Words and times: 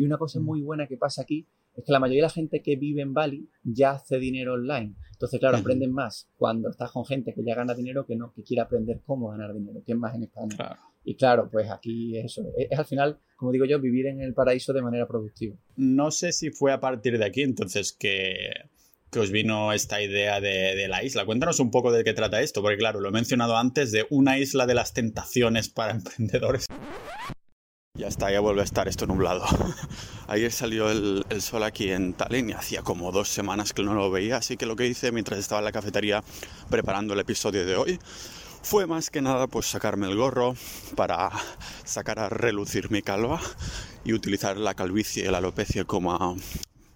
Y 0.00 0.06
una 0.06 0.16
cosa 0.16 0.40
muy 0.40 0.62
buena 0.62 0.86
que 0.86 0.96
pasa 0.96 1.20
aquí 1.20 1.46
es 1.76 1.84
que 1.84 1.92
la 1.92 2.00
mayoría 2.00 2.22
de 2.22 2.28
la 2.28 2.30
gente 2.30 2.62
que 2.62 2.76
vive 2.76 3.02
en 3.02 3.12
Bali 3.12 3.50
ya 3.62 3.90
hace 3.90 4.18
dinero 4.18 4.54
online. 4.54 4.94
Entonces, 5.12 5.38
claro, 5.38 5.58
aprenden 5.58 5.92
más 5.92 6.26
cuando 6.38 6.70
estás 6.70 6.90
con 6.90 7.04
gente 7.04 7.34
que 7.34 7.44
ya 7.44 7.54
gana 7.54 7.74
dinero 7.74 8.06
que 8.06 8.16
no, 8.16 8.32
que 8.32 8.42
quiere 8.42 8.62
aprender 8.62 9.02
cómo 9.04 9.28
ganar 9.28 9.52
dinero, 9.52 9.82
que 9.84 9.92
es 9.92 9.98
más 9.98 10.14
en 10.14 10.22
España. 10.22 10.78
Y 11.04 11.16
claro, 11.16 11.50
pues 11.52 11.68
aquí 11.68 12.16
eso, 12.16 12.50
es, 12.56 12.78
al 12.78 12.86
final, 12.86 13.18
como 13.36 13.52
digo 13.52 13.66
yo, 13.66 13.78
vivir 13.78 14.06
en 14.06 14.22
el 14.22 14.32
paraíso 14.32 14.72
de 14.72 14.80
manera 14.80 15.06
productiva. 15.06 15.54
No 15.76 16.10
sé 16.10 16.32
si 16.32 16.48
fue 16.50 16.72
a 16.72 16.80
partir 16.80 17.18
de 17.18 17.26
aquí 17.26 17.42
entonces 17.42 17.92
que, 17.92 18.36
que 19.10 19.18
os 19.18 19.30
vino 19.30 19.74
esta 19.74 20.00
idea 20.00 20.40
de, 20.40 20.76
de, 20.76 20.88
la 20.88 21.04
isla. 21.04 21.26
Cuéntanos 21.26 21.60
un 21.60 21.70
poco 21.70 21.92
de 21.92 22.04
qué 22.04 22.14
trata 22.14 22.40
esto, 22.40 22.62
porque 22.62 22.78
claro, 22.78 23.00
lo 23.00 23.10
he 23.10 23.12
mencionado 23.12 23.58
antes, 23.58 23.92
de 23.92 24.06
una 24.08 24.38
isla 24.38 24.66
de 24.66 24.72
las 24.72 24.94
tentaciones 24.94 25.68
para 25.68 25.92
emprendedores. 25.92 26.68
Ya 28.00 28.08
está, 28.08 28.32
ya 28.32 28.40
vuelve 28.40 28.62
a 28.62 28.64
estar 28.64 28.88
esto 28.88 29.06
nublado. 29.06 29.44
Ayer 30.26 30.50
salió 30.50 30.90
el, 30.90 31.22
sol 31.42 31.62
aquí 31.64 31.90
en 31.90 32.14
Tallinn 32.14 32.48
y 32.48 32.52
hacía 32.54 32.80
como 32.80 33.12
dos 33.12 33.28
semanas 33.28 33.74
que 33.74 33.82
no 33.82 33.92
lo 33.92 34.10
veía, 34.10 34.38
así 34.38 34.56
que 34.56 34.64
lo 34.64 34.74
que 34.74 34.86
hice 34.86 35.12
mientras 35.12 35.38
estaba 35.38 35.58
en 35.58 35.66
la 35.66 35.72
cafetería 35.72 36.24
preparando 36.70 37.12
el 37.12 37.20
episodio 37.20 37.66
de 37.66 37.76
hoy 37.76 38.00
fue 38.62 38.86
más 38.86 39.10
que 39.10 39.20
nada 39.20 39.48
pues 39.48 39.66
sacarme 39.66 40.06
el 40.06 40.16
gorro 40.16 40.54
para 40.96 41.30
sacar 41.84 42.20
a 42.20 42.30
relucir 42.30 42.90
mi 42.90 43.02
calva 43.02 43.38
y 44.02 44.14
utilizar 44.14 44.56
la 44.56 44.72
calvicie 44.72 45.26
y 45.26 45.30
la 45.30 45.36
alopecia 45.36 45.84
como, 45.84 46.38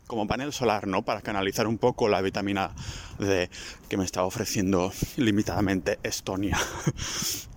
como 0.06 0.26
panel 0.26 0.54
solar, 0.54 0.86
¿no? 0.86 1.02
Para 1.02 1.20
canalizar 1.20 1.66
un 1.66 1.76
poco 1.76 2.08
la 2.08 2.22
vitamina 2.22 2.74
D 3.18 3.50
que 3.90 3.98
me 3.98 4.06
está 4.06 4.24
ofreciendo 4.24 4.90
limitadamente 5.18 5.98
Estonia 6.02 6.58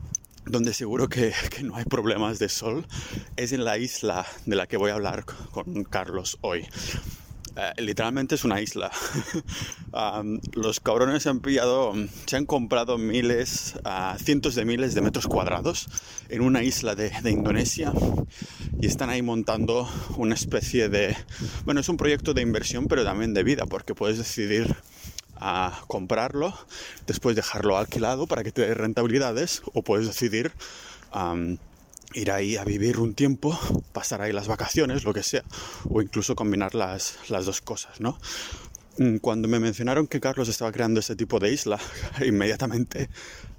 donde 0.50 0.74
seguro 0.74 1.08
que, 1.10 1.34
no 1.64 1.76
hay 1.76 1.86
problemas 1.86 2.40
de 2.40 2.50
sol, 2.50 2.86
es 3.36 3.52
en 3.52 3.64
la 3.64 3.78
isla 3.78 4.26
de 4.46 4.56
la 4.56 4.68
que 4.68 4.78
voy 4.78 4.92
a 4.92 4.96
hablar 4.96 5.26
con 5.26 5.84
Carlos 5.84 6.38
hoy. 6.42 6.68
Eh, 7.58 7.82
literalmente 7.82 8.36
es 8.36 8.44
una 8.44 8.62
isla. 8.62 8.92
los 10.54 10.80
cabrones 10.80 11.26
han 11.26 11.40
pillado, 11.40 11.94
se 12.28 12.36
han 12.36 12.46
comprado 12.46 13.00
miles, 13.00 13.74
cientos 14.24 14.54
de 14.54 14.64
miles 14.64 14.94
de 14.94 15.02
metros 15.02 15.26
cuadrados 15.26 15.88
en 16.30 16.42
una 16.42 16.62
isla 16.62 16.94
de, 16.94 17.10
de, 17.10 17.32
Indonesia 17.32 17.92
y 18.80 18.86
están 18.86 19.10
ahí 19.10 19.24
montando 19.24 19.90
una 20.18 20.36
especie 20.36 20.88
de, 20.88 21.18
bueno, 21.66 21.82
es 21.82 21.90
un 21.90 21.98
proyecto 21.98 22.36
de 22.36 22.44
inversión 22.44 22.86
pero 22.86 23.04
también 23.04 23.34
de 23.34 23.44
vida 23.44 23.66
porque 23.66 23.96
puedes 23.96 24.20
decidir 24.20 24.76
a 25.40 25.84
comprarlo, 25.88 26.54
después 27.06 27.36
dejarlo 27.36 27.78
alquilado 27.78 28.28
para 28.28 28.44
que 28.44 28.52
te 28.52 28.62
dé 28.62 28.74
rentabilidades 28.74 29.62
o 29.74 29.82
puedes 29.82 30.08
decidir 30.08 30.52
ir 32.14 32.32
ahí 32.32 32.58
a 32.58 32.64
vivir 32.64 33.00
un 33.00 33.14
tiempo, 33.14 33.58
pasar 33.92 34.22
ahí 34.22 34.32
las 34.32 34.48
vacaciones, 34.48 35.04
lo 35.04 35.14
que 35.14 35.24
sea, 35.24 35.44
o 35.90 36.02
incluso 36.02 36.36
combinar 36.36 36.74
las, 36.74 37.18
las 37.30 37.46
dos 37.46 37.62
cosas, 37.62 38.00
¿no? 38.00 38.18
Mm, 38.98 39.18
cuando 39.18 39.48
me 39.48 39.60
mencionaron 39.60 40.08
que 40.08 40.20
Carlos 40.20 40.50
estaba 40.50 40.72
creando 40.72 41.00
este 41.00 41.16
tipo 41.16 41.40
de 41.40 41.52
isla, 41.52 41.80
inmediatamente 42.26 43.10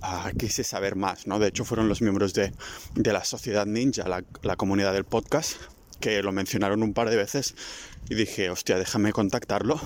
uh, 0.02 0.36
quise 0.36 0.64
saber 0.64 0.96
más, 0.96 1.26
¿no? 1.26 1.38
De 1.38 1.48
hecho, 1.48 1.64
fueron 1.64 1.88
los 1.88 2.02
miembros 2.02 2.34
de, 2.34 2.52
de 2.94 3.12
la 3.12 3.24
Sociedad 3.24 3.66
Ninja, 3.66 4.08
la, 4.08 4.24
la 4.42 4.56
comunidad 4.56 4.92
del 4.92 5.04
podcast, 5.04 5.56
que 6.00 6.22
lo 6.22 6.32
mencionaron 6.32 6.82
un 6.82 6.94
par 6.94 7.10
de 7.10 7.16
veces 7.16 7.54
y 8.08 8.14
dije, 8.14 8.50
hostia, 8.50 8.78
déjame 8.78 9.12
contactarlo 9.12 9.80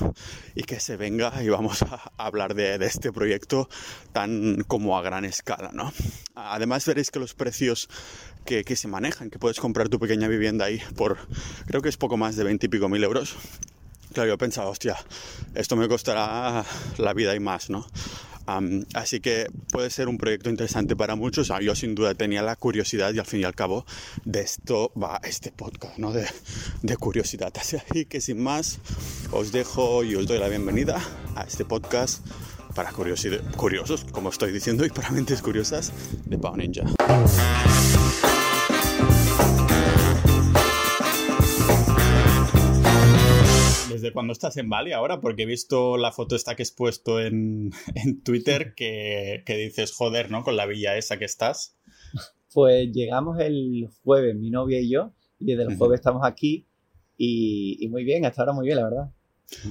y 0.54 0.62
que 0.62 0.78
se 0.80 0.96
venga 0.96 1.42
y 1.42 1.48
vamos 1.48 1.82
a 1.82 2.12
hablar 2.16 2.54
de, 2.54 2.74
este 2.82 3.12
proyecto 3.12 3.68
tan 4.12 4.64
como 4.66 4.96
a 4.98 5.02
gran 5.02 5.24
escala, 5.24 5.70
¿no? 5.72 5.92
Además 6.34 6.86
veréis 6.86 7.10
que 7.10 7.18
los 7.18 7.34
precios 7.34 7.88
que, 8.44 8.64
se 8.76 8.88
manejan, 8.88 9.30
que 9.30 9.38
puedes 9.38 9.60
comprar 9.60 9.88
tu 9.88 9.98
pequeña 9.98 10.28
vivienda 10.28 10.66
ahí 10.66 10.80
por, 10.96 11.18
creo 11.66 11.82
que 11.82 11.88
es 11.88 11.96
poco 11.96 12.16
más 12.16 12.36
de 12.36 12.44
20 12.44 12.66
y 12.66 12.68
pico 12.68 12.88
mil 12.88 13.02
euros. 13.04 13.36
Claro, 14.12 14.28
yo 14.28 14.38
pensaba, 14.38 14.68
hostia, 14.68 14.96
esto 15.54 15.74
me 15.74 15.88
costará 15.88 16.66
la 16.98 17.14
vida 17.14 17.34
y 17.34 17.40
más, 17.40 17.70
¿no? 17.70 17.86
Así 18.94 19.20
que 19.20 19.46
puede 19.70 19.90
ser 19.90 20.08
un 20.08 20.18
proyecto 20.18 20.50
interesante 20.50 20.96
para 20.96 21.16
muchos. 21.16 21.50
Ah, 21.50 21.60
yo 21.60 21.74
sin 21.74 21.94
duda 21.94 22.14
tenía 22.14 22.42
la 22.42 22.56
curiosidad 22.56 23.12
y 23.14 23.18
al 23.18 23.26
fin 23.26 23.40
y 23.40 23.44
al 23.44 23.54
cabo 23.54 23.84
de 24.24 24.40
esto 24.40 24.92
va 25.00 25.20
este 25.24 25.52
podcast, 25.52 25.98
¿no? 25.98 26.12
De, 26.12 26.26
de 26.82 26.96
curiosidad. 26.96 27.52
Así 27.60 28.04
que 28.06 28.20
sin 28.20 28.42
más, 28.42 28.78
os 29.30 29.52
dejo 29.52 30.04
y 30.04 30.14
os 30.14 30.26
doy 30.26 30.38
la 30.38 30.48
bienvenida 30.48 31.00
a 31.36 31.42
este 31.42 31.64
podcast 31.64 32.24
para 32.74 32.92
curiosos, 32.92 34.04
como 34.12 34.30
estoy 34.30 34.52
diciendo, 34.52 34.84
y 34.84 34.90
para 34.90 35.10
mentes 35.10 35.42
curiosas 35.42 35.92
de 36.24 36.38
Pau 36.38 36.56
Ninja. 36.56 36.84
Desde 43.92 44.12
cuando 44.12 44.32
estás 44.32 44.56
en 44.56 44.68
Bali 44.68 44.92
ahora, 44.92 45.20
porque 45.20 45.42
he 45.42 45.46
visto 45.46 45.96
la 45.96 46.12
foto 46.12 46.36
esta 46.36 46.54
que 46.54 46.62
has 46.62 46.70
puesto 46.70 47.20
en, 47.20 47.70
Twitter 48.24 48.74
que, 48.74 49.42
dices, 49.46 49.92
joder, 49.92 50.30
¿no? 50.30 50.42
Con 50.42 50.56
la 50.56 50.66
villa 50.66 50.96
esa 50.96 51.18
que 51.18 51.24
estás. 51.24 51.78
Pues 52.52 52.90
llegamos 52.92 53.38
el 53.40 53.88
jueves, 54.02 54.36
mi 54.36 54.50
novia 54.50 54.80
y 54.80 54.90
yo, 54.90 55.12
y 55.38 55.46
desde 55.46 55.70
el 55.70 55.76
jueves 55.76 56.00
estamos 56.00 56.22
aquí 56.24 56.68
y, 57.16 57.76
y 57.80 57.88
muy 57.88 58.04
bien, 58.04 58.24
hasta 58.24 58.42
ahora 58.42 58.52
muy 58.52 58.66
bien, 58.66 58.76
la 58.76 58.84
verdad. 58.84 59.12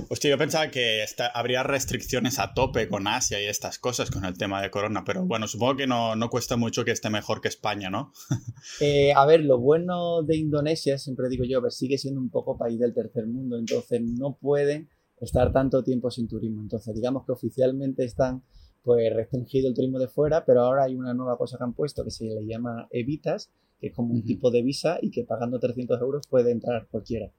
Hostia, 0.09 0.29
yo 0.29 0.37
pensaba 0.37 0.69
que 0.69 1.03
habría 1.33 1.63
restricciones 1.63 2.39
a 2.39 2.53
tope 2.53 2.87
con 2.87 3.07
Asia 3.07 3.41
y 3.41 3.45
estas 3.45 3.79
cosas 3.79 4.11
con 4.11 4.25
el 4.25 4.37
tema 4.37 4.61
de 4.61 4.69
corona, 4.69 5.03
pero 5.05 5.25
bueno, 5.25 5.47
supongo 5.47 5.77
que 5.77 5.87
no, 5.87 6.15
cuesta 6.29 6.57
mucho 6.57 6.85
que 6.85 6.91
esté 6.91 7.09
mejor 7.09 7.41
que 7.41 7.47
España, 7.47 7.89
¿no? 7.89 8.11
Eh, 8.79 9.11
a 9.13 9.25
ver, 9.25 9.43
lo 9.43 9.59
bueno 9.59 10.23
de 10.23 10.37
Indonesia, 10.37 10.97
siempre 10.97 11.29
digo 11.29 11.43
yo, 11.43 11.61
ver, 11.61 11.71
sigue 11.71 11.97
siendo 11.97 12.21
un 12.21 12.29
poco 12.29 12.57
país 12.57 12.79
del 12.79 12.93
tercer 12.93 13.27
mundo, 13.27 13.57
entonces 13.57 14.01
no 14.01 14.37
pueden 14.39 14.89
estar 15.19 15.51
tanto 15.51 15.83
tiempo 15.83 16.09
sin 16.09 16.27
turismo. 16.27 16.61
Entonces, 16.61 16.93
digamos 16.95 17.25
que 17.25 17.31
oficialmente 17.31 18.03
están 18.03 18.43
pues 18.83 19.13
restringido 19.13 19.67
el 19.67 19.75
turismo 19.75 19.99
de 19.99 20.07
fuera, 20.07 20.45
pero 20.45 20.61
ahora 20.61 20.83
hay 20.85 20.95
una 20.95 21.13
nueva 21.13 21.37
cosa 21.37 21.57
que 21.57 21.63
han 21.63 21.73
puesto 21.73 22.03
que 22.03 22.11
se 22.11 22.25
le 22.25 22.45
llama 22.45 22.87
Evitas, 22.91 23.51
que 23.79 23.87
es 23.87 23.93
como 23.93 24.13
un 24.13 24.23
tipo 24.23 24.51
de 24.51 24.61
visa 24.61 24.97
y 25.01 25.11
que 25.11 25.23
pagando 25.23 25.59
300 25.59 25.99
euros 26.01 26.27
puede 26.27 26.51
entrar 26.51 26.87
cualquiera. 26.89 27.31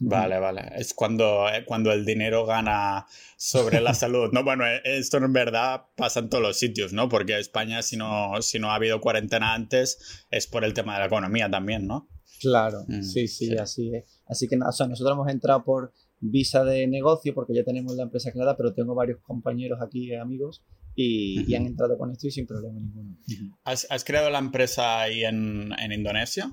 Vale, 0.00 0.38
vale. 0.38 0.72
Es 0.76 0.92
cuando, 0.92 1.48
eh, 1.48 1.64
cuando 1.64 1.92
el 1.92 2.04
dinero 2.04 2.44
gana 2.46 3.06
sobre 3.36 3.80
la 3.80 3.94
salud. 3.94 4.30
No, 4.32 4.42
bueno, 4.44 4.66
eh, 4.66 4.80
esto 4.84 5.18
en 5.18 5.32
verdad 5.32 5.86
pasa 5.96 6.20
en 6.20 6.28
todos 6.28 6.42
los 6.42 6.58
sitios, 6.58 6.92
¿no? 6.92 7.08
Porque 7.08 7.38
España, 7.38 7.82
si 7.82 7.96
no, 7.96 8.40
si 8.42 8.58
no 8.58 8.70
ha 8.70 8.76
habido 8.76 9.00
cuarentena 9.00 9.54
antes, 9.54 10.24
es 10.30 10.46
por 10.46 10.64
el 10.64 10.74
tema 10.74 10.94
de 10.94 11.00
la 11.00 11.06
economía 11.06 11.50
también, 11.50 11.86
¿no? 11.86 12.08
Claro, 12.40 12.84
mm, 12.88 13.02
sí, 13.02 13.28
sí, 13.28 13.56
así 13.56 13.94
es. 13.94 14.22
Así 14.26 14.48
que, 14.48 14.56
o 14.56 14.72
sea, 14.72 14.86
nosotros 14.86 15.14
hemos 15.14 15.28
entrado 15.28 15.64
por 15.64 15.92
visa 16.20 16.64
de 16.64 16.86
negocio 16.86 17.34
porque 17.34 17.54
ya 17.54 17.64
tenemos 17.64 17.94
la 17.94 18.04
empresa 18.04 18.32
creada, 18.32 18.56
pero 18.56 18.74
tengo 18.74 18.94
varios 18.94 19.20
compañeros 19.20 19.78
aquí, 19.80 20.14
amigos, 20.14 20.64
y, 20.94 21.50
y 21.50 21.54
han 21.54 21.66
entrado 21.66 21.96
con 21.98 22.10
esto 22.10 22.26
y 22.26 22.30
sin 22.30 22.46
problema 22.46 22.80
ninguno. 22.80 23.16
¿Has, 23.64 23.86
¿Has, 23.90 24.04
creado 24.04 24.30
la 24.30 24.38
empresa 24.38 25.02
ahí 25.02 25.24
en, 25.24 25.72
en 25.78 25.92
Indonesia? 25.92 26.50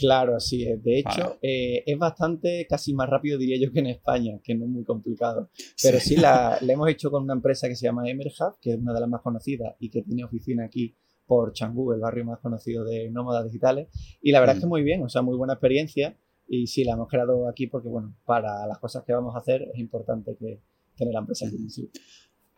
Claro, 0.00 0.34
así 0.34 0.66
es. 0.66 0.82
De 0.82 0.98
hecho, 0.98 1.38
eh, 1.42 1.82
es 1.84 1.98
bastante, 1.98 2.66
casi 2.66 2.94
más 2.94 3.08
rápido 3.08 3.36
diría 3.36 3.58
yo 3.60 3.70
que 3.70 3.80
en 3.80 3.86
España, 3.88 4.40
que 4.42 4.54
no 4.54 4.64
es 4.64 4.70
muy 4.70 4.82
complicado. 4.82 5.50
Pero 5.82 6.00
sí, 6.00 6.16
la, 6.16 6.56
hemos 6.66 6.88
hecho 6.88 7.10
con 7.10 7.24
una 7.24 7.34
empresa 7.34 7.68
que 7.68 7.76
se 7.76 7.84
llama 7.84 8.08
Emerhub, 8.08 8.58
que 8.62 8.70
es 8.70 8.78
una 8.78 8.94
de 8.94 9.00
las 9.00 9.10
más 9.10 9.20
conocidas 9.20 9.76
y 9.78 9.90
que 9.90 10.00
tiene 10.00 10.24
oficina 10.24 10.64
aquí 10.64 10.96
por 11.26 11.52
Changú, 11.52 11.92
el 11.92 12.00
barrio 12.00 12.24
más 12.24 12.38
conocido 12.38 12.82
de 12.82 13.10
nómadas 13.10 13.44
digitales. 13.44 13.88
Y 14.22 14.32
la 14.32 14.40
verdad 14.40 14.56
es 14.56 14.60
que 14.62 14.66
mm. 14.66 14.70
muy 14.70 14.82
bien, 14.82 15.02
o 15.02 15.10
sea, 15.10 15.20
muy 15.20 15.36
buena 15.36 15.52
experiencia. 15.52 16.16
Y 16.48 16.66
sí, 16.66 16.82
la 16.82 16.94
hemos 16.94 17.08
creado 17.08 17.46
aquí 17.46 17.66
porque, 17.66 17.88
bueno, 17.88 18.16
para 18.24 18.66
las 18.66 18.78
cosas 18.78 19.04
que 19.04 19.12
vamos 19.12 19.34
a 19.36 19.40
hacer 19.40 19.68
es 19.74 19.78
importante 19.78 20.34
que 20.34 20.62
tener 20.96 21.12
la 21.12 21.20
empresa 21.20 21.46
aquí. 21.46 21.68
Sí. 21.68 21.90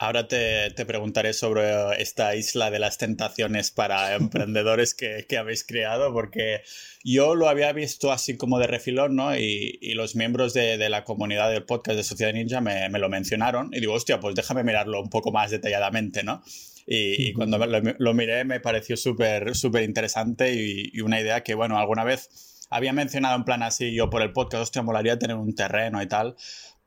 Ahora 0.03 0.27
te, 0.27 0.73
preguntaré 0.85 1.33
sobre 1.33 1.63
esta 2.03 2.35
isla 2.35 2.73
de 2.73 2.81
las 2.81 2.99
tentaciones 2.99 3.71
para 3.71 4.15
emprendedores 4.17 4.95
que, 4.95 5.39
habéis 5.39 5.63
creado, 5.65 6.13
porque 6.13 6.63
yo 7.05 7.37
lo 7.37 7.49
había 7.49 7.73
visto 7.73 8.11
así 8.11 8.37
como 8.37 8.59
de 8.59 8.67
refilón, 8.67 9.15
¿no? 9.15 9.37
Y, 9.37 9.95
los 9.95 10.17
miembros 10.17 10.55
de, 10.55 10.89
la 10.89 11.05
comunidad 11.05 11.53
del 11.53 11.63
podcast 11.63 11.97
de 11.99 12.03
Sociedad 12.03 12.33
Ninja 12.33 12.61
me, 12.61 12.89
lo 12.99 13.09
mencionaron 13.09 13.71
y 13.73 13.79
digo, 13.79 13.93
hostia, 13.93 14.19
pues 14.19 14.35
déjame 14.35 14.65
mirarlo 14.65 15.01
un 15.01 15.09
poco 15.09 15.31
más 15.31 15.53
detalladamente, 15.53 16.25
¿no? 16.25 16.43
Y, 16.85 17.33
cuando 17.35 17.65
lo, 17.65 18.13
miré 18.15 18.45
me 18.45 18.59
pareció 18.59 18.97
súper, 18.97 19.55
súper 19.55 19.85
interesante 19.85 20.53
y, 20.53 20.91
y 20.93 21.01
una 21.03 21.21
idea 21.21 21.45
que, 21.45 21.55
bueno, 21.55 21.79
alguna 21.79 22.03
vez 22.03 22.29
había 22.73 22.93
mencionado 22.93 23.37
en 23.37 23.45
plan 23.45 23.63
así 23.63 23.95
yo 23.95 24.09
por 24.09 24.23
el 24.23 24.33
podcast, 24.33 24.63
hostia, 24.63 24.83
molaría 24.83 25.19
tener 25.19 25.37
un 25.37 25.55
terreno 25.55 26.03
y 26.03 26.09
tal. 26.09 26.37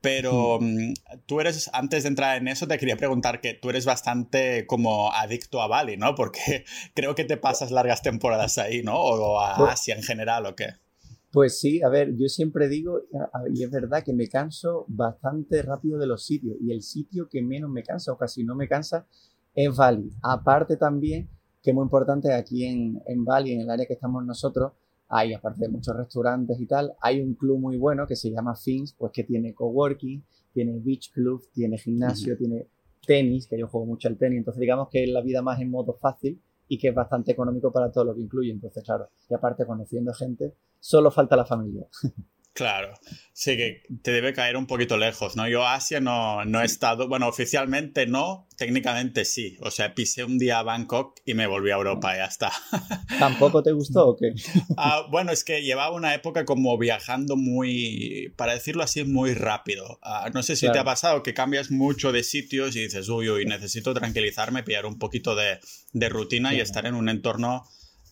Pero 0.00 0.58
mm, 0.60 0.92
tú 1.26 1.40
eres, 1.40 1.70
antes 1.72 2.02
de 2.02 2.08
entrar 2.08 2.36
en 2.36 2.48
eso, 2.48 2.66
te 2.66 2.78
quería 2.78 2.96
preguntar 2.96 3.40
que 3.40 3.54
tú 3.54 3.70
eres 3.70 3.86
bastante 3.86 4.66
como 4.66 5.12
adicto 5.12 5.60
a 5.62 5.66
Bali, 5.66 5.96
¿no? 5.96 6.14
Porque 6.14 6.64
creo 6.94 7.14
que 7.14 7.24
te 7.24 7.36
pasas 7.36 7.70
largas 7.70 8.02
temporadas 8.02 8.58
ahí, 8.58 8.82
¿no? 8.82 8.96
O 9.00 9.40
a 9.40 9.70
Asia 9.70 9.96
en 9.96 10.02
general, 10.02 10.46
¿o 10.46 10.54
qué? 10.54 10.74
Pues 11.32 11.60
sí, 11.60 11.82
a 11.82 11.90
ver, 11.90 12.16
yo 12.16 12.28
siempre 12.28 12.66
digo, 12.66 13.02
y 13.54 13.62
es 13.62 13.70
verdad 13.70 14.02
que 14.02 14.14
me 14.14 14.26
canso 14.26 14.86
bastante 14.88 15.60
rápido 15.60 15.98
de 15.98 16.06
los 16.06 16.24
sitios, 16.24 16.56
y 16.62 16.72
el 16.72 16.82
sitio 16.82 17.28
que 17.28 17.42
menos 17.42 17.68
me 17.68 17.82
cansa, 17.82 18.12
o 18.12 18.16
casi 18.16 18.42
no 18.42 18.54
me 18.54 18.68
cansa, 18.68 19.06
es 19.54 19.76
Bali. 19.76 20.10
Aparte 20.22 20.78
también, 20.78 21.28
que 21.62 21.72
es 21.72 21.74
muy 21.74 21.82
importante 21.82 22.32
aquí 22.32 22.64
en, 22.64 23.02
en 23.06 23.24
Bali, 23.24 23.52
en 23.52 23.60
el 23.60 23.70
área 23.70 23.84
que 23.84 23.92
estamos 23.92 24.24
nosotros, 24.24 24.72
hay, 25.08 25.34
aparte 25.34 25.62
de 25.62 25.68
muchos 25.68 25.96
restaurantes 25.96 26.60
y 26.60 26.66
tal, 26.66 26.94
hay 27.00 27.20
un 27.20 27.34
club 27.34 27.58
muy 27.58 27.76
bueno 27.76 28.06
que 28.06 28.16
se 28.16 28.30
llama 28.30 28.56
Fins, 28.56 28.92
pues 28.92 29.12
que 29.12 29.24
tiene 29.24 29.54
coworking, 29.54 30.22
tiene 30.52 30.78
beach 30.78 31.12
club, 31.12 31.42
tiene 31.52 31.78
gimnasio, 31.78 32.36
tiene 32.36 32.66
tenis, 33.06 33.46
que 33.46 33.58
yo 33.58 33.68
juego 33.68 33.86
mucho 33.86 34.08
al 34.08 34.16
tenis, 34.16 34.38
entonces 34.38 34.60
digamos 34.60 34.88
que 34.88 35.04
es 35.04 35.10
la 35.10 35.20
vida 35.20 35.42
más 35.42 35.60
en 35.60 35.70
modo 35.70 35.94
fácil 35.94 36.40
y 36.68 36.78
que 36.78 36.88
es 36.88 36.94
bastante 36.94 37.32
económico 37.32 37.70
para 37.72 37.92
todo 37.92 38.04
lo 38.04 38.14
que 38.14 38.22
incluye, 38.22 38.50
entonces 38.50 38.82
claro, 38.82 39.08
y 39.30 39.34
aparte 39.34 39.64
conociendo 39.64 40.12
gente, 40.12 40.54
solo 40.80 41.10
falta 41.10 41.36
la 41.36 41.44
familia. 41.44 41.86
Claro, 42.56 42.94
sí 43.34 43.54
que 43.58 43.82
te 44.02 44.12
debe 44.12 44.32
caer 44.32 44.56
un 44.56 44.66
poquito 44.66 44.96
lejos, 44.96 45.36
¿no? 45.36 45.46
Yo 45.46 45.66
Asia 45.66 46.00
no, 46.00 46.42
no 46.46 46.62
he 46.62 46.64
estado, 46.64 47.06
bueno, 47.06 47.28
oficialmente 47.28 48.06
no, 48.06 48.48
técnicamente 48.56 49.26
sí. 49.26 49.58
O 49.60 49.70
sea, 49.70 49.94
pisé 49.94 50.24
un 50.24 50.38
día 50.38 50.60
a 50.60 50.62
Bangkok 50.62 51.20
y 51.26 51.34
me 51.34 51.46
volví 51.46 51.70
a 51.70 51.74
Europa 51.74 52.14
y 52.14 52.16
ya 52.16 52.24
está. 52.24 52.50
¿Tampoco 53.18 53.62
te 53.62 53.72
gustó 53.72 54.08
o 54.08 54.16
qué? 54.16 54.32
Ah, 54.78 55.06
bueno, 55.10 55.32
es 55.32 55.44
que 55.44 55.62
llevaba 55.62 55.94
una 55.94 56.14
época 56.14 56.46
como 56.46 56.78
viajando 56.78 57.36
muy, 57.36 58.32
para 58.36 58.54
decirlo 58.54 58.82
así, 58.82 59.04
muy 59.04 59.34
rápido. 59.34 59.98
Ah, 60.02 60.30
no 60.32 60.42
sé 60.42 60.56
si 60.56 60.72
te 60.72 60.78
ha 60.78 60.84
pasado 60.84 61.22
que 61.22 61.34
cambias 61.34 61.70
mucho 61.70 62.12
de 62.12 62.22
sitios 62.22 62.74
y 62.74 62.84
dices, 62.84 63.06
uy, 63.10 63.28
uy, 63.28 63.44
necesito 63.44 63.92
tranquilizarme, 63.92 64.62
pillar 64.62 64.86
un 64.86 64.98
poquito 64.98 65.34
de, 65.34 65.58
de 65.92 66.08
rutina 66.08 66.54
y 66.54 66.60
estar 66.60 66.86
en 66.86 66.94
un 66.94 67.10
entorno 67.10 67.64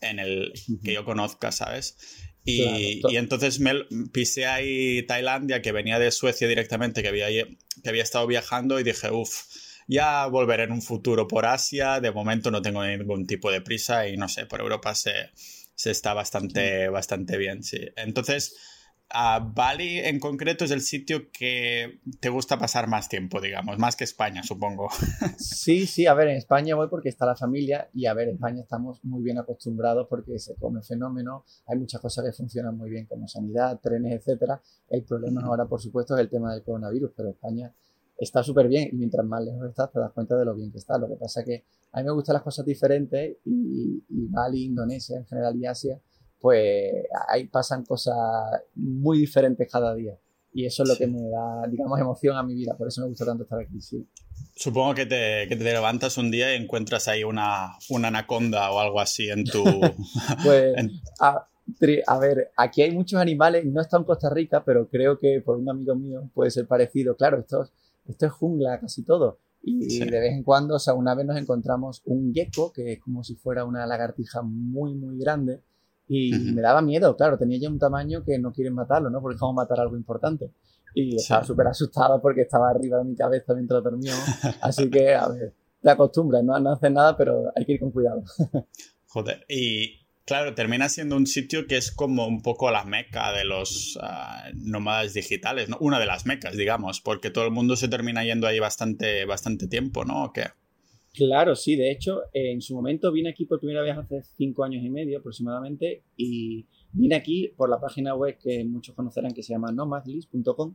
en 0.03 0.19
el 0.19 0.53
que 0.83 0.93
yo 0.93 1.05
conozca, 1.05 1.51
¿sabes? 1.51 1.97
Y, 2.45 3.01
y, 3.09 3.17
entonces 3.17 3.59
me 3.59 3.73
pisé 4.13 4.47
ahí 4.47 5.05
Tailandia, 5.07 5.63
que 5.63 5.73
venía 5.73 5.99
de 5.99 6.11
Suecia 6.11 6.47
directamente, 6.47 7.03
que 7.03 7.09
había, 7.09 7.29
que 7.29 7.89
había 7.89 8.03
estado 8.03 8.27
viajando 8.27 8.79
y 8.79 8.83
dije, 8.83 9.11
uff, 9.11 9.45
ya 9.87 10.27
volveré 10.27 10.65
en 10.65 10.73
un 10.73 10.83
futuro 10.83 11.27
por 11.27 11.47
Asia, 11.47 12.01
de 12.01 12.13
momento 12.13 12.51
no 12.51 12.61
tengo 12.63 12.85
ningún 12.85 13.27
tipo 13.27 13.51
de 13.51 13.61
prisa 13.61 14.09
y 14.09 14.17
no 14.17 14.29
sé, 14.29 14.47
por 14.47 14.61
Europa 14.61 14.95
se, 14.95 15.31
se 15.75 15.91
está 15.91 16.15
bastante, 16.15 16.89
bastante 16.89 17.37
bien, 17.37 17.63
sí. 17.63 17.81
Entonces, 17.97 18.57
a 19.11 19.39
Bali 19.39 19.99
en 19.99 20.19
concreto 20.19 20.65
es 20.65 20.71
el 20.71 20.81
sitio 20.81 21.31
que 21.31 22.01
te 22.21 22.29
gusta 22.29 22.59
pasar 22.59 22.89
más 22.89 23.09
tiempo, 23.09 23.41
digamos, 23.41 23.79
más 23.79 23.97
que 23.97 24.05
España, 24.05 24.43
supongo. 24.43 24.89
Sí, 25.39 25.87
sí, 25.87 26.07
a 26.07 26.15
ver, 26.15 26.29
en 26.29 26.37
España 26.37 26.75
voy 26.75 26.89
porque 26.89 27.09
está 27.09 27.27
la 27.27 27.37
familia 27.37 27.89
y 27.95 28.07
a 28.07 28.15
ver, 28.15 28.29
en 28.29 28.35
España 28.35 28.63
estamos 28.63 29.05
muy 29.05 29.23
bien 29.23 29.39
acostumbrados 29.39 30.07
porque 30.09 30.39
se 30.39 30.55
come 30.57 30.83
fenómeno, 30.83 31.45
hay 31.67 31.79
muchas 31.79 32.01
cosas 32.01 32.25
que 32.25 32.33
funcionan 32.33 32.77
muy 32.77 32.91
bien 32.91 33.07
como 33.07 33.29
sanidad, 33.29 33.79
trenes, 33.81 34.13
etcétera. 34.15 34.61
El 34.89 35.05
problema 35.05 35.43
ahora, 35.43 35.67
por 35.67 35.81
supuesto, 35.81 36.15
es 36.15 36.21
el 36.21 36.29
tema 36.29 36.53
del 36.53 36.63
coronavirus, 36.63 37.13
pero 37.17 37.31
España 37.31 37.73
está 38.17 38.43
súper 38.43 38.69
bien 38.69 38.89
y 38.93 38.97
mientras 38.97 39.25
más 39.27 39.45
lejos 39.45 39.69
estás 39.69 39.93
te 39.93 39.99
das 39.99 40.13
cuenta 40.13 40.37
de 40.37 40.45
lo 40.45 40.55
bien 40.55 40.71
que 40.71 40.79
está. 40.79 40.99
Lo 40.99 41.09
que 41.09 41.17
pasa 41.17 41.41
es 41.41 41.47
que 41.47 41.65
a 41.93 42.01
mí 42.01 42.05
me 42.05 42.13
gustan 42.13 42.35
las 42.35 42.43
cosas 42.43 42.65
diferentes 42.65 43.37
y, 43.45 44.05
y 44.09 44.27
Bali, 44.29 44.65
Indonesia 44.65 45.17
en 45.19 45.27
general 45.27 45.57
y 45.57 45.67
Asia 45.67 46.01
pues 46.45 46.93
ahí 47.27 47.47
pasan 47.47 47.87
cosas 47.87 48.15
muy 48.75 49.17
diferentes 49.17 49.67
cada 49.73 49.95
día. 49.95 50.13
Y 50.53 50.67
eso 50.67 50.83
es 50.83 50.91
lo 50.91 50.95
que 50.95 51.07
me 51.07 51.23
da, 51.31 51.67
digamos, 51.71 51.99
emoción 51.99 52.37
a 52.37 52.43
mi 52.43 52.53
vida. 52.55 52.77
Por 52.77 52.89
eso 52.89 53.01
me 53.01 53.09
gusta 53.09 53.25
tanto 53.25 53.45
estar 53.45 53.59
aquí, 53.59 53.81
sí. 53.81 54.07
Supongo 54.55 54.93
que 54.93 55.07
te, 55.07 55.49
que 55.49 55.57
te 55.57 55.65
levantas 55.65 56.19
un 56.19 56.31
día 56.31 56.55
y 56.55 56.63
encuentras 56.63 57.09
ahí 57.09 57.25
una, 57.25 57.71
una 57.89 58.09
anaconda 58.09 58.71
o 58.73 58.79
algo 58.79 59.01
así 59.01 59.31
en 59.31 59.45
tu... 59.45 59.65
pues, 60.45 60.75
A, 61.19 61.49
a, 62.09 62.19
ver, 62.19 62.51
aquí 62.59 62.83
hay 62.83 62.93
muchos 62.93 63.19
animales, 63.19 63.65
no 63.65 63.81
está 63.81 63.97
en 63.97 64.05
Costa 64.05 64.29
Rica, 64.29 64.63
pero 64.67 64.87
creo 64.91 65.19
que 65.19 65.41
por 65.41 65.57
un 65.57 65.71
amigo 65.71 65.95
mío 65.95 66.31
puede 66.35 66.51
ser 66.51 66.67
parecido. 66.67 67.17
Claro, 67.17 67.39
esto, 67.39 67.71
esto 68.07 68.27
es 68.27 68.33
jungla 68.33 68.79
casi 68.81 69.03
todo. 69.03 69.39
Y 69.63 69.99
de 69.99 70.21
vez 70.21 70.35
en 70.35 70.43
cuando, 70.43 70.75
o 70.75 70.79
sea, 70.79 70.93
una 70.93 71.15
vez 71.15 71.25
nos 71.25 71.39
encontramos 71.39 72.03
un 72.05 72.35
gecko, 72.35 72.71
que 72.71 72.93
es 72.93 73.01
como 73.01 73.25
si 73.25 73.35
fuera 73.35 73.65
una 73.65 73.87
lagartija 73.87 74.43
muy, 74.43 74.95
muy 74.95 75.19
grande, 75.19 75.63
y 76.07 76.33
me 76.33 76.61
daba 76.61 76.83
miedo, 76.83 77.17
claro, 77.17 77.39
tenía 77.39 77.59
ya 77.59 77.69
un 77.69 77.79
tamaño 77.79 78.25
que 78.25 78.39
no 78.39 78.53
quieren 78.53 78.75
matarlo, 78.75 79.11
¿no? 79.11 79.21
Porque 79.21 79.39
vamos 79.41 79.55
a 79.55 79.63
matar 79.63 79.81
algo 79.81 79.97
importante. 79.97 80.53
Y 80.95 81.17
estaba 81.17 81.45
súper 81.45 81.67
asustado 81.67 82.21
porque 82.21 82.43
estaba 82.43 82.71
arriba 82.71 82.99
de 82.99 83.05
mi 83.05 83.17
cabeza 83.17 83.55
mientras 83.55 83.83
dormíamos. 83.83 84.23
Así 84.61 84.89
que, 84.91 85.15
a 85.15 85.29
ver, 85.29 85.55
te 85.81 85.91
acostumbras, 85.91 86.45
¿no? 86.45 86.59
No 86.61 86.73
haces 86.73 86.93
nada, 86.93 87.17
pero 87.17 87.53
hay 87.57 87.65
que 87.65 87.73
ir 87.73 87.81
con 87.81 87.91
cuidado. 87.91 88.23
Joder, 89.07 89.45
y 89.49 90.07
claro, 90.25 90.55
termina 90.55 90.89
siendo 90.89 91.17
un 91.17 91.27
sitio 91.27 91.67
que 91.67 91.77
es 91.77 91.91
como 91.91 92.27
un 92.27 92.43
poco 92.43 92.71
la 92.71 92.85
meca 92.85 93.33
de 93.33 93.45
los 93.45 93.97
uh, 93.97 94.57
nómadas 94.57 95.15
digitales, 95.15 95.69
¿no? 95.69 95.79
Una 95.81 95.99
de 95.99 96.07
las 96.07 96.27
mecas, 96.27 96.57
digamos, 96.57 97.01
porque 97.01 97.31
todo 97.31 97.45
el 97.45 97.51
mundo 97.51 97.77
se 97.77 97.89
termina 97.89 98.25
yendo 98.25 98.47
ahí 98.47 98.59
bastante, 98.59 99.25
bastante 99.25 99.67
tiempo, 99.67 100.05
¿no? 100.05 100.25
¿O 100.25 100.33
qué? 100.33 100.45
Claro, 101.15 101.55
sí, 101.55 101.77
de 101.77 101.93
hecho, 101.93 102.23
en 102.33 102.61
su 102.61 102.75
momento 102.75 103.13
vine 103.13 103.31
aquí 103.31 103.45
por 103.45 103.61
primera 103.61 103.83
vez 103.83 103.97
hace 103.97 104.21
cinco 104.37 104.65
años 104.65 104.83
y 104.83 104.91
medio 104.91 105.19
aproximadamente 105.19 106.03
y 106.17 106.67
vine 106.93 107.15
aquí 107.15 107.53
por 107.57 107.71
la 107.71 107.81
página 107.81 108.17
web 108.17 108.37
que 108.37 108.65
muchos 108.65 108.97
conocerán 108.97 109.33
que 109.33 109.45
se 109.45 109.53
llama 109.53 109.71
nomadlist.com 109.71 110.75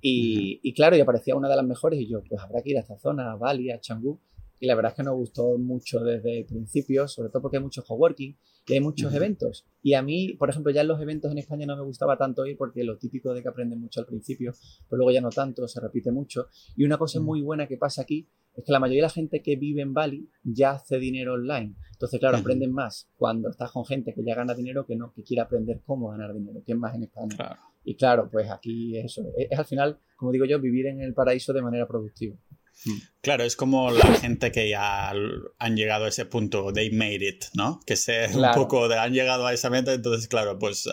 y, 0.00 0.58
y, 0.60 0.74
claro, 0.74 0.96
y 0.96 1.00
aparecía 1.00 1.36
una 1.36 1.48
de 1.48 1.54
las 1.54 1.64
mejores 1.64 2.00
y 2.00 2.08
yo, 2.08 2.20
pues 2.28 2.40
habrá 2.42 2.62
que 2.62 2.70
ir 2.70 2.78
a 2.78 2.80
esta 2.80 2.98
zona, 2.98 3.30
a 3.30 3.36
Bali, 3.36 3.70
a 3.70 3.80
Changú 3.80 4.18
y 4.58 4.66
la 4.66 4.74
verdad 4.74 4.92
es 4.92 4.96
que 4.96 5.02
nos 5.02 5.14
gustó 5.14 5.58
mucho 5.58 6.00
desde 6.00 6.38
el 6.38 6.46
principio, 6.46 7.06
sobre 7.08 7.28
todo 7.28 7.42
porque 7.42 7.58
hay 7.58 7.62
muchos 7.62 7.84
coworking 7.84 8.36
y 8.66 8.72
hay 8.72 8.80
muchos 8.80 9.14
eventos. 9.14 9.66
Y 9.82 9.94
a 9.94 10.02
mí, 10.02 10.32
por 10.32 10.50
ejemplo, 10.50 10.72
ya 10.72 10.80
en 10.80 10.88
los 10.88 11.00
eventos 11.00 11.30
en 11.30 11.38
España 11.38 11.66
no 11.66 11.76
me 11.76 11.82
gustaba 11.82 12.16
tanto 12.16 12.46
ir 12.46 12.56
porque 12.56 12.82
lo 12.82 12.96
típico 12.96 13.34
de 13.34 13.42
que 13.42 13.48
aprende 13.48 13.76
mucho 13.76 14.00
al 14.00 14.06
principio, 14.06 14.52
pero 14.88 14.98
luego 14.98 15.12
ya 15.12 15.20
no 15.20 15.30
tanto, 15.30 15.68
se 15.68 15.80
repite 15.80 16.10
mucho. 16.10 16.48
Y 16.74 16.84
una 16.84 16.98
cosa 16.98 17.20
muy 17.20 17.42
buena 17.42 17.68
que 17.68 17.76
pasa 17.76 18.02
aquí 18.02 18.28
es 18.56 18.64
que 18.64 18.72
la 18.72 18.80
mayoría 18.80 19.02
de 19.02 19.08
la 19.08 19.10
gente 19.10 19.42
que 19.42 19.56
vive 19.56 19.82
en 19.82 19.92
Bali 19.92 20.30
ya 20.42 20.72
hace 20.72 20.98
dinero 20.98 21.34
online. 21.34 21.74
Entonces, 21.92 22.18
claro, 22.18 22.38
aprenden 22.38 22.72
más 22.72 23.08
cuando 23.16 23.50
estás 23.50 23.70
con 23.70 23.84
gente 23.84 24.14
que 24.14 24.24
ya 24.24 24.34
gana 24.34 24.54
dinero 24.54 24.86
que 24.86 24.96
no, 24.96 25.12
que 25.12 25.22
quiere 25.22 25.42
aprender 25.42 25.82
cómo 25.84 26.08
ganar 26.08 26.32
dinero, 26.34 26.62
que 26.64 26.72
es 26.72 26.78
más 26.78 26.94
en 26.94 27.04
España. 27.04 27.58
Y 27.84 27.96
claro, 27.96 28.28
pues 28.30 28.50
aquí 28.50 28.98
eso, 28.98 29.22
es, 29.36 29.48
es, 29.50 29.58
al 29.58 29.64
final, 29.66 29.98
como 30.16 30.32
digo 30.32 30.44
yo, 30.44 30.60
vivir 30.60 30.86
en 30.86 31.00
el 31.00 31.14
paraíso 31.14 31.52
de 31.52 31.62
manera 31.62 31.86
productiva. 31.86 32.36
Hmm. 32.84 32.98
Claro, 33.20 33.44
es 33.44 33.56
como 33.56 33.90
la 33.90 34.06
gente 34.14 34.50
que 34.50 34.68
ya 34.68 35.10
han 35.10 35.76
llegado 35.76 36.06
a 36.06 36.08
ese 36.08 36.26
punto, 36.26 36.72
they 36.72 36.90
made 36.90 37.26
it, 37.26 37.44
¿no? 37.54 37.80
Que 37.86 37.96
se 37.96 38.28
un 38.36 38.50
poco 38.54 38.88
de 38.88 38.98
han 38.98 39.12
llegado 39.12 39.46
a 39.46 39.52
esa 39.52 39.70
meta, 39.70 39.92
entonces, 39.92 40.28
claro, 40.28 40.58
pues... 40.58 40.86
Uh, 40.86 40.90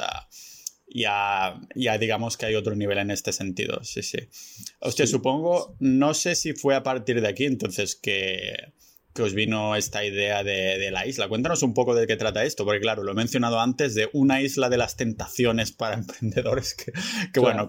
ya, 0.94 1.60
ya 1.76 1.98
digamos 1.98 2.38
que 2.38 2.46
hay 2.46 2.56
otro 2.56 2.76
nivel 2.76 3.00
en 3.00 3.12
este 3.12 3.34
sentido, 3.34 3.84
sí, 3.84 4.04
sí. 4.04 4.20
Hostia, 4.80 5.08
supongo, 5.08 5.76
no 5.80 6.14
sé 6.14 6.36
si 6.36 6.54
fue 6.54 6.76
a 6.76 6.84
partir 6.84 7.22
de 7.22 7.28
aquí 7.28 7.46
entonces 7.46 7.96
que, 7.96 8.74
que 9.14 9.22
os 9.22 9.34
vino 9.34 9.76
esta 9.76 10.06
idea 10.06 10.44
de, 10.44 10.78
de, 10.78 10.92
la 10.92 11.06
isla. 11.06 11.28
Cuéntanos 11.28 11.64
un 11.64 11.74
poco 11.74 11.96
de 11.96 12.08
qué 12.08 12.16
trata 12.16 12.44
esto, 12.44 12.66
porque 12.66 12.82
claro, 12.82 13.04
lo 13.04 13.12
he 13.12 13.16
mencionado 13.16 13.60
antes, 13.60 13.96
de 13.96 14.10
una 14.14 14.42
isla 14.42 14.70
de 14.70 14.78
las 14.78 14.96
tentaciones 14.96 15.72
para 15.72 15.96
emprendedores, 16.00 16.74
que, 16.74 16.92
que 17.34 17.40
bueno, 17.40 17.68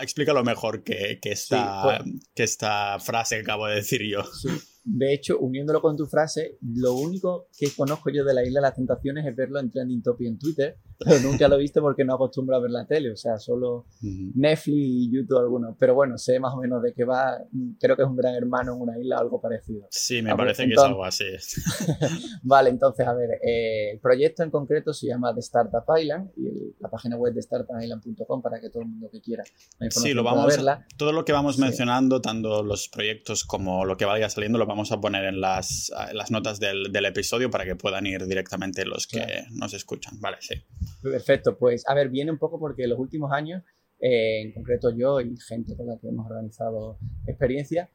explícalo 0.00 0.44
mejor 0.44 0.82
que, 0.84 1.18
que 1.20 1.32
esta, 1.32 1.82
pues 1.82 2.00
que 2.34 2.42
esta 2.42 2.98
frase 3.00 3.36
que 3.36 3.42
acabo 3.42 3.66
de 3.66 3.76
decir 3.76 4.02
yo. 4.02 4.24
Sí. 4.24 4.48
De 4.84 5.12
hecho, 5.14 5.38
uniéndolo 5.38 5.80
con 5.80 5.96
tu 5.96 6.06
frase, 6.06 6.58
lo 6.62 6.94
único 6.94 7.48
que 7.56 7.70
conozco 7.76 8.10
yo 8.10 8.24
de 8.24 8.34
la 8.34 8.44
Isla 8.44 8.60
de 8.60 8.62
las 8.62 8.74
Tentaciones 8.74 9.26
es 9.26 9.36
verlo 9.36 9.60
en 9.60 9.70
Trending 9.70 10.02
Topic 10.02 10.26
en 10.26 10.38
Twitter, 10.38 10.76
pero 10.98 11.20
nunca 11.20 11.48
lo 11.48 11.56
he 11.56 11.58
visto 11.58 11.80
porque 11.80 12.04
no 12.04 12.14
acostumbro 12.14 12.56
a 12.56 12.60
ver 12.60 12.70
la 12.70 12.86
tele, 12.86 13.12
o 13.12 13.16
sea, 13.16 13.38
solo 13.38 13.86
Netflix 14.00 14.76
y 14.76 15.10
YouTube 15.10 15.38
algunos. 15.38 15.76
Pero 15.78 15.94
bueno, 15.94 16.18
sé 16.18 16.40
más 16.40 16.54
o 16.54 16.58
menos 16.58 16.82
de 16.82 16.92
qué 16.92 17.04
va, 17.04 17.38
creo 17.80 17.96
que 17.96 18.02
es 18.02 18.08
un 18.08 18.16
gran 18.16 18.34
hermano 18.34 18.74
en 18.74 18.80
una 18.80 18.98
isla 18.98 19.16
o 19.18 19.20
algo 19.20 19.40
parecido. 19.40 19.86
Sí, 19.90 20.22
me 20.22 20.34
parece 20.36 20.66
que 20.66 20.72
es 20.72 20.78
algo 20.78 21.04
así. 21.04 21.24
vale, 22.42 22.70
entonces, 22.70 23.06
a 23.06 23.14
ver, 23.14 23.30
eh, 23.42 23.92
el 23.92 24.00
proyecto 24.00 24.42
en 24.42 24.50
concreto 24.50 24.92
se 24.92 25.06
llama 25.06 25.34
The 25.34 25.40
Startup 25.40 25.84
Island 25.96 26.30
y 26.36 26.48
el, 26.48 26.74
la 26.80 26.88
página 26.88 27.16
web 27.16 27.34
de 27.34 27.42
startupisland.com 27.42 28.42
para 28.42 28.60
que 28.60 28.70
todo 28.70 28.82
el 28.82 28.88
mundo 28.88 29.08
que 29.10 29.20
quiera 29.20 29.44
sí, 29.90 30.12
lo 30.12 30.22
vamos, 30.22 30.46
verla. 30.46 30.86
Todo 30.96 31.12
lo 31.12 31.24
que 31.24 31.32
vamos 31.32 31.58
mencionando, 31.58 32.20
tanto 32.20 32.62
los 32.62 32.88
proyectos 32.88 33.44
como 33.44 33.84
lo 33.84 33.96
que 33.96 34.04
vaya 34.04 34.28
saliendo, 34.28 34.58
lo 34.58 34.66
vamos 34.72 34.90
a 34.90 35.00
poner 35.00 35.24
en 35.26 35.40
las, 35.40 35.92
en 36.10 36.16
las 36.16 36.30
notas 36.30 36.58
del, 36.58 36.90
del, 36.90 37.04
episodio 37.04 37.50
para 37.50 37.66
que 37.66 37.76
puedan 37.76 38.06
ir 38.06 38.26
directamente 38.26 38.86
los 38.86 39.06
que 39.06 39.18
claro. 39.18 39.46
nos 39.52 39.74
escuchan. 39.74 40.18
Vale, 40.18 40.38
sí. 40.40 40.54
Perfecto, 41.02 41.58
pues 41.58 41.84
a 41.86 41.94
ver, 41.94 42.08
viene 42.08 42.30
un 42.30 42.38
poco 42.38 42.58
porque 42.58 42.84
en 42.84 42.90
los 42.90 42.98
últimos 42.98 43.30
años, 43.32 43.62
eh, 44.00 44.40
en 44.40 44.52
concreto 44.52 44.90
yo 44.90 45.20
y 45.20 45.36
gente 45.36 45.76
con 45.76 45.86
la 45.86 45.98
que 45.98 46.08
hemos 46.08 46.26
organizado 46.26 46.98
experiencias, 47.26 47.90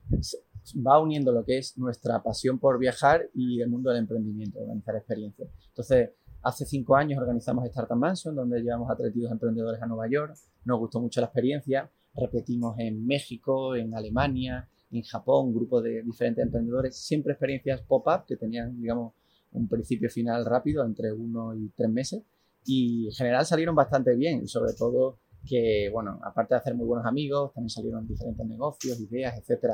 va 0.75 0.99
uniendo 0.99 1.31
lo 1.31 1.43
que 1.43 1.57
es 1.57 1.77
nuestra 1.79 2.21
pasión 2.21 2.59
por 2.59 2.77
viajar 2.77 3.27
y 3.33 3.59
el 3.61 3.69
mundo 3.69 3.89
del 3.89 3.99
emprendimiento, 3.99 4.59
organizar 4.59 4.95
experiencias. 4.95 5.49
Entonces, 5.69 6.11
hace 6.43 6.65
cinco 6.65 6.95
años 6.95 7.19
organizamos 7.19 7.65
Startup 7.65 7.97
Mansion, 7.97 8.35
donde 8.35 8.61
llevamos 8.61 8.91
a 8.91 8.95
32 8.95 9.31
emprendedores 9.31 9.81
a 9.81 9.87
Nueva 9.87 10.07
York. 10.07 10.35
Nos 10.65 10.77
gustó 10.77 10.99
mucho 10.99 11.21
la 11.21 11.27
experiencia. 11.27 11.89
Repetimos 12.13 12.77
en 12.79 13.05
México, 13.05 13.75
en 13.75 13.95
Alemania, 13.95 14.69
en 14.91 15.03
Japón, 15.03 15.53
grupos 15.53 15.83
de 15.83 16.01
diferentes 16.03 16.43
emprendedores, 16.43 16.95
siempre 16.95 17.33
experiencias 17.33 17.81
pop-up 17.81 18.25
que 18.25 18.37
tenían, 18.37 18.79
digamos, 18.79 19.13
un 19.51 19.67
principio 19.67 20.09
final 20.09 20.45
rápido, 20.45 20.85
entre 20.85 21.11
uno 21.11 21.55
y 21.55 21.69
tres 21.75 21.89
meses. 21.89 22.23
Y 22.65 23.07
en 23.07 23.13
general 23.13 23.45
salieron 23.45 23.75
bastante 23.75 24.15
bien, 24.15 24.47
sobre 24.47 24.73
todo 24.73 25.19
que, 25.47 25.89
bueno, 25.91 26.19
aparte 26.23 26.53
de 26.53 26.59
hacer 26.59 26.75
muy 26.75 26.85
buenos 26.85 27.05
amigos, 27.05 27.53
también 27.53 27.69
salieron 27.69 28.07
diferentes 28.07 28.45
negocios, 28.45 28.99
ideas, 28.99 29.37
etcétera. 29.37 29.73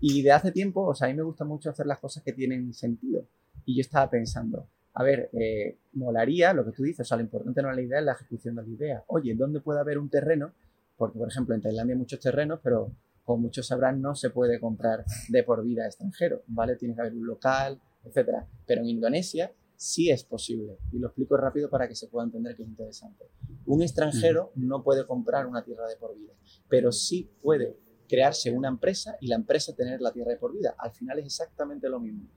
Y 0.00 0.22
de 0.22 0.32
hace 0.32 0.50
tiempo, 0.50 0.84
o 0.84 0.94
sea, 0.94 1.06
a 1.06 1.10
mí 1.10 1.16
me 1.16 1.22
gusta 1.22 1.44
mucho 1.44 1.70
hacer 1.70 1.86
las 1.86 2.00
cosas 2.00 2.22
que 2.22 2.32
tienen 2.32 2.72
sentido. 2.74 3.24
Y 3.64 3.76
yo 3.76 3.80
estaba 3.82 4.10
pensando, 4.10 4.66
a 4.94 5.04
ver, 5.04 5.30
eh, 5.32 5.78
molaría 5.92 6.52
lo 6.52 6.64
que 6.64 6.72
tú 6.72 6.82
dices, 6.82 7.06
o 7.06 7.08
sea, 7.08 7.16
lo 7.16 7.22
importante 7.22 7.62
no 7.62 7.70
es 7.70 7.76
la 7.76 7.82
idea, 7.82 7.98
es 8.00 8.04
la 8.04 8.12
ejecución 8.12 8.56
de 8.56 8.62
la 8.62 8.68
idea. 8.68 9.04
Oye, 9.06 9.34
¿dónde 9.34 9.60
puede 9.60 9.80
haber 9.80 9.98
un 9.98 10.08
terreno? 10.08 10.52
Porque, 10.96 11.18
por 11.18 11.28
ejemplo, 11.28 11.54
en 11.54 11.62
Tailandia 11.62 11.94
hay 11.94 11.98
muchos 11.98 12.20
terrenos, 12.20 12.60
pero 12.62 12.92
como 13.24 13.42
muchos 13.42 13.66
sabrán, 13.66 14.00
no 14.00 14.14
se 14.14 14.30
puede 14.30 14.58
comprar 14.60 15.04
de 15.28 15.42
por 15.42 15.64
vida 15.64 15.86
extranjero, 15.86 16.42
¿vale? 16.46 16.76
Tiene 16.76 16.94
que 16.94 17.00
haber 17.00 17.14
un 17.14 17.26
local, 17.26 17.80
etcétera. 18.04 18.48
Pero 18.66 18.82
en 18.82 18.88
Indonesia 18.88 19.52
sí 19.76 20.10
es 20.10 20.24
posible. 20.24 20.78
Y 20.92 20.98
lo 20.98 21.08
explico 21.08 21.36
rápido 21.36 21.68
para 21.68 21.88
que 21.88 21.94
se 21.94 22.08
pueda 22.08 22.24
entender 22.24 22.56
que 22.56 22.62
es 22.62 22.68
interesante. 22.68 23.26
Un 23.66 23.82
extranjero 23.82 24.52
no 24.54 24.82
puede 24.82 25.06
comprar 25.06 25.46
una 25.46 25.64
tierra 25.64 25.88
de 25.88 25.96
por 25.96 26.16
vida, 26.16 26.32
pero 26.68 26.92
sí 26.92 27.30
puede 27.42 27.78
crearse 28.08 28.50
una 28.50 28.68
empresa 28.68 29.16
y 29.20 29.26
la 29.28 29.36
empresa 29.36 29.74
tener 29.74 30.00
la 30.00 30.12
tierra 30.12 30.32
de 30.32 30.36
por 30.36 30.52
vida. 30.52 30.74
Al 30.78 30.92
final 30.92 31.18
es 31.18 31.26
exactamente 31.26 31.88
lo 31.88 31.98
mismo. 31.98 32.28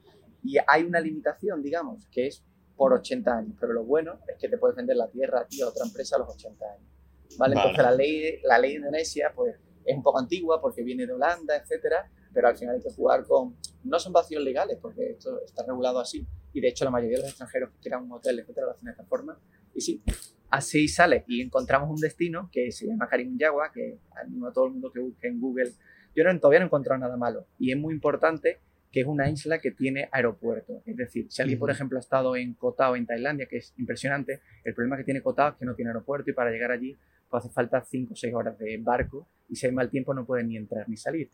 Y 0.43 0.57
hay 0.67 0.83
una 0.83 0.99
limitación, 0.99 1.61
digamos, 1.61 2.07
que 2.07 2.27
es 2.27 2.43
por 2.75 2.93
80 2.93 3.37
años, 3.37 3.57
pero 3.59 3.73
lo 3.73 3.83
bueno 3.83 4.19
es 4.27 4.37
que 4.37 4.49
te 4.49 4.57
puedes 4.57 4.75
vender 4.75 4.97
la 4.97 5.09
tierra 5.09 5.41
a 5.41 5.47
ti 5.47 5.61
a 5.61 5.67
otra 5.67 5.85
empresa 5.85 6.15
a 6.17 6.19
los 6.19 6.29
80 6.29 6.65
años. 6.65 6.89
¿Vale? 7.37 7.55
Entonces 7.55 7.83
la 7.83 7.91
ley, 7.91 8.39
la 8.43 8.59
ley 8.59 8.71
de 8.71 8.77
Indonesia 8.77 9.31
pues, 9.35 9.55
es 9.85 9.95
un 9.95 10.03
poco 10.03 10.19
antigua 10.19 10.59
porque 10.61 10.83
viene 10.83 11.05
de 11.05 11.13
Holanda, 11.13 11.55
etcétera, 11.55 12.09
pero 12.33 12.47
al 12.47 12.57
final 12.57 12.75
hay 12.75 12.81
que 12.81 12.93
jugar 12.93 13.25
con... 13.25 13.55
No 13.83 13.99
son 13.99 14.13
vacíos 14.13 14.43
legales 14.43 14.77
porque 14.81 15.11
esto 15.11 15.41
está 15.45 15.63
regulado 15.63 15.99
así, 15.99 16.27
y 16.53 16.61
de 16.61 16.69
hecho 16.69 16.85
la 16.85 16.91
mayoría 16.91 17.17
de 17.17 17.23
los 17.23 17.29
extranjeros 17.29 17.69
que 17.71 17.89
crean 17.89 18.03
un 18.03 18.13
hotel, 18.13 18.39
etcétera, 18.39 18.67
lo 18.67 18.71
hacen 18.73 18.85
de 18.85 18.91
esta 18.91 19.05
forma. 19.05 19.39
Y 19.73 19.81
sí, 19.81 20.03
así 20.49 20.87
sale 20.87 21.23
y 21.27 21.41
encontramos 21.41 21.89
un 21.89 21.97
destino 21.97 22.49
que 22.51 22.71
se 22.71 22.87
llama 22.87 23.09
Yagua, 23.37 23.71
que 23.73 23.99
animo 24.21 24.47
a 24.47 24.53
todo 24.53 24.65
el 24.65 24.71
mundo 24.71 24.91
que 24.91 25.01
busque 25.01 25.27
en 25.27 25.39
Google. 25.39 25.71
Yo 26.15 26.23
no, 26.23 26.39
todavía 26.39 26.59
no 26.59 26.65
he 26.65 26.67
encontrado 26.67 26.99
nada 26.99 27.17
malo 27.17 27.45
y 27.59 27.71
es 27.71 27.77
muy 27.77 27.93
importante 27.93 28.59
que 28.95 29.01
es 29.01 29.07
una 29.07 29.29
isla 29.29 29.59
que 29.59 29.71
tiene 29.71 30.07
aeropuerto. 30.09 30.81
Es 30.85 30.95
decir, 30.95 31.25
si 31.29 31.41
alguien, 31.41 31.59
por 31.59 31.69
ejemplo, 31.69 31.97
ha 31.97 31.99
estado 31.99 32.37
en 32.37 32.53
Koh 32.53 32.71
Tao, 32.71 32.95
en 32.95 33.05
Tailandia, 33.05 33.45
que 33.45 33.57
es 33.57 33.73
impresionante, 33.77 34.39
el 34.63 34.73
problema 34.73 34.95
que 34.95 35.03
tiene 35.03 35.21
Koh 35.21 35.33
Tao 35.33 35.49
es 35.49 35.55
que 35.55 35.65
no 35.65 35.75
tiene 35.75 35.89
aeropuerto 35.89 36.29
y 36.29 36.33
para 36.33 36.49
llegar 36.49 36.71
allí 36.71 36.95
pues 37.29 37.43
hace 37.43 37.53
falta 37.53 37.83
5 37.83 38.13
o 38.13 38.15
6 38.15 38.33
horas 38.33 38.57
de 38.57 38.77
barco 38.77 39.27
y 39.49 39.57
si 39.57 39.65
hay 39.65 39.73
mal 39.73 39.89
tiempo 39.89 40.13
no 40.13 40.25
puede 40.25 40.45
ni 40.45 40.55
entrar 40.55 40.87
ni 40.87 40.95
salir. 40.95 41.29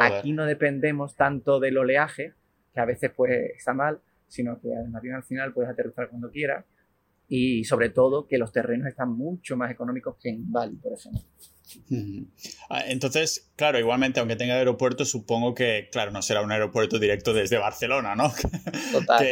Aquí 0.00 0.32
no 0.32 0.46
dependemos 0.46 1.16
tanto 1.16 1.58
del 1.58 1.78
oleaje, 1.78 2.34
que 2.72 2.78
a 2.78 2.84
veces 2.84 3.10
pues 3.16 3.32
está 3.56 3.74
mal, 3.74 4.00
sino 4.28 4.60
que 4.60 4.68
el 4.68 4.94
avión 4.94 5.16
al 5.16 5.24
final 5.24 5.52
puedes 5.52 5.68
aterrizar 5.68 6.10
cuando 6.10 6.30
quieras 6.30 6.64
y 7.26 7.64
sobre 7.64 7.88
todo 7.88 8.28
que 8.28 8.38
los 8.38 8.52
terrenos 8.52 8.86
están 8.86 9.10
mucho 9.10 9.56
más 9.56 9.72
económicos 9.72 10.14
que 10.22 10.28
en 10.28 10.52
Bali, 10.52 10.76
por 10.76 10.92
ejemplo. 10.92 11.22
Ah, 12.68 12.82
entonces, 12.86 13.50
claro, 13.56 13.78
igualmente, 13.78 14.20
aunque 14.20 14.36
tenga 14.36 14.54
aeropuerto, 14.54 15.04
supongo 15.04 15.54
que, 15.54 15.88
claro, 15.90 16.10
no 16.10 16.22
será 16.22 16.42
un 16.42 16.52
aeropuerto 16.52 16.98
directo 16.98 17.32
desde 17.32 17.58
Barcelona, 17.58 18.14
¿no? 18.14 18.32
Total. 18.92 19.26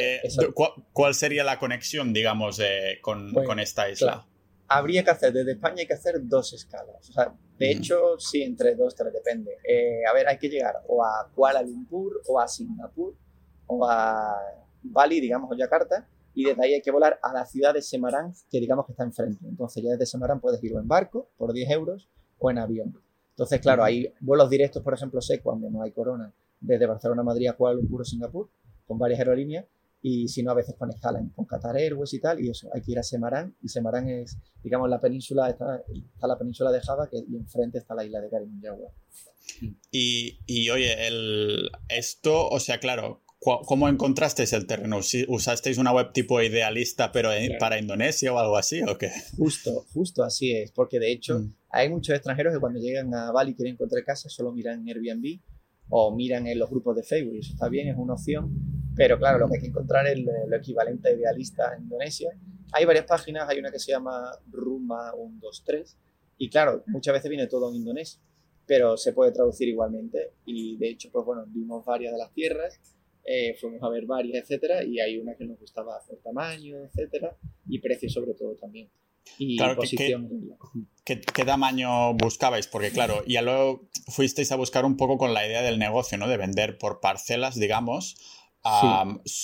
¿cuál, 0.92 1.14
sería 1.14 1.44
la 1.44 1.58
conexión, 1.58 2.12
digamos, 2.12 2.60
con, 3.00 3.32
pues, 3.32 3.46
con, 3.46 3.58
esta 3.58 3.90
isla? 3.90 4.26
Habría 4.68 5.02
que 5.02 5.10
hacer, 5.10 5.32
desde 5.32 5.52
España 5.52 5.76
hay 5.80 5.86
que 5.86 5.94
hacer 5.94 6.14
dos 6.22 6.52
escalas. 6.52 7.08
O 7.08 7.12
sea, 7.12 7.34
de 7.58 7.70
hecho, 7.72 8.18
sí, 8.18 8.42
entre 8.42 8.74
dos, 8.74 8.94
tres, 8.94 9.12
depende. 9.12 9.58
Eh, 9.68 10.02
a 10.08 10.12
ver, 10.12 10.28
hay 10.28 10.38
que 10.38 10.48
llegar 10.48 10.74
o 10.86 11.04
a 11.04 11.30
Kuala 11.34 11.62
Lumpur 11.62 12.22
o 12.28 12.38
a 12.38 12.46
Singapur 12.46 13.14
o 13.66 13.88
a 13.88 14.36
Bali, 14.82 15.20
digamos, 15.20 15.50
o 15.50 15.56
Yakarta, 15.56 16.08
y 16.34 16.44
desde 16.44 16.64
ahí 16.64 16.74
hay 16.74 16.82
que 16.82 16.92
volar 16.92 17.18
a 17.22 17.32
la 17.32 17.44
ciudad 17.46 17.74
de 17.74 17.82
Semarang, 17.82 18.32
que 18.50 18.60
digamos 18.60 18.86
que 18.86 18.92
está 18.92 19.02
enfrente. 19.02 19.44
Entonces 19.46 19.82
ya 19.82 19.90
desde 19.90 20.06
Semarang 20.06 20.40
puedes 20.40 20.62
ir 20.62 20.72
en 20.72 20.86
barco 20.86 21.30
por 21.36 21.52
10 21.52 21.70
euros 21.70 22.08
o 22.38 22.50
en 22.50 22.58
avión. 22.58 23.00
Entonces, 23.30 23.60
claro, 23.60 23.84
hay 23.84 24.12
vuelos 24.20 24.50
directos, 24.50 24.82
por 24.82 24.94
ejemplo, 24.94 25.20
sé 25.20 25.40
cuando 25.40 25.70
no 25.70 25.82
hay 25.82 25.92
corona, 25.92 26.32
desde 26.60 26.86
Barcelona 26.86 27.20
a 27.20 27.24
Madrid 27.24 27.48
a 27.48 27.52
Kuala 27.52 27.76
Lumpur 27.76 28.00
o 28.00 28.04
Singapur, 28.04 28.48
con 28.86 28.98
varias 28.98 29.20
aerolíneas, 29.20 29.66
y 30.02 30.28
si 30.28 30.42
no, 30.42 30.50
a 30.50 30.54
veces 30.54 30.74
con 30.76 30.90
escala 30.90 31.20
con 31.34 31.44
Qatar 31.44 31.76
Airways 31.76 32.14
y 32.14 32.20
tal, 32.20 32.40
y 32.40 32.50
eso, 32.50 32.68
hay 32.72 32.82
que 32.82 32.92
ir 32.92 32.98
a 32.98 33.02
Semarang, 33.02 33.54
y 33.62 33.68
Semarang 33.68 34.08
es, 34.08 34.38
digamos, 34.62 34.88
la 34.88 35.00
península, 35.00 35.50
está, 35.50 35.82
la 36.20 36.38
península 36.38 36.72
de 36.72 36.80
Java, 36.80 37.08
que, 37.08 37.18
y 37.18 37.36
enfrente 37.36 37.78
está 37.78 37.94
la 37.94 38.04
isla 38.04 38.20
de 38.20 38.30
Karimunjawa. 38.30 38.90
Y, 39.90 40.38
y 40.46 40.70
oye, 40.70 41.06
el, 41.06 41.70
esto, 41.88 42.48
o 42.48 42.60
sea, 42.60 42.78
claro, 42.80 43.22
¿Cómo 43.40 43.88
encontrasteis 43.88 44.52
el 44.52 44.66
terreno? 44.66 44.98
¿Usasteis 45.28 45.78
una 45.78 45.92
web 45.92 46.12
tipo 46.12 46.42
idealista 46.42 47.12
pero 47.12 47.30
para 47.60 47.78
Indonesia 47.78 48.32
o 48.32 48.38
algo 48.38 48.56
así 48.56 48.82
o 48.82 48.98
qué? 48.98 49.10
Justo, 49.36 49.86
justo 49.92 50.24
así 50.24 50.52
es, 50.52 50.72
porque 50.72 50.98
de 50.98 51.12
hecho 51.12 51.38
mm. 51.38 51.54
hay 51.70 51.88
muchos 51.88 52.16
extranjeros 52.16 52.52
que 52.52 52.58
cuando 52.58 52.80
llegan 52.80 53.14
a 53.14 53.30
Bali 53.30 53.52
y 53.52 53.54
quieren 53.54 53.74
encontrar 53.74 54.04
casa 54.04 54.28
solo 54.28 54.52
miran 54.52 54.80
en 54.80 54.88
Airbnb 54.88 55.40
o 55.88 56.14
miran 56.14 56.48
en 56.48 56.58
los 56.58 56.68
grupos 56.68 56.96
de 56.96 57.04
Facebook 57.04 57.36
eso 57.36 57.52
está 57.52 57.68
bien, 57.68 57.88
es 57.88 57.96
una 57.96 58.14
opción, 58.14 58.50
pero 58.96 59.18
claro, 59.18 59.38
lo 59.38 59.48
que 59.48 59.54
hay 59.54 59.60
que 59.60 59.68
encontrar 59.68 60.06
es 60.08 60.18
lo 60.18 60.56
equivalente 60.56 61.08
a 61.08 61.12
idealista 61.12 61.74
en 61.76 61.84
Indonesia. 61.84 62.30
Hay 62.72 62.84
varias 62.84 63.06
páginas, 63.06 63.48
hay 63.48 63.60
una 63.60 63.70
que 63.70 63.78
se 63.78 63.92
llama 63.92 64.32
Ruma 64.50 65.12
123 65.12 65.96
y 66.38 66.50
claro, 66.50 66.82
muchas 66.88 67.14
veces 67.14 67.30
viene 67.30 67.46
todo 67.46 67.70
en 67.70 67.76
indonesio, 67.76 68.20
pero 68.66 68.96
se 68.96 69.12
puede 69.12 69.30
traducir 69.30 69.68
igualmente 69.68 70.32
y 70.44 70.76
de 70.76 70.88
hecho, 70.90 71.08
pues 71.12 71.24
bueno, 71.24 71.44
vimos 71.46 71.84
varias 71.84 72.12
de 72.12 72.18
las 72.18 72.32
tierras 72.32 72.80
eh, 73.30 73.54
fuimos 73.60 73.82
a 73.82 73.90
ver 73.90 74.06
varias, 74.06 74.42
etcétera, 74.42 74.82
y 74.82 75.00
hay 75.00 75.18
una 75.18 75.34
que 75.36 75.44
nos 75.44 75.58
gustaba 75.60 76.00
por 76.08 76.18
tamaño, 76.22 76.78
etcétera, 76.84 77.36
y 77.68 77.78
precio 77.78 78.08
sobre 78.08 78.32
todo 78.32 78.54
también. 78.56 78.88
Y 79.36 79.58
posición. 79.58 80.56
¿qué, 81.04 81.20
¿qué, 81.20 81.44
tamaño 81.44 82.14
buscabais? 82.14 82.66
Porque 82.66 82.90
claro, 82.90 83.22
ya 83.26 83.42
luego 83.42 83.86
fuisteis 84.06 84.50
a 84.52 84.56
buscar 84.56 84.86
un 84.86 84.96
poco 84.96 85.18
con 85.18 85.34
la 85.34 85.46
idea 85.46 85.60
del 85.60 85.78
negocio, 85.78 86.16
¿no? 86.16 86.26
De 86.26 86.38
vender 86.38 86.78
por 86.78 87.00
parcelas, 87.00 87.60
digamos. 87.60 88.16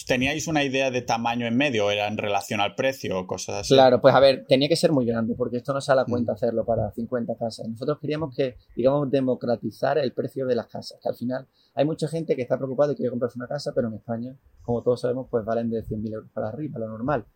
¿Teníais 0.07 0.47
una 0.49 0.65
idea 0.65 0.91
de 0.91 1.03
tamaño 1.03 1.47
en 1.47 1.57
medio? 1.57 1.91
¿Era 1.91 2.09
en 2.09 2.17
relación 2.17 2.61
al 2.61 2.75
precio 2.75 3.19
o 3.19 3.27
cosas 3.27 3.57
así? 3.57 3.75
Claro, 3.75 4.01
pues 4.01 4.15
a 4.15 4.21
ver, 4.21 4.45
tenía 4.47 4.69
que 4.69 4.77
ser 4.77 4.93
muy 4.93 5.07
grande 5.07 5.35
porque 5.37 5.59
esto 5.59 5.73
no 5.73 5.81
sale 5.81 6.03
a 6.03 6.05
cuenta 6.05 6.33
mm. 6.33 6.35
hacerlo 6.35 6.65
para 6.65 6.91
50 6.93 7.37
casas. 7.37 7.69
Nosotros 7.69 7.99
queríamos 8.01 8.35
que, 8.35 8.57
digamos, 8.77 9.11
democratizar 9.11 9.99
el 9.99 10.13
precio 10.13 10.47
de 10.47 10.55
las 10.55 10.67
casas, 10.67 10.99
que 11.03 11.09
al 11.09 11.15
final 11.15 11.47
hay 11.75 11.85
mucha 11.85 12.09
gente 12.09 12.37
que 12.37 12.43
está 12.43 12.57
preocupada 12.57 12.93
y 12.93 12.97
quiere 12.97 13.11
comprarse 13.11 13.39
una 13.39 13.49
casa, 13.49 13.73
pero 13.75 13.89
en 13.89 13.95
España, 13.95 14.37
como 14.63 14.83
todos 14.83 15.01
sabemos, 15.01 15.29
pues 15.31 15.45
valen 15.45 15.71
de 15.71 15.83
100.000 15.83 16.13
euros 16.15 16.31
para 16.33 16.49
arriba, 16.49 16.79
lo 16.79 16.89
normal. 16.89 17.27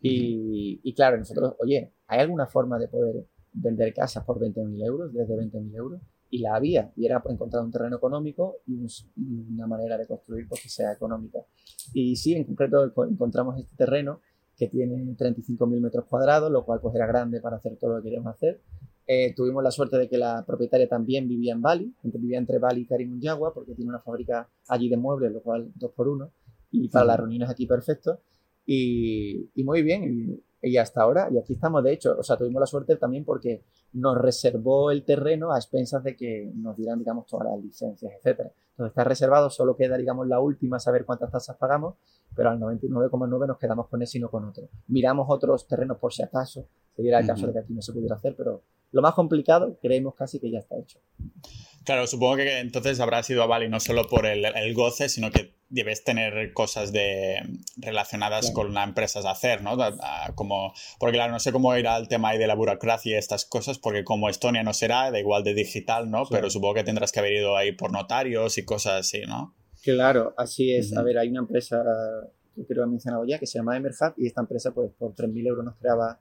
Y, 0.00 0.80
y, 0.82 0.94
claro, 0.94 1.18
nosotros, 1.18 1.54
oye, 1.60 1.92
¿hay 2.08 2.20
alguna 2.20 2.46
forma 2.46 2.78
de 2.78 2.88
poder 2.88 3.26
vender 3.52 3.94
casas 3.94 4.24
por 4.24 4.40
20.000 4.40 4.86
euros, 4.86 5.12
desde 5.12 5.34
20.000 5.34 5.76
euros? 5.76 6.00
Y 6.32 6.38
la 6.38 6.54
había, 6.54 6.90
y 6.96 7.04
era 7.04 7.22
encontrar 7.28 7.62
un 7.62 7.70
terreno 7.70 7.96
económico 7.96 8.56
y 8.66 8.86
una 9.52 9.66
manera 9.66 9.98
de 9.98 10.06
construir 10.06 10.48
pues, 10.48 10.62
que 10.62 10.70
sea 10.70 10.90
económica. 10.90 11.40
Y 11.92 12.16
sí, 12.16 12.34
en 12.34 12.44
concreto 12.44 12.90
encontramos 13.04 13.58
este 13.58 13.76
terreno 13.76 14.20
que 14.56 14.66
tiene 14.68 14.96
35.000 15.14 15.66
metros 15.78 16.06
cuadrados, 16.06 16.50
lo 16.50 16.64
cual 16.64 16.80
pues 16.80 16.94
era 16.94 17.06
grande 17.06 17.42
para 17.42 17.56
hacer 17.56 17.76
todo 17.76 17.90
lo 17.90 17.96
que 17.98 18.04
queríamos 18.04 18.34
hacer. 18.34 18.62
Eh, 19.06 19.34
tuvimos 19.36 19.62
la 19.62 19.70
suerte 19.70 19.98
de 19.98 20.08
que 20.08 20.16
la 20.16 20.42
propietaria 20.46 20.88
también 20.88 21.28
vivía 21.28 21.52
en 21.52 21.60
Bali, 21.60 21.94
vivía 22.02 22.38
entre 22.38 22.58
Bali 22.58 22.80
y 22.80 22.86
Karimunjawa, 22.86 23.52
porque 23.52 23.74
tiene 23.74 23.90
una 23.90 24.00
fábrica 24.00 24.48
allí 24.68 24.88
de 24.88 24.96
muebles, 24.96 25.32
lo 25.32 25.42
cual 25.42 25.70
dos 25.74 25.92
por 25.92 26.08
uno, 26.08 26.32
y 26.70 26.88
para 26.88 27.04
las 27.04 27.18
reuniones 27.18 27.50
aquí 27.50 27.66
perfecto. 27.66 28.20
Y, 28.64 29.50
y 29.54 29.64
muy 29.64 29.82
bien, 29.82 30.04
y 30.04 30.42
hasta 30.78 31.02
ahora, 31.02 31.28
y 31.30 31.38
aquí 31.38 31.54
estamos, 31.54 31.82
de 31.82 31.92
hecho, 31.92 32.16
o 32.18 32.22
sea, 32.22 32.36
tuvimos 32.36 32.60
la 32.60 32.66
suerte 32.66 32.96
también 32.96 33.24
porque 33.24 33.62
nos 33.94 34.16
reservó 34.16 34.90
el 34.90 35.04
terreno 35.04 35.52
a 35.52 35.58
expensas 35.58 36.02
de 36.04 36.16
que 36.16 36.50
nos 36.54 36.76
dieran, 36.76 36.98
digamos, 36.98 37.26
todas 37.26 37.48
las 37.48 37.62
licencias, 37.62 38.12
etcétera. 38.16 38.52
Entonces 38.70 38.92
está 38.92 39.04
reservado, 39.04 39.50
solo 39.50 39.76
queda, 39.76 39.96
digamos, 39.96 40.26
la 40.28 40.40
última, 40.40 40.78
saber 40.78 41.04
cuántas 41.04 41.30
tasas 41.30 41.56
pagamos, 41.56 41.96
pero 42.34 42.50
al 42.50 42.60
99,9 42.60 43.46
nos 43.46 43.58
quedamos 43.58 43.88
con 43.88 44.02
ese 44.02 44.18
y 44.18 44.20
no 44.20 44.30
con 44.30 44.44
otro. 44.44 44.68
Miramos 44.88 45.26
otros 45.28 45.66
terrenos 45.66 45.98
por 45.98 46.12
si 46.12 46.22
acaso, 46.22 46.66
si 46.94 47.02
diera 47.02 47.18
el 47.18 47.26
caso 47.26 47.46
de 47.46 47.52
que 47.52 47.58
aquí 47.58 47.74
no 47.74 47.82
se 47.82 47.92
pudiera 47.92 48.14
hacer, 48.14 48.34
pero 48.36 48.62
lo 48.92 49.02
más 49.02 49.14
complicado 49.14 49.78
creemos 49.80 50.14
casi 50.14 50.38
que 50.38 50.50
ya 50.50 50.58
está 50.58 50.78
hecho. 50.78 51.00
Claro, 51.84 52.06
supongo 52.06 52.36
que 52.36 52.60
entonces 52.60 53.00
habrá 53.00 53.22
sido 53.24 53.42
a 53.42 53.46
Bali 53.46 53.68
no 53.68 53.80
solo 53.80 54.04
por 54.08 54.24
el, 54.26 54.74
goce, 54.74 55.08
sino 55.08 55.32
que 55.32 55.56
debes 55.68 56.04
tener 56.04 56.52
cosas 56.52 56.92
de, 56.92 57.42
relacionadas 57.76 58.52
con 58.52 58.72
las 58.72 58.86
empresas 58.86 59.24
a 59.24 59.32
hacer, 59.32 59.62
¿no? 59.62 59.76
Como, 60.36 60.72
porque 61.00 61.16
claro, 61.16 61.32
no 61.32 61.40
sé 61.40 61.50
cómo 61.50 61.76
irá 61.76 61.96
el 61.96 62.06
tema 62.06 62.30
ahí 62.30 62.38
de 62.38 62.46
la 62.46 62.54
burocracia 62.54 63.16
y 63.16 63.18
estas 63.18 63.44
cosas, 63.44 63.78
porque 63.78 64.04
como 64.04 64.28
Estonia 64.28 64.62
no 64.62 64.74
será, 64.74 65.10
da 65.10 65.18
igual 65.18 65.42
de 65.42 65.54
digital, 65.54 66.08
¿no? 66.08 66.24
Pero 66.30 66.50
supongo 66.50 66.74
que 66.74 66.84
tendrás 66.84 67.10
que 67.10 67.18
haber 67.18 67.32
ido 67.32 67.56
ahí 67.56 67.72
por 67.72 67.90
notarios 67.90 68.58
y 68.58 68.64
cosas 68.64 69.00
así, 69.00 69.22
¿no? 69.26 69.56
Claro, 69.82 70.34
así 70.36 70.72
es. 70.72 70.96
A 70.96 71.02
ver, 71.02 71.18
hay 71.18 71.30
una 71.30 71.40
empresa 71.40 71.82
que 72.54 72.64
creo 72.64 72.84
que 72.84 72.88
he 72.88 72.90
mencionado 72.90 73.24
ya, 73.26 73.38
que 73.38 73.46
se 73.46 73.58
llama 73.58 73.76
Emerhub, 73.76 74.14
y 74.16 74.26
esta 74.26 74.42
empresa, 74.42 74.72
pues, 74.72 74.92
por 74.96 75.14
3.000 75.14 75.46
euros 75.48 75.64
nos 75.64 75.76
creaba 75.76 76.20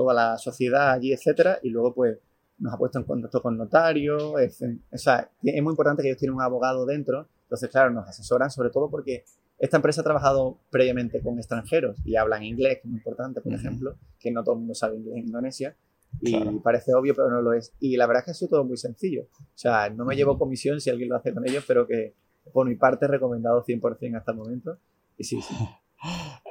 toda 0.00 0.14
la 0.14 0.38
sociedad 0.38 0.92
allí, 0.92 1.12
etcétera, 1.12 1.58
y 1.62 1.68
luego, 1.68 1.92
pues, 1.92 2.18
nos 2.58 2.72
ha 2.72 2.78
puesto 2.78 2.98
en 2.98 3.04
contacto 3.04 3.42
con 3.42 3.58
notarios, 3.58 4.32
es, 4.40 4.62
o 4.62 4.96
sea, 4.96 5.30
es 5.42 5.62
muy 5.62 5.72
importante 5.72 6.02
que 6.02 6.08
ellos 6.08 6.18
tienen 6.18 6.36
un 6.36 6.42
abogado 6.42 6.86
dentro, 6.86 7.28
entonces, 7.42 7.68
claro, 7.68 7.90
nos 7.90 8.08
asesoran 8.08 8.50
sobre 8.50 8.70
todo 8.70 8.88
porque 8.88 9.24
esta 9.58 9.76
empresa 9.76 10.00
ha 10.00 10.04
trabajado 10.04 10.56
previamente 10.70 11.20
con 11.20 11.36
extranjeros 11.36 11.98
y 12.02 12.16
hablan 12.16 12.44
inglés, 12.44 12.76
que 12.76 12.80
es 12.80 12.86
muy 12.86 12.96
importante, 12.96 13.42
por 13.42 13.52
ejemplo, 13.52 13.96
que 14.18 14.30
no 14.30 14.42
todo 14.42 14.54
el 14.54 14.60
mundo 14.60 14.74
sabe 14.74 14.96
inglés 14.96 15.16
en 15.18 15.26
Indonesia, 15.26 15.76
y 16.22 16.34
parece 16.60 16.94
obvio, 16.94 17.14
pero 17.14 17.28
no 17.28 17.42
lo 17.42 17.52
es. 17.52 17.74
Y 17.78 17.98
la 17.98 18.06
verdad 18.06 18.22
es 18.22 18.24
que 18.24 18.30
ha 18.30 18.34
sido 18.34 18.48
todo 18.48 18.64
muy 18.64 18.78
sencillo. 18.78 19.26
O 19.38 19.58
sea, 19.58 19.90
no 19.90 20.06
me 20.06 20.16
llevo 20.16 20.38
comisión 20.38 20.80
si 20.80 20.88
alguien 20.88 21.10
lo 21.10 21.16
hace 21.16 21.34
con 21.34 21.46
ellos, 21.46 21.64
pero 21.68 21.86
que 21.86 22.14
por 22.52 22.66
mi 22.66 22.74
parte 22.74 23.06
recomendado 23.06 23.62
100% 23.64 24.16
hasta 24.16 24.32
el 24.32 24.38
momento. 24.38 24.78
Y 25.18 25.24
sí, 25.24 25.42
sí. 25.42 25.54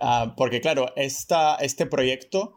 Ah, 0.01 0.35
porque 0.37 0.61
claro, 0.61 0.85
esta, 0.95 1.55
este 1.55 1.87
proyecto 1.87 2.53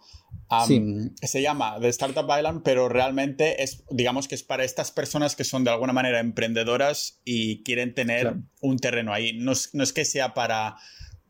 se 1.23 1.43
llama 1.43 1.79
The 1.81 1.89
Startup 1.89 2.27
Island, 2.29 2.63
pero 2.63 2.89
realmente 2.89 3.63
es, 3.63 3.85
digamos 3.91 4.29
que 4.29 4.35
es 4.35 4.43
para 4.43 4.65
estas 4.65 4.91
personas 4.91 5.37
que 5.37 5.45
son 5.45 5.65
de 5.65 5.71
alguna 5.71 5.93
manera 5.93 6.21
emprendedoras 6.21 7.21
y 7.25 7.63
quieren 7.63 7.95
tener 7.95 8.37
un 8.61 8.79
terreno 8.79 9.13
ahí. 9.13 9.39
No 9.39 9.53
es, 9.53 9.93
que 9.93 10.05
sea 10.05 10.35
para 10.35 10.77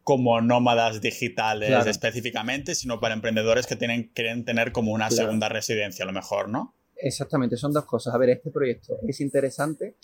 como 0.03 0.41
nómadas 0.41 1.01
digitales 1.01 1.87
específicamente, 1.87 2.75
sino 2.75 2.99
para 2.99 3.15
emprendedores 3.15 3.67
que 3.67 3.77
tienen, 3.77 4.11
quieren 4.15 4.45
tener 4.45 4.73
como 4.73 4.93
una 4.93 5.11
segunda 5.11 5.49
residencia 5.49 6.05
a 6.05 6.07
lo 6.07 6.13
mejor, 6.13 6.49
¿no? 6.49 6.75
Exactamente, 6.97 7.57
son 7.57 7.73
dos 7.73 7.85
cosas. 7.85 8.15
A 8.15 8.19
ver, 8.19 8.31
este 8.31 8.51
proyecto 8.51 8.99
es 9.07 9.21
interesante 9.21 9.97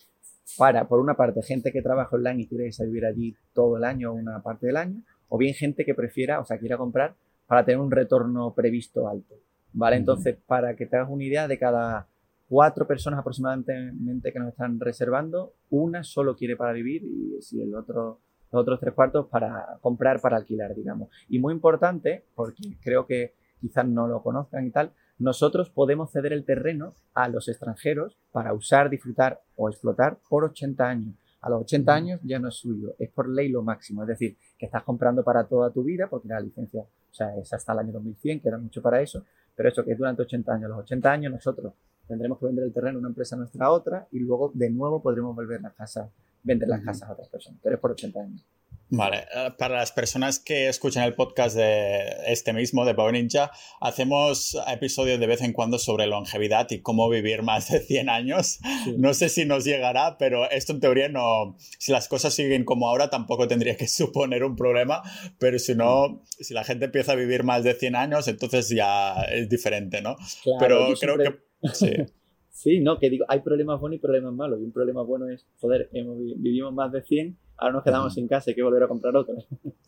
para, 0.57 0.89
por 0.89 1.01
una 1.01 1.15
parte, 1.15 1.43
gente 1.43 1.73
que 1.73 1.83
trabaja 1.83 2.15
online 2.15 2.43
y 2.43 2.47
quiere 2.47 2.71
vivir 2.81 3.05
allí 3.05 3.37
todo 3.53 3.77
el 3.77 3.85
año 3.85 4.13
o 4.13 4.15
una 4.15 4.43
parte 4.43 4.67
del 4.67 4.77
año, 4.77 5.03
o 5.29 5.39
bien 5.39 5.55
gente 5.55 5.85
que 5.85 5.95
prefiera, 5.95 6.41
o 6.41 6.45
sea, 6.45 6.59
quiera 6.59 6.77
comprar 6.77 7.17
para 7.49 7.65
tener 7.65 7.81
un 7.81 7.91
retorno 7.91 8.55
previsto 8.55 9.09
alto. 9.09 9.35
¿Vale? 9.73 9.97
Entonces, 9.97 10.37
para 10.47 10.77
que 10.77 10.87
te 10.87 10.97
hagas 10.97 11.11
una 11.11 11.25
idea, 11.25 11.49
de 11.49 11.59
cada 11.59 12.07
cuatro 12.49 12.87
personas 12.87 13.21
aproximadamente 13.21 14.33
que 14.33 14.39
nos 14.39 14.51
están 14.51 14.79
reservando, 14.79 15.55
una 15.71 16.05
solo 16.05 16.37
quiere 16.37 16.57
para 16.57 16.73
vivir 16.73 17.03
y 17.05 17.43
si 17.43 17.61
el 17.61 17.75
otro, 17.75 18.21
los 18.53 18.63
otros 18.63 18.81
tres 18.81 18.95
cuartos 18.95 19.27
para 19.27 19.79
comprar, 19.81 20.21
para 20.21 20.37
alquilar, 20.37 20.75
digamos. 20.75 21.09
Y 21.29 21.39
muy 21.39 21.53
importante, 21.53 22.25
porque 22.35 22.77
creo 22.81 23.07
que 23.07 23.35
quizás 23.61 23.87
no 23.87 24.07
lo 24.07 24.23
conozcan 24.23 24.67
y 24.67 24.71
tal, 24.71 24.93
nosotros 25.19 25.69
podemos 25.71 26.13
ceder 26.13 26.33
el 26.33 26.45
terreno 26.45 26.95
a 27.13 27.29
los 27.29 27.49
extranjeros 27.49 28.17
para 28.31 28.55
usar, 28.55 28.89
disfrutar 28.89 29.43
o 29.57 29.69
explotar 29.69 30.19
por 30.29 30.45
80 30.45 30.89
años. 30.89 31.15
A 31.41 31.51
los 31.51 31.63
80 31.63 31.95
años 31.95 32.21
ya 32.25 32.39
no 32.39 32.49
es 32.49 32.55
suyo, 32.55 32.95
es 32.99 33.11
por 33.11 33.29
ley 33.29 33.49
lo 33.49 33.63
máximo, 33.63 34.03
es 34.03 34.09
decir, 34.09 34.37
que 34.59 34.67
estás 34.67 34.83
comprando 34.83 35.23
para 35.23 35.45
toda 35.45 35.71
tu 35.71 35.85
vida, 35.85 36.09
porque 36.09 36.29
la 36.29 36.41
licencia, 36.41 36.83
o 36.83 37.15
sea, 37.15 37.37
es 37.37 37.53
hasta 37.53 37.73
el 37.73 37.79
año 37.79 37.93
2100, 37.93 38.41
queda 38.41 38.59
mucho 38.59 38.83
para 38.83 39.01
eso, 39.01 39.25
pero 39.55 39.69
eso 39.69 39.85
que 39.85 39.93
es 39.93 39.99
durante 39.99 40.23
80 40.23 40.53
años. 40.53 40.71
Los 40.71 40.81
80 40.81 41.13
años 41.13 41.33
nosotros 41.33 41.75
tendremos 42.07 42.39
que 42.39 42.47
vender 42.47 42.65
el 42.65 42.73
terreno 42.73 42.99
a 42.99 43.01
una 43.01 43.09
empresa 43.09 43.37
nuestra 43.37 43.67
a 43.67 43.71
otra 43.71 44.09
y 44.11 44.19
luego 44.19 44.51
de 44.55 44.71
nuevo 44.71 45.01
podremos 45.01 45.35
volver 45.37 45.61
las 45.61 45.75
casas, 45.75 46.11
vender 46.43 46.69
las 46.69 46.83
casas 46.83 47.09
a 47.09 47.13
otras 47.13 47.29
personas, 47.29 47.61
pero 47.63 47.77
es 47.77 47.81
por 47.81 47.93
80 47.93 48.21
años. 48.21 48.45
Vale, 48.91 49.27
eh, 49.35 49.51
para 49.59 49.77
las 49.77 49.93
personas 49.93 50.39
que 50.39 50.69
escuchan 50.69 51.05
el 51.05 51.15
podcast 51.15 51.55
de 51.55 52.09
este 52.27 52.55
mismo, 52.55 52.87
de 52.87 52.95
Power 52.95 53.13
Ninja, 53.13 53.51
hacemos 53.81 54.57
episodios 54.67 55.21
de 55.21 55.27
vez 55.27 55.43
en 55.43 55.53
cuando 55.53 55.79
sobre 55.79 56.07
longevidad 56.07 56.71
y 56.71 56.81
cómo 56.81 57.11
vivir 57.11 57.43
más 57.43 57.71
de 57.71 57.81
100 57.81 58.09
años. 58.09 58.61
No 58.97 59.13
sé 59.13 59.29
si 59.29 59.45
nos 59.45 59.65
llegará, 59.65 60.17
pero 60.19 60.51
esto 60.51 60.73
en 60.73 60.81
teoría 60.81 61.11
no, 61.11 61.57
si 61.79 61.93
las 61.93 62.09
cosas 62.09 62.33
siguen 62.33 62.65
como 62.65 62.89
ahora, 62.89 63.11
tampoco 63.11 63.47
tendría 63.47 63.77
que 63.77 63.89
suponer 63.89 64.43
un 64.43 64.57
problema, 64.57 65.03
pero 65.39 65.59
si 65.59 65.75
no, 65.75 66.23
si 66.25 66.55
la 66.55 66.65
gente 66.65 66.87
empieza 66.87 67.13
a 67.13 67.17
vivir 67.17 67.45
más 67.45 67.65
de 67.65 67.75
100 67.75 67.95
años, 67.95 68.27
entonces 68.27 68.71
ya 68.71 69.23
es 69.25 69.51
diferente, 69.51 70.01
¿no? 70.01 70.17
pero 70.59 70.95
creo 70.99 71.19
que... 71.19 71.39
Sí. 71.75 71.93
sí, 72.51 72.81
no, 72.81 72.99
que 72.99 73.11
digo, 73.11 73.27
hay 73.29 73.41
problemas 73.41 73.81
buenos 73.81 73.99
y 73.99 74.01
problemas 74.01 74.33
malos, 74.33 74.61
y 74.61 74.65
un 74.65 74.73
problema 74.73 75.03
bueno 75.03 75.29
es, 75.29 75.47
joder, 75.61 75.91
vivimos 75.93 76.73
más 76.73 76.91
de 76.91 77.03
100 77.03 77.39
ahora 77.59 77.75
nos 77.75 77.85
quedamos 77.85 78.15
sin 78.15 78.29
casa 78.29 78.45
y 78.47 78.51
hay 78.53 78.57
que 78.57 78.63
volver 78.63 78.85
a 78.85 78.89
comprar 78.89 79.17
otro. 79.17 79.35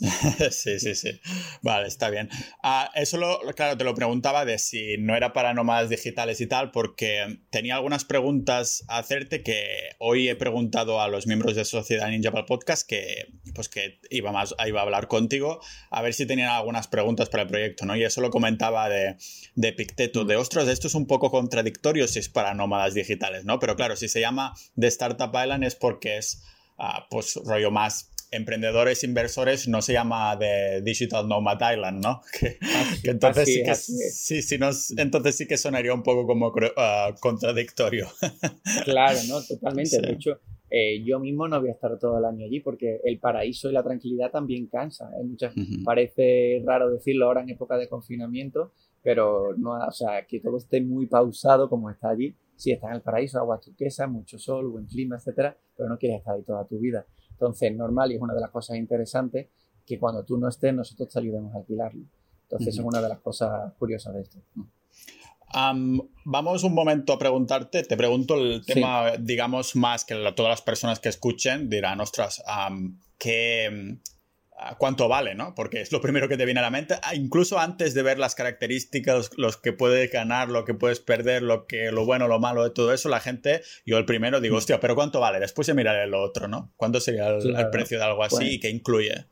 sí, 0.50 0.80
sí, 0.80 0.94
sí. 0.94 1.20
Vale, 1.62 1.86
está 1.86 2.10
bien. 2.10 2.28
Ah, 2.62 2.90
eso, 2.94 3.16
lo, 3.16 3.38
claro, 3.54 3.76
te 3.76 3.84
lo 3.84 3.94
preguntaba 3.94 4.44
de 4.44 4.58
si 4.58 4.98
no 4.98 5.16
era 5.16 5.32
para 5.32 5.54
nómadas 5.54 5.88
digitales 5.88 6.40
y 6.40 6.46
tal, 6.46 6.72
porque 6.72 7.40
tenía 7.50 7.76
algunas 7.76 8.04
preguntas 8.04 8.84
a 8.88 8.98
hacerte 8.98 9.42
que 9.42 9.90
hoy 9.98 10.28
he 10.28 10.34
preguntado 10.34 11.00
a 11.00 11.08
los 11.08 11.26
miembros 11.26 11.54
de 11.54 11.64
Sociedad 11.64 12.08
Ninja 12.08 12.30
para 12.30 12.40
el 12.40 12.46
podcast 12.46 12.86
que, 12.88 13.26
pues 13.54 13.68
que 13.68 14.00
iba, 14.10 14.32
más, 14.32 14.54
iba 14.66 14.80
a 14.80 14.82
hablar 14.82 15.06
contigo 15.06 15.60
a 15.90 16.02
ver 16.02 16.12
si 16.14 16.26
tenían 16.26 16.50
algunas 16.50 16.88
preguntas 16.88 17.28
para 17.28 17.44
el 17.44 17.48
proyecto, 17.48 17.86
¿no? 17.86 17.94
Y 17.94 18.02
eso 18.02 18.20
lo 18.20 18.30
comentaba 18.30 18.88
de, 18.88 19.16
de 19.54 19.72
Picteto, 19.72 20.24
de 20.24 20.36
ostras, 20.36 20.66
esto 20.66 20.88
es 20.88 20.94
un 20.94 21.06
poco 21.06 21.30
contradictorio 21.30 22.08
si 22.08 22.18
es 22.18 22.28
para 22.28 22.54
nómadas 22.54 22.94
digitales, 22.94 23.44
¿no? 23.44 23.58
Pero 23.60 23.76
claro, 23.76 23.94
si 23.94 24.08
se 24.08 24.20
llama 24.20 24.54
The 24.78 24.88
Startup 24.88 25.30
Island 25.32 25.64
es 25.64 25.76
porque 25.76 26.18
es 26.18 26.42
pues 27.10 27.38
rollo 27.44 27.70
más 27.70 28.10
emprendedores, 28.32 29.02
inversores, 29.02 29.66
no 29.68 29.82
se 29.82 29.92
llama 29.92 30.36
de 30.36 30.82
Digital 30.82 31.28
Nomad 31.28 31.58
Island, 31.72 32.02
¿no? 32.02 32.20
Que, 33.02 33.10
entonces 33.10 33.46
sí 33.46 33.62
que 33.64 33.74
sí, 33.74 34.42
sí, 34.42 34.58
entonces 34.96 35.36
sí 35.36 35.46
que 35.46 35.56
sonaría 35.56 35.94
un 35.94 36.02
poco 36.02 36.26
como 36.26 36.52
ah, 36.76 37.14
contradictorio. 37.20 38.08
Claro, 38.84 39.18
no, 39.28 39.42
totalmente. 39.42 40.00
De 40.00 40.12
hecho, 40.12 40.40
eh, 40.70 41.02
yo 41.04 41.18
mismo 41.18 41.48
no 41.48 41.60
voy 41.60 41.70
a 41.70 41.72
estar 41.72 41.98
todo 41.98 42.18
el 42.18 42.24
año 42.24 42.44
allí 42.44 42.60
porque 42.60 43.00
el 43.04 43.18
paraíso 43.18 43.68
y 43.68 43.72
la 43.72 43.82
tranquilidad 43.82 44.30
también 44.30 44.66
cansa. 44.66 45.10
¿eh? 45.10 45.50
Parece 45.84 46.62
raro 46.64 46.90
decirlo 46.90 47.26
ahora 47.26 47.42
en 47.42 47.50
época 47.50 47.76
de 47.76 47.88
confinamiento, 47.88 48.72
pero 49.02 49.56
no, 49.56 49.72
o 49.72 49.92
sea, 49.92 50.26
que 50.26 50.40
todo 50.40 50.58
esté 50.58 50.80
muy 50.80 51.06
pausado 51.06 51.68
como 51.68 51.90
está 51.90 52.10
allí 52.10 52.34
sí, 52.60 52.72
está 52.72 52.88
en 52.88 52.96
el 52.96 53.00
paraíso, 53.00 53.38
agua 53.38 53.58
turquesa, 53.58 54.06
mucho 54.06 54.38
sol, 54.38 54.68
buen 54.68 54.84
clima, 54.84 55.16
etcétera, 55.16 55.56
pero 55.74 55.88
no 55.88 55.96
quieres 55.96 56.18
estar 56.18 56.34
ahí 56.34 56.42
toda 56.42 56.66
tu 56.66 56.78
vida. 56.78 57.06
Entonces, 57.30 57.74
normal 57.74 58.12
y 58.12 58.16
es 58.16 58.20
una 58.20 58.34
de 58.34 58.40
las 58.40 58.50
cosas 58.50 58.76
interesantes 58.76 59.48
que 59.86 59.98
cuando 59.98 60.24
tú 60.24 60.36
no 60.36 60.48
estés, 60.48 60.74
nosotros 60.74 61.08
te 61.08 61.18
ayudemos 61.18 61.54
a 61.54 61.58
alquilarlo. 61.58 62.04
Entonces, 62.42 62.74
es 62.74 62.84
una 62.84 63.00
de 63.00 63.08
las 63.08 63.20
cosas 63.20 63.72
curiosas 63.78 64.14
de 64.14 64.20
esto. 64.20 64.38
vamos 66.24 66.64
un 66.64 66.74
momento 66.74 67.14
a 67.14 67.18
preguntarte, 67.18 67.82
te 67.82 67.96
pregunto 67.96 68.34
el 68.34 68.64
tema, 68.66 69.12
digamos, 69.18 69.74
más 69.74 70.04
que 70.04 70.14
todas 70.36 70.50
las 70.50 70.62
personas 70.62 71.00
que 71.00 71.08
escuchen 71.08 71.70
dirán, 71.70 72.00
ostras, 72.00 72.42
¿qué, 73.16 73.98
cuánto 74.78 75.08
vale, 75.08 75.34
¿no? 75.34 75.54
Porque 75.54 75.80
es 75.80 75.92
lo 75.92 76.00
primero 76.00 76.28
que 76.28 76.36
te 76.36 76.44
viene 76.44 76.60
a 76.60 76.62
la 76.62 76.70
mente, 76.70 76.94
ah, 77.02 77.14
incluso 77.14 77.58
antes 77.58 77.94
de 77.94 78.02
ver 78.02 78.18
las 78.18 78.34
características, 78.34 79.30
los 79.36 79.56
que 79.56 79.72
puedes 79.72 80.10
ganar, 80.10 80.48
lo 80.48 80.64
que 80.64 80.74
puedes 80.74 81.00
perder, 81.00 81.42
lo 81.42 81.66
que 81.66 81.92
lo 81.92 82.04
bueno, 82.04 82.28
lo 82.28 82.40
malo 82.40 82.64
de 82.64 82.70
todo 82.70 82.92
eso, 82.92 83.08
la 83.08 83.20
gente, 83.20 83.62
yo 83.86 83.98
el 83.98 84.04
primero 84.04 84.40
digo, 84.40 84.56
mm. 84.56 84.58
hostia, 84.58 84.80
pero 84.80 84.94
¿cuánto 84.94 85.20
vale? 85.20 85.40
Después 85.40 85.66
de 85.66 85.74
mirar 85.74 85.96
el 85.96 86.14
otro, 86.14 86.48
¿no? 86.48 86.72
¿Cuánto 86.76 87.00
sería 87.00 87.28
el, 87.28 87.70
precio 87.70 87.98
de 87.98 88.04
algo 88.04 88.22
así 88.22 88.54
y 88.54 88.60
qué 88.60 88.70
incluye? 88.70 89.26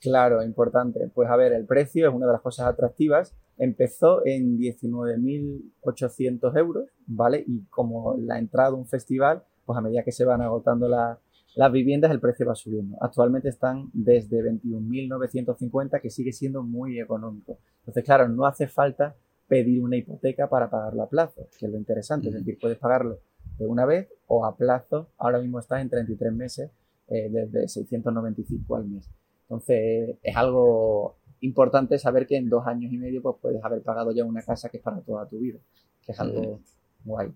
Claro, 0.00 0.42
importante. 0.42 1.08
Pues 1.14 1.30
a 1.30 1.36
ver, 1.36 1.52
el 1.52 1.64
precio 1.64 2.08
es 2.08 2.14
una 2.14 2.26
de 2.26 2.32
las 2.32 2.42
cosas 2.42 2.66
atractivas. 2.66 3.36
Empezó 3.56 4.26
en 4.26 4.58
19.800 4.58 6.58
euros, 6.58 6.88
¿vale? 7.06 7.44
Y 7.46 7.66
como 7.66 8.16
la 8.18 8.38
entrada 8.38 8.70
a 8.70 8.74
un 8.74 8.88
festival, 8.88 9.44
pues 9.64 9.78
a 9.78 9.80
medida 9.80 10.02
que 10.02 10.10
se 10.10 10.24
van 10.24 10.42
agotando 10.42 10.88
las 10.88 11.18
las 11.54 11.70
viviendas 11.70 12.10
el 12.10 12.20
precio 12.20 12.46
va 12.46 12.54
subiendo. 12.54 12.96
Actualmente 13.00 13.48
están 13.48 13.90
desde 13.92 14.42
21.950, 14.42 16.00
que 16.00 16.10
sigue 16.10 16.32
siendo 16.32 16.62
muy 16.62 16.98
económico. 16.98 17.58
Entonces, 17.80 18.04
claro, 18.04 18.28
no 18.28 18.46
hace 18.46 18.68
falta 18.68 19.14
pedir 19.48 19.82
una 19.82 19.96
hipoteca 19.96 20.48
para 20.48 20.70
pagarlo 20.70 21.02
a 21.02 21.08
plazo, 21.08 21.46
que 21.58 21.66
es 21.66 21.72
lo 21.72 21.78
interesante. 21.78 22.28
Es 22.28 22.34
decir, 22.34 22.58
puedes 22.60 22.78
pagarlo 22.78 23.18
de 23.58 23.66
una 23.66 23.84
vez 23.84 24.08
o 24.26 24.46
a 24.46 24.56
plazo. 24.56 25.08
Ahora 25.18 25.40
mismo 25.40 25.58
está 25.58 25.80
en 25.80 25.90
33 25.90 26.32
meses, 26.32 26.70
eh, 27.08 27.28
desde 27.30 27.68
695 27.68 28.76
al 28.76 28.86
mes. 28.86 29.10
Entonces, 29.42 30.16
es 30.22 30.36
algo 30.36 31.16
importante 31.40 31.98
saber 31.98 32.26
que 32.26 32.36
en 32.36 32.48
dos 32.48 32.66
años 32.66 32.92
y 32.92 32.96
medio 32.96 33.20
pues, 33.20 33.36
puedes 33.42 33.62
haber 33.62 33.82
pagado 33.82 34.12
ya 34.12 34.24
una 34.24 34.42
casa 34.42 34.68
que 34.68 34.78
es 34.78 34.82
para 34.82 35.00
toda 35.00 35.28
tu 35.28 35.38
vida, 35.38 35.58
que 36.06 36.12
es 36.12 36.20
algo 36.20 36.60
guay. 37.04 37.32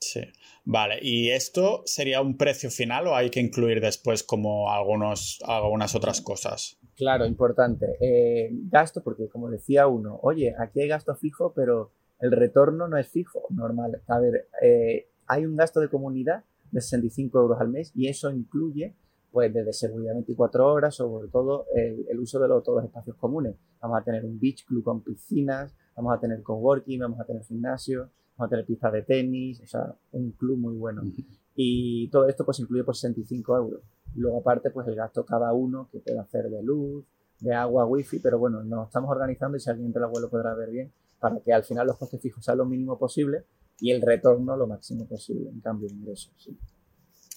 Sí, 0.00 0.20
vale. 0.64 0.98
¿Y 1.02 1.30
esto 1.30 1.82
sería 1.84 2.22
un 2.22 2.36
precio 2.36 2.70
final 2.70 3.06
o 3.06 3.14
hay 3.14 3.30
que 3.30 3.40
incluir 3.40 3.80
después 3.80 4.22
como 4.22 4.72
algunos, 4.72 5.38
algunas 5.44 5.94
otras 5.94 6.20
cosas? 6.20 6.78
Claro, 6.96 7.26
importante. 7.26 7.86
Eh, 8.00 8.50
gasto, 8.70 9.02
porque 9.02 9.28
como 9.28 9.50
decía 9.50 9.86
uno, 9.86 10.18
oye, 10.22 10.54
aquí 10.58 10.80
hay 10.80 10.88
gasto 10.88 11.14
fijo, 11.14 11.52
pero 11.54 11.92
el 12.18 12.32
retorno 12.32 12.88
no 12.88 12.96
es 12.96 13.08
fijo, 13.08 13.46
normal. 13.50 14.02
A 14.08 14.18
ver, 14.18 14.48
eh, 14.62 15.08
hay 15.26 15.46
un 15.46 15.56
gasto 15.56 15.80
de 15.80 15.88
comunidad 15.88 16.44
de 16.70 16.80
65 16.80 17.38
euros 17.38 17.60
al 17.60 17.68
mes 17.68 17.92
y 17.94 18.08
eso 18.08 18.30
incluye 18.30 18.94
pues 19.32 19.52
desde 19.52 19.72
seguridad 19.72 20.14
24 20.14 20.66
horas, 20.66 20.96
sobre 20.96 21.28
todo 21.28 21.66
el, 21.74 22.18
uso 22.18 22.40
de 22.40 22.48
todos 22.48 22.76
los 22.76 22.84
espacios 22.84 23.16
comunes. 23.16 23.54
Vamos 23.80 24.00
a 24.00 24.04
tener 24.04 24.24
un 24.24 24.40
beach 24.40 24.66
club 24.66 24.82
con 24.82 25.02
piscinas, 25.02 25.74
vamos 25.94 26.16
a 26.16 26.20
tener 26.20 26.42
coworking, 26.42 27.00
vamos 27.00 27.20
a 27.20 27.24
tener 27.24 27.44
gimnasio, 27.44 28.10
vamos 28.40 28.46
a 28.46 28.64
tener 28.64 28.92
de 28.92 29.02
tenis, 29.02 29.60
o 29.60 29.66
sea, 29.66 29.94
un 30.12 30.32
club 30.32 30.58
muy 30.58 30.76
bueno. 30.76 31.02
Y 31.54 32.08
todo 32.08 32.26
esto 32.28 32.44
pues 32.44 32.58
incluye 32.60 32.84
por 32.84 32.96
65 32.96 33.56
euros. 33.56 33.82
Luego 34.14 34.38
aparte 34.38 34.70
pues 34.70 34.86
el 34.88 34.94
gasto 34.94 35.24
cada 35.24 35.52
uno 35.52 35.88
que 35.92 35.98
puede 36.00 36.18
hacer 36.18 36.48
de 36.48 36.62
luz, 36.62 37.04
de 37.40 37.54
agua, 37.54 37.86
wifi, 37.86 38.18
pero 38.18 38.38
bueno, 38.38 38.62
nos 38.62 38.88
estamos 38.88 39.10
organizando 39.10 39.56
y 39.56 39.60
si 39.60 39.70
alguien 39.70 39.92
te 39.92 40.00
lo 40.00 40.06
abuelo 40.06 40.28
podrá 40.28 40.54
ver 40.54 40.70
bien 40.70 40.92
para 41.18 41.38
que 41.40 41.52
al 41.52 41.64
final 41.64 41.86
los 41.86 41.96
costes 41.96 42.20
fijos 42.20 42.44
sean 42.44 42.58
lo 42.58 42.64
mínimo 42.64 42.98
posible 42.98 43.44
y 43.78 43.90
el 43.90 44.00
retorno 44.00 44.56
lo 44.56 44.66
máximo 44.66 45.06
posible 45.06 45.50
en 45.50 45.60
cambio 45.60 45.88
de 45.88 45.94
ingresos. 45.94 46.32
Sí. 46.36 46.56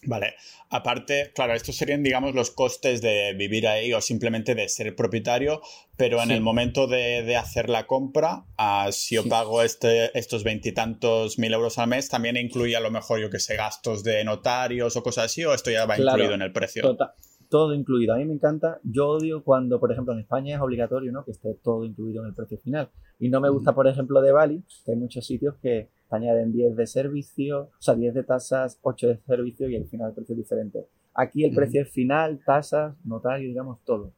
Vale, 0.05 0.35
aparte, 0.69 1.31
claro, 1.33 1.53
estos 1.53 1.75
serían, 1.75 2.03
digamos, 2.03 2.35
los 2.35 2.51
costes 2.51 3.01
de 3.01 3.33
vivir 3.33 3.67
ahí 3.67 3.93
o 3.93 4.01
simplemente 4.01 4.55
de 4.55 4.67
ser 4.69 4.95
propietario, 4.95 5.61
pero 5.97 6.21
en 6.21 6.31
el 6.31 6.41
momento 6.41 6.87
de, 6.87 7.35
hacer 7.35 7.69
la 7.69 7.85
compra, 7.85 8.45
ah, 8.57 8.89
si 8.91 9.15
yo 9.15 9.27
pago 9.27 9.61
este, 9.61 10.17
estos 10.17 10.43
veintitantos 10.43 11.37
mil 11.39 11.53
euros 11.53 11.77
al 11.77 11.87
mes, 11.87 12.09
también 12.09 12.37
incluye 12.37 12.75
a 12.75 12.79
lo 12.79 12.91
mejor, 12.91 13.19
yo 13.19 13.29
que 13.29 13.39
sé, 13.39 13.55
gastos 13.55 14.03
de 14.03 14.23
notarios 14.23 14.95
o 14.95 15.03
cosas 15.03 15.25
así, 15.25 15.43
o 15.45 15.53
esto 15.53 15.71
ya 15.71 15.85
va 15.85 15.97
incluido 15.97 16.33
en 16.33 16.41
el 16.41 16.51
precio. 16.51 16.83
Tota-, 16.83 17.13
todo 17.53 17.75
incluido. 17.75 18.15
A 18.15 18.17
mí 18.17 18.25
me 18.25 18.33
encanta, 18.33 18.79
yo 18.81 19.09
odio 19.09 19.43
cuando, 19.43 19.79
por 19.79 19.91
ejemplo, 19.91 20.11
en 20.15 20.21
España 20.21 20.55
es 20.55 20.61
obligatorio, 20.63 21.11
¿no? 21.11 21.23
Que 21.23 21.29
esté 21.29 21.53
todo 21.53 21.85
incluido 21.85 22.23
en 22.23 22.29
el 22.29 22.33
precio 22.33 22.57
final. 22.57 22.89
Y 23.19 23.29
no 23.29 23.39
me 23.41 23.49
gusta, 23.51 23.75
por 23.75 23.87
ejemplo, 23.87 24.23
de 24.23 24.31
Bali, 24.31 24.63
que 24.83 24.93
hay 24.93 24.97
muchos 24.97 25.23
sitios 25.23 25.53
que 25.61 25.91
añaden 26.09 26.51
10 26.51 26.75
de 26.75 26.87
servicio, 26.87 27.59
o 27.65 27.71
sea, 27.77 27.93
10 27.93 28.15
de 28.15 28.23
tasas, 28.23 28.79
8 28.81 29.07
de 29.07 29.17
servicio 29.17 29.69
y 29.69 29.75
al 29.75 29.85
final 29.85 30.09
el 30.09 30.15
precio 30.15 30.33
es 30.33 30.39
diferente. 30.39 30.87
Aquí 31.13 31.43
el 31.43 31.53
precio 31.53 31.83
es 31.83 31.91
final, 31.91 32.41
tasas, 32.43 32.95
notario, 33.05 33.49
digamos, 33.49 33.83
todo. 33.85 34.13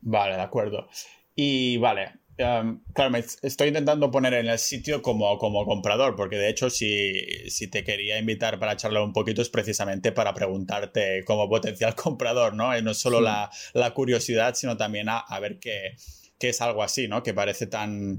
Vale, 0.00 0.36
de 0.36 0.42
acuerdo. 0.42 0.86
Y 1.34 1.78
vale, 1.78 2.20
em, 2.36 2.80
claro, 2.92 3.10
me 3.10 3.18
estoy 3.18 3.68
intentando 3.68 4.10
poner 4.10 4.34
en 4.34 4.46
el 4.46 4.58
sitio 4.58 5.02
como, 5.02 5.38
como 5.38 5.64
comprador, 5.64 6.16
porque 6.16 6.36
de 6.36 6.48
hecho 6.48 6.70
si, 6.70 7.50
si, 7.50 7.68
te 7.68 7.84
quería 7.84 8.18
invitar 8.18 8.58
para 8.58 8.76
charlar 8.76 9.02
un 9.02 9.12
poquito 9.12 9.42
es 9.42 9.48
precisamente 9.48 10.12
para 10.12 10.34
preguntarte 10.34 11.24
como 11.24 11.48
potencial 11.48 11.94
comprador, 11.96 12.54
¿no? 12.54 12.76
Y 12.76 12.82
no 12.82 12.94
solo 12.94 13.20
la, 13.20 13.50
la, 13.72 13.92
curiosidad, 13.92 14.54
sino 14.54 14.76
también 14.76 15.08
a, 15.08 15.18
a 15.18 15.40
ver 15.40 15.58
qué, 15.58 15.96
qué, 16.38 16.50
es 16.50 16.60
algo 16.60 16.82
así, 16.82 17.08
¿no? 17.08 17.22
Que 17.22 17.34
parece 17.34 17.66
tan... 17.66 18.18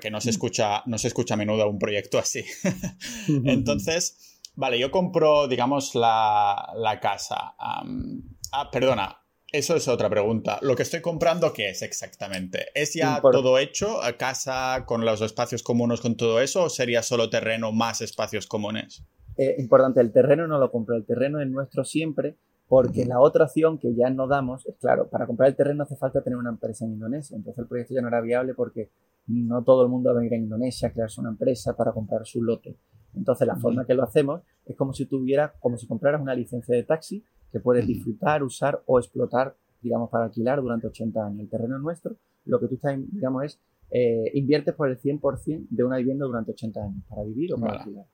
que 0.00 0.10
no 0.10 0.20
se 0.20 0.30
escucha, 0.30 0.82
no 0.86 0.98
se 0.98 1.08
escucha 1.08 1.34
a 1.34 1.36
menudo 1.36 1.68
un 1.68 1.78
proyecto 1.78 2.18
así. 2.18 2.44
Entonces, 3.44 4.40
vale, 4.54 4.78
yo 4.78 4.90
compro, 4.90 5.48
digamos, 5.48 5.94
la, 5.94 6.72
la 6.76 7.00
casa. 7.00 7.54
ah, 7.58 8.70
perdona, 8.70 9.19
eso 9.52 9.76
es 9.76 9.88
otra 9.88 10.08
pregunta. 10.08 10.58
¿Lo 10.62 10.76
que 10.76 10.82
estoy 10.82 11.00
comprando 11.00 11.52
qué 11.52 11.70
es 11.70 11.82
exactamente? 11.82 12.66
¿Es 12.74 12.94
ya 12.94 13.20
todo 13.20 13.58
hecho, 13.58 14.02
a 14.02 14.16
casa 14.16 14.84
con 14.86 15.04
los 15.04 15.20
espacios 15.20 15.62
comunes 15.62 16.00
con 16.00 16.16
todo 16.16 16.40
eso, 16.40 16.64
o 16.64 16.68
sería 16.68 17.02
solo 17.02 17.30
terreno 17.30 17.72
más 17.72 18.00
espacios 18.00 18.46
comunes? 18.46 19.04
Eh, 19.36 19.56
importante, 19.58 20.00
el 20.00 20.12
terreno 20.12 20.46
no 20.46 20.58
lo 20.58 20.70
compro, 20.70 20.96
el 20.96 21.04
terreno 21.04 21.40
es 21.40 21.48
nuestro 21.48 21.84
siempre, 21.84 22.36
porque 22.68 23.04
la 23.04 23.18
otra 23.18 23.46
opción 23.46 23.78
que 23.78 23.94
ya 23.94 24.10
no 24.10 24.28
damos 24.28 24.64
es, 24.66 24.76
claro, 24.76 25.08
para 25.08 25.26
comprar 25.26 25.48
el 25.48 25.56
terreno 25.56 25.82
hace 25.82 25.96
falta 25.96 26.22
tener 26.22 26.38
una 26.38 26.50
empresa 26.50 26.84
en 26.84 26.92
Indonesia, 26.92 27.36
entonces 27.36 27.58
el 27.58 27.66
proyecto 27.66 27.94
ya 27.94 28.02
no 28.02 28.08
era 28.08 28.20
viable 28.20 28.54
porque 28.54 28.90
no 29.26 29.64
todo 29.64 29.82
el 29.82 29.88
mundo 29.88 30.10
va 30.10 30.16
a 30.16 30.18
venir 30.18 30.34
a 30.34 30.36
Indonesia 30.36 30.88
a 30.88 30.92
crearse 30.92 31.20
una 31.20 31.30
empresa 31.30 31.76
para 31.76 31.92
comprar 31.92 32.24
su 32.26 32.42
lote. 32.42 32.76
Entonces 33.16 33.46
la 33.46 33.56
forma 33.56 33.84
que 33.86 33.94
lo 33.94 34.04
hacemos 34.04 34.42
es 34.66 34.76
como 34.76 34.92
si 34.92 35.06
tuviera, 35.06 35.52
como 35.58 35.76
si 35.76 35.88
compraras 35.88 36.20
una 36.20 36.34
licencia 36.34 36.74
de 36.74 36.84
taxi 36.84 37.24
que 37.52 37.60
puedes 37.60 37.86
disfrutar, 37.86 38.42
usar 38.42 38.82
o 38.86 38.98
explotar, 38.98 39.56
digamos, 39.80 40.10
para 40.10 40.24
alquilar 40.24 40.60
durante 40.60 40.86
80 40.86 41.26
años. 41.26 41.40
El 41.40 41.48
terreno 41.48 41.76
es 41.76 41.82
nuestro, 41.82 42.16
lo 42.44 42.60
que 42.60 42.68
tú 42.68 42.74
estás, 42.74 42.98
digamos, 43.10 43.44
es 43.44 43.60
eh, 43.90 44.30
inviertes 44.34 44.74
por 44.74 44.88
el 44.88 45.00
100% 45.00 45.66
de 45.68 45.84
una 45.84 45.96
vivienda 45.96 46.26
durante 46.26 46.52
80 46.52 46.80
años, 46.80 47.04
para 47.08 47.22
vivir 47.24 47.52
o 47.54 47.58
para 47.58 47.80
alquilar. 47.80 48.06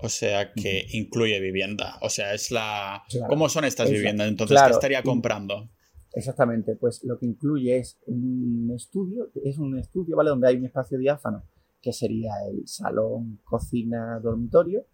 O 0.00 0.08
sea 0.08 0.52
que 0.52 0.86
incluye 0.92 1.40
vivienda. 1.40 1.98
O 2.02 2.08
sea, 2.08 2.32
es 2.32 2.50
la. 2.50 3.02
¿Cómo 3.28 3.48
son 3.48 3.64
estas 3.64 3.90
viviendas? 3.90 4.28
Entonces, 4.28 4.60
¿qué 4.62 4.70
estaría 4.70 5.02
comprando? 5.02 5.68
Exactamente, 6.14 6.74
pues 6.76 7.04
lo 7.04 7.18
que 7.18 7.26
incluye 7.26 7.76
es 7.76 7.98
un 8.06 8.72
estudio, 8.74 9.30
es 9.44 9.58
un 9.58 9.78
estudio, 9.78 10.16
¿vale? 10.16 10.30
Donde 10.30 10.48
hay 10.48 10.56
un 10.56 10.64
espacio 10.64 10.98
diáfano, 10.98 11.44
que 11.82 11.92
sería 11.92 12.32
el 12.50 12.66
salón, 12.66 13.40
cocina, 13.44 14.18
dormitorio, 14.18 14.86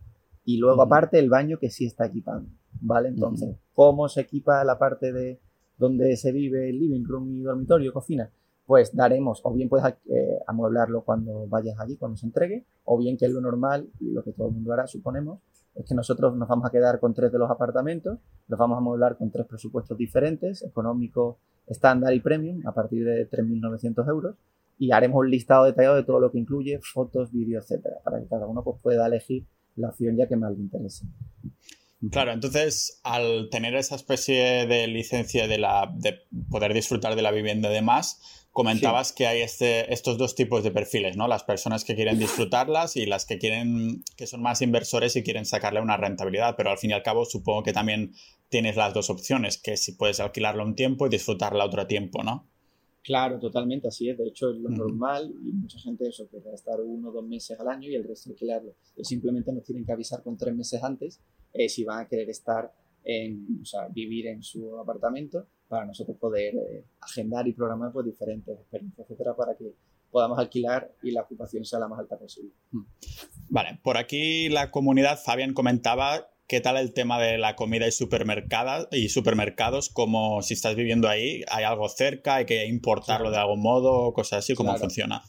y 0.44 0.58
luego 0.58 0.82
aparte 0.82 1.18
el 1.18 1.30
baño 1.30 1.58
que 1.58 1.70
sí 1.70 1.86
está 1.86 2.06
equipando, 2.06 2.50
¿vale? 2.80 3.08
Entonces, 3.08 3.56
¿cómo 3.72 4.08
se 4.08 4.20
equipa 4.20 4.62
la 4.64 4.78
parte 4.78 5.12
de 5.12 5.40
donde 5.78 6.16
se 6.16 6.32
vive 6.32 6.70
el 6.70 6.78
living 6.78 7.04
room 7.04 7.30
y 7.32 7.42
dormitorio, 7.42 7.92
cocina? 7.92 8.30
Pues 8.66 8.94
daremos, 8.94 9.40
o 9.44 9.52
bien 9.52 9.68
puedes 9.68 9.94
eh, 10.10 10.38
amueblarlo 10.46 11.02
cuando 11.02 11.46
vayas 11.48 11.78
allí, 11.78 11.96
cuando 11.96 12.16
se 12.16 12.26
entregue, 12.26 12.64
o 12.84 12.98
bien 12.98 13.16
que 13.16 13.26
es 13.26 13.32
lo 13.32 13.40
normal 13.40 13.88
y 14.00 14.10
lo 14.10 14.22
que 14.22 14.32
todo 14.32 14.48
el 14.48 14.54
mundo 14.54 14.72
hará, 14.72 14.86
suponemos, 14.86 15.40
es 15.74 15.86
que 15.86 15.94
nosotros 15.94 16.36
nos 16.36 16.48
vamos 16.48 16.66
a 16.66 16.70
quedar 16.70 17.00
con 17.00 17.14
tres 17.14 17.32
de 17.32 17.38
los 17.38 17.50
apartamentos, 17.50 18.18
los 18.48 18.58
vamos 18.58 18.76
a 18.76 18.78
amueblar 18.78 19.16
con 19.16 19.30
tres 19.30 19.46
presupuestos 19.46 19.98
diferentes, 19.98 20.62
económico, 20.62 21.38
estándar 21.66 22.14
y 22.14 22.20
premium, 22.20 22.66
a 22.66 22.72
partir 22.72 23.04
de 23.04 23.28
3.900 23.28 24.08
euros, 24.08 24.36
y 24.78 24.92
haremos 24.92 25.20
un 25.20 25.30
listado 25.30 25.64
detallado 25.64 25.96
de 25.96 26.04
todo 26.04 26.20
lo 26.20 26.30
que 26.30 26.38
incluye, 26.38 26.80
fotos, 26.80 27.32
vídeos, 27.32 27.64
etcétera, 27.64 27.96
para 28.04 28.20
que 28.20 28.26
cada 28.26 28.46
uno 28.46 28.62
pues, 28.62 28.76
pueda 28.82 29.06
elegir 29.06 29.46
la 29.76 29.88
opción 29.88 30.16
ya 30.16 30.28
que 30.28 30.36
más 30.36 30.52
le 30.52 30.62
interese. 30.62 31.06
Claro, 32.10 32.32
entonces 32.32 33.00
al 33.02 33.48
tener 33.50 33.74
esa 33.74 33.94
especie 33.94 34.66
de 34.66 34.86
licencia 34.86 35.46
de, 35.46 35.58
la, 35.58 35.92
de 35.96 36.18
poder 36.50 36.74
disfrutar 36.74 37.16
de 37.16 37.22
la 37.22 37.30
vivienda 37.30 37.70
de 37.70 37.82
más, 37.82 38.20
comentabas 38.52 39.12
que 39.12 39.26
hay 39.26 39.40
este, 39.40 39.92
estos 39.92 40.18
dos 40.18 40.34
tipos 40.34 40.62
de 40.62 40.70
perfiles, 40.70 41.16
¿no? 41.16 41.28
Las 41.28 41.44
personas 41.44 41.84
que 41.84 41.94
quieren 41.94 42.18
disfrutarlas 42.18 42.96
y 42.96 43.06
las 43.06 43.26
que 43.26 43.38
quieren, 43.38 44.04
que 44.16 44.26
son 44.26 44.42
más 44.42 44.62
inversores 44.62 45.16
y 45.16 45.22
quieren 45.22 45.44
sacarle 45.44 45.80
una 45.80 45.96
rentabilidad, 45.96 46.54
pero 46.56 46.70
al 46.70 46.78
fin 46.78 46.90
y 46.90 46.92
al 46.92 47.02
cabo 47.02 47.24
supongo 47.24 47.62
que 47.62 47.72
también 47.72 48.12
tienes 48.48 48.76
las 48.76 48.94
dos 48.94 49.10
opciones, 49.10 49.58
que 49.58 49.76
si 49.76 49.92
puedes 49.92 50.20
alquilarla 50.20 50.62
un 50.62 50.76
tiempo 50.76 51.06
y 51.06 51.10
disfrutarla 51.10 51.64
otro 51.64 51.86
tiempo, 51.86 52.22
¿no? 52.22 52.48
Claro, 53.04 53.38
totalmente, 53.38 53.88
así 53.88 54.08
es. 54.08 54.16
De 54.16 54.26
hecho, 54.26 54.50
es 54.50 54.56
lo 54.56 54.70
normal 54.70 55.30
y 55.44 55.52
mucha 55.52 55.78
gente 55.78 56.08
eso, 56.08 56.26
que 56.30 56.40
va 56.40 56.52
a 56.52 56.54
estar 56.54 56.80
uno 56.80 57.10
o 57.10 57.12
dos 57.12 57.26
meses 57.26 57.60
al 57.60 57.68
año 57.68 57.90
y 57.90 57.94
el 57.94 58.02
resto 58.02 58.30
alquilarlo. 58.30 58.74
simplemente 59.02 59.52
nos 59.52 59.62
tienen 59.62 59.84
que 59.84 59.92
avisar 59.92 60.22
con 60.22 60.38
tres 60.38 60.54
meses 60.54 60.82
antes 60.82 61.20
eh, 61.52 61.68
si 61.68 61.84
van 61.84 61.98
a 62.00 62.08
querer 62.08 62.30
estar 62.30 62.72
en, 63.04 63.60
o 63.60 63.64
sea, 63.66 63.88
vivir 63.88 64.28
en 64.28 64.42
su 64.42 64.78
apartamento 64.78 65.46
para 65.68 65.84
nosotros 65.84 66.16
poder 66.16 66.54
eh, 66.54 66.86
agendar 67.02 67.46
y 67.46 67.52
programar 67.52 67.92
pues, 67.92 68.06
diferentes 68.06 68.58
experiencias, 68.58 69.04
etcétera, 69.04 69.36
para 69.36 69.54
que 69.54 69.74
podamos 70.10 70.38
alquilar 70.38 70.90
y 71.02 71.10
la 71.10 71.22
ocupación 71.22 71.66
sea 71.66 71.80
la 71.80 71.88
más 71.88 71.98
alta 71.98 72.18
posible. 72.18 72.52
Vale, 73.50 73.80
por 73.82 73.98
aquí 73.98 74.48
la 74.48 74.70
comunidad, 74.70 75.18
Fabián 75.22 75.52
comentaba 75.52 76.30
¿Qué 76.46 76.60
tal 76.60 76.76
el 76.76 76.92
tema 76.92 77.18
de 77.18 77.38
la 77.38 77.56
comida 77.56 77.86
y 77.86 77.90
supermercados? 77.90 78.88
Y 78.90 79.08
supermercados, 79.08 79.88
como 79.88 80.42
si 80.42 80.52
estás 80.52 80.76
viviendo 80.76 81.08
ahí, 81.08 81.42
¿hay 81.50 81.64
algo 81.64 81.88
cerca? 81.88 82.34
¿Hay 82.34 82.44
que 82.44 82.66
importarlo 82.66 83.30
de 83.30 83.38
algún 83.38 83.62
modo? 83.62 84.12
Cosas 84.12 84.40
así, 84.40 84.54
¿cómo 84.54 84.76
funciona? 84.76 85.22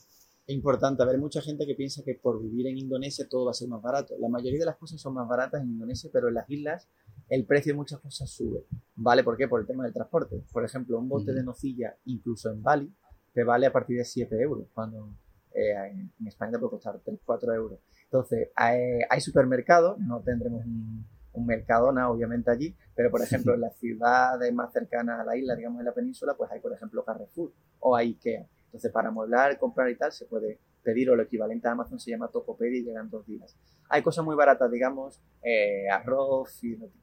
Es 0.45 0.53
importante, 0.53 1.03
a 1.03 1.05
ver, 1.05 1.17
mucha 1.17 1.41
gente 1.41 1.65
que 1.65 1.73
piensa 1.73 2.03
que 2.03 2.15
por 2.15 2.43
vivir 2.43 2.67
en 2.67 2.77
Indonesia 2.77 3.25
todo 3.29 3.45
va 3.45 3.51
a 3.51 3.53
ser 3.53 3.69
más 3.69 3.81
barato. 3.81 4.13
La 4.19 4.27
mayoría 4.27 4.59
de 4.59 4.65
las 4.65 4.75
cosas 4.75 4.99
son 4.99 5.13
más 5.13 5.25
baratas 5.25 5.61
en 5.61 5.69
Indonesia, 5.69 6.09
pero 6.11 6.27
en 6.27 6.33
las 6.33 6.49
islas 6.49 6.89
el 7.29 7.45
precio 7.45 7.71
de 7.71 7.77
muchas 7.77 8.01
cosas 8.01 8.29
sube. 8.29 8.65
¿Vale? 8.95 9.23
¿Por 9.23 9.37
qué? 9.37 9.47
Por 9.47 9.61
el 9.61 9.67
tema 9.67 9.85
del 9.85 9.93
transporte. 9.93 10.43
Por 10.51 10.65
ejemplo, 10.65 10.99
un 10.99 11.07
bote 11.07 11.31
de 11.31 11.43
nocilla, 11.43 11.95
incluso 12.03 12.51
en 12.51 12.61
Bali, 12.61 12.93
te 13.33 13.45
vale 13.45 13.67
a 13.67 13.71
partir 13.71 13.97
de 13.97 14.03
7 14.03 14.35
euros, 14.41 14.67
cuando 14.73 15.15
eh, 15.53 16.11
en 16.19 16.27
España 16.27 16.51
te 16.51 16.59
puede 16.59 16.71
costar 16.71 16.99
3, 17.05 17.19
4 17.23 17.53
euros. 17.53 17.79
Entonces, 18.15 18.49
hay, 18.55 19.19
supermercados, 19.19 19.99
no 19.99 20.21
tendremos 20.21 20.65
un, 20.65 21.05
Mercadona, 21.45 22.09
obviamente, 22.09 22.49
allí, 22.49 22.73
pero 22.95 23.11
por 23.11 23.21
ejemplo, 23.21 23.53
en 23.53 23.59
las 23.59 23.75
ciudades 23.77 24.53
más 24.53 24.71
cercanas 24.71 25.19
a 25.19 25.25
la 25.25 25.35
isla, 25.35 25.53
digamos, 25.53 25.81
en 25.81 25.85
la 25.85 25.93
península, 25.93 26.33
pues 26.37 26.49
hay, 26.49 26.61
por 26.61 26.71
ejemplo, 26.71 27.03
Carrefour 27.03 27.51
o 27.81 27.93
hay 27.93 28.11
IKEA. 28.11 28.47
Entonces, 28.67 28.89
para 28.89 29.09
amueblar, 29.09 29.59
comprar 29.59 29.89
y 29.89 29.97
tal, 29.97 30.13
se 30.13 30.27
puede 30.27 30.59
pedir, 30.81 31.09
o 31.09 31.15
lo 31.17 31.23
equivalente 31.23 31.67
a 31.67 31.71
Amazon 31.71 31.99
se 31.99 32.11
llama 32.11 32.29
Tokopedia 32.29 32.79
y 32.79 32.83
llegan 32.83 33.09
dos 33.09 33.25
días. 33.25 33.53
Hay 33.89 34.01
cosas 34.01 34.23
muy 34.23 34.33
baratas, 34.33 34.71
digamos, 34.71 35.19
eh, 35.43 35.89
arroz, 35.89 36.61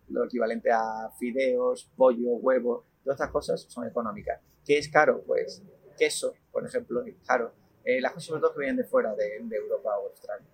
lo 0.09 0.25
equivalente 0.25 0.71
a 0.73 1.11
fideos, 1.19 1.93
pollo, 1.95 2.37
huevo, 2.37 2.87
todas 3.05 3.21
estas 3.21 3.31
cosas 3.31 3.67
son 3.69 3.87
económicas. 3.87 4.41
¿Qué 4.65 4.79
es 4.79 4.89
caro? 4.89 5.23
Pues 5.27 5.63
queso, 5.99 6.33
por 6.51 6.65
ejemplo, 6.65 7.05
es 7.05 7.17
caro. 7.27 7.53
Eh, 7.85 8.01
las 8.01 8.13
cosas 8.13 8.29
sobre 8.29 8.41
todo 8.41 8.55
que 8.55 8.61
vienen 8.61 8.77
de 8.77 8.85
fuera, 8.85 9.15
de 9.15 9.37
Europa 9.55 9.91
o 9.99 10.09
Australia. 10.09 10.47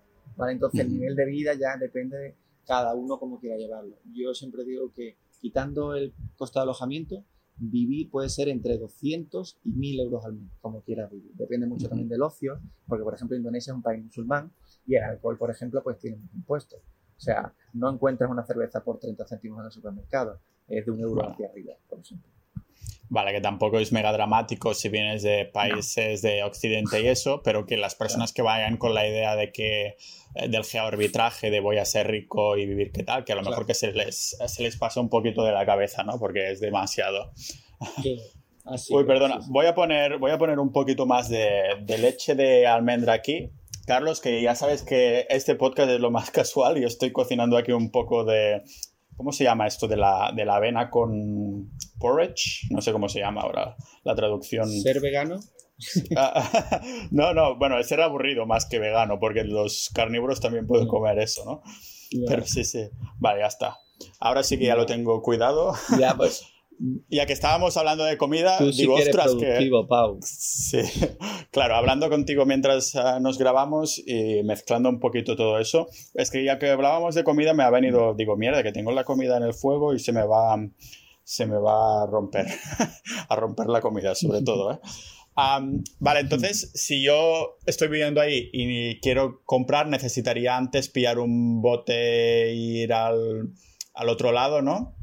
Entonces 0.47 0.81
el 0.81 0.93
nivel 0.93 1.15
de 1.15 1.25
vida 1.25 1.53
ya 1.53 1.77
depende 1.77 2.17
de 2.17 2.35
cada 2.65 2.93
uno 2.93 3.19
cómo 3.19 3.39
quiera 3.39 3.57
llevarlo. 3.57 3.97
Yo 4.13 4.33
siempre 4.33 4.63
digo 4.63 4.93
que 4.93 5.17
quitando 5.41 5.95
el 5.95 6.13
costo 6.37 6.59
de 6.59 6.63
alojamiento, 6.63 7.25
vivir 7.57 8.09
puede 8.09 8.29
ser 8.29 8.47
entre 8.47 8.77
200 8.77 9.59
y 9.65 9.73
1000 9.73 9.99
euros 10.01 10.25
al 10.25 10.33
mes, 10.33 10.51
como 10.61 10.81
quieras 10.81 11.11
vivir. 11.11 11.31
Depende 11.33 11.67
mucho 11.67 11.89
también 11.89 12.07
del 12.07 12.21
ocio, 12.21 12.59
porque 12.87 13.03
por 13.03 13.13
ejemplo 13.13 13.35
Indonesia 13.35 13.71
es 13.71 13.75
un 13.75 13.83
país 13.83 14.03
musulmán 14.03 14.51
y 14.87 14.95
el 14.95 15.03
alcohol, 15.03 15.37
por 15.37 15.51
ejemplo, 15.51 15.83
pues 15.83 15.99
tiene 15.99 16.17
impuestos. 16.33 16.79
O 17.17 17.21
sea, 17.21 17.53
no 17.73 17.89
encuentras 17.91 18.31
una 18.31 18.45
cerveza 18.45 18.81
por 18.81 18.97
30 18.97 19.25
céntimos 19.27 19.59
en 19.59 19.65
el 19.65 19.71
supermercado, 19.71 20.39
es 20.67 20.85
de 20.85 20.91
un 20.91 21.01
euro 21.01 21.29
hacia 21.29 21.49
arriba, 21.49 21.73
por 21.89 21.99
ejemplo. 21.99 22.31
Vale, 23.11 23.31
que 23.31 23.41
tampoco 23.41 23.79
es 23.79 23.91
mega 23.91 24.11
dramático 24.11 24.75
si 24.75 24.87
vienes 24.87 25.23
de 25.23 25.45
países 25.45 26.21
de 26.21 26.43
Occidente 26.43 27.01
y 27.01 27.07
eso, 27.07 27.41
pero 27.43 27.65
que 27.65 27.75
las 27.75 27.95
personas 27.95 28.33
que 28.33 28.43
vayan 28.43 28.77
con 28.77 28.93
la 28.93 29.07
idea 29.07 29.35
de 29.35 29.51
que 29.51 29.97
eh, 30.35 30.47
del 30.47 30.63
geoarbitraje, 30.63 31.49
de 31.49 31.59
voy 31.59 31.77
a 31.77 31.85
ser 31.85 32.07
rico 32.07 32.55
y 32.55 32.67
vivir 32.67 32.91
qué 32.91 33.01
tal, 33.01 33.25
que 33.25 33.33
a 33.33 33.35
lo 33.35 33.41
mejor 33.41 33.65
que 33.65 33.73
se 33.73 33.91
les, 33.93 34.37
se 34.45 34.61
les 34.61 34.77
pasa 34.77 35.01
un 35.01 35.09
poquito 35.09 35.43
de 35.43 35.51
la 35.51 35.65
cabeza, 35.65 36.03
¿no? 36.03 36.19
Porque 36.19 36.51
es 36.51 36.59
demasiado. 36.59 37.31
Uy, 38.91 39.03
perdona, 39.05 39.39
voy 39.47 39.65
a, 39.65 39.73
poner, 39.73 40.19
voy 40.19 40.29
a 40.29 40.37
poner 40.37 40.59
un 40.59 40.71
poquito 40.71 41.07
más 41.07 41.29
de, 41.29 41.49
de 41.81 41.97
leche 41.97 42.35
de 42.35 42.67
almendra 42.67 43.13
aquí. 43.13 43.49
Carlos, 43.87 44.21
que 44.21 44.39
ya 44.43 44.53
sabes 44.53 44.83
que 44.83 45.25
este 45.29 45.55
podcast 45.55 45.89
es 45.89 45.99
lo 45.99 46.11
más 46.11 46.29
casual 46.31 46.77
y 46.77 46.83
estoy 46.83 47.11
cocinando 47.11 47.57
aquí 47.57 47.71
un 47.71 47.89
poco 47.89 48.23
de, 48.23 48.61
¿Cómo 49.19 49.33
se 49.33 49.43
llama 49.43 49.67
esto 49.67 49.85
de 49.89 49.97
la, 49.97 50.31
de 50.33 50.45
la 50.45 50.55
avena 50.55 50.89
con 50.89 51.71
porridge? 51.99 52.67
No 52.71 52.81
sé 52.81 52.91
cómo 52.91 53.09
se 53.09 53.19
llama 53.19 53.41
ahora 53.41 53.75
la 54.03 54.15
traducción. 54.15 54.69
¿Ser 54.69 55.01
vegano? 55.01 55.39
no, 57.11 57.33
no, 57.33 57.57
bueno, 57.57 57.81
ser 57.83 58.01
aburrido 58.01 58.45
más 58.45 58.65
que 58.65 58.79
vegano, 58.79 59.19
porque 59.19 59.43
los 59.43 59.89
carnívoros 59.93 60.39
también 60.39 60.67
pueden 60.67 60.87
comer 60.87 61.19
eso, 61.19 61.45
¿no? 61.45 61.63
Pero 62.27 62.45
sí, 62.45 62.63
sí. 62.63 62.89
Vale, 63.19 63.41
ya 63.41 63.47
está. 63.47 63.77
Ahora 64.19 64.43
sí 64.43 64.57
que 64.57 64.65
ya 64.65 64.75
lo 64.75 64.85
tengo 64.85 65.21
cuidado. 65.21 65.73
Ya, 65.99 66.15
pues. 66.15 66.43
Ya 67.09 67.25
que 67.25 67.33
estábamos 67.33 67.75
hablando 67.75 68.05
de 68.05 68.17
comida, 68.17 68.57
Tú 68.57 68.71
sí 68.71 68.83
digo, 68.83 68.95
que 68.95 69.01
eres 69.01 69.13
ostras, 69.13 69.35
Pau. 69.89 70.17
Sí, 70.23 70.79
claro, 71.51 71.75
hablando 71.75 72.09
contigo 72.09 72.45
mientras 72.45 72.95
ah, 72.95 73.19
nos 73.19 73.37
grabamos 73.37 74.01
y 74.07 74.43
mezclando 74.43 74.87
un 74.87 75.01
poquito 75.01 75.35
todo 75.35 75.59
eso, 75.59 75.89
es 76.13 76.31
que 76.31 76.41
ya 76.41 76.57
que 76.57 76.69
hablábamos 76.69 77.15
de 77.15 77.25
comida 77.25 77.53
me 77.53 77.63
ha 77.63 77.69
venido, 77.69 78.13
digo, 78.13 78.37
mierda, 78.37 78.63
que 78.63 78.71
tengo 78.71 78.93
la 78.93 79.03
comida 79.03 79.35
en 79.35 79.43
el 79.43 79.53
fuego 79.53 79.93
y 79.93 79.99
se 79.99 80.13
me 80.13 80.23
va, 80.23 80.55
se 81.29 81.45
me 81.45 81.59
va 81.59 82.01
a 82.01 82.07
romper, 82.07 82.47
a 83.29 83.35
romper 83.35 83.67
la 83.67 83.81
comida 83.81 84.15
sobre 84.15 84.41
todo, 84.41 84.71
¿eh? 84.71 84.79
Vale, 85.99 86.21
entonces, 86.21 86.71
si 86.73 87.03
yo 87.03 87.59
estoy 87.67 87.87
viviendo 87.87 88.19
ahí 88.19 88.49
y 88.51 88.99
quiero 88.99 89.43
comprar, 89.45 89.87
necesitaría 89.87 90.57
antes 90.57 90.89
pillar 90.89 91.19
un 91.19 91.61
bote 91.61 92.49
e 92.49 92.55
ir 92.55 92.93
al, 92.93 93.53
al 93.93 94.09
otro 94.09 94.31
lado, 94.31 94.63
¿no? 94.63 94.95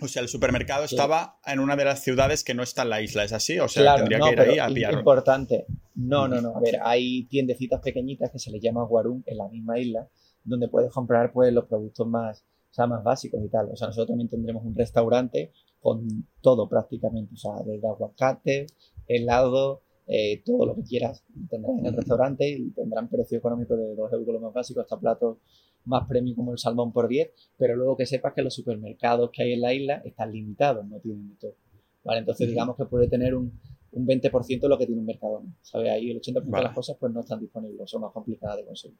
O 0.00 0.08
sea, 0.08 0.22
el 0.22 0.28
supermercado 0.28 0.84
estaba 0.84 1.38
en 1.44 1.60
una 1.60 1.76
de 1.76 1.84
las 1.84 2.00
ciudades 2.02 2.44
que 2.44 2.54
no 2.54 2.62
está 2.62 2.82
en 2.82 2.88
la 2.90 3.02
isla, 3.02 3.22
¿es 3.22 3.34
así? 3.34 3.58
O 3.60 3.68
sea, 3.68 3.82
Claro, 3.82 3.98
tendría 3.98 4.18
no, 4.18 4.24
que 4.24 4.32
ir 4.32 4.40
ahí 4.40 4.58
a 4.58 4.68
pillarlo. 4.68 4.98
importante. 5.00 5.66
No, 5.94 6.26
no, 6.28 6.40
no. 6.40 6.56
A 6.56 6.60
ver, 6.60 6.80
hay 6.82 7.26
tiendecitas 7.26 7.80
pequeñitas 7.82 8.30
que 8.30 8.38
se 8.38 8.50
les 8.50 8.60
llama 8.62 8.84
Guarum 8.84 9.22
en 9.26 9.36
la 9.36 9.48
misma 9.48 9.78
isla, 9.78 10.08
donde 10.42 10.66
puedes 10.68 10.90
comprar 10.90 11.30
pues 11.30 11.52
los 11.52 11.66
productos 11.66 12.06
más, 12.08 12.40
o 12.40 12.74
sea, 12.74 12.86
más 12.86 13.04
básicos 13.04 13.40
y 13.44 13.48
tal. 13.48 13.68
O 13.70 13.76
sea, 13.76 13.86
nosotros 13.88 14.08
también 14.08 14.28
tendremos 14.30 14.64
un 14.64 14.74
restaurante 14.74 15.52
con 15.84 16.26
todo 16.40 16.66
prácticamente, 16.66 17.34
o 17.34 17.36
sea, 17.36 17.62
desde 17.62 17.86
aguacate, 17.86 18.68
helado, 19.06 19.82
eh, 20.06 20.42
todo 20.42 20.64
lo 20.64 20.76
que 20.76 20.82
quieras 20.82 21.22
tendrás 21.50 21.78
en 21.78 21.84
el 21.84 21.94
restaurante 21.94 22.48
y 22.48 22.70
tendrán 22.70 23.10
precio 23.10 23.36
económico 23.36 23.76
de 23.76 23.94
2 23.94 24.12
euros 24.14 24.34
lo 24.34 24.40
más 24.40 24.54
básico 24.54 24.80
hasta 24.80 24.98
platos 24.98 25.36
más 25.84 26.08
premium 26.08 26.36
como 26.36 26.52
el 26.52 26.58
salmón 26.58 26.90
por 26.90 27.06
10, 27.06 27.30
pero 27.58 27.76
luego 27.76 27.98
que 27.98 28.06
sepas 28.06 28.32
que 28.32 28.40
los 28.40 28.54
supermercados 28.54 29.28
que 29.30 29.42
hay 29.42 29.52
en 29.52 29.60
la 29.60 29.74
isla 29.74 30.00
están 30.06 30.32
limitados, 30.32 30.86
no 30.86 31.00
tienen 31.00 31.28
de 31.28 31.34
todo. 31.34 31.56
¿Vale? 32.02 32.20
Entonces 32.20 32.48
digamos 32.48 32.76
que 32.78 32.86
puede 32.86 33.06
tener 33.06 33.34
un, 33.34 33.60
un 33.92 34.06
20% 34.06 34.60
de 34.60 34.68
lo 34.68 34.78
que 34.78 34.86
tiene 34.86 35.02
un 35.02 35.06
Mercadona, 35.06 35.54
¿sabes? 35.60 35.90
Ahí 35.90 36.10
el 36.10 36.18
80% 36.18 36.44
de 36.44 36.50
Vale. 36.50 36.64
las 36.64 36.74
cosas 36.74 36.96
pues 36.98 37.12
no 37.12 37.20
están 37.20 37.40
disponibles, 37.40 37.90
son 37.90 38.00
más 38.00 38.12
complicadas 38.12 38.56
de 38.56 38.64
conseguir. 38.64 38.96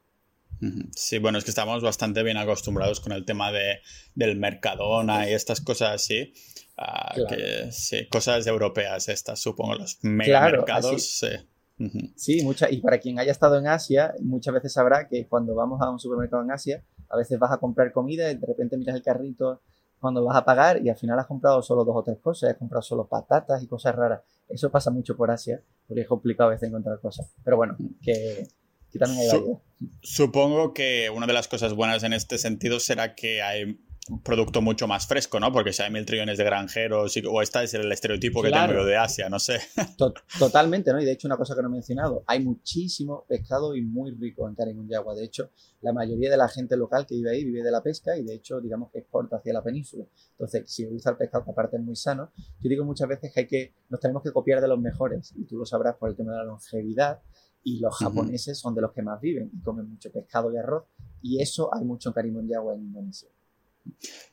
Sí, 0.94 1.18
bueno, 1.18 1.38
es 1.38 1.44
que 1.44 1.50
estamos 1.50 1.82
bastante 1.82 2.22
bien 2.22 2.36
acostumbrados 2.36 3.00
con 3.00 3.12
el 3.12 3.24
tema 3.24 3.52
de, 3.52 3.80
del 4.14 4.36
Mercadona 4.36 5.28
y 5.28 5.32
estas 5.32 5.60
cosas 5.60 5.90
así. 5.90 6.32
Ah, 6.76 7.12
Claro. 7.14 7.28
que, 7.36 7.72
sí, 7.72 8.08
cosas 8.08 8.46
europeas 8.46 9.08
estas, 9.08 9.40
supongo, 9.40 9.74
los 9.74 9.96
Claro, 9.96 10.14
megamercados. 10.16 10.94
así- 10.94 11.26
sí. 11.26 11.48
Ujú. 11.76 11.98
Sí, 12.14 12.42
mucha, 12.44 12.70
y 12.70 12.80
para 12.80 12.98
quien 13.00 13.18
haya 13.18 13.32
estado 13.32 13.58
en 13.58 13.66
Asia, 13.66 14.14
muchas 14.22 14.54
veces 14.54 14.72
sabrá 14.72 15.08
que 15.08 15.26
cuando 15.26 15.54
vamos 15.56 15.80
a 15.82 15.90
un 15.90 15.98
supermercado 15.98 16.42
en 16.44 16.52
Asia, 16.52 16.84
a 17.08 17.16
veces 17.16 17.36
vas 17.38 17.50
a 17.50 17.58
comprar 17.58 17.92
comida 17.92 18.30
y 18.30 18.36
de 18.36 18.46
repente 18.46 18.76
miras 18.76 18.94
el 18.94 19.02
carrito 19.02 19.60
cuando 19.98 20.24
vas 20.24 20.36
a 20.36 20.44
pagar 20.44 20.80
y 20.84 20.88
al 20.88 20.96
final 20.96 21.18
has 21.18 21.26
comprado 21.26 21.62
solo 21.62 21.84
dos 21.84 21.96
o 21.96 22.02
tres 22.04 22.18
cosas, 22.18 22.50
has 22.50 22.56
comprado 22.58 22.82
solo 22.82 23.08
patatas 23.08 23.60
y 23.62 23.66
cosas 23.66 23.94
raras. 23.96 24.20
Eso 24.48 24.70
pasa 24.70 24.90
mucho 24.92 25.16
por 25.16 25.30
Asia, 25.32 25.62
porque 25.88 26.02
es 26.02 26.06
complicado 26.08 26.50
a 26.50 26.52
veces 26.52 26.68
encontrar 26.68 27.00
cosas. 27.00 27.32
Pero 27.42 27.56
bueno, 27.56 27.76
que, 28.02 28.46
que 28.92 28.98
también 28.98 29.20
hay 29.22 29.28
Su- 29.30 29.36
variedad. 29.38 29.58
Supongo 30.02 30.74
que 30.74 31.10
una 31.10 31.26
de 31.26 31.32
las 31.32 31.48
cosas 31.48 31.72
buenas 31.74 32.02
en 32.04 32.12
este 32.12 32.38
sentido 32.38 32.78
será 32.80 33.14
que 33.14 33.42
hay 33.42 33.80
producto 34.22 34.60
mucho 34.60 34.86
más 34.86 35.06
fresco, 35.06 35.40
¿no? 35.40 35.50
Porque 35.52 35.72
si 35.72 35.82
hay 35.82 35.90
mil 35.90 36.04
trillones 36.04 36.36
de 36.38 36.44
granjeros, 36.44 37.16
y- 37.16 37.22
o 37.26 37.40
este 37.40 37.64
es 37.64 37.72
el 37.74 37.90
estereotipo 37.90 38.42
que 38.42 38.48
Claro. 38.48 38.72
tengo 38.72 38.84
de 38.84 38.96
Asia, 38.96 39.28
no 39.30 39.38
sé. 39.38 39.58
To- 39.98 40.12
Totalmente, 40.38 40.92
¿no? 40.92 41.00
Y 41.00 41.04
de 41.04 41.12
hecho, 41.12 41.26
una 41.26 41.36
cosa 41.38 41.54
que 41.54 41.62
no 41.62 41.68
he 41.68 41.72
mencionado, 41.72 42.22
hay 42.26 42.44
muchísimo 42.44 43.24
pescado 43.26 43.74
y 43.74 43.82
muy 43.82 44.10
rico 44.12 44.46
en 44.48 44.54
Cariño 44.54 44.84
de 44.84 45.24
hecho, 45.24 45.50
la 45.80 45.92
mayoría 45.92 46.30
de 46.30 46.36
la 46.36 46.48
gente 46.48 46.76
local 46.76 47.06
que 47.06 47.14
vive 47.14 47.30
ahí 47.30 47.44
vive 47.44 47.62
de 47.62 47.70
la 47.70 47.82
pesca 47.82 48.16
y 48.16 48.24
de 48.24 48.34
hecho, 48.34 48.60
digamos 48.60 48.90
que 48.90 48.98
exporta 48.98 49.36
hacia 49.36 49.52
la 49.52 49.62
península. 49.62 50.04
Entonces, 50.32 50.64
si 50.70 50.84
gusta 50.84 51.10
el 51.10 51.16
pescado, 51.16 51.44
que 51.44 51.50
aparte 51.52 51.76
es 51.76 51.82
muy 51.82 51.96
sano, 51.96 52.30
yo 52.60 52.68
digo 52.68 52.84
muchas 52.84 53.08
veces 53.08 53.32
que 53.32 53.40
hay 53.40 53.46
que, 53.46 53.74
nos 53.88 54.00
tenemos 54.00 54.22
que 54.22 54.32
copiar 54.32 54.60
de 54.60 54.68
los 54.68 54.78
mejores. 54.78 55.32
Y 55.36 55.44
tú 55.44 55.56
lo 55.56 55.64
sabrás 55.64 55.96
por 55.96 56.10
el 56.10 56.16
tema 56.16 56.32
de 56.32 56.38
la 56.38 56.44
longevidad. 56.44 57.20
Y 57.66 57.80
los 57.80 57.96
japoneses 57.96 58.58
son 58.58 58.74
de 58.74 58.82
los 58.82 58.92
que 58.92 59.00
más 59.00 59.18
viven 59.22 59.50
y 59.54 59.62
comen 59.62 59.88
mucho 59.88 60.12
pescado 60.12 60.52
y 60.52 60.58
arroz. 60.58 60.84
Y 61.22 61.40
eso 61.40 61.74
hay 61.74 61.82
mucho 61.84 62.12
en 62.14 62.54
Agua 62.54 62.74
en 62.74 62.82
Indonesia. 62.82 63.30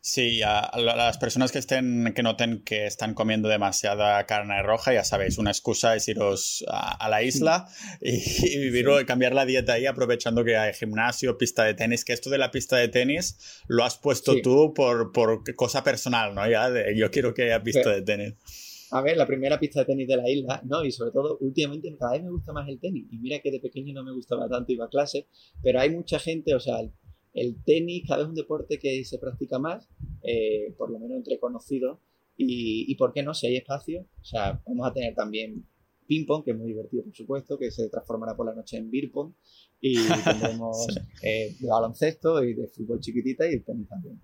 Sí, 0.01 0.41
a, 0.41 0.59
a 0.59 0.79
la- 0.79 0.95
las 0.95 1.17
personas 1.17 1.51
que 1.51 1.59
estén, 1.59 2.13
que 2.15 2.23
noten 2.23 2.63
que 2.63 2.85
están 2.87 3.13
comiendo 3.13 3.47
demasiada 3.49 4.25
carne 4.25 4.61
roja, 4.63 4.93
ya 4.93 5.03
sabéis, 5.03 5.37
una 5.37 5.51
excusa 5.51 5.95
es 5.95 6.07
iros 6.07 6.65
a, 6.67 7.05
a 7.05 7.09
la 7.09 7.21
isla 7.21 7.67
y, 8.01 8.71
cambiar 9.05 9.33
la 9.33 9.45
dieta 9.45 9.73
ahí, 9.73 9.85
aprovechando 9.85 10.43
que 10.43 10.57
hay 10.57 10.73
gimnasio, 10.73 11.37
pista 11.37 11.63
de 11.63 11.73
tenis, 11.75 12.03
que 12.03 12.13
esto 12.13 12.29
de 12.29 12.37
la 12.37 12.49
pista 12.51 12.77
de 12.77 12.87
tenis 12.87 13.37
lo 13.67 13.83
has 13.83 13.97
puesto 13.97 14.33
Sí. 14.33 14.41
tú 14.41 14.73
por, 14.73 15.11
por 15.11 15.43
cosa 15.55 15.83
personal, 15.83 16.33
¿no? 16.33 16.49
Ya 16.49 16.69
de 16.69 16.95
yo 16.97 17.11
quiero 17.11 17.33
que 17.33 17.43
haya 17.43 17.61
pista 17.61 17.91
de 17.91 18.01
tenis. 18.01 18.33
A 18.93 19.01
ver, 19.01 19.15
la 19.15 19.25
primera 19.25 19.57
pista 19.57 19.79
de 19.79 19.85
tenis 19.85 20.07
de 20.07 20.17
la 20.17 20.29
isla, 20.29 20.61
¿no? 20.65 20.83
Y 20.83 20.91
sobre 20.91 21.11
todo, 21.11 21.37
últimamente 21.39 21.95
cada 21.97 22.11
vez 22.13 22.23
me 22.23 22.29
gusta 22.29 22.51
más 22.51 22.67
el 22.67 22.77
tenis. 22.79 23.05
Y 23.09 23.19
mira 23.19 23.39
que 23.39 23.49
de 23.49 23.59
pequeño 23.61 23.93
no 23.93 24.03
me 24.03 24.11
gustaba 24.11 24.49
tanto, 24.49 24.71
iba 24.73 24.85
a 24.85 24.89
clase, 24.89 25.27
pero 25.63 25.79
hay 25.79 25.89
mucha 25.91 26.19
gente, 26.19 26.53
o 26.53 26.59
sea, 26.59 26.79
el, 26.81 26.91
el 27.33 27.63
tenis 27.63 28.03
cada 28.07 28.19
vez 28.19 28.25
es 28.25 28.29
un 28.29 28.35
deporte 28.35 28.79
que 28.79 29.03
se 29.05 29.17
practica 29.17 29.59
más, 29.59 29.87
eh, 30.23 30.73
por 30.77 30.91
lo 30.91 30.99
menos 30.99 31.17
entre 31.17 31.39
conocidos. 31.39 31.99
Y, 32.37 32.91
y 32.91 32.95
por 32.95 33.13
qué 33.13 33.23
no, 33.23 33.33
si 33.33 33.47
hay 33.47 33.57
espacio, 33.57 34.07
o 34.19 34.23
sea, 34.23 34.61
vamos 34.65 34.87
a 34.87 34.93
tener 34.93 35.13
también 35.13 35.65
ping-pong, 36.07 36.43
que 36.43 36.51
es 36.51 36.57
muy 36.57 36.67
divertido, 36.67 37.03
por 37.03 37.15
supuesto, 37.15 37.57
que 37.57 37.71
se 37.71 37.89
transformará 37.89 38.35
por 38.35 38.45
la 38.45 38.53
noche 38.53 38.77
en 38.77 38.89
beer 38.91 39.11
pong. 39.11 39.33
Y 39.79 39.95
tendremos 40.25 40.87
eh, 41.21 41.55
de 41.59 41.67
baloncesto 41.67 42.43
y 42.43 42.53
de 42.53 42.67
fútbol 42.67 42.99
chiquitita 42.99 43.49
y 43.49 43.53
el 43.53 43.63
tenis 43.63 43.87
también. 43.87 44.21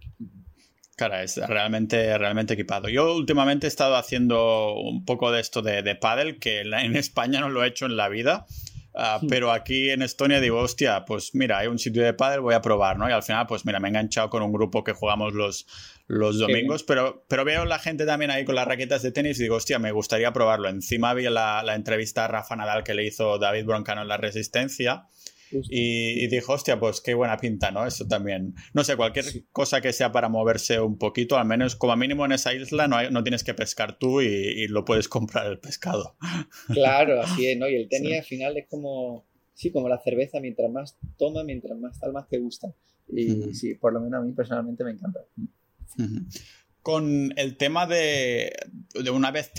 Cara, 0.98 1.24
es 1.24 1.38
realmente, 1.38 2.18
realmente 2.18 2.56
equipado. 2.56 2.90
Yo 2.90 3.16
últimamente 3.16 3.68
he 3.68 3.70
estado 3.70 3.96
haciendo 3.96 4.74
un 4.74 5.06
poco 5.06 5.32
de 5.32 5.40
esto 5.40 5.62
de, 5.62 5.84
de 5.84 5.96
pádel, 5.96 6.40
que 6.40 6.62
en 6.62 6.96
España 6.96 7.40
no 7.40 7.50
lo 7.50 7.64
he 7.64 7.68
hecho 7.68 7.86
en 7.86 7.96
la 7.96 8.10
vida. 8.10 8.48
Ah, 8.98 9.20
Hmm. 9.22 9.28
pero 9.28 9.52
aquí 9.52 9.90
en 9.92 10.02
Estonia 10.02 10.42
digo, 10.42 10.60
hostia, 10.60 11.06
pues 11.06 11.34
mira, 11.34 11.60
hay 11.60 11.68
un 11.68 11.80
sitio 11.80 12.04
de 12.04 12.14
pádel, 12.14 12.42
voy 12.42 12.56
a 12.56 12.62
probar, 12.62 12.98
¿no? 12.98 13.08
Y 13.08 13.14
al 13.14 13.24
final, 13.24 13.46
pues 13.48 13.66
mira, 13.66 13.80
me 13.80 13.88
he 13.88 13.92
enganchado 13.92 14.30
con 14.30 14.42
un 14.44 14.52
grupo 14.52 14.84
que 14.84 14.92
jugamos 14.94 15.34
los, 15.34 15.68
los 16.08 16.40
domingos, 16.40 16.84
pero, 16.84 17.24
pero 17.28 17.46
veo 17.46 17.64
la 17.66 17.80
gente 17.80 18.06
también 18.06 18.32
ahí 18.32 18.44
con 18.44 18.56
las 18.56 18.68
raquetas 18.68 19.02
de 19.04 19.12
tenis 19.12 19.40
y 19.40 19.44
digo, 19.44 19.56
hostia, 19.56 19.78
me 19.80 19.92
gustaría 19.92 20.34
probarlo. 20.34 20.68
Encima 20.68 21.14
vi 21.14 21.24
la, 21.30 21.62
la 21.64 21.76
entrevista 21.76 22.26
a 22.26 22.28
Rafa 22.28 22.56
Nadal 22.56 22.84
que 22.84 22.94
le 22.94 23.06
hizo 23.06 23.38
David 23.38 23.66
Broncano 23.66 24.02
en 24.02 24.08
La 24.08 24.18
Resistencia. 24.18 25.08
Y, 25.52 26.24
y 26.24 26.28
dijo, 26.28 26.54
hostia, 26.54 26.80
pues 26.80 27.02
qué 27.02 27.14
buena 27.14 27.38
pinta, 27.38 27.72
¿no? 27.72 27.86
Eso 27.86 28.08
también. 28.08 28.54
No 28.74 28.84
sé, 28.84 28.96
cualquier 28.96 29.26
Sí. 29.26 29.46
cosa 29.52 29.82
que 29.82 29.94
sea 29.94 30.12
para 30.12 30.30
moverse 30.30 30.80
un 30.80 30.98
poquito, 30.98 31.38
al 31.38 31.46
menos 31.48 31.76
como 31.76 31.96
mínimo 31.96 32.26
en 32.26 32.32
esa 32.34 32.54
isla 32.54 32.88
no, 32.88 32.96
hay- 32.98 33.12
no 33.12 33.24
tienes 33.24 33.44
que 33.44 33.54
pescar 33.54 33.98
tú 33.98 34.22
y, 34.22 34.26
y 34.28 34.68
lo 34.68 34.86
puedes 34.86 35.08
comprar 35.08 35.48
el 35.48 35.60
pescado. 35.60 36.16
Claro, 36.74 37.22
así 37.22 37.48
es, 37.50 37.58
¿no? 37.58 37.68
Y 37.70 37.76
el 37.76 37.90
tenis 37.90 38.10
Sí. 38.12 38.16
al 38.18 38.24
final 38.24 38.58
es 38.58 38.68
como, 38.70 39.26
sí, 39.54 39.72
como 39.72 39.90
la 39.90 40.00
cerveza, 40.00 40.40
mientras 40.40 40.70
más 40.72 40.98
toma, 41.18 41.44
mientras 41.44 41.78
más 41.80 42.00
tal, 42.00 42.14
más 42.14 42.28
te 42.28 42.38
gusta. 42.40 42.68
Y 43.10 43.54
sí, 43.54 43.76
por 43.76 43.94
lo 43.94 44.02
menos 44.02 44.22
a 44.22 44.24
mí 44.26 44.34
personalmente 44.34 44.84
me 44.84 44.92
encanta. 44.92 45.20
Con 46.82 47.34
el 47.38 47.58
tema 47.58 47.86
de, 47.86 48.54
de 48.94 49.10
una 49.10 49.32
vez 49.32 49.52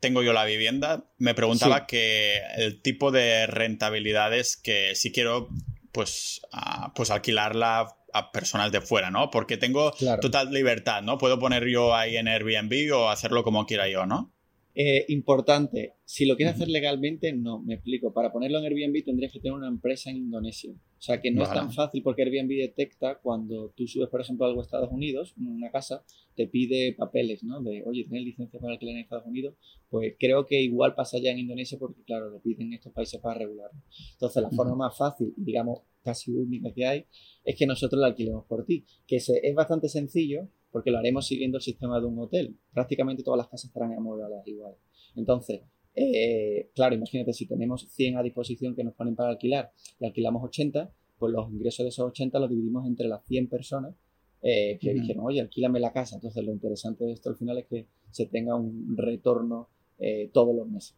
tengo 0.00 0.22
yo 0.22 0.32
la 0.32 0.44
vivienda, 0.44 1.04
me 1.18 1.34
preguntaba 1.34 1.80
Sí. 1.80 1.84
que 1.88 2.40
el 2.56 2.80
tipo 2.82 3.10
de 3.10 3.46
rentabilidades 3.48 4.56
que 4.56 4.94
si 4.94 5.10
quiero 5.12 5.48
pues, 5.92 6.42
ah, 6.52 6.92
pues 6.94 7.10
alquilarla 7.10 7.94
a 8.12 8.30
personas 8.30 8.70
de 8.70 8.80
fuera, 8.80 9.10
¿no? 9.10 9.30
Porque 9.30 9.56
tengo 9.56 9.90
Claro. 9.92 10.20
total 10.20 10.52
libertad, 10.52 11.02
¿no? 11.02 11.18
Puedo 11.18 11.38
poner 11.40 11.66
yo 11.66 11.94
ahí 11.94 12.16
en 12.16 12.28
Airbnb 12.28 12.94
o 12.94 13.08
hacerlo 13.08 13.42
como 13.42 13.66
quiera 13.66 13.88
yo, 13.88 14.06
¿no? 14.06 14.32
Eh, 14.80 15.06
importante, 15.08 15.94
si 16.04 16.24
lo 16.24 16.36
quieres 16.36 16.54
hacer 16.54 16.68
legalmente, 16.68 17.32
no, 17.32 17.60
me 17.60 17.74
explico. 17.74 18.12
Para 18.12 18.30
ponerlo 18.30 18.60
en 18.60 18.66
Airbnb 18.66 19.04
tendrías 19.04 19.32
que 19.32 19.40
tener 19.40 19.58
una 19.58 19.66
empresa 19.66 20.08
en 20.08 20.18
Indonesia. 20.18 20.70
O 20.70 21.00
sea 21.00 21.20
que 21.20 21.32
no 21.32 21.42
es 21.42 21.52
tan 21.52 21.72
fácil 21.72 22.00
porque 22.00 22.22
Airbnb 22.22 22.48
detecta 22.48 23.18
cuando 23.18 23.70
tú 23.70 23.88
subes, 23.88 24.08
por 24.08 24.20
ejemplo, 24.20 24.46
algo 24.46 24.60
a 24.60 24.62
Estados 24.62 24.92
Unidos, 24.92 25.34
una 25.36 25.72
casa, 25.72 26.04
te 26.36 26.46
pide 26.46 26.94
papeles, 26.96 27.42
¿no? 27.42 27.60
De, 27.60 27.82
oye, 27.86 28.04
¿tienes 28.04 28.24
licencia 28.24 28.60
para 28.60 28.74
alquilar 28.74 28.94
en 28.94 29.00
Estados 29.00 29.26
Unidos? 29.26 29.56
Pues 29.90 30.14
creo 30.16 30.46
que 30.46 30.62
igual 30.62 30.94
pasa 30.94 31.18
ya 31.18 31.32
en 31.32 31.40
Indonesia 31.40 31.76
porque, 31.76 32.04
claro, 32.04 32.30
lo 32.30 32.40
piden 32.40 32.72
estos 32.72 32.92
países 32.92 33.20
para 33.20 33.36
regularlo. 33.36 33.82
Entonces, 34.12 34.40
la 34.40 34.50
forma 34.50 34.76
más 34.76 34.96
fácil 34.96 35.34
digamos, 35.36 35.80
casi 36.04 36.30
única 36.30 36.72
que 36.72 36.86
hay 36.86 37.06
es 37.42 37.56
que 37.56 37.66
nosotros 37.66 38.00
la 38.00 38.06
alquilemos 38.06 38.44
por 38.46 38.64
ti. 38.64 38.84
Que 39.08 39.16
es 39.16 39.54
bastante 39.56 39.88
sencillo 39.88 40.48
porque 40.70 40.90
lo 40.90 40.98
haremos 40.98 41.26
siguiendo 41.26 41.58
el 41.58 41.62
sistema 41.62 42.00
de 42.00 42.06
un 42.06 42.18
hotel. 42.18 42.56
Prácticamente 42.72 43.22
todas 43.22 43.38
las 43.38 43.48
casas 43.48 43.66
estarán 43.66 43.92
amobladas 43.94 44.46
igual. 44.46 44.74
Entonces, 45.16 45.62
eh, 45.94 46.70
claro, 46.74 46.94
imagínate 46.94 47.32
si 47.32 47.46
tenemos 47.46 47.88
100 47.90 48.18
a 48.18 48.22
disposición 48.22 48.74
que 48.74 48.84
nos 48.84 48.94
ponen 48.94 49.16
para 49.16 49.30
alquilar 49.30 49.72
y 49.98 50.06
alquilamos 50.06 50.44
80, 50.44 50.92
pues 51.18 51.32
los 51.32 51.50
ingresos 51.50 51.84
de 51.84 51.88
esos 51.88 52.06
80 52.06 52.38
los 52.38 52.50
dividimos 52.50 52.86
entre 52.86 53.08
las 53.08 53.24
100 53.26 53.48
personas 53.48 53.94
eh, 54.40 54.78
que 54.80 54.94
dijeron, 54.94 55.24
oye, 55.26 55.40
alquílame 55.40 55.80
la 55.80 55.92
casa. 55.92 56.14
Entonces, 56.14 56.44
lo 56.44 56.52
interesante 56.52 57.04
de 57.04 57.12
esto 57.12 57.30
al 57.30 57.36
final 57.36 57.58
es 57.58 57.66
que 57.66 57.86
se 58.10 58.26
tenga 58.26 58.54
un 58.54 58.96
retorno 58.96 59.68
eh, 59.98 60.30
todos 60.32 60.54
los 60.54 60.68
meses. 60.68 60.94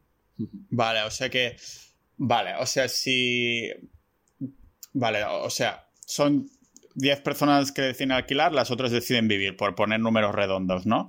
Vale, 0.70 1.02
o 1.02 1.11
sea 1.11 1.30
que. 1.30 1.56
Vale, 2.18 2.54
o 2.61 2.66
sea, 2.66 2.88
si. 2.88 3.68
Vale, 4.92 5.24
o 5.24 5.50
sea, 5.50 5.88
son. 6.06 6.46
10 6.94 7.20
personas 7.20 7.72
que 7.72 7.83
deciden 7.83 8.12
alquilar, 8.12 8.53
las 8.53 8.70
otras 8.70 8.90
deciden 8.90 9.29
vivir, 9.29 9.57
por 9.57 9.74
poner 9.74 10.00
números 10.00 10.35
redondos, 10.35 10.87
¿no? 10.87 11.09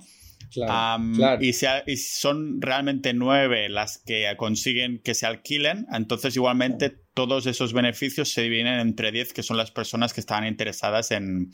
Claro, 0.52 1.42
Y, 1.42 1.52
son 1.96 2.60
realmente 2.60 3.14
nueve 3.14 3.68
las 3.68 3.98
que 3.98 4.26
consiguen 4.36 5.00
que 5.02 5.14
se 5.14 5.26
alquilen, 5.26 5.86
entonces 5.92 6.36
igualmente 6.36 6.90
todos 7.14 7.46
esos 7.46 7.72
beneficios 7.72 8.30
se 8.32 8.42
dividen 8.42 8.66
entre 8.66 9.12
10 9.12 9.32
que 9.32 9.42
son 9.42 9.56
las 9.56 9.70
personas 9.70 10.12
que 10.12 10.20
estaban 10.20 10.46
interesadas 10.46 11.10
en, 11.10 11.50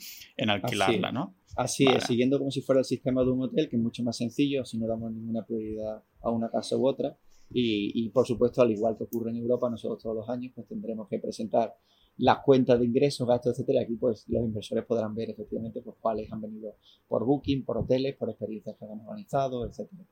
alquilarla, 0.47 1.11
¿no? 1.11 1.35
Así 1.55 1.85
es, 1.85 2.05
siguiendo 2.05 2.37
como 2.39 2.51
si 2.51 2.61
fuera 2.61 2.79
el 2.79 2.85
sistema 2.85 3.23
de 3.23 3.31
un 3.31 3.43
hotel, 3.43 3.69
que 3.69 3.75
es 3.75 3.81
mucho 3.81 4.03
más 4.03 4.17
sencillo, 4.17 4.63
si 4.65 4.77
no 4.77 4.87
damos 4.87 5.11
ninguna 5.11 5.45
prioridad 5.45 6.03
a 6.21 6.29
una 6.29 6.49
casa 6.49 6.77
u 6.77 6.87
otra. 6.87 7.17
Y, 7.51 7.91
y 7.95 8.09
por 8.09 8.27
supuesto, 8.27 8.61
al 8.61 8.71
igual 8.71 8.95
que 8.97 9.05
ocurre 9.05 9.31
en 9.31 9.37
Europa, 9.37 9.69
nosotros 9.69 10.01
todos 10.01 10.15
los 10.15 10.29
años 10.29 10.53
pues 10.55 10.67
tendremos 10.67 11.09
que 11.09 11.19
presentar 11.19 11.75
las 12.19 12.39
cuentas 12.39 12.79
de 12.79 12.85
ingresos, 12.85 13.27
gastos, 13.27 13.53
etcétera. 13.53 13.81
Aquí 13.81 13.95
pues 13.95 14.25
los 14.27 14.43
inversores 14.43 14.85
podrán 14.85 15.15
ver 15.15 15.31
efectivamente 15.31 15.81
pues 15.81 15.97
cuáles 15.99 16.31
han 16.31 16.41
venido 16.41 16.75
por 17.07 17.25
booking, 17.25 17.65
por 17.65 17.77
hoteles, 17.77 18.15
por 18.15 18.29
experiencias 18.29 18.75
que 18.77 18.85
han 18.85 18.91
organizado, 18.91 19.67
etcétera. 19.67 20.03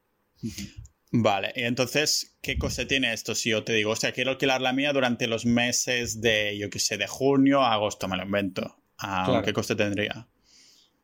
Vale, 1.12 1.54
y 1.56 1.62
entonces, 1.62 2.38
¿qué 2.42 2.58
coste 2.58 2.86
tiene 2.86 3.14
esto 3.14 3.34
si 3.34 3.52
yo 3.52 3.64
te 3.64 3.74
digo, 3.74 3.92
o 3.92 3.96
sea, 3.96 4.12
quiero 4.12 4.32
alquilar 4.32 4.62
la 4.62 4.74
mía 4.74 4.92
durante 4.92 5.28
los 5.28 5.46
meses 5.46 6.20
de, 6.20 6.58
yo 6.58 6.70
qué 6.70 6.80
sé, 6.80 6.98
de 6.98 7.08
junio 7.08 7.62
a 7.62 7.74
agosto, 7.74 8.08
me 8.08 8.18
lo 8.18 8.24
invento? 8.24 8.76
Ah, 8.98 9.42
¿Qué 9.44 9.54
coste 9.54 9.76
tendría? 9.76 10.28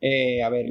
Eh, 0.00 0.42
a 0.42 0.50
ver, 0.50 0.66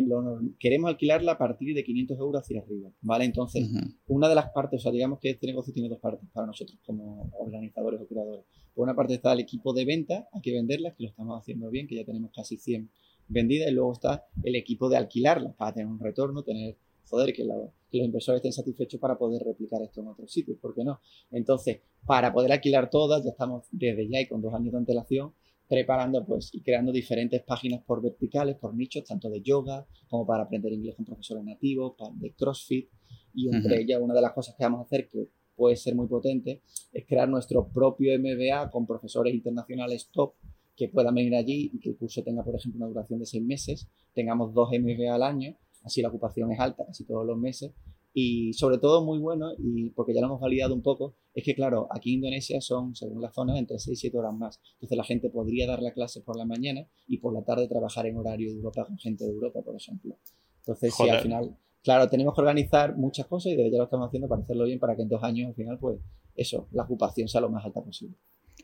queremos 0.59 0.89
alquilarla 0.89 1.31
a 1.31 1.37
partir 1.39 1.73
de 1.73 1.83
500 1.83 2.19
euros 2.19 2.41
hacia 2.43 2.61
arriba, 2.61 2.91
¿vale? 3.01 3.25
Entonces, 3.25 3.67
una 4.05 4.29
de 4.29 4.35
las 4.35 4.51
partes, 4.51 4.81
o 4.81 4.83
sea, 4.83 4.91
digamos 4.91 5.19
que 5.19 5.31
este 5.31 5.47
negocio 5.47 5.73
tiene 5.73 5.89
dos 5.89 5.99
partes 5.99 6.29
para 6.31 6.45
nosotros 6.45 6.77
como 6.85 7.31
organizadores 7.39 8.01
o 8.01 8.07
creadores. 8.07 8.45
Por 8.73 8.83
una 8.83 8.95
parte 8.95 9.15
está 9.15 9.33
el 9.33 9.39
equipo 9.39 9.73
de 9.73 9.85
venta, 9.85 10.27
hay 10.31 10.41
que 10.41 10.51
venderlas, 10.51 10.93
que 10.95 11.03
lo 11.03 11.09
estamos 11.09 11.39
haciendo 11.39 11.69
bien, 11.69 11.87
que 11.87 11.95
ya 11.95 12.05
tenemos 12.05 12.31
casi 12.33 12.57
100 12.57 12.89
vendidas, 13.27 13.69
y 13.69 13.73
luego 13.73 13.93
está 13.93 14.25
el 14.43 14.55
equipo 14.55 14.89
de 14.89 14.97
alquilarlas 14.97 15.53
para 15.55 15.73
tener 15.73 15.87
un 15.87 15.99
retorno, 15.99 16.43
tener, 16.43 16.75
joder, 17.09 17.33
que, 17.33 17.43
los 17.43 17.69
inversores 17.91 18.39
estén 18.39 18.53
satisfechos 18.53 18.99
para 18.99 19.17
poder 19.17 19.43
replicar 19.43 19.81
esto 19.83 20.01
en 20.01 20.07
otros 20.07 20.31
sitios, 20.31 20.57
¿por 20.57 20.73
qué 20.73 20.83
no? 20.83 20.99
Entonces, 21.31 21.81
para 22.05 22.33
poder 22.33 22.51
alquilar 22.51 22.89
todas, 22.89 23.23
ya 23.23 23.29
estamos 23.29 23.65
desde 23.71 24.09
ya 24.09 24.19
y 24.19 24.27
con 24.27 24.41
dos 24.41 24.53
años 24.53 24.71
de 24.71 24.79
antelación 24.79 25.33
preparando 25.67 26.23
pues 26.25 26.53
y 26.53 26.61
creando 26.61 26.91
diferentes 26.91 27.41
páginas 27.41 27.81
por 27.83 28.01
verticales, 28.01 28.57
por 28.57 28.75
nichos, 28.75 29.05
tanto 29.05 29.29
de 29.29 29.41
yoga 29.41 29.87
como 30.07 30.25
para 30.25 30.43
aprender 30.43 30.71
inglés 30.73 30.95
con 30.95 31.05
profesores 31.05 31.43
nativos, 31.43 31.95
de 32.15 32.31
CrossFit. 32.33 32.89
Y 33.33 33.49
entre 33.49 33.81
ellas, 33.81 33.99
una 33.99 34.13
de 34.13 34.21
las 34.21 34.33
cosas 34.33 34.55
que 34.55 34.63
vamos 34.63 34.81
a 34.81 34.83
hacer 34.83 35.09
que 35.09 35.29
puede 35.55 35.75
ser 35.75 35.95
muy 35.95 36.07
potente 36.07 36.61
es 36.91 37.05
crear 37.05 37.29
nuestro 37.29 37.67
propio 37.67 38.17
MBA 38.19 38.69
con 38.71 38.85
profesores 38.85 39.33
internacionales 39.33 40.09
top 40.11 40.33
que 40.75 40.89
puedan 40.89 41.15
venir 41.15 41.35
allí 41.35 41.71
y 41.73 41.79
que 41.79 41.89
el 41.89 41.97
curso 41.97 42.23
tenga, 42.23 42.43
por 42.43 42.55
ejemplo, 42.55 42.79
una 42.79 42.87
duración 42.87 43.19
de 43.19 43.25
seis 43.25 43.43
meses, 43.43 43.87
tengamos 44.13 44.53
dos 44.53 44.69
MBA 44.71 45.13
al 45.13 45.23
año, 45.23 45.55
así 45.83 46.01
la 46.01 46.09
ocupación 46.09 46.51
es 46.51 46.59
alta 46.59 46.85
casi 46.85 47.05
todos 47.05 47.25
los 47.25 47.37
meses 47.37 47.73
y 48.13 48.53
sobre 48.53 48.77
todo 48.77 49.03
muy 49.03 49.17
bueno, 49.17 49.51
y 49.57 49.89
porque 49.89 50.13
ya 50.13 50.21
lo 50.21 50.27
hemos 50.27 50.39
validado 50.39 50.75
un 50.75 50.83
poco, 50.83 51.15
es 51.33 51.43
que 51.43 51.55
claro, 51.55 51.87
aquí 51.89 52.11
en 52.11 52.19
Indonesia 52.19 52.61
son, 52.61 52.95
según 52.95 53.21
la 53.21 53.31
zona, 53.31 53.57
entre 53.57 53.79
6 53.79 53.97
y 53.97 54.01
7 54.01 54.17
horas 54.19 54.35
más. 54.35 54.61
Entonces 54.75 54.97
la 54.97 55.03
gente 55.03 55.29
podría 55.31 55.65
dar 55.65 55.81
la 55.81 55.93
clase 55.93 56.21
por 56.21 56.37
la 56.37 56.45
mañana 56.45 56.87
y 57.07 57.17
por 57.17 57.33
la 57.33 57.43
tarde 57.43 57.67
trabajar 57.67 58.05
en 58.05 58.17
horario 58.17 58.51
de 58.51 58.57
Europa 58.57 58.85
con 58.85 58.99
gente 58.99 59.25
de 59.25 59.31
Europa, 59.31 59.61
por 59.63 59.75
ejemplo. 59.75 60.17
Entonces, 60.59 60.93
sí, 60.95 61.09
al 61.09 61.21
final, 61.21 61.57
claro, 61.83 62.09
tenemos 62.09 62.33
que 62.33 62.41
organizar 62.41 62.95
muchas 62.95 63.27
cosas 63.27 63.53
y 63.53 63.55
de 63.55 63.69
ya 63.69 63.77
lo 63.77 63.83
estamos 63.83 64.07
haciendo 64.07 64.27
para 64.27 64.41
hacerlo 64.41 64.65
bien, 64.65 64.79
para 64.79 64.95
que 64.95 65.03
en 65.03 65.09
dos 65.09 65.23
años, 65.23 65.49
al 65.49 65.55
final, 65.55 65.77
pues 65.79 65.99
eso, 66.35 66.67
la 66.71 66.83
ocupación 66.83 67.27
sea 67.27 67.41
lo 67.41 67.49
más 67.49 67.63
alta 67.65 67.81
posible. 67.81 68.15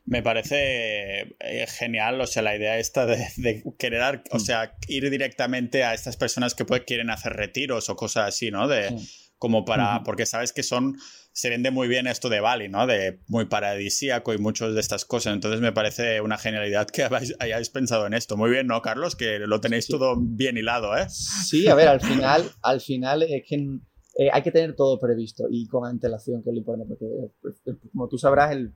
Me 0.05 0.23
parece 0.23 1.35
eh, 1.39 1.67
genial, 1.67 2.19
o 2.21 2.25
sea, 2.25 2.41
la 2.41 2.55
idea 2.55 2.77
esta 2.77 3.05
de, 3.05 3.63
querer, 3.77 4.23
o 4.31 4.37
mm. 4.37 4.39
sea, 4.39 4.75
ir 4.87 5.09
directamente 5.09 5.83
a 5.83 5.93
estas 5.93 6.17
personas 6.17 6.55
que 6.55 6.65
pues, 6.65 6.81
quieren 6.81 7.09
hacer 7.09 7.33
retiros 7.33 7.89
o 7.89 7.95
cosas 7.95 8.29
así, 8.29 8.49
¿no? 8.49 8.67
De, 8.67 8.95
como 9.39 9.63
para, 9.63 10.03
porque 10.03 10.25
sabes 10.25 10.51
que 10.51 10.63
son, 10.63 10.97
se 11.31 11.49
vende 11.49 11.71
muy 11.71 11.87
bien 11.87 12.07
esto 12.07 12.27
de 12.27 12.41
Bali, 12.41 12.67
¿no? 12.67 12.85
De 12.85 13.21
muy 13.27 13.45
paradisíaco 13.45 14.33
y 14.33 14.37
muchas 14.37 14.75
de 14.75 14.81
estas 14.81 15.05
cosas. 15.05 15.33
Entonces 15.33 15.61
me 15.61 15.71
parece 15.71 16.19
una 16.19 16.37
genialidad 16.37 16.87
que 16.87 17.07
hayáis 17.39 17.69
pensado 17.69 18.05
en 18.05 18.13
esto. 18.13 18.35
Muy 18.35 18.51
bien, 18.51 18.67
¿no, 18.67 18.81
Carlos? 18.81 19.15
Que 19.15 19.39
lo 19.39 19.61
tenéis 19.61 19.87
todo 19.87 20.17
bien 20.19 20.57
hilado, 20.57 20.95
¿eh? 20.97 21.07
Sí, 21.09 21.67
a 21.69 21.75
ver, 21.75 21.87
al 21.87 22.01
final, 22.01 22.51
al 22.61 22.81
final 22.81 23.23
es 23.23 23.43
que 23.47 23.79
eh, 24.19 24.29
hay 24.33 24.41
que 24.41 24.51
tener 24.51 24.75
todo 24.75 24.99
previsto 24.99 25.47
y 25.49 25.65
con 25.69 25.85
antelación, 25.85 26.43
que 26.43 26.49
es 26.49 26.53
lo 26.53 26.59
importante, 26.59 26.93
porque 26.93 27.05
eh, 27.05 27.77
como 27.93 28.09
tú 28.09 28.17
sabrás, 28.17 28.51
el, 28.51 28.73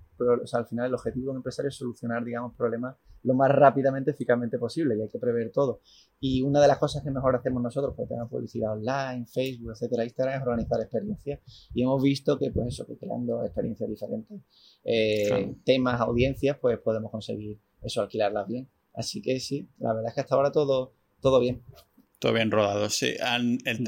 al 0.54 0.66
final 0.68 0.88
el 0.88 0.94
objetivo 0.94 1.26
de 1.26 1.32
un 1.32 1.38
empresario 1.38 1.68
es 1.68 1.76
solucionar, 1.76 2.24
digamos, 2.24 2.56
problemas 2.56 2.96
lo 3.24 3.34
más 3.34 3.52
rápidamente, 3.52 4.12
eficazmente 4.12 4.58
posible 4.58 4.98
y 4.98 5.02
hay 5.02 5.10
que 5.10 5.20
prever 5.20 5.52
todo. 5.52 5.82
Y 6.22 6.44
una 6.44 6.62
de 6.62 6.70
las 6.70 6.78
cosas 6.78 7.04
que 7.04 7.12
mejor 7.12 7.36
hacemos 7.36 7.62
nosotros, 7.62 7.94
porque 7.94 8.08
tenemos 8.08 8.30
publicidad 8.30 8.72
online, 8.72 9.26
Facebook, 9.26 9.72
etcétera, 9.72 10.06
Instagram, 10.06 10.36
es 10.36 10.48
organizar 10.48 10.80
experiencias. 10.80 11.42
Y 11.74 11.84
hemos 11.84 12.02
visto 12.02 12.40
que, 12.40 12.50
pues 12.50 12.68
eso, 12.70 12.88
que 12.88 12.96
creando 12.96 13.44
experiencias 13.44 13.90
diferentes, 13.90 14.40
eh, 14.86 15.58
temas, 15.66 16.00
audiencias, 16.00 16.58
pues 16.62 16.80
podemos 16.80 17.12
conseguir 17.12 17.60
eso, 17.82 18.02
alquilarlas 18.02 18.48
bien. 18.48 18.70
Así 18.94 19.22
que 19.22 19.42
sí, 19.42 19.68
la 19.80 19.92
verdad 19.94 20.08
es 20.08 20.16
que 20.16 20.22
hasta 20.22 20.36
ahora 20.36 20.54
todo, 20.54 20.94
todo 21.20 21.42
bien. 21.42 21.62
Todo 22.24 22.32
bien 22.32 22.52
rodado, 22.52 22.90
sí. 22.90 23.16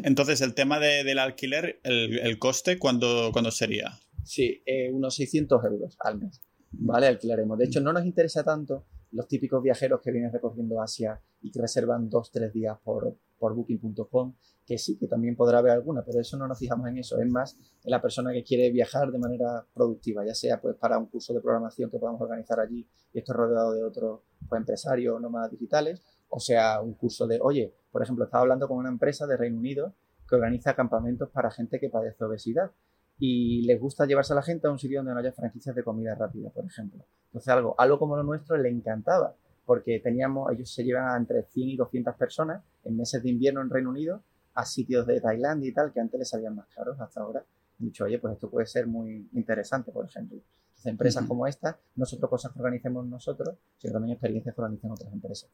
Entonces, 0.03 0.41
el 0.41 0.53
tema 0.53 0.77
del 0.77 1.19
alquiler, 1.19 1.79
el, 1.83 2.37
coste, 2.37 2.77
¿cuándo, 2.77 3.31
sería? 3.49 3.93
Sí, 4.25 4.61
eh, 4.65 4.91
unos 4.91 5.15
600 5.15 5.63
euros 5.63 5.95
al 6.01 6.19
mes. 6.19 6.41
¿Vale? 6.71 7.07
Alquilaremos. 7.07 7.57
De 7.57 7.63
hecho, 7.63 7.79
no 7.79 7.93
nos 7.93 8.05
interesa 8.05 8.43
tanto 8.43 8.87
los 9.13 9.29
típicos 9.29 9.63
viajeros 9.63 10.01
que 10.01 10.11
vienen 10.11 10.33
recorriendo 10.33 10.81
Asia 10.81 11.21
y 11.41 11.49
que 11.49 11.61
reservan 11.61 12.09
dos, 12.09 12.29
tres 12.29 12.51
días 12.51 12.77
por, 12.83 13.17
por 13.39 13.55
booking.com, 13.55 14.35
que 14.65 14.77
sí, 14.77 14.97
que 14.97 15.07
también 15.07 15.37
podrá 15.37 15.59
haber 15.59 15.71
alguna, 15.71 16.03
pero 16.03 16.19
eso 16.19 16.35
no 16.35 16.45
nos 16.45 16.59
fijamos 16.59 16.89
en 16.89 16.97
eso. 16.97 17.17
Es 17.21 17.29
más 17.29 17.57
en 17.85 17.91
la 17.91 18.01
persona 18.01 18.33
que 18.33 18.43
quiere 18.43 18.69
viajar 18.69 19.13
de 19.13 19.17
manera 19.17 19.65
productiva, 19.73 20.25
ya 20.25 20.35
sea 20.35 20.59
pues 20.59 20.75
para 20.75 20.97
un 20.97 21.05
curso 21.05 21.33
de 21.33 21.39
programación 21.39 21.89
que 21.89 21.99
podamos 21.99 22.19
organizar 22.19 22.59
allí 22.59 22.85
y 23.13 23.19
esto 23.19 23.31
rodeado 23.31 23.71
de 23.71 23.81
otros 23.81 24.19
pues, 24.49 24.59
empresarios 24.59 25.21
nómadas 25.21 25.51
digitales, 25.51 26.01
o 26.35 26.39
sea, 26.41 26.81
un 26.81 26.95
curso 26.95 27.27
de, 27.27 27.39
oye, 27.41 27.73
por 27.93 28.03
ejemplo, 28.03 28.25
estaba 28.25 28.41
hablando 28.41 28.67
con 28.67 28.77
una 28.77 28.89
empresa 28.89 29.25
de 29.25 29.37
Reino 29.37 29.57
Unido 29.57 29.93
que 30.27 30.35
organiza 30.35 30.75
campamentos 30.75 31.29
para 31.29 31.49
gente 31.49 31.79
que 31.79 31.89
padece 31.89 32.25
obesidad 32.25 32.71
y 33.17 33.61
les 33.65 33.79
gusta 33.79 34.05
llevarse 34.05 34.33
a 34.33 34.35
la 34.35 34.41
gente 34.41 34.67
a 34.67 34.71
un 34.71 34.77
sitio 34.77 34.99
donde 34.99 35.13
no 35.13 35.19
haya 35.19 35.31
franquicias 35.31 35.73
de 35.73 35.81
comida 35.81 36.13
rápida, 36.13 36.49
por 36.49 36.65
ejemplo. 36.65 37.05
Entonces, 37.27 37.47
algo, 37.47 37.73
algo 37.77 37.97
como 37.97 38.17
lo 38.17 38.23
nuestro 38.23 38.57
le 38.57 38.67
encantaba, 38.67 39.33
porque 39.65 40.01
teníamos, 40.01 40.51
ellos 40.51 40.69
se 40.73 40.83
llevan 40.83 41.21
entre 41.21 41.43
100 41.43 41.69
y 41.69 41.77
200 41.77 42.15
personas 42.15 42.61
en 42.83 42.97
meses 42.97 43.23
de 43.23 43.29
invierno 43.29 43.61
en 43.61 43.69
Reino 43.69 43.91
Unido 43.91 44.21
a 44.55 44.65
sitios 44.65 45.07
de 45.07 45.21
Tailandia 45.21 45.69
y 45.69 45.73
tal, 45.73 45.93
que 45.93 46.01
antes 46.01 46.19
les 46.19 46.27
salían 46.27 46.53
más 46.53 46.67
caros 46.75 46.99
hasta 46.99 47.21
ahora. 47.21 47.45
he 47.79 47.85
dicho, 47.85 48.03
oye, 48.03 48.19
pues 48.19 48.33
esto 48.33 48.49
puede 48.49 48.65
ser 48.65 48.87
muy 48.87 49.29
interesante, 49.31 49.93
por 49.93 50.05
ejemplo. 50.05 50.37
Entonces, 50.37 50.85
empresas 50.85 51.25
como 51.25 51.47
esta, 51.47 51.79
no 51.95 52.05
solo 52.05 52.29
cosas 52.29 52.51
que 52.51 52.59
organicemos 52.59 53.05
nosotros, 53.05 53.55
sino 53.77 53.93
también 53.93 54.15
experiencias 54.15 54.53
que 54.53 54.59
organizan 54.59 54.91
otras 54.91 55.13
empresas. 55.13 55.49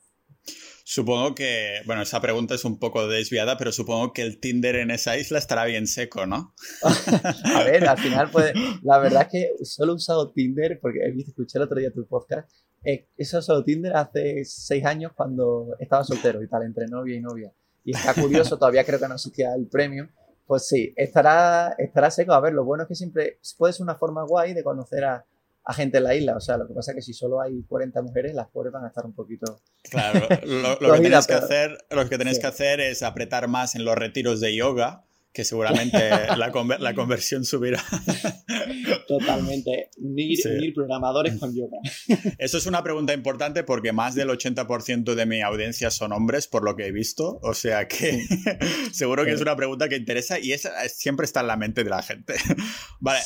Supongo 0.83 1.35
que, 1.35 1.81
bueno, 1.85 2.01
esa 2.01 2.19
pregunta 2.19 2.53
es 2.53 2.65
un 2.65 2.77
poco 2.77 3.07
desviada, 3.07 3.57
pero 3.57 3.71
supongo 3.71 4.11
que 4.11 4.23
el 4.23 4.39
Tinder 4.39 4.75
en 4.75 4.91
esa 4.91 5.17
isla 5.17 5.37
estará 5.37 5.65
bien 5.65 5.87
seco, 5.87 6.25
¿no? 6.25 6.53
a 7.55 7.63
ver, 7.63 7.87
al 7.87 7.97
final, 7.97 8.29
pues, 8.31 8.51
la 8.83 8.99
verdad 8.99 9.21
es 9.21 9.27
que 9.29 9.65
solo 9.65 9.93
he 9.93 9.95
usado 9.95 10.31
Tinder, 10.31 10.79
porque 10.81 10.99
he 10.99 11.21
escuché 11.21 11.59
el 11.59 11.63
otro 11.63 11.79
día 11.79 11.91
tu 11.93 12.05
podcast, 12.07 12.51
eh, 12.83 13.07
eso 13.15 13.41
solo 13.41 13.63
Tinder 13.63 13.95
hace 13.95 14.43
seis 14.43 14.83
años 14.85 15.11
cuando 15.15 15.75
estaba 15.79 16.03
soltero 16.03 16.41
y 16.43 16.49
tal, 16.49 16.63
entre 16.63 16.87
novia 16.87 17.15
y 17.15 17.21
novia. 17.21 17.53
Y 17.83 17.95
está 17.95 18.13
curioso, 18.13 18.57
todavía 18.57 18.83
creo 18.83 18.99
que 18.99 19.07
no 19.07 19.15
existía 19.15 19.53
el 19.55 19.67
premio. 19.67 20.09
Pues 20.45 20.67
sí, 20.67 20.93
estará, 20.97 21.75
estará 21.77 22.11
seco. 22.11 22.33
A 22.33 22.41
ver, 22.41 22.53
lo 22.53 22.65
bueno 22.65 22.83
es 22.83 22.89
que 22.89 22.95
siempre 22.95 23.39
puede 23.57 23.73
ser 23.73 23.83
una 23.83 23.95
forma 23.95 24.23
guay 24.23 24.53
de 24.53 24.63
conocer 24.63 25.05
a, 25.05 25.25
a 25.63 25.73
gente 25.73 25.99
en 25.99 26.03
la 26.03 26.15
isla. 26.15 26.35
O 26.35 26.41
sea, 26.41 26.57
lo 26.57 26.67
que 26.67 26.73
pasa 26.73 26.91
es 26.91 26.95
que 26.95 27.01
si 27.01 27.13
solo 27.13 27.41
hay 27.41 27.63
40 27.63 28.01
mujeres, 28.01 28.33
las 28.33 28.47
pobres 28.49 28.73
van 28.73 28.85
a 28.85 28.87
estar 28.87 29.05
un 29.05 29.13
poquito. 29.13 29.61
Claro, 29.89 30.27
lo, 30.45 30.77
que, 30.79 31.01
tenéis 31.01 31.27
que 31.27 31.33
hacer, 31.33 31.77
lo 31.89 32.09
que 32.09 32.17
tenéis 32.17 32.39
que 32.39 32.47
hacer 32.47 32.79
es 32.79 33.03
apretar 33.03 33.47
más 33.47 33.75
en 33.75 33.85
los 33.85 33.95
retiros 33.95 34.39
de 34.39 34.55
yoga 34.55 35.03
que 35.33 35.45
seguramente 35.45 35.97
la, 36.37 36.51
la, 36.79 36.93
conversión 36.93 37.45
subirá. 37.45 37.81
Totalmente. 39.07 39.89
Ni, 39.97 40.35
programadores 40.73 41.37
con 41.39 41.55
yoga. 41.55 41.77
Eso 42.37 42.57
es 42.57 42.65
una 42.65 42.83
pregunta 42.83 43.13
importante 43.13 43.63
porque 43.63 43.91
más 43.93 44.15
del 44.15 44.29
80% 44.29 45.15
de 45.15 45.25
mi 45.25 45.41
audiencia 45.41 45.91
son 45.91 46.11
hombres, 46.11 46.47
por 46.47 46.63
lo 46.63 46.75
que 46.75 46.87
he 46.87 46.91
visto. 46.91 47.39
O 47.43 47.53
sea 47.53 47.87
que 47.87 48.23
seguro 48.91 49.25
que 49.25 49.31
es 49.31 49.41
una 49.41 49.55
pregunta 49.55 49.89
que 49.89 49.95
interesa 49.95 50.39
y 50.39 50.51
esa 50.51 50.71
siempre 50.89 51.25
está 51.25 51.41
en 51.41 51.47
la 51.47 51.57
mente 51.57 51.83
de 51.83 51.89
la 51.89 52.01
gente. 52.01 52.35
Vale, 52.99 53.21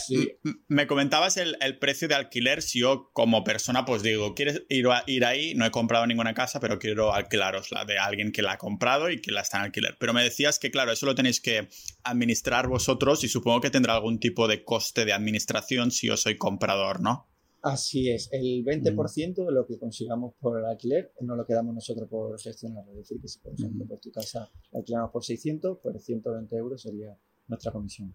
me 0.67 0.87
comentabas 0.87 1.37
el, 1.37 1.57
el, 1.61 1.77
precio 1.79 2.07
de 2.07 2.15
alquiler. 2.15 2.61
Si 2.61 2.79
yo, 2.79 3.09
como 3.13 3.43
persona, 3.43 3.85
pues 3.85 4.03
digo, 4.03 4.35
¿quieres 4.35 4.63
ir, 4.69 4.87
a, 4.87 5.03
ir 5.07 5.25
ahí? 5.25 5.53
No 5.55 5.65
he 5.65 5.71
comprado 5.71 6.05
ninguna 6.07 6.33
casa, 6.33 6.59
pero 6.59 6.79
quiero 6.79 7.13
alquilárosla 7.13 7.85
de 7.85 7.97
alguien 7.97 8.31
que 8.31 8.41
la 8.41 8.53
ha 8.53 8.57
comprado 8.57 9.09
y 9.09 9.21
que 9.21 9.31
la 9.31 9.41
está 9.41 9.57
en 9.57 9.63
alquiler. 9.65 9.97
Pero 9.99 10.13
me 10.13 10.23
decías 10.23 10.59
que, 10.59 10.71
claro, 10.71 10.91
eso 10.91 11.05
lo 11.05 11.15
tenéis 11.15 11.41
que 11.41 11.67
administrar 12.05 12.67
vosotros 12.67 13.23
y 13.23 13.27
supongo 13.27 13.61
que 13.61 13.69
tendrá 13.69 13.95
algún 13.95 14.19
tipo 14.19 14.47
de 14.47 14.63
coste 14.63 15.05
de 15.05 15.13
administración 15.13 15.91
si 15.91 16.07
yo 16.07 16.17
soy 16.17 16.37
comprador, 16.37 17.01
¿no? 17.01 17.27
Así 17.61 18.11
es, 18.11 18.29
el 18.31 18.63
20% 18.63 19.43
de 19.43 19.51
lo 19.51 19.65
que 19.65 19.79
consigamos 19.79 20.35
por 20.39 20.59
el 20.59 20.65
alquiler 20.65 21.11
no 21.21 21.35
lo 21.35 21.47
quedamos 21.47 21.73
nosotros 21.73 22.07
por 22.07 22.39
gestionarlo. 22.39 22.91
Es 22.91 22.97
decir, 22.97 23.19
que 23.19 23.27
si 23.27 23.39
por 23.39 23.53
ejemplo 23.53 23.87
por 23.87 23.99
tu 23.99 24.11
casa 24.11 24.51
la 24.71 24.79
alquilamos 24.79 25.09
por 25.11 25.25
600, 25.25 25.79
pues 25.81 26.05
120 26.05 26.55
euros 26.57 26.83
sería 26.83 27.17
nuestra 27.47 27.71
comisión. 27.71 28.13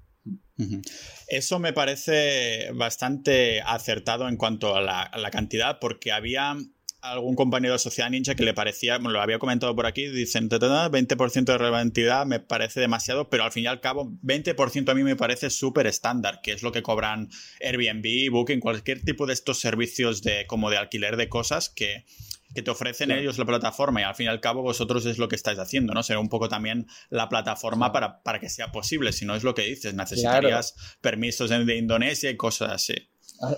Eso 1.27 1.59
me 1.59 1.73
parece 1.73 2.71
bastante 2.75 3.61
acertado 3.63 4.29
en 4.29 4.37
cuanto 4.37 4.77
a 4.77 4.83
la, 4.83 5.03
a 5.03 5.19
la 5.19 5.33
cantidad, 5.33 5.79
porque 5.81 6.13
había 6.13 6.57
algún 7.03 7.35
compañero 7.35 7.73
de 7.73 7.79
Sociedad 7.79 8.11
Ninja 8.11 8.35
que 8.35 8.45
le 8.45 8.55
parecía, 8.55 8.99
lo 8.99 9.21
había 9.21 9.39
comentado 9.39 9.75
por 9.75 9.87
aquí, 9.87 10.09
dicen 10.09 10.49
20% 10.49 11.45
de 11.45 11.59
relevantidad 11.59 12.27
me 12.27 12.41
parece 12.41 12.81
demasiado, 12.81 13.31
pero 13.31 13.45
al 13.45 13.53
fin 13.53 13.65
y 13.65 13.67
al 13.67 13.81
cabo 13.81 14.11
20% 14.23 14.91
a 14.91 14.95
mí 14.95 15.03
me 15.03 15.17
parece 15.17 15.51
súper 15.51 15.87
estándar, 15.87 16.41
que 16.43 16.53
es 16.53 16.63
lo 16.63 16.73
que 16.73 16.83
cobran 16.83 17.29
Airbnb, 17.61 18.31
Booking, 18.31 18.61
cualquier 18.61 19.03
tipo 19.03 19.27
de 19.27 19.33
estos 19.33 19.59
servicios 19.61 20.23
de 20.23 20.47
como 20.47 20.71
de 20.71 20.77
alquiler 20.77 21.17
de 21.17 21.29
cosas 21.29 21.69
que, 21.69 22.05
te 22.53 22.69
ofrecen 22.69 23.13
ellos 23.13 23.39
la 23.39 23.45
plataforma 23.45 24.01
y 24.01 24.03
al 24.03 24.17
fin 24.17 24.27
y 24.27 24.29
al 24.29 24.41
cabo 24.41 24.61
vosotros 24.61 25.07
es 25.07 25.19
lo 25.19 25.29
que 25.29 25.37
estáis 25.37 25.61
haciendo, 25.61 25.95
¿no? 25.95 26.03
Será 26.03 26.19
un 26.19 26.29
poco 26.29 26.49
también 26.49 26.89
la 27.09 27.29
plataforma 27.29 27.93
para, 27.93 28.25
para, 28.25 28.41
que 28.41 28.49
sea 28.49 28.73
posible, 28.73 29.13
si 29.13 29.25
no 29.25 29.37
es 29.37 29.45
lo 29.45 29.55
que 29.55 29.63
dices, 29.63 29.95
necesitarías 29.95 30.75
permisos 31.01 31.49
de 31.51 31.77
Indonesia 31.77 32.29
y 32.29 32.37
cosas 32.37 32.73
así. 32.73 32.95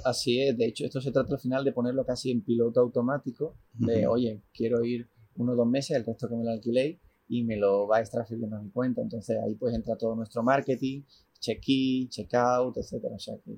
Así 0.05 0.41
es, 0.41 0.57
de 0.57 0.67
hecho, 0.67 0.85
esto 0.85 1.01
se 1.01 1.11
trata 1.11 1.35
al 1.35 1.41
final 1.41 1.65
de 1.65 1.73
ponerlo 1.73 2.07
casi 2.07 2.31
en 2.31 2.43
piloto 2.43 2.81
automático, 2.81 3.57
de, 3.73 4.07
oye, 4.07 4.41
quiero 4.55 4.85
ir 4.85 5.09
uno 5.37 5.53
o 5.53 5.57
dos 5.57 5.67
meses, 5.67 5.97
el 5.97 6.05
resto 6.05 6.29
que 6.29 6.37
me 6.37 6.45
lo 6.45 6.51
alquiléis, 6.51 6.99
y 7.29 7.43
me 7.45 7.57
lo 7.57 7.89
va 7.89 8.03
transfiriendo 8.05 8.57
a 8.57 8.61
mi 8.61 8.71
cuenta. 8.71 9.01
Entonces 9.01 9.39
ahí 9.45 9.55
pues 9.55 9.75
entra 9.75 9.97
todo 9.97 10.15
nuestro 10.15 10.43
marketing, 10.43 11.03
check-in, 11.41 12.09
check-out, 12.09 12.77
etcétera. 12.77 13.15
O 13.17 13.19
sea 13.19 13.35
que, 13.45 13.57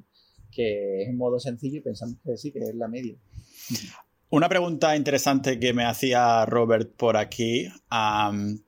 que, 0.51 1.03
es 1.03 1.09
un 1.09 1.17
modo 1.17 1.39
sencillo 1.39 1.79
y 1.79 1.83
pensamos 1.83 2.17
que 2.25 2.37
sí, 2.37 2.53
que 2.53 2.61
es 2.61 2.75
la 2.75 2.89
media. 2.89 3.17
Una 4.31 4.49
pregunta 4.49 4.97
interesante 4.97 5.61
que 5.61 5.73
me 5.73 5.85
hacía 5.85 6.47
Robert 6.47 6.95
por 6.97 7.17
aquí, 7.17 7.69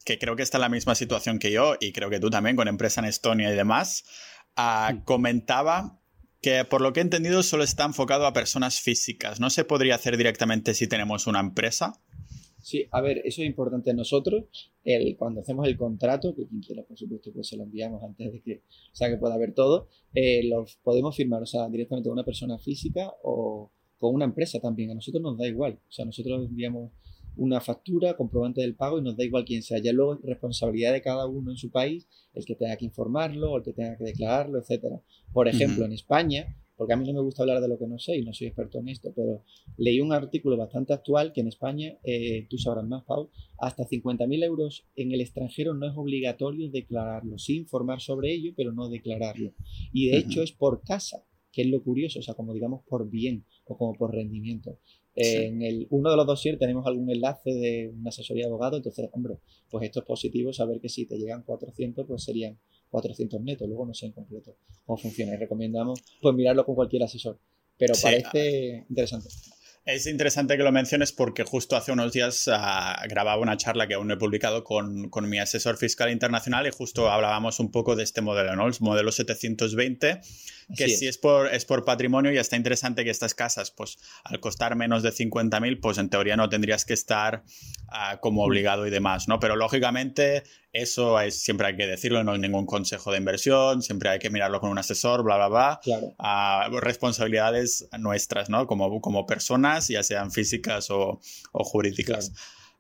que 0.05 0.19
creo 0.19 0.37
que 0.37 0.43
está 0.43 0.59
en 0.59 0.63
la 0.63 0.69
misma 0.69 0.95
situación 0.95 1.39
que 1.39 1.51
yo 1.51 1.75
y 1.81 1.93
creo 1.93 2.11
que 2.11 2.21
tú 2.21 2.29
también 2.29 2.57
con 2.57 2.69
empresa 2.69 3.01
en 3.01 3.07
Estonia 3.07 3.53
y 3.53 3.57
demás, 3.57 4.05
uh, 4.57 5.03
comentaba 5.05 6.01
que 6.47 6.65
por 6.65 6.81
lo 6.81 6.93
que 6.93 7.01
he 7.01 7.03
entendido 7.03 7.43
solo 7.43 7.65
está 7.65 7.85
enfocado 7.85 8.25
a 8.25 8.33
personas 8.33 8.81
físicas. 8.81 9.41
¿No 9.41 9.51
se 9.51 9.65
podría 9.65 9.97
hacer 9.97 10.17
directamente 10.17 10.75
si 10.75 10.87
tenemos 10.87 11.27
una 11.27 11.41
empresa? 11.41 12.01
Sí, 12.61 12.87
a 12.93 13.01
ver, 13.01 13.19
eso 13.25 13.43
es 13.43 13.49
importante. 13.49 13.93
Nosotros, 13.93 14.45
el, 14.85 15.17
cuando 15.17 15.41
hacemos 15.41 15.67
el 15.67 15.77
contrato, 15.77 16.37
que 16.37 16.47
quien 16.47 16.61
quiera, 16.61 16.85
por 16.85 16.97
supuesto, 16.97 17.33
pues 17.33 17.49
se 17.49 17.57
lo 17.57 17.65
enviamos 17.65 18.01
antes 18.05 18.33
de 18.33 18.41
que, 18.43 18.63
sea, 18.93 19.11
que 19.11 19.17
pueda 19.17 19.37
ver 19.37 19.55
todo, 19.55 19.89
eh, 20.15 20.47
lo 20.49 20.67
podemos 20.85 21.17
firmar, 21.17 21.43
o 21.43 21.47
sea, 21.47 21.69
directamente 21.69 22.09
con 22.09 22.13
una 22.13 22.25
persona 22.25 22.59
física 22.59 23.13
o 23.25 23.73
con 23.99 24.15
una 24.15 24.27
empresa 24.27 24.61
también. 24.61 24.93
A 24.93 24.95
nosotros 24.95 25.21
nos 25.21 25.37
da 25.37 25.49
igual. 25.49 25.81
O 25.89 25.91
sea, 25.91 26.05
nosotros 26.05 26.47
enviamos 26.49 26.93
una 27.37 27.61
factura, 27.61 28.17
comprobante 28.17 28.61
del 28.61 28.75
pago 28.75 28.99
y 28.99 29.03
nos 29.03 29.17
da 29.17 29.25
igual 29.25 29.45
quién 29.45 29.63
sea. 29.63 29.79
Ya 29.79 29.93
luego 29.93 30.19
responsabilidad 30.23 30.93
de 30.93 31.03
cada 31.03 31.27
uno 31.27 31.51
en 31.51 31.57
su 31.57 31.71
país, 31.71 32.09
el 32.35 32.45
que 32.45 32.55
tenga 32.55 32.77
que 32.77 32.85
informarlo, 32.85 33.53
o 33.53 33.57
el 33.59 33.63
que 33.63 33.73
tenga 33.73 33.97
que 33.97 34.05
declararlo, 34.05 34.59
etcétera. 34.59 35.01
Por 35.33 35.49
ejemplo, 35.49 35.85
en 35.85 35.93
España, 35.93 36.57
porque 36.77 36.93
a 36.93 36.97
mí 36.97 37.07
no 37.07 37.15
me 37.15 37.23
gusta 37.23 37.43
hablar 37.43 37.61
de 37.61 37.69
lo 37.69 37.79
que 37.79 37.87
no 37.87 37.99
sé 37.99 38.17
y 38.17 38.25
no 38.25 38.33
soy 38.35 38.49
experto 38.49 38.79
en 38.79 38.89
esto, 38.89 39.13
pero 39.15 39.43
leí 39.79 40.01
un 40.01 40.13
artículo 40.13 40.57
bastante 40.57 40.93
actual 40.93 41.33
que 41.33 41.41
en 41.41 41.49
España, 41.49 41.99
eh, 42.05 42.47
tú 42.51 42.59
sabrás 42.59 42.87
más, 42.87 43.05
Pau, 43.05 43.31
hasta 43.59 43.85
50.000 43.85 44.45
euros 44.45 44.87
en 44.95 45.13
el 45.13 45.21
extranjero 45.21 45.75
no 45.75 45.87
es 45.87 45.97
obligatorio 45.97 46.71
declararlo, 46.71 47.39
sí 47.39 47.57
informar 47.57 48.01
sobre 48.01 48.33
ello, 48.33 48.53
pero 48.57 48.73
no 48.73 48.89
declararlo. 48.89 49.55
Y 49.93 50.11
de 50.11 50.19
hecho 50.19 50.43
es 50.43 50.53
por 50.53 50.83
casa, 50.83 51.25
que 51.51 51.63
es 51.63 51.69
lo 51.69 51.83
curioso, 51.83 52.19
o 52.19 52.23
sea, 52.23 52.35
como 52.35 52.53
digamos 52.53 52.85
por 52.87 53.09
bien 53.09 53.47
o 53.65 53.79
como 53.79 53.95
por 53.95 54.15
rendimiento. 54.15 54.79
En 55.17 55.63
el, 55.63 55.87
uno 55.91 56.11
de 56.11 56.17
los 56.17 56.27
dossiers 56.27 56.59
tenemos 56.59 56.87
algún 56.87 57.11
enlace 57.11 57.51
de 57.51 57.89
una 57.89 58.11
asesoría 58.11 58.45
de 58.45 58.51
abogado, 58.51 58.77
entonces, 58.77 59.09
hombre, 59.13 59.39
pues 59.71 59.85
esto 59.85 60.01
es 60.01 60.07
positivo, 60.07 60.53
saber 60.53 60.81
que 60.81 60.91
si 60.91 61.07
te 61.07 61.17
llegan 61.17 61.43
400, 61.43 62.07
pues 62.07 62.23
serían 62.23 62.59
400 62.91 63.41
netos, 63.41 63.67
luego 63.67 63.87
no 63.87 63.95
sé 63.95 64.07
en 64.07 64.13
completo 64.13 64.57
cómo 64.85 64.99
funciona 64.99 65.35
y 65.35 65.37
recomendamos 65.37 66.03
pues 66.21 66.35
mirarlo 66.35 66.65
con 66.65 66.75
cualquier 66.75 67.03
asesor, 67.03 67.39
pero 67.79 67.95
parece 68.01 68.85
interesante. 68.89 69.29
Es 69.87 70.09
interesante 70.09 70.57
que 70.57 70.65
lo 70.65 70.73
menciones 70.73 71.13
porque 71.13 71.45
justo 71.45 71.77
hace 71.77 71.93
unos 71.93 72.13
días 72.13 72.49
uh, 72.49 73.09
grababa 73.09 73.41
una 73.41 73.57
charla 73.57 73.87
que 73.87 73.95
aún 73.95 74.09
no 74.09 74.15
he 74.15 74.17
publicado 74.17 74.65
con, 74.65 75.09
con, 75.11 75.29
mi 75.29 75.39
asesor 75.39 75.77
fiscal 75.77 76.11
internacional 76.11 76.67
y 76.67 76.73
justo 76.73 77.09
hablábamos 77.09 77.61
un 77.61 77.71
poco 77.71 77.95
de 77.95 78.03
este 78.03 78.21
modelo, 78.21 78.57
¿no? 78.57 78.67
El 78.67 78.75
modelo 78.81 79.13
720, 79.13 80.21
que 80.77 80.89
si 80.89 81.07
es 81.07 81.19
por, 81.19 81.55
es 81.55 81.65
por 81.65 81.85
patrimonio 81.85 82.33
y 82.33 82.39
está 82.39 82.57
interesante 82.57 83.05
que 83.05 83.11
estas 83.11 83.35
casas, 83.35 83.71
pues 83.71 83.99
al 84.25 84.41
costar 84.41 84.75
menos 84.75 85.05
de 85.05 85.11
50.000, 85.11 85.79
pues 85.81 85.99
en 85.99 86.09
teoría 86.09 86.37
no 86.37 86.49
tendrías 86.49 86.85
que 86.85 86.95
estar 86.95 87.45
uh, 87.85 88.19
como 88.21 88.43
mm. 88.43 88.45
obligado 88.45 88.89
y 88.89 88.91
demás, 88.91 89.29
¿no? 89.29 89.39
Pero 89.39 89.55
lógicamente 89.55 90.43
eso 90.83 91.21
es, 91.21 91.41
siempre 91.43 91.69
hay 91.69 91.77
que 91.77 91.87
decirlo, 91.87 92.23
no 92.25 92.33
hay 92.33 92.39
ningún 92.39 92.67
consejo 92.67 93.13
de 93.13 93.19
inversión, 93.19 93.83
siempre 93.83 94.11
hay 94.11 94.19
que 94.19 94.31
mirarlo 94.31 94.61
con 94.61 94.71
un 94.71 94.79
asesor, 94.79 95.23
bla, 95.23 95.37
bla, 95.37 95.49
bla. 95.49 95.81
Claro. 95.83 96.15
Uh, 96.19 96.81
responsabilidades 96.81 97.89
nuestras, 97.99 98.51
¿no? 98.51 98.67
Como, 98.67 99.01
como 99.01 99.27
personas, 99.27 99.89
ya 99.89 100.03
sean 100.03 100.31
físicas 100.31 100.91
o, 100.91 101.21
o 101.53 101.65
jurídicas. 101.65 102.33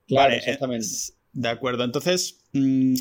Claro, 0.06 0.28
vale, 0.28 0.36
exactamente. 0.38 0.86
de 1.32 1.48
acuerdo, 1.48 1.84
entonces... 1.84 2.38
Mmm, 2.52 2.94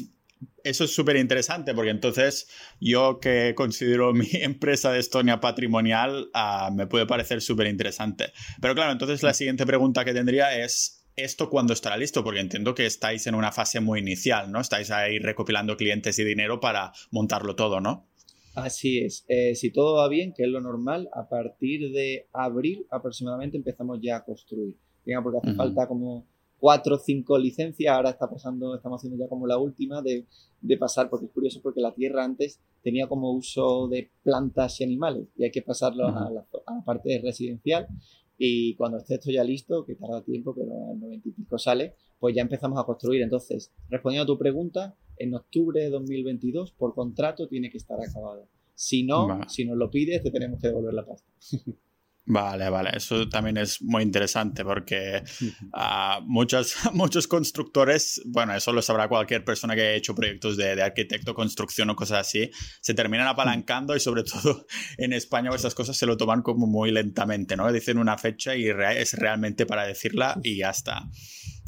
eso 0.64 0.84
es 0.84 0.94
súper 0.94 1.16
interesante 1.18 1.74
porque 1.74 1.92
entonces 1.92 2.48
yo 2.80 3.20
que 3.20 3.54
considero 3.56 4.14
mi 4.14 4.28
empresa 4.34 4.92
de 4.92 5.00
Estonia 5.00 5.40
patrimonial 5.40 6.30
uh, 6.34 6.74
me 6.74 6.88
puede 6.88 7.06
parecer 7.06 7.42
súper 7.42 7.68
interesante. 7.68 8.34
Pero 8.62 8.76
claro, 8.76 8.92
entonces 8.92 9.24
la 9.24 9.34
siguiente 9.34 9.66
pregunta 9.66 10.04
que 10.04 10.14
tendría 10.14 10.58
es, 10.58 10.95
¿esto 11.16 11.50
cuándo 11.50 11.74
estará 11.74 11.98
listo? 11.98 12.24
Porque 12.24 12.40
entiendo 12.40 12.76
que 12.76 12.86
estáis 12.86 13.28
en 13.28 13.36
una 13.36 13.52
fase 13.52 13.80
muy 13.80 14.00
inicial, 14.00 14.52
¿no? 14.52 14.60
Estáis 14.60 14.92
ahí 14.92 15.20
recopilando 15.20 15.78
clientes 15.78 16.18
y 16.20 16.24
dinero 16.24 16.60
para 16.60 16.92
montarlo 17.12 17.56
todo, 17.56 17.80
¿no? 17.82 18.08
Así 18.56 19.00
es. 19.00 19.26
Eh, 19.28 19.56
si 19.56 19.72
todo 19.72 19.98
va 19.98 20.08
bien, 20.08 20.34
que 20.34 20.44
es 20.44 20.50
lo 20.50 20.62
normal, 20.62 21.10
a 21.14 21.28
partir 21.28 21.92
de 21.92 22.28
abril 22.32 22.86
aproximadamente 22.90 23.58
empezamos 23.58 24.00
ya 24.02 24.18
a 24.18 24.24
construir. 24.24 24.76
Digamos, 25.06 25.32
porque 25.32 25.50
hace 25.50 25.58
falta 25.58 25.88
como 25.88 26.26
cuatro 26.58 26.96
o 26.96 27.00
cinco 27.00 27.38
licencias, 27.38 27.94
ahora 27.94 28.12
está 28.12 28.30
pasando, 28.30 28.76
estamos 28.76 29.00
haciendo 29.00 29.24
ya 29.24 29.30
como 29.30 29.46
la 29.46 29.58
última 29.58 30.02
de, 30.02 30.26
de, 30.62 30.78
pasar, 30.78 31.10
porque 31.10 31.26
es 31.26 31.32
curioso 31.32 31.60
porque 31.62 31.82
la 31.82 31.94
tierra 31.94 32.24
antes 32.24 32.60
tenía 32.82 33.08
como 33.08 33.32
uso 33.32 33.88
de 33.88 34.10
plantas 34.24 34.80
y 34.80 34.86
animales 34.86 35.28
y 35.36 35.44
hay 35.44 35.52
que 35.52 35.62
pasarlo 35.62 36.08
a, 36.08 36.12
la, 36.12 36.26
a, 36.26 36.32
la, 36.32 36.84
parte 36.86 37.20
residencial 37.22 37.88
y 38.38 38.76
cuando 38.76 38.98
esté 38.98 39.16
esto 39.16 39.32
ya 39.32 39.44
listo, 39.44 39.86
que 39.86 39.96
tarda 39.96 40.24
tiempo, 40.24 40.54
pero 40.54 40.92
al 40.92 41.00
90 41.00 41.30
y 41.30 41.32
pico 41.32 41.58
sale, 41.58 41.96
pues 42.20 42.36
ya 42.36 42.42
empezamos 42.42 42.80
a 42.80 42.84
construir. 42.84 43.22
Entonces, 43.22 43.72
respondiendo 43.90 44.24
a 44.24 44.36
tu 44.36 44.38
pregunta, 44.38 44.96
en 45.18 45.34
octubre 45.34 45.82
de 45.82 45.90
2022 45.90 46.74
por 46.74 46.94
contrato 46.94 47.48
tiene 47.48 47.70
que 47.70 47.78
estar 47.78 47.98
acabado. 48.02 48.48
Si 48.74 49.04
no, 49.04 49.40
si 49.48 49.66
nos 49.66 49.78
lo 49.78 49.90
pides, 49.90 50.22
te 50.22 50.32
tenemos 50.32 50.60
que 50.60 50.68
devolver 50.68 50.94
la 50.94 51.06
pasta. 51.06 51.30
Vale, 52.28 52.70
vale, 52.70 52.90
eso 52.96 53.30
también 53.30 53.58
es 53.58 53.84
muy 53.84 54.02
interesante 54.02 54.64
porque 54.66 55.22
uh, 55.74 56.22
muchos, 56.24 56.76
muchos 56.94 57.28
constructores, 57.28 58.20
bueno, 58.26 58.56
eso 58.56 58.74
lo 58.74 58.82
sabrá 58.82 59.08
cualquier 59.08 59.46
persona 59.46 59.76
que 59.76 59.82
haya 59.82 59.94
hecho 59.94 60.16
proyectos 60.16 60.58
de, 60.58 60.76
de, 60.76 60.82
arquitecto, 60.82 61.36
construcción 61.36 61.92
o 61.92 61.96
cosas 61.96 62.22
así, 62.22 62.50
se 62.82 62.96
terminan 62.96 63.28
apalancando 63.28 63.96
y 63.96 64.00
sobre 64.00 64.24
todo 64.24 64.66
en 64.98 65.14
España 65.14 65.52
esas 65.54 65.76
cosas 65.76 65.98
se 65.98 66.08
lo 66.08 66.18
toman 66.18 66.42
como 66.42 66.66
muy 66.66 66.92
lentamente, 66.92 67.56
¿no? 67.56 67.72
Dicen 67.72 68.00
una 68.00 68.18
fecha 68.18 68.56
y 68.56 68.70
es 68.70 69.14
realmente 69.14 69.68
para 69.68 69.86
decirla 69.86 70.40
y 70.44 70.58
ya 70.58 70.72
está. 70.72 71.08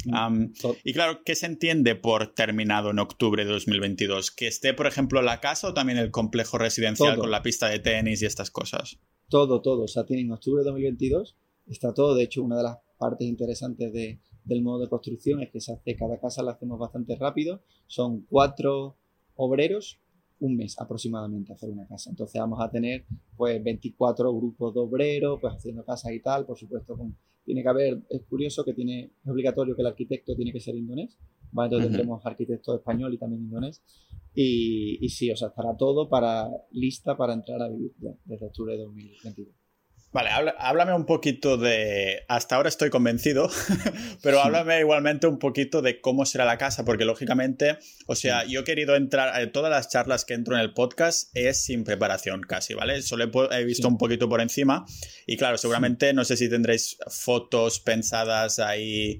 Um, 0.05 0.53
y 0.83 0.93
claro, 0.93 1.21
¿qué 1.25 1.35
se 1.35 1.47
entiende 1.47 1.95
por 1.95 2.33
terminado 2.33 2.91
en 2.91 2.99
octubre 2.99 3.43
de 3.43 3.51
2022? 3.51 4.31
¿Que 4.31 4.47
esté, 4.47 4.73
por 4.73 4.87
ejemplo, 4.87 5.21
la 5.21 5.41
casa 5.41 5.69
o 5.69 5.73
también 5.73 5.97
el 5.97 6.11
complejo 6.11 6.57
residencial 6.57 7.15
todo. 7.15 7.21
con 7.21 7.31
la 7.31 7.41
pista 7.41 7.67
de 7.67 7.79
tenis 7.79 8.21
y 8.21 8.25
estas 8.25 8.51
cosas? 8.51 8.99
todo, 9.29 9.61
todo. 9.61 9.83
O 9.83 9.87
sea, 9.87 10.05
tiene 10.05 10.23
en 10.23 10.31
octubre 10.31 10.63
de 10.63 10.69
2022, 10.69 11.37
está 11.67 11.93
todo. 11.93 12.15
De 12.15 12.23
hecho, 12.23 12.43
una 12.43 12.57
de 12.57 12.63
las 12.63 12.77
partes 12.97 13.27
interesantes 13.27 13.91
de, 13.93 14.19
del 14.43 14.61
modo 14.61 14.79
de 14.79 14.89
construcción 14.89 15.41
es 15.41 15.51
que 15.51 15.61
se 15.61 15.73
hace, 15.73 15.95
cada 15.95 16.19
casa 16.19 16.43
la 16.43 16.51
hacemos 16.51 16.79
bastante 16.79 17.15
rápido. 17.15 17.61
Son 17.85 18.21
cuatro 18.29 18.97
obreros, 19.35 19.99
un 20.39 20.55
mes 20.55 20.79
aproximadamente 20.79 21.53
hacer 21.53 21.69
una 21.69 21.87
casa. 21.87 22.09
Entonces 22.09 22.39
vamos 22.39 22.59
a 22.61 22.69
tener 22.69 23.05
pues 23.35 23.63
24 23.63 24.33
grupos 24.33 24.73
de 24.73 24.79
obreros, 24.79 25.39
pues 25.41 25.53
haciendo 25.53 25.83
casas 25.83 26.11
y 26.13 26.19
tal, 26.19 26.45
por 26.45 26.57
supuesto 26.57 26.97
con, 26.97 27.17
tiene 27.47 27.63
que 27.63 27.69
haber, 27.69 28.03
es 28.09 28.23
curioso 28.23 28.65
que 28.65 28.73
tiene, 28.73 29.13
es 29.23 29.31
obligatorio 29.31 29.73
que 29.73 29.81
el 29.81 29.87
arquitecto 29.87 30.35
tiene 30.35 30.51
que 30.51 30.59
ser 30.59 30.75
indonés, 30.75 31.17
¿vale? 31.53 31.67
entonces 31.67 31.87
uh 31.87 31.93
-huh. 31.93 31.97
tendremos 31.97 32.25
arquitecto 32.25 32.75
español 32.75 33.13
y 33.13 33.17
también 33.17 33.43
indonés, 33.43 33.81
y, 34.35 35.03
y, 35.03 35.09
sí, 35.09 35.31
o 35.31 35.37
sea, 35.37 35.47
estará 35.47 35.77
todo 35.77 36.09
para 36.09 36.45
lista 36.71 37.15
para 37.15 37.33
entrar 37.33 37.61
a 37.61 37.69
vivir 37.69 37.93
ya, 37.99 38.11
desde 38.25 38.47
octubre 38.47 38.73
de 38.73 38.83
2022. 38.83 39.47
Vale, 40.13 40.29
háblame 40.57 40.93
un 40.93 41.05
poquito 41.05 41.57
de. 41.57 42.23
Hasta 42.29 42.55
ahora 42.55 42.69
estoy 42.69 42.89
convencido, 42.89 43.49
pero 44.23 44.41
háblame 44.41 44.79
igualmente 44.79 45.27
un 45.27 45.37
poquito 45.37 45.81
de 45.81 45.99
cómo 45.99 46.25
será 46.25 46.45
la 46.45 46.57
casa, 46.57 46.85
porque 46.85 47.03
lógicamente, 47.03 47.77
o 48.05 48.15
sea, 48.15 48.45
yo 48.45 48.61
he 48.61 48.63
querido 48.63 48.95
entrar. 48.95 49.39
Eh, 49.41 49.47
todas 49.47 49.69
las 49.69 49.89
charlas 49.89 50.23
que 50.23 50.33
entro 50.33 50.55
en 50.55 50.61
el 50.61 50.73
podcast 50.73 51.29
es 51.35 51.61
sin 51.61 51.83
preparación 51.83 52.41
casi, 52.41 52.73
¿vale? 52.73 53.01
Solo 53.01 53.29
he, 53.51 53.63
visto 53.65 53.89
un 53.89 53.97
poquito 53.97 54.29
por 54.29 54.39
encima. 54.39 54.85
Y 55.25 55.35
claro, 55.35 55.57
seguramente 55.57 56.13
no 56.13 56.23
sé 56.23 56.37
si 56.37 56.49
tendréis 56.49 56.97
fotos 57.07 57.81
pensadas 57.81 58.59
ahí, 58.59 59.19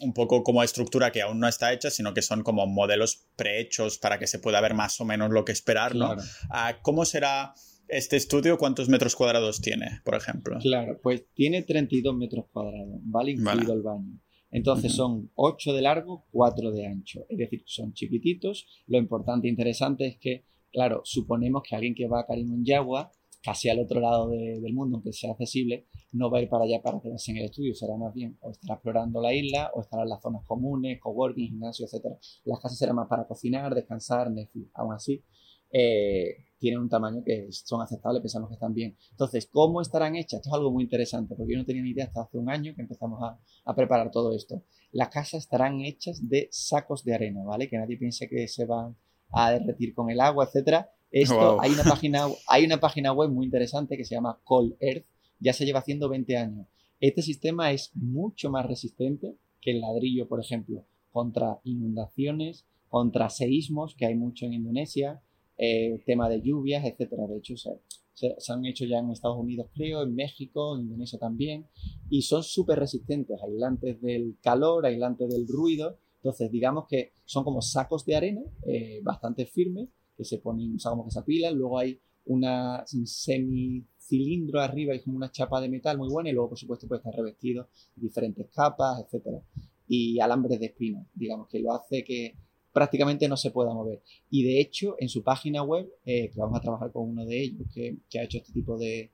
un 0.00 0.12
poco 0.12 0.42
como 0.42 0.62
estructura 0.62 1.10
que 1.12 1.22
aún 1.22 1.40
no 1.40 1.48
está 1.48 1.72
hecha, 1.72 1.90
sino 1.90 2.12
que 2.12 2.20
son 2.20 2.42
como 2.42 2.66
modelos 2.66 3.24
prehechos 3.36 3.96
para 3.96 4.18
que 4.18 4.26
se 4.26 4.38
pueda 4.38 4.60
ver 4.60 4.74
más 4.74 5.00
o 5.00 5.06
menos 5.06 5.30
lo 5.30 5.46
que 5.46 5.52
esperar, 5.52 5.94
¿no? 5.94 6.14
Ah, 6.50 6.76
¿Cómo 6.82 7.06
será? 7.06 7.54
¿Este 7.88 8.16
estudio 8.16 8.58
cuántos 8.58 8.88
metros 8.88 9.16
cuadrados 9.16 9.60
tiene, 9.60 10.00
por 10.04 10.14
ejemplo? 10.14 10.58
Claro, 10.60 11.00
pues 11.02 11.24
tiene 11.34 11.62
32 11.62 12.14
metros 12.14 12.46
cuadrados, 12.52 13.00
¿vale? 13.02 13.32
Incluido 13.32 13.72
el 13.72 13.82
baño. 13.82 14.20
Entonces 14.50 14.92
son 14.92 15.30
8 15.34 15.72
de 15.72 15.82
largo, 15.82 16.26
4 16.30 16.70
de 16.72 16.86
ancho. 16.86 17.26
Es 17.28 17.38
decir, 17.38 17.62
son 17.66 17.92
chiquititos. 17.92 18.66
Lo 18.86 18.98
importante 18.98 19.46
e 19.46 19.50
interesante 19.50 20.06
es 20.06 20.18
que, 20.18 20.44
claro, 20.70 21.00
suponemos 21.04 21.62
que 21.68 21.76
alguien 21.76 21.94
que 21.94 22.08
va 22.08 22.20
a 22.20 22.26
Yagua, 22.62 23.10
casi 23.42 23.68
al 23.68 23.78
otro 23.78 24.00
lado 24.00 24.28
del 24.28 24.72
mundo, 24.74 24.96
aunque 24.96 25.12
sea 25.12 25.32
accesible, 25.32 25.86
no 26.12 26.30
va 26.30 26.38
a 26.38 26.42
ir 26.42 26.48
para 26.48 26.64
allá 26.64 26.82
para 26.82 27.00
quedarse 27.00 27.30
en 27.30 27.38
el 27.38 27.44
estudio. 27.46 27.74
Será 27.74 27.96
más 27.96 28.12
bien 28.14 28.36
o 28.40 28.50
estará 28.50 28.74
explorando 28.74 29.20
la 29.20 29.32
isla 29.32 29.70
o 29.74 29.80
estará 29.80 30.02
en 30.02 30.10
las 30.10 30.22
zonas 30.22 30.44
comunes, 30.46 30.98
coworking, 31.00 31.48
gimnasio, 31.48 31.86
etc. 31.86 32.16
Las 32.44 32.60
casas 32.60 32.78
serán 32.78 32.96
más 32.96 33.08
para 33.08 33.26
cocinar, 33.26 33.74
descansar, 33.74 34.30
Netflix. 34.30 34.70
Aún 34.74 34.94
así, 34.94 35.22
eh, 35.70 36.47
tienen 36.58 36.80
un 36.80 36.88
tamaño 36.88 37.22
que 37.24 37.48
son 37.50 37.80
aceptables, 37.80 38.20
pensamos 38.20 38.48
que 38.48 38.54
están 38.54 38.74
bien. 38.74 38.96
Entonces, 39.10 39.48
¿cómo 39.50 39.80
estarán 39.80 40.16
hechas? 40.16 40.40
Esto 40.40 40.50
es 40.50 40.54
algo 40.54 40.70
muy 40.70 40.84
interesante, 40.84 41.34
porque 41.34 41.52
yo 41.52 41.58
no 41.58 41.64
tenía 41.64 41.82
ni 41.82 41.90
idea 41.90 42.06
hasta 42.06 42.22
hace 42.22 42.38
un 42.38 42.50
año 42.50 42.74
que 42.74 42.82
empezamos 42.82 43.20
a, 43.22 43.74
preparar 43.74 44.10
todo 44.10 44.34
esto. 44.34 44.62
Las 44.92 45.08
casas 45.08 45.42
estarán 45.44 45.80
hechas 45.82 46.28
de 46.28 46.48
sacos 46.50 47.04
de 47.04 47.14
arena, 47.14 47.44
¿vale? 47.44 47.68
Que 47.68 47.78
nadie 47.78 47.96
piense 47.96 48.28
que 48.28 48.48
se 48.48 48.64
van 48.64 48.96
a 49.30 49.52
derretir 49.52 49.94
con 49.94 50.10
el 50.10 50.20
agua, 50.20 50.46
etcétera. 50.46 50.90
Esto, 51.10 51.60
hay, 51.60 51.72
una 51.72 51.84
página, 51.84 52.26
hay 52.48 52.64
una 52.64 52.80
página 52.80 53.12
web 53.12 53.30
muy 53.30 53.46
interesante 53.46 53.96
que 53.96 54.04
se 54.04 54.14
llama 54.14 54.40
Cold 54.44 54.76
Earth, 54.80 55.06
ya 55.38 55.52
se 55.52 55.64
lleva 55.64 55.80
haciendo 55.80 56.08
20 56.08 56.36
años. 56.36 56.66
Este 57.00 57.22
sistema 57.22 57.70
es 57.70 57.92
mucho 57.94 58.50
más 58.50 58.66
resistente 58.66 59.36
que 59.60 59.70
el 59.70 59.80
ladrillo, 59.80 60.28
por 60.28 60.40
ejemplo, 60.40 60.84
contra 61.10 61.60
inundaciones, 61.62 62.66
contra 62.88 63.30
seísmos, 63.30 63.94
que 63.94 64.06
hay 64.06 64.16
mucho 64.16 64.46
en 64.46 64.54
Indonesia, 64.54 65.22
eh, 65.58 66.00
tema 66.06 66.28
de 66.28 66.40
lluvias, 66.40 66.84
etcétera. 66.84 67.26
De 67.26 67.38
hecho, 67.38 67.56
se, 67.56 67.70
se, 68.14 68.52
han 68.52 68.64
hecho 68.64 68.84
ya 68.84 68.98
en 68.98 69.10
Estados 69.10 69.38
Unidos, 69.38 69.68
creo, 69.74 70.02
en 70.02 70.14
México, 70.14 70.76
en 70.76 70.82
Indonesia 70.82 71.18
también, 71.18 71.66
y 72.08 72.22
son 72.22 72.42
súper 72.42 72.78
resistentes, 72.78 73.40
aislantes 73.42 74.00
del 74.00 74.36
calor, 74.40 74.86
aislantes 74.86 75.28
del 75.28 75.46
ruido. 75.48 75.98
Entonces, 76.16 76.50
digamos 76.50 76.86
que 76.88 77.12
son 77.24 77.44
como 77.44 77.60
sacos 77.60 78.04
de 78.04 78.16
arena 78.16 78.42
eh, 78.66 79.00
bastante 79.02 79.46
firmes 79.46 79.88
que 80.16 80.24
se 80.24 80.38
ponen, 80.38 80.76
o 80.76 80.78
sea, 80.78 80.90
como 80.90 81.04
que 81.04 81.10
se 81.10 81.20
apilan. 81.20 81.54
Luego 81.56 81.78
hay 81.78 82.00
una, 82.26 82.84
un 82.94 83.06
semicilindro 83.06 84.60
arriba 84.60 84.94
y 84.94 85.00
como 85.00 85.16
una 85.16 85.30
chapa 85.30 85.60
de 85.60 85.68
metal 85.68 85.98
muy 85.98 86.08
buena, 86.08 86.30
y 86.30 86.32
luego, 86.32 86.50
por 86.50 86.58
supuesto, 86.58 86.86
puede 86.86 87.00
estar 87.00 87.14
revestido 87.14 87.68
diferentes 87.96 88.48
capas, 88.50 89.02
etcétera. 89.04 89.42
Y 89.86 90.20
alambres 90.20 90.60
de 90.60 90.66
espina, 90.66 91.06
digamos, 91.14 91.48
que 91.48 91.60
lo 91.60 91.72
hace 91.72 92.04
que 92.04 92.36
prácticamente 92.78 93.26
no 93.28 93.36
se 93.36 93.50
pueda 93.50 93.74
mover. 93.74 94.00
Y 94.30 94.44
de 94.44 94.60
hecho, 94.60 94.94
en 95.00 95.08
su 95.08 95.24
página 95.24 95.64
web, 95.64 95.92
eh, 96.06 96.30
que 96.30 96.38
vamos 96.38 96.56
a 96.58 96.62
trabajar 96.62 96.92
con 96.92 97.08
uno 97.08 97.26
de 97.26 97.42
ellos 97.42 97.66
que, 97.74 97.96
ha 98.16 98.22
hecho 98.22 98.38
este 98.38 98.52
tipo 98.52 98.78
de, 98.78 99.10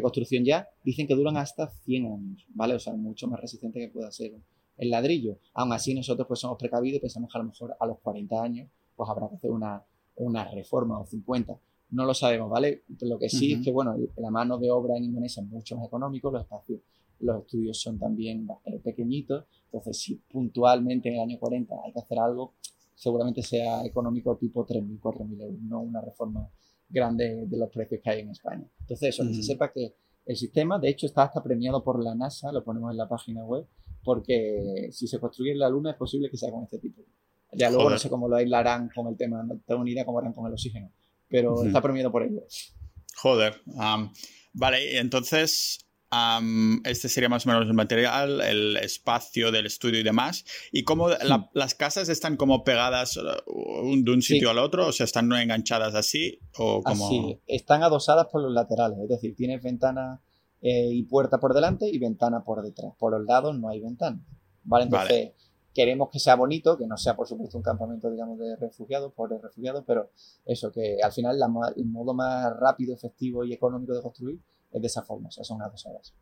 construcción 0.00 0.44
ya, 0.44 0.68
dicen 0.84 1.08
que 1.08 1.16
duran 1.16 1.36
hasta 1.36 1.72
100 1.84 2.06
años, 2.06 2.46
¿vale? 2.50 2.74
O 2.74 2.78
sea, 2.78 2.94
mucho 2.94 3.26
más 3.26 3.40
resistente 3.40 3.80
que 3.80 3.88
pueda 3.88 4.12
ser 4.12 4.32
el 4.78 4.90
ladrillo. 4.90 5.38
Aún 5.54 5.72
así, 5.72 5.92
nosotros 5.92 6.28
pues 6.28 6.38
somos 6.38 6.56
precavidos 6.56 6.98
y 6.98 7.00
pensamos 7.00 7.32
que 7.32 7.36
a 7.38 7.42
lo 7.42 7.48
mejor 7.48 7.76
a 7.80 7.84
los 7.84 7.98
40 7.98 8.40
años 8.40 8.70
pues 8.94 9.10
habrá 9.10 9.28
que 9.28 9.34
hacer 9.34 9.50
una, 9.50 9.82
una 10.14 10.44
reforma 10.48 11.00
o 11.00 11.04
50. 11.04 11.58
No 11.90 12.04
lo 12.04 12.14
sabemos, 12.14 12.48
¿vale? 12.48 12.84
Lo 13.00 13.18
que 13.18 13.28
sí 13.28 13.54
es 13.54 13.64
que, 13.64 13.72
bueno, 13.72 13.96
la 14.18 14.30
mano 14.30 14.56
de 14.58 14.70
obra 14.70 14.96
en 14.96 15.06
Indonesia 15.06 15.42
es 15.42 15.48
mucho 15.48 15.76
más 15.76 15.88
económico, 15.88 16.30
los 16.30 16.42
espacios, 16.42 16.80
los 17.18 17.40
estudios 17.40 17.80
son 17.80 17.98
también 17.98 18.46
eh, 18.66 18.78
pequeñitos, 18.78 19.46
entonces 19.64 19.98
si 19.98 20.14
puntualmente 20.30 21.08
en 21.08 21.16
el 21.16 21.20
año 21.22 21.38
40 21.40 21.74
hay 21.84 21.92
que 21.92 21.98
hacer 21.98 22.18
algo, 22.20 22.54
seguramente 23.00 23.42
sea 23.42 23.82
económico 23.86 24.36
tipo 24.36 24.66
3.000, 24.66 25.00
4.000 25.00 25.42
euros, 25.42 25.62
no 25.62 25.80
una 25.80 26.02
reforma 26.02 26.46
grande 26.86 27.46
de 27.46 27.56
los 27.56 27.70
precios 27.70 28.02
que 28.04 28.10
hay 28.10 28.20
en 28.20 28.30
España. 28.30 28.66
Entonces, 28.80 29.14
eso, 29.14 29.26
que 29.26 29.32
se 29.32 29.42
sepa 29.42 29.72
que 29.72 29.94
el 30.26 30.36
sistema, 30.36 30.78
de 30.78 30.90
hecho, 30.90 31.06
está 31.06 31.22
hasta 31.22 31.42
premiado 31.42 31.82
por 31.82 32.04
la 32.04 32.14
NASA, 32.14 32.52
lo 32.52 32.62
ponemos 32.62 32.90
en 32.90 32.98
la 32.98 33.08
página 33.08 33.42
web, 33.42 33.66
porque 34.04 34.90
si 34.92 35.06
se 35.06 35.18
construye 35.18 35.52
en 35.52 35.60
la 35.60 35.70
Luna 35.70 35.92
es 35.92 35.96
posible 35.96 36.28
que 36.28 36.36
sea 36.36 36.50
con 36.50 36.64
este 36.64 36.78
tipo. 36.78 37.00
Ya 37.52 37.70
luego 37.70 37.88
no 37.88 37.98
sé 37.98 38.10
cómo 38.10 38.28
lo 38.28 38.36
aislarán 38.36 38.90
con 38.94 39.06
el 39.06 39.16
tema, 39.16 39.42
no 39.44 39.58
tengo 39.66 39.82
ni 39.82 39.92
idea 39.92 40.04
cómo 40.04 40.18
harán 40.18 40.34
con 40.34 40.46
el 40.46 40.52
oxígeno, 40.52 40.92
pero 41.26 41.64
está 41.64 41.80
premiado 41.80 42.12
por 42.12 42.22
ello. 42.22 42.42
Joder. 43.16 43.54
vale, 44.52 44.98
entonces 44.98 45.86
este 46.84 47.08
sería 47.08 47.28
más 47.28 47.46
o 47.46 47.50
menos 47.50 47.66
el 47.66 47.74
material, 47.74 48.40
el 48.40 48.76
espacio 48.78 49.52
del 49.52 49.66
estudio 49.66 50.00
y 50.00 50.02
demás. 50.02 50.44
¿Y 50.72 50.82
cómo 50.82 51.08
las 51.52 51.74
casas 51.74 52.08
están 52.08 52.36
como 52.36 52.64
pegadas 52.64 53.16
uh, 53.16 54.02
de 54.02 54.10
un 54.10 54.22
sitio 54.22 54.50
al 54.50 54.58
otro? 54.58 54.88
¿O 54.88 54.92
sea, 54.92 55.04
están 55.04 55.32
enganchadas 55.32 55.94
así? 55.94 56.40
O 56.56 56.82
como... 56.82 57.06
Así, 57.06 57.40
están 57.46 57.82
adosadas 57.82 58.26
por 58.26 58.42
los 58.42 58.52
laterales, 58.52 58.98
es 58.98 59.08
decir, 59.08 59.36
tienes 59.36 59.62
ventana 59.62 60.20
eh, 60.62 60.88
y 60.92 61.04
puerta 61.04 61.38
por 61.38 61.54
delante 61.54 61.88
y 61.88 61.98
ventana 61.98 62.42
por 62.42 62.62
detrás. 62.62 62.92
Por 62.98 63.12
los 63.12 63.24
lados 63.24 63.58
no 63.58 63.68
hay 63.68 63.80
ventana. 63.80 64.20
¿Vale? 64.64 64.84
Entonces, 64.84 65.32
queremos 65.72 66.10
que 66.10 66.18
sea 66.18 66.34
bonito, 66.34 66.76
que 66.76 66.86
no 66.86 66.96
sea, 66.96 67.14
por 67.14 67.28
supuesto, 67.28 67.56
un 67.56 67.62
campamento, 67.62 68.10
digamos, 68.10 68.38
de 68.38 68.56
refugiados, 68.56 69.12
por 69.12 69.30
refugiados, 69.30 69.84
pero 69.86 70.10
eso, 70.44 70.72
que 70.72 70.96
al 71.02 71.12
final 71.12 71.38
el 71.76 71.86
modo 71.86 72.14
más 72.14 72.52
rápido, 72.58 72.94
efectivo 72.94 73.44
y 73.44 73.52
económico 73.52 73.94
de 73.94 74.02
construir 74.02 74.40
de 74.72 74.86
esa 74.86 75.02
forma, 75.02 75.28
o 75.28 75.30
sea, 75.32 75.44
son 75.44 75.56
unas 75.56 75.72
dos 75.72 75.86
horas. 75.86 76.14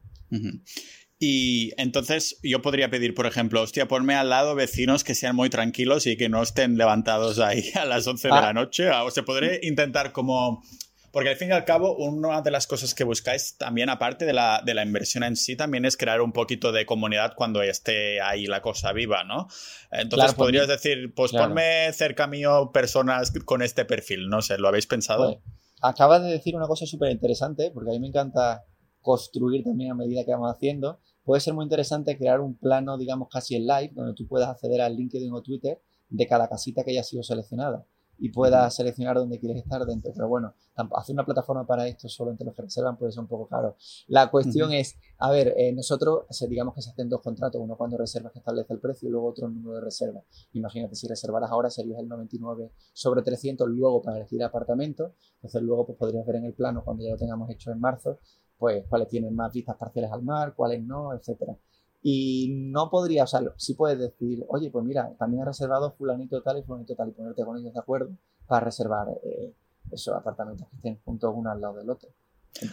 Y 1.20 1.72
entonces 1.78 2.38
yo 2.42 2.62
podría 2.62 2.90
pedir, 2.90 3.14
por 3.14 3.26
ejemplo, 3.26 3.60
hostia, 3.62 3.88
ponme 3.88 4.14
al 4.14 4.30
lado 4.30 4.54
vecinos 4.54 5.02
que 5.02 5.16
sean 5.16 5.34
muy 5.34 5.50
tranquilos 5.50 6.06
y 6.06 6.16
que 6.16 6.28
no 6.28 6.42
estén 6.42 6.78
levantados 6.78 7.40
ahí 7.40 7.70
a 7.74 7.84
las 7.84 8.06
11 8.06 8.28
de 8.28 8.34
ah. 8.34 8.40
la 8.40 8.52
noche. 8.52 8.90
O 8.90 9.10
se 9.10 9.22
podría 9.22 9.58
intentar 9.62 10.12
como... 10.12 10.62
Porque 11.10 11.30
al 11.30 11.36
fin 11.36 11.48
y 11.48 11.52
al 11.52 11.64
cabo, 11.64 11.96
una 11.96 12.42
de 12.42 12.50
las 12.50 12.66
cosas 12.66 12.94
que 12.94 13.02
buscáis 13.02 13.56
también, 13.56 13.88
aparte 13.88 14.26
de 14.26 14.34
la, 14.34 14.62
de 14.64 14.74
la 14.74 14.84
inversión 14.84 15.24
en 15.24 15.36
sí, 15.36 15.56
también 15.56 15.86
es 15.86 15.96
crear 15.96 16.20
un 16.20 16.32
poquito 16.32 16.70
de 16.70 16.84
comunidad 16.84 17.32
cuando 17.34 17.62
esté 17.62 18.20
ahí 18.20 18.46
la 18.46 18.60
cosa 18.60 18.92
viva, 18.92 19.24
¿no? 19.24 19.48
Entonces 19.90 20.34
pues 20.34 20.34
podrías 20.34 20.68
decir, 20.68 21.14
pues 21.14 21.32
ponme 21.32 21.90
cerca 21.94 22.26
mío 22.26 22.72
personas 22.74 23.32
con 23.46 23.62
este 23.62 23.86
perfil, 23.86 24.28
no 24.28 24.42
sé, 24.42 24.58
¿lo 24.58 24.68
habéis 24.68 24.86
pensado? 24.86 25.40
Pues, 25.42 25.57
acabas 25.82 26.22
de 26.22 26.30
decir 26.30 26.56
una 26.56 26.66
cosa 26.66 26.86
súper 26.86 27.10
interesante, 27.10 27.70
porque 27.70 27.90
a 27.90 27.92
mí 27.92 28.00
me 28.00 28.08
encanta 28.08 28.64
construir 29.00 29.64
también 29.64 29.92
a 29.92 29.94
medida 29.94 30.24
que 30.24 30.32
vamos 30.32 30.50
haciendo. 30.50 31.00
Puede 31.24 31.40
ser 31.40 31.54
muy 31.54 31.64
interesante 31.64 32.16
crear 32.16 32.40
un 32.40 32.56
plano, 32.56 32.98
digamos, 32.98 33.28
casi 33.30 33.54
en 33.54 33.66
live, 33.66 33.92
donde 33.94 34.14
tú 34.14 34.26
puedas 34.26 34.48
acceder 34.48 34.80
al 34.80 34.96
LinkedIn 34.96 35.32
o 35.32 35.42
Twitter 35.42 35.82
de 36.08 36.26
cada 36.26 36.48
casita 36.48 36.84
que 36.84 36.92
haya 36.92 37.02
sido 37.02 37.22
seleccionada 37.22 37.86
y 38.18 38.30
puedas 38.30 38.74
seleccionar 38.74 39.16
dónde 39.16 39.38
quieres 39.38 39.58
estar 39.58 39.84
dentro. 39.84 40.12
Pero 40.14 40.28
bueno, 40.28 40.54
hacer 40.94 41.14
una 41.14 41.24
plataforma 41.24 41.66
para 41.66 41.86
esto 41.86 42.08
solo 42.08 42.30
entre 42.30 42.46
los 42.46 42.54
que 42.54 42.62
reservan 42.62 42.96
puede 42.96 43.12
ser 43.12 43.20
un 43.20 43.28
poco 43.28 43.46
caro. 43.46 43.76
La 44.06 44.30
cuestión 44.30 44.72
es, 44.72 44.98
a 45.18 45.30
ver, 45.30 45.54
eh, 45.56 45.72
nosotros 45.72 46.26
digamos 46.48 46.74
que 46.74 46.82
se 46.82 46.90
hacen 46.90 47.08
dos 47.08 47.22
contratos, 47.22 47.60
uno 47.60 47.76
cuando 47.76 47.96
reservas 47.96 48.32
que 48.32 48.38
establece 48.38 48.72
el 48.72 48.80
precio 48.80 49.08
y 49.08 49.12
luego 49.12 49.28
otro 49.28 49.46
el 49.46 49.54
número 49.54 49.76
de 49.76 49.80
reservas. 49.82 50.24
Imagínate, 50.52 50.94
si 50.94 51.06
reservaras 51.06 51.50
ahora 51.50 51.70
sería 51.70 51.98
el 51.98 52.08
99 52.08 52.72
sobre 52.92 53.22
300 53.22 53.68
luego 53.68 54.02
para 54.02 54.16
elegir 54.16 54.42
apartamento, 54.42 55.14
entonces 55.36 55.62
luego 55.62 55.86
pues 55.86 55.98
podrías 55.98 56.26
ver 56.26 56.36
en 56.36 56.44
el 56.44 56.54
plano 56.54 56.82
cuando 56.84 57.04
ya 57.04 57.10
lo 57.10 57.16
tengamos 57.16 57.50
hecho 57.50 57.70
en 57.70 57.80
marzo, 57.80 58.18
pues 58.56 58.84
cuáles 58.88 59.08
tienen 59.08 59.34
más 59.34 59.52
vistas 59.52 59.76
parciales 59.76 60.10
al 60.10 60.22
mar, 60.22 60.54
cuáles 60.54 60.82
no, 60.82 61.14
etcétera. 61.14 61.56
Y 62.02 62.54
no 62.70 62.90
podría, 62.90 63.24
o 63.24 63.26
sea, 63.26 63.40
sí 63.56 63.74
puedes 63.74 63.98
decir, 63.98 64.44
oye, 64.48 64.70
pues 64.70 64.84
mira, 64.84 65.14
también 65.18 65.42
he 65.42 65.46
reservado 65.46 65.92
fulanito 65.92 66.42
tal 66.42 66.58
y 66.58 66.62
fulanito 66.62 66.94
tal 66.94 67.08
y 67.08 67.12
ponerte 67.12 67.44
con 67.44 67.58
ellos 67.58 67.74
de 67.74 67.80
acuerdo 67.80 68.10
para 68.46 68.64
reservar 68.64 69.08
eh, 69.24 69.52
esos 69.90 70.14
apartamentos 70.14 70.68
que 70.68 70.76
estén 70.76 70.98
juntos 71.04 71.32
uno 71.34 71.50
al 71.50 71.60
lado 71.60 71.74
del 71.74 71.90
otro. 71.90 72.10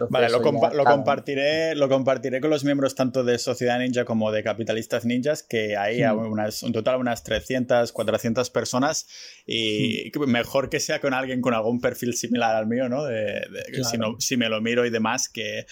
Vale, 0.09 0.29
lo, 0.29 0.41
compartiré, 0.41 1.75
lo 1.75 1.87
compartiré 1.87 2.41
con 2.41 2.49
los 2.49 2.63
miembros 2.63 2.95
tanto 2.95 3.23
de 3.23 3.37
Sociedad 3.37 3.77
Ninja 3.77 4.03
como 4.03 4.31
de 4.31 4.41
Capitalistas 4.41 5.05
Ninjas, 5.05 5.43
que 5.43 5.77
hay 5.77 6.01
unas, 6.01 6.63
un 6.63 6.73
total 6.73 6.99
unas 6.99 7.23
300, 7.23 7.91
400 7.91 8.49
personas 8.49 9.07
y 9.45 10.11
mejor 10.27 10.69
que 10.69 10.79
sea 10.79 10.99
con 10.99 11.13
alguien 11.13 11.41
con 11.41 11.53
algún 11.53 11.79
perfil 11.81 12.15
similar 12.15 12.55
al 12.55 12.67
mío, 12.67 12.89
¿no? 12.89 13.03
De, 13.03 13.41
si, 13.83 13.97
no 13.97 14.15
si, 14.19 14.37
me 14.37 14.49
lo 14.49 14.59
miro 14.59 14.85
y 14.85 14.89
demás, 14.89 15.29
que 15.29 15.67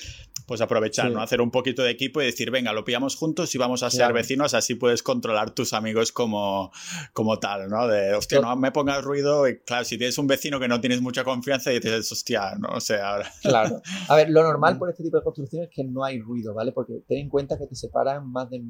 pues 0.46 0.62
aprovechar, 0.62 1.12
¿no? 1.12 1.22
Hacer 1.22 1.42
un 1.42 1.52
poquito 1.52 1.84
de 1.84 1.92
equipo 1.92 2.22
y 2.22 2.26
decir, 2.26 2.52
venga, 2.52 2.74
lo 2.74 2.84
pillamos 2.84 3.16
juntos 3.16 3.54
y 3.56 3.58
vamos 3.58 3.84
a 3.84 3.90
ser 3.90 4.14
vecinos, 4.14 4.54
así 4.54 4.76
puedes 4.76 5.04
controlar 5.04 5.52
tus 5.52 5.74
amigos 5.74 6.12
como, 6.12 6.72
como 7.14 7.40
tal, 7.40 7.70
¿no? 7.70 7.88
De, 7.88 8.14
hostia, 8.14 8.42
no 8.42 8.56
me 8.56 8.72
pongas 8.72 9.04
ruido. 9.04 9.48
Y 9.48 9.60
claro, 9.60 9.86
si 9.86 9.98
tienes 9.98 10.18
un 10.18 10.28
vecino 10.28 10.60
que 10.60 10.68
no 10.68 10.82
tienes 10.82 11.02
mucha 11.02 11.24
confianza 11.24 11.72
y 11.72 11.80
dices, 11.80 12.12
hostia, 12.12 12.56
no 12.56 12.80
sé, 12.80 13.00
ahora. 13.00 13.32
Claro. 13.44 13.82
A 14.08 14.16
ver, 14.16 14.30
lo 14.30 14.42
normal 14.42 14.78
por 14.78 14.90
este 14.90 15.04
tipo 15.04 15.18
de 15.18 15.24
construcciones 15.24 15.70
es 15.70 15.76
que 15.76 15.84
no 15.84 16.04
hay 16.04 16.20
ruido, 16.20 16.54
¿vale? 16.54 16.72
Porque 16.72 17.04
ten 17.08 17.20
en 17.20 17.30
cuenta 17.30 17.58
que 17.58 17.68
te 17.68 17.76
separan 17.76 18.32
más 18.32 18.50
de 18.50 18.64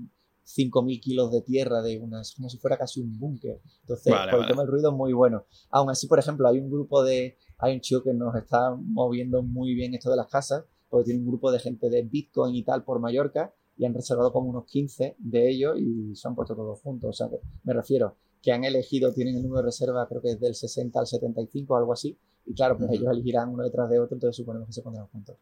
5.000 0.46 1.00
kilos 1.00 1.32
de 1.32 1.42
tierra 1.42 1.82
de 1.82 2.00
unas, 2.00 2.34
como 2.36 2.50
si 2.50 2.58
fuera 2.58 2.78
casi 2.78 3.02
un 3.02 3.18
búnker. 3.18 3.62
Entonces, 3.82 4.14
por 4.30 4.42
el 4.42 4.48
tema 4.48 4.64
del 4.64 4.72
ruido 4.72 4.90
es 4.90 4.96
muy 4.96 5.14
bueno. 5.14 5.46
Aún 5.70 5.90
así, 5.90 6.08
por 6.08 6.20
ejemplo, 6.20 6.48
hay 6.48 6.60
un 6.60 6.70
grupo 6.70 7.04
de, 7.04 7.38
hay 7.60 7.76
un 7.76 7.82
chico 7.82 8.04
que 8.04 8.14
nos 8.14 8.36
está 8.36 8.76
moviendo 8.78 9.42
muy 9.42 9.74
bien 9.74 9.94
esto 9.94 10.10
de 10.10 10.18
las 10.18 10.28
casas, 10.28 10.66
porque 10.94 11.06
tiene 11.06 11.22
un 11.22 11.28
grupo 11.28 11.52
de 11.52 11.58
gente 11.58 11.90
de 11.90 12.04
Bitcoin 12.04 12.54
y 12.54 12.62
tal 12.62 12.84
por 12.84 13.00
Mallorca, 13.00 13.52
y 13.76 13.86
han 13.86 13.96
reservado 13.96 14.32
como 14.32 14.52
unos 14.52 14.66
15 14.66 15.16
de 15.18 15.50
ellos 15.50 15.76
y 15.80 16.16
se 16.16 16.28
han 16.28 16.36
puesto 16.36 16.56
todos 16.56 16.80
juntos. 16.82 17.10
O 17.10 17.14
sea, 17.14 17.30
que 17.32 17.40
me 17.64 17.74
refiero 17.74 18.16
que 18.44 18.52
han 18.52 18.64
elegido, 18.64 19.12
tienen 19.12 19.38
el 19.38 19.42
número 19.42 19.62
de 19.62 19.66
reserva, 19.70 20.08
creo 20.08 20.22
que 20.22 20.34
es 20.34 20.40
del 20.40 20.54
60 20.54 21.00
al 21.00 21.08
75 21.08 21.74
o 21.74 21.78
algo 21.78 21.94
así, 21.94 22.16
y 22.46 22.54
claro, 22.54 22.78
pues 22.78 22.92
ellos 22.92 23.12
elegirán 23.12 23.50
uno 23.50 23.64
detrás 23.64 23.90
de 23.90 23.98
otro, 23.98 24.16
entonces 24.16 24.36
suponemos 24.36 24.68
que 24.68 24.74
se 24.74 24.84
pondrán 24.84 25.08
juntos. 25.08 25.36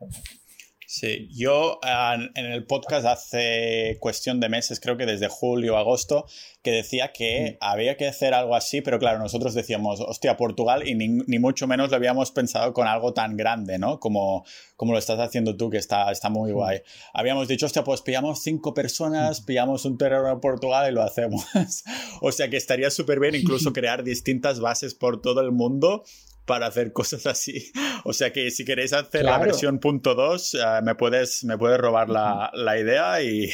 Sí, 0.93 1.29
yo 1.31 1.79
en 2.35 2.45
el 2.47 2.65
podcast 2.65 3.05
hace 3.05 3.95
cuestión 4.01 4.41
de 4.41 4.49
meses, 4.49 4.81
creo 4.81 4.97
que 4.97 5.05
desde 5.05 5.29
julio, 5.29 5.77
agosto, 5.77 6.25
que 6.63 6.71
decía 6.71 7.13
que 7.13 7.57
había 7.61 7.95
que 7.95 8.09
hacer 8.09 8.33
algo 8.33 8.57
así, 8.57 8.81
pero 8.81 8.99
claro, 8.99 9.17
nosotros 9.17 9.53
decíamos, 9.53 10.01
hostia, 10.01 10.35
Portugal, 10.35 10.85
y 10.85 10.95
ni, 10.95 11.39
mucho 11.39 11.65
menos 11.65 11.91
lo 11.91 11.95
habíamos 11.95 12.31
pensado 12.31 12.73
con 12.73 12.89
algo 12.89 13.13
tan 13.13 13.37
grande, 13.37 13.79
¿no? 13.79 14.01
Como, 14.01 14.43
como 14.75 14.91
lo 14.91 14.99
estás 14.99 15.17
haciendo 15.19 15.55
tú, 15.55 15.69
que 15.69 15.77
está, 15.77 16.11
está 16.11 16.29
muy 16.29 16.51
guay. 16.51 16.81
Habíamos 17.13 17.47
dicho, 17.47 17.67
hostia, 17.67 17.85
pues 17.85 18.01
pillamos 18.01 18.41
cinco 18.41 18.73
personas, 18.73 19.39
pillamos 19.39 19.85
un 19.85 19.97
terreno 19.97 20.29
en 20.29 20.41
Portugal 20.41 20.91
y 20.91 20.93
lo 20.93 21.03
hacemos. 21.03 21.45
o 22.21 22.33
sea 22.33 22.49
que 22.49 22.57
estaría 22.57 22.91
súper 22.91 23.21
bien 23.21 23.35
incluso 23.35 23.71
crear 23.73 24.03
distintas 24.03 24.59
bases 24.59 24.93
por 24.93 25.21
todo 25.21 25.39
el 25.39 25.53
mundo 25.53 26.03
para 26.51 26.67
hacer 26.67 26.91
cosas 26.91 27.25
así. 27.27 27.71
O 28.03 28.13
sea 28.13 28.33
que 28.33 28.49
si 28.51 28.65
queréis 28.65 28.91
hacer 28.93 29.23
la 29.23 29.37
versión 29.37 29.79
punto 29.79 30.15
2, 30.15 30.55
eh, 30.55 30.57
me, 30.83 30.95
puedes, 30.95 31.45
me 31.45 31.57
puedes 31.57 31.77
robar 31.77 32.09
la, 32.09 32.51
la 32.53 32.77
idea 32.77 33.23
y, 33.23 33.45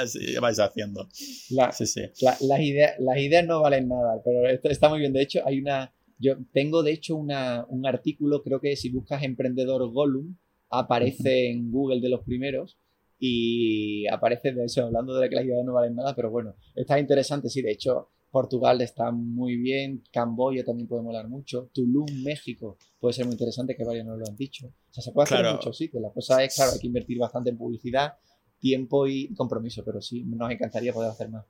así 0.00 0.36
vais 0.40 0.58
haciendo. 0.58 1.06
sí, 1.10 1.86
sí. 1.86 2.02
las, 2.22 2.60
ideas, 2.60 2.94
las 3.00 3.18
ideas 3.18 3.44
no 3.44 3.60
valen 3.60 3.88
nada, 3.88 4.22
pero 4.24 4.48
esto 4.48 4.70
está 4.70 4.88
muy 4.88 5.00
bien. 5.00 5.12
De 5.12 5.22
hecho, 5.22 5.40
hay 5.44 5.58
una. 5.58 5.92
Yo 6.18 6.36
tengo 6.52 6.82
de 6.82 6.92
hecho 6.92 7.14
una, 7.16 7.66
un 7.68 7.84
artículo, 7.84 8.42
creo 8.42 8.60
que 8.60 8.74
si 8.76 8.88
buscas 8.90 9.22
emprendedor 9.22 9.86
Gollum, 9.92 10.36
aparece 10.70 11.50
en 11.50 11.70
Google 11.70 12.00
de 12.00 12.08
los 12.08 12.22
primeros 12.24 12.78
y 13.18 14.06
aparece 14.06 14.52
de 14.52 14.64
eso, 14.64 14.84
hablando 14.84 15.14
de 15.18 15.28
que 15.28 15.34
las 15.34 15.44
ideas 15.44 15.64
no 15.64 15.74
valen 15.74 15.96
nada, 15.96 16.14
pero 16.14 16.30
bueno, 16.30 16.54
está 16.74 16.98
interesante, 16.98 17.50
sí, 17.50 17.60
de 17.60 17.72
hecho 17.72 18.12
Portugal 18.36 18.82
está 18.82 19.10
muy 19.12 19.56
bien, 19.56 20.04
Camboya 20.12 20.62
también 20.62 20.86
puede 20.86 21.02
molar 21.02 21.26
mucho, 21.26 21.70
Tulum, 21.72 22.04
México, 22.22 22.76
puede 23.00 23.14
ser 23.14 23.24
muy 23.24 23.32
interesante, 23.32 23.74
que 23.74 23.82
varios 23.82 24.04
nos 24.04 24.18
lo 24.18 24.26
han 24.28 24.36
dicho. 24.36 24.66
O 24.66 24.92
sea, 24.92 25.02
se 25.02 25.10
puede 25.10 25.24
hacer 25.24 25.46
en 25.46 25.52
muchos 25.52 25.74
sitios. 25.74 26.02
La 26.02 26.12
cosa 26.12 26.44
es, 26.44 26.54
claro, 26.54 26.72
hay 26.72 26.78
que 26.78 26.86
invertir 26.86 27.16
bastante 27.18 27.48
en 27.48 27.56
publicidad, 27.56 28.12
tiempo 28.58 29.06
y 29.06 29.32
compromiso, 29.32 29.82
pero 29.86 30.02
sí, 30.02 30.22
nos 30.26 30.50
encantaría 30.50 30.92
poder 30.92 31.12
hacer 31.12 31.30
más. 31.30 31.46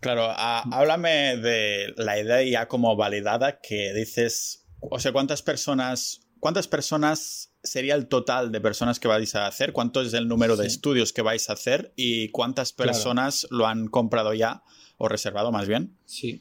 Claro, 0.00 0.24
háblame 0.28 1.36
de 1.36 1.94
la 1.96 2.18
idea 2.18 2.42
ya 2.42 2.66
como 2.66 2.96
validada 2.96 3.60
que 3.60 3.94
dices, 3.94 4.66
o 4.80 4.98
sea, 4.98 5.12
¿cuántas 5.12 5.42
personas, 5.42 6.26
cuántas 6.40 6.66
personas 6.66 7.54
sería 7.62 7.94
el 7.94 8.08
total 8.08 8.50
de 8.50 8.60
personas 8.60 8.98
que 8.98 9.06
vais 9.06 9.36
a 9.36 9.46
hacer? 9.46 9.72
¿Cuánto 9.72 10.00
es 10.00 10.12
el 10.14 10.26
número 10.26 10.56
de 10.56 10.66
estudios 10.66 11.12
que 11.12 11.22
vais 11.22 11.48
a 11.48 11.52
hacer? 11.52 11.92
¿Y 11.94 12.30
cuántas 12.30 12.72
personas 12.72 13.46
lo 13.50 13.68
han 13.68 13.86
comprado 13.86 14.34
ya? 14.34 14.64
O 14.98 15.08
reservado 15.08 15.50
más 15.50 15.66
bien. 15.66 15.96
Sí, 16.04 16.40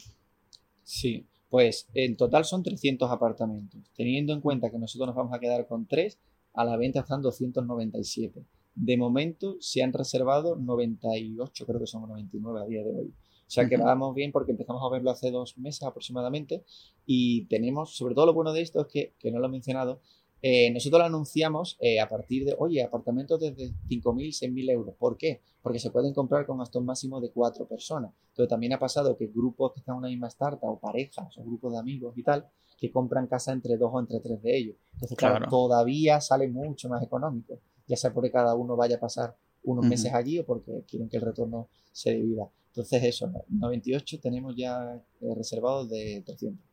sí. 0.84 1.26
Pues 1.50 1.88
en 1.94 2.18
total 2.18 2.44
son 2.44 2.64
300 2.64 3.10
apartamentos. 3.10 3.80
Teniendo 3.96 4.34
en 4.34 4.42
cuenta 4.42 4.70
que 4.70 4.78
nosotros 4.78 5.08
nos 5.08 5.16
vamos 5.16 5.34
a 5.34 5.40
quedar 5.40 5.66
con 5.66 5.86
3, 5.86 6.20
a 6.54 6.66
la 6.66 6.76
venta 6.76 7.00
están 7.00 7.22
297. 7.22 8.44
De 8.76 8.98
momento 8.98 9.56
se 9.60 9.82
han 9.82 9.94
reservado 9.94 10.56
98, 10.58 11.66
creo 11.66 11.80
que 11.80 11.88
son 11.88 12.02
99 12.02 12.60
a 12.60 12.66
día 12.66 12.84
de 12.84 12.90
hoy. 12.90 13.08
O 13.08 13.50
sea 13.50 13.70
que 13.70 13.78
vamos 13.78 14.14
bien 14.14 14.34
porque 14.34 14.52
empezamos 14.52 14.84
a 14.84 14.90
verlo 14.90 15.10
hace 15.10 15.32
dos 15.32 15.58
meses 15.58 15.84
aproximadamente 15.84 16.66
y 17.06 17.46
tenemos, 17.46 17.96
sobre 17.96 18.14
todo 18.14 18.26
lo 18.26 18.34
bueno 18.34 18.52
de 18.52 18.62
esto 18.62 18.82
es 18.82 18.88
que, 18.88 19.14
que 19.18 19.32
no 19.32 19.40
lo 19.40 19.48
he 19.48 19.50
mencionado, 19.50 20.02
eh, 20.42 20.72
nosotros 20.72 21.00
lo 21.00 21.06
anunciamos 21.06 21.78
eh, 21.80 22.00
a 22.00 22.08
partir 22.08 22.46
de, 22.46 22.56
oye, 22.60 22.84
apartamentos 22.84 23.40
desde 23.40 23.74
5.000, 23.90 24.52
6.000 24.52 24.72
euros. 24.72 24.96
¿Por 24.98 25.18
qué? 25.18 25.42
Porque 25.62 25.80
se 25.80 25.90
pueden 25.90 26.14
comprar 26.14 26.46
con 26.46 26.62
hasta 26.62 26.80
un 26.80 26.86
máximo 26.86 27.20
de 27.20 27.32
cuatro 27.32 27.68
personas. 27.68 28.12
Entonces 28.30 28.50
también 28.50 28.74
ha 28.74 28.80
pasado 28.80 29.18
que 29.18 29.28
grupos 29.28 29.74
que 29.74 29.80
están 29.80 29.96
en 29.96 30.00
una 30.00 30.08
misma 30.10 30.28
startup 30.28 30.70
o 30.70 30.80
parejas 30.80 31.38
o 31.38 31.44
grupos 31.44 31.74
de 31.74 31.80
amigos 31.80 32.18
y 32.18 32.24
tal, 32.24 32.48
que 32.78 32.92
compran 32.92 33.28
casa 33.28 33.52
entre 33.52 33.78
dos 33.78 33.90
o 33.92 34.00
entre 34.00 34.20
tres 34.20 34.42
de 34.42 34.58
ellos. 34.58 34.76
Entonces, 34.94 35.18
claro, 35.18 35.48
todavía 35.50 36.22
sale 36.22 36.48
mucho 36.48 36.88
más 36.90 37.02
económico, 37.02 37.60
ya 37.88 37.98
sea 37.98 38.14
porque 38.14 38.32
cada 38.32 38.54
uno 38.54 38.76
vaya 38.76 38.98
a 38.98 39.00
pasar 39.00 39.36
unos 39.64 39.86
meses 39.86 40.14
allí 40.14 40.40
o 40.40 40.46
porque 40.46 40.84
quieren 40.88 41.10
que 41.10 41.18
el 41.18 41.24
retorno 41.24 41.68
se 41.92 42.14
divida. 42.14 42.50
Entonces 42.68 43.04
eso, 43.04 43.32
98 43.50 44.20
tenemos 44.22 44.56
ya 44.56 45.02
eh, 45.22 45.34
reservados 45.36 45.90
de 45.90 46.22
300. 46.24 46.64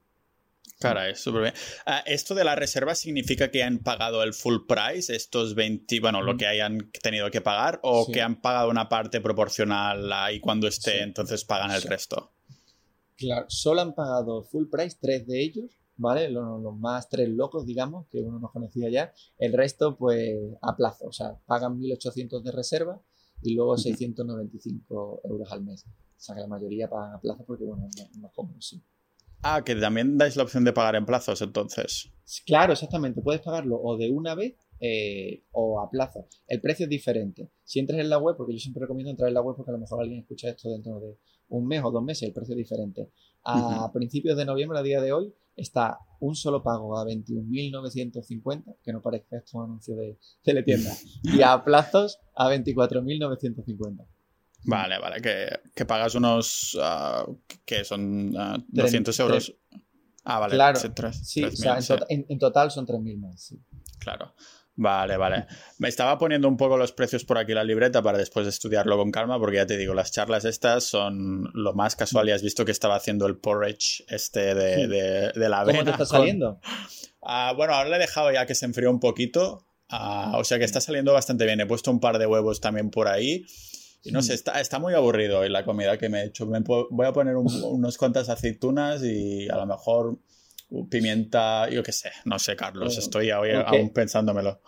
Caray, 0.81 1.15
súper 1.15 1.43
bien. 1.43 1.55
Ah, 1.87 2.03
¿Esto 2.05 2.35
de 2.35 2.45
la 2.45 2.55
reserva 2.55 2.95
significa 2.95 3.51
que 3.51 3.63
han 3.63 3.79
pagado 3.79 4.23
el 4.23 4.35
full 4.35 4.67
price, 4.69 5.15
estos 5.15 5.55
20, 5.55 6.01
bueno, 6.01 6.21
lo 6.23 6.37
que 6.37 6.47
hayan 6.47 6.91
tenido 7.03 7.31
que 7.31 7.41
pagar, 7.41 7.81
o 7.83 8.07
que 8.11 8.21
han 8.21 8.41
pagado 8.41 8.71
una 8.71 8.89
parte 8.89 9.21
proporcional 9.21 10.11
y 10.33 10.41
cuando 10.41 10.67
esté, 10.67 11.03
entonces 11.03 11.45
pagan 11.45 11.71
el 11.71 11.83
resto? 11.83 12.33
Claro, 13.17 13.47
solo 13.49 13.81
han 13.81 13.95
pagado 13.95 14.43
full 14.43 14.67
price 14.71 14.99
tres 15.01 15.27
de 15.27 15.43
ellos, 15.43 15.71
¿vale? 15.97 16.29
Los, 16.29 16.77
más 16.77 17.09
tres 17.09 17.29
locos, 17.29 17.65
digamos, 17.65 18.07
que 18.09 18.21
uno 18.21 18.39
no 18.39 18.51
conocía 18.51 18.91
ya. 18.91 19.13
El 19.39 19.53
resto, 19.53 19.97
pues, 19.97 20.37
a 20.61 20.77
plazo, 20.77 21.07
o 21.07 21.13
sea, 21.13 21.39
pagan 21.47 21.79
1.800 21.79 22.43
de 22.43 22.53
reserva 22.53 23.01
y 23.43 23.55
luego 23.55 23.79
695 23.79 25.23
euros 25.25 25.53
al 25.53 25.63
mes. 25.63 25.85
O 25.87 26.21
sea, 26.21 26.35
que 26.35 26.41
la 26.41 26.49
mayoría 26.49 26.89
pagan 26.89 27.15
a 27.15 27.21
plazo 27.21 27.45
porque, 27.47 27.65
bueno, 27.65 27.89
no, 28.21 28.31
no 28.37 28.61
sí. 28.61 28.83
Ah, 29.47 29.63
que 29.63 29.75
también 29.75 30.17
dais 30.17 30.37
la 30.37 30.43
opción 30.43 30.65
de 30.65 30.73
pagar 30.73 30.97
en 30.97 31.05
plazos, 31.05 31.43
entonces. 31.43 32.11
Claro, 32.47 32.73
exactamente. 32.73 33.21
Puedes 33.21 33.43
pagarlo 33.43 33.79
o 33.79 33.99
de 33.99 34.11
una 34.11 34.35
vez 34.35 34.55
eh, 34.81 35.45
o 35.53 35.81
a 35.81 35.91
plazo. 35.91 36.27
El 36.49 36.63
precio 36.63 36.85
es 36.85 36.91
diferente. 36.91 37.51
Si 37.63 37.79
entras 37.79 38.01
en 38.01 38.09
la 38.09 38.17
web, 38.17 38.37
porque 38.39 38.55
yo 38.55 38.59
siempre 38.59 38.81
recomiendo 38.81 39.11
entrar 39.11 39.29
en 39.29 39.35
la 39.35 39.43
web 39.43 39.55
porque 39.55 39.71
a 39.71 39.75
lo 39.75 39.81
mejor 39.81 40.01
alguien 40.01 40.21
escucha 40.21 40.49
esto 40.49 40.71
dentro 40.71 40.99
de 40.99 41.19
un 41.49 41.67
mes 41.67 41.83
o 41.85 41.91
dos 41.91 42.03
meses, 42.03 42.23
el 42.23 42.33
precio 42.33 42.55
es 42.55 42.59
diferente. 42.59 43.11
A 43.45 43.91
principios 43.93 44.39
de 44.39 44.47
noviembre, 44.47 44.79
a 44.79 44.83
día 44.83 45.03
de 45.03 45.13
hoy, 45.13 45.35
está 45.57 45.99
un 46.21 46.35
solo 46.35 46.63
pago 46.63 46.99
a 46.99 47.05
21.950, 47.05 48.77
que 48.83 48.93
no 48.95 49.03
parezca 49.03 49.37
esto 49.37 49.59
un 49.59 49.65
anuncio 49.65 49.95
de 49.95 50.19
teletienda, 50.43 50.91
y 51.23 51.43
a 51.43 51.63
plazos 51.63 52.19
a 52.35 52.49
24.950. 52.49 54.07
Vale, 54.65 54.99
vale, 54.99 55.21
que, 55.75 55.85
pagas 55.85 56.15
unos, 56.15 56.75
uh, 56.75 57.39
que 57.65 57.85
son 57.85 58.33
200 58.69 59.21
ah, 59.21 59.23
euros. 59.23 59.55
Ah, 60.25 60.39
vale. 60.39 60.55
Claro, 60.55 60.81
sí, 61.13 61.45
en, 62.09 62.39
total 62.39 62.71
son 62.71 62.87
3.000 62.87 63.19
más, 63.19 63.43
sí. 63.43 63.61
Claro. 63.99 64.35
Vale, 64.77 65.17
vale. 65.17 65.47
Me 65.79 65.89
estaba 65.89 66.19
poniendo 66.19 66.49
un 66.49 66.57
poco 66.57 66.77
los 66.77 66.91
precios 66.91 67.25
por 67.25 67.39
aquí 67.39 67.53
la 67.55 67.63
libreta 67.63 68.03
para 68.03 68.19
después 68.19 68.47
estudiarlo 68.47 68.97
con 68.97 69.13
calma, 69.13 69.39
porque 69.39 69.57
ya 69.57 69.67
te 69.67 69.77
digo, 69.77 69.95
las 69.95 70.11
charlas 70.11 70.45
estas 70.45 70.85
son 70.85 71.49
lo 71.55 71.75
más 71.75 71.95
casual 71.95 72.29
y 72.29 72.33
has 72.33 72.43
visto 72.43 72.65
que 72.65 72.73
estaba 72.73 72.97
haciendo 72.97 73.27
el 73.27 73.37
porridge 73.37 74.05
este 74.09 74.55
de, 74.55 75.33
de, 75.33 75.49
la 75.49 75.61
avena. 75.61 75.79
¿Cómo 75.79 75.85
te 75.85 75.91
está 75.93 76.07
saliendo? 76.07 76.61
Ah, 77.23 77.53
bueno, 77.57 77.75
ahora 77.75 77.91
le 77.91 77.97
he 77.97 78.01
dejado 78.01 78.33
ya 78.33 78.47
que 78.47 78.57
se 78.57 78.67
enfrió 78.67 78.91
un 78.91 78.99
poquito, 78.99 79.65
o 79.91 80.43
sea 80.43 80.59
que 80.59 80.65
está 80.65 80.81
saliendo 80.81 81.13
bastante 81.13 81.45
bien. 81.45 81.61
He 81.61 81.67
puesto 81.67 81.93
un 81.93 82.01
par 82.01 82.19
de 82.19 82.27
huevos 82.27 82.61
también 82.61 82.91
por 82.91 83.07
ahí. 83.07 83.47
Y 84.05 84.13
no 84.13 84.23
sé, 84.23 84.35
está, 84.35 84.61
está 84.61 84.79
muy 84.79 84.93
aburrido 84.95 85.41
hoy 85.41 85.49
la 85.49 85.65
comida 85.65 85.97
que 85.97 86.11
me 86.11 86.21
he 86.21 86.27
hecho. 86.27 86.47
voy 86.47 87.07
a 87.07 87.13
poner 87.13 87.37
unas 87.37 87.97
cuantas 87.97 88.29
aceitunas 88.29 89.03
y 89.03 89.49
a 89.49 89.57
lo 89.57 89.67
mejor 89.67 90.19
pimienta, 90.91 91.69
yo 91.71 91.83
qué 91.83 91.93
sé, 91.93 92.11
no 92.25 92.39
sé, 92.39 92.55
Carlos, 92.55 92.99
estoy 92.99 93.31
hoy 93.33 93.51
aún 93.53 93.91
pensándomelo. 93.91 94.61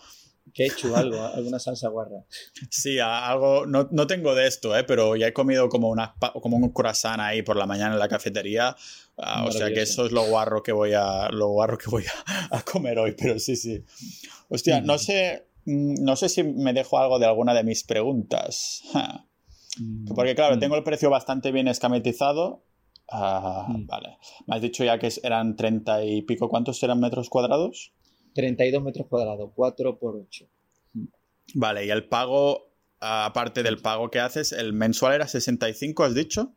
¿Qué 0.54 0.62
he 0.62 0.66
hecho? 0.68 0.96
Algo, 0.96 1.22
alguna 1.22 1.58
salsa 1.58 1.88
guarra. 1.88 2.24
Sí, 2.70 2.98
algo, 2.98 3.66
no, 3.66 3.88
no, 3.90 4.06
tengo 4.06 4.34
de 4.34 4.46
esto, 4.46 4.76
¿eh? 4.76 4.84
pero 4.84 5.16
ya 5.16 5.26
he 5.26 5.32
comido 5.32 5.68
como, 5.68 5.90
una, 5.90 6.14
como 6.40 6.56
un 6.56 6.70
croissant 6.72 7.20
ahí 7.20 7.42
por 7.42 7.56
la 7.56 7.66
mañana 7.66 7.94
en 7.94 7.98
la 7.98 8.08
cafetería. 8.08 8.74
Ah, 9.18 9.44
o 9.44 9.52
sea 9.52 9.68
que 9.72 9.82
eso 9.82 10.06
es 10.06 10.12
lo 10.12 10.24
guarro 10.24 10.62
que 10.62 10.72
voy 10.72 10.92
a, 10.94 11.28
lo 11.30 11.48
guarro 11.48 11.76
que 11.76 11.90
voy 11.90 12.04
a, 12.04 12.56
a 12.56 12.62
comer 12.62 12.98
hoy, 12.98 13.14
pero 13.18 13.38
sí, 13.38 13.56
sí. 13.56 13.84
Hostia, 14.48 14.80
no 14.80 14.98
sé, 14.98 15.45
Mm, 15.45 15.45
no 15.66 16.16
sé 16.16 16.28
si 16.28 16.42
me 16.44 16.72
dejo 16.72 16.98
algo 16.98 17.18
de 17.18 17.26
alguna 17.26 17.52
de 17.52 17.64
mis 17.64 17.84
preguntas. 17.84 18.82
Mm. 19.78 20.06
Porque 20.14 20.34
claro, 20.34 20.56
mm. 20.56 20.58
tengo 20.58 20.76
el 20.76 20.84
precio 20.84 21.10
bastante 21.10 21.52
bien 21.52 21.68
escametizado. 21.68 22.64
Ah, 23.10 23.66
vale. 23.68 24.16
Me 24.46 24.56
has 24.56 24.62
dicho 24.62 24.84
ya 24.84 24.98
que 24.98 25.12
eran 25.22 25.54
30 25.54 26.04
y 26.04 26.22
pico. 26.22 26.48
¿Cuántos 26.48 26.82
eran 26.82 26.98
metros 26.98 27.28
cuadrados? 27.28 27.92
32 28.34 28.82
metros 28.82 29.06
cuadrados, 29.06 29.50
4 29.54 29.98
por 29.98 30.16
8. 30.16 30.46
Vale, 31.54 31.86
y 31.86 31.90
el 31.90 32.08
pago, 32.08 32.72
aparte 33.00 33.62
del 33.62 33.78
pago 33.78 34.10
que 34.10 34.20
haces, 34.20 34.52
el 34.52 34.72
mensual 34.72 35.14
era 35.14 35.28
65, 35.28 36.04
has 36.04 36.14
dicho? 36.14 36.54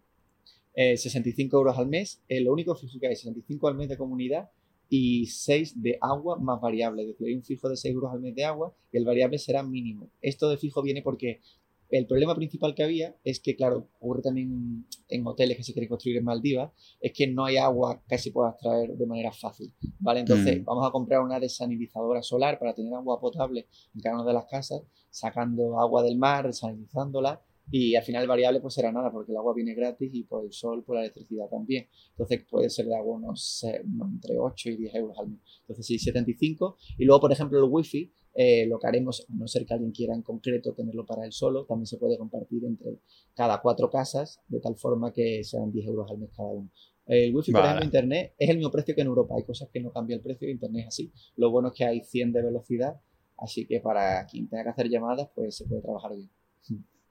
65 0.76 1.58
euros 1.58 1.78
al 1.78 1.88
mes. 1.88 2.22
lo 2.30 2.54
único 2.54 2.78
que 3.00 3.08
hay, 3.08 3.16
65 3.16 3.68
al 3.68 3.76
mes 3.76 3.90
de 3.90 3.98
comunidad 3.98 4.50
y 4.90 5.28
6 5.28 5.82
de 5.82 5.98
agua 6.02 6.38
más 6.40 6.60
variable. 6.60 7.04
Es 7.04 7.10
decir, 7.10 7.28
hay 7.28 7.36
un 7.36 7.44
fijo 7.44 7.70
de 7.70 7.78
6 7.78 7.94
euros 7.94 8.12
al 8.12 8.20
mes 8.20 8.36
de 8.36 8.44
agua 8.44 8.76
y 8.92 8.98
el 8.98 9.06
variable 9.06 9.38
será 9.38 9.64
mínimo. 9.64 10.10
Esto 10.22 10.50
de 10.50 10.58
fijo 10.58 10.82
viene 10.82 11.02
porque 11.02 11.42
el 11.90 12.06
problema 12.06 12.36
principal 12.36 12.76
que 12.76 12.84
había 12.84 13.16
es 13.24 13.40
que, 13.40 13.56
claro, 13.56 13.90
ocurre 14.00 14.22
también 14.22 14.86
en 15.08 15.28
hoteles 15.28 15.58
que 15.58 15.64
se 15.64 15.74
quieren 15.74 15.90
construir 15.90 16.18
en 16.18 16.24
Maldivas, 16.24 16.72
es 17.00 17.14
que 17.14 17.28
no 17.28 17.46
hay 17.46 17.58
agua 17.58 18.04
que 18.08 18.18
se 18.18 18.32
pueda 18.32 18.52
extraer 18.52 18.96
de 18.96 19.06
manera 19.08 19.32
fácil, 19.32 19.74
¿vale? 20.00 20.20
Entonces, 20.20 20.62
mm. 20.62 20.66
vamos 20.66 20.88
a 20.88 20.92
comprar 20.92 21.22
una 21.22 21.40
desanilizadora 21.40 22.22
solar 22.22 22.60
para 22.60 22.76
tener 22.76 22.94
agua 22.94 23.20
potable 23.20 23.68
en 23.96 24.02
cada 24.02 24.16
una 24.16 24.26
de 24.26 24.34
las 24.34 24.46
casas, 24.46 24.84
sacando 25.10 25.80
agua 25.80 26.04
del 26.04 26.18
mar, 26.18 26.46
desanilizándola 26.46 27.42
y 27.72 27.96
al 27.96 28.04
final 28.04 28.24
el 28.24 28.28
variable 28.28 28.60
pues 28.62 28.74
será 28.74 28.92
nada 28.92 29.12
porque 29.12 29.32
el 29.32 29.38
agua 29.38 29.54
viene 29.54 29.74
gratis 29.74 30.10
y 30.14 30.24
por 30.24 30.46
el 30.46 30.52
sol, 30.52 30.84
por 30.84 30.96
la 30.96 31.02
electricidad 31.02 31.48
también. 31.50 31.88
Entonces 32.12 32.46
puede 32.50 32.70
ser 32.70 32.88
de 32.88 32.96
agua 32.96 33.18
unos, 33.18 33.64
entre 33.64 34.38
8 34.38 34.70
y 34.70 34.78
10 34.78 34.96
euros 34.96 35.18
al 35.20 35.30
mes. 35.30 35.40
Entonces 35.62 35.86
sí, 35.86 36.00
75. 36.00 36.78
Y 36.98 37.06
luego, 37.06 37.22
por 37.22 37.32
ejemplo, 37.32 37.60
el 37.60 37.70
wifi, 37.70 38.12
eh, 38.34 38.66
lo 38.68 38.80
que 38.80 38.88
haremos, 38.88 39.26
a 39.30 39.34
no 39.34 39.48
ser 39.48 39.66
que 39.66 39.74
alguien 39.74 39.92
quiera 39.92 40.16
en 40.16 40.22
concreto 40.22 40.74
tenerlo 40.74 41.06
para 41.06 41.26
él 41.26 41.32
solo, 41.32 41.66
también 41.66 41.86
se 41.86 41.98
puede 41.98 42.18
compartir 42.18 42.64
entre 42.66 43.00
cada 43.36 43.62
cuatro 43.62 43.90
casas 43.90 44.42
de 44.48 44.60
tal 44.60 44.76
forma 44.76 45.12
que 45.14 45.44
sean 45.44 45.72
10 45.72 45.88
euros 45.88 46.10
al 46.10 46.18
mes 46.18 46.30
cada 46.36 46.50
uno. 46.50 46.72
El 47.06 47.36
wifi, 47.36 47.52
por 47.52 47.66
ejemplo, 47.66 47.86
internet 47.86 48.36
es 48.38 48.50
el 48.50 48.58
mismo 48.58 48.72
precio 48.72 48.94
que 48.94 49.02
en 49.02 49.08
Europa. 49.08 49.34
Hay 49.36 49.44
cosas 49.44 49.70
que 49.74 49.80
no 49.80 49.92
cambia 49.92 50.16
el 50.16 50.22
precio, 50.22 50.48
internet 50.48 50.84
es 50.84 50.88
así. 50.90 51.12
Lo 51.38 51.50
bueno 51.50 51.70
es 51.70 51.74
que 51.74 51.84
hay 51.84 52.02
100 52.02 52.34
de 52.34 52.44
velocidad, 52.44 53.02
así 53.38 53.66
que 53.66 53.80
para 53.80 54.26
quien 54.28 54.48
tenga 54.48 54.64
que 54.66 54.70
hacer 54.70 54.90
llamadas, 54.90 55.28
pues 55.34 55.58
se 55.58 55.66
puede 55.66 55.82
trabajar 55.82 56.16
bien. 56.16 56.30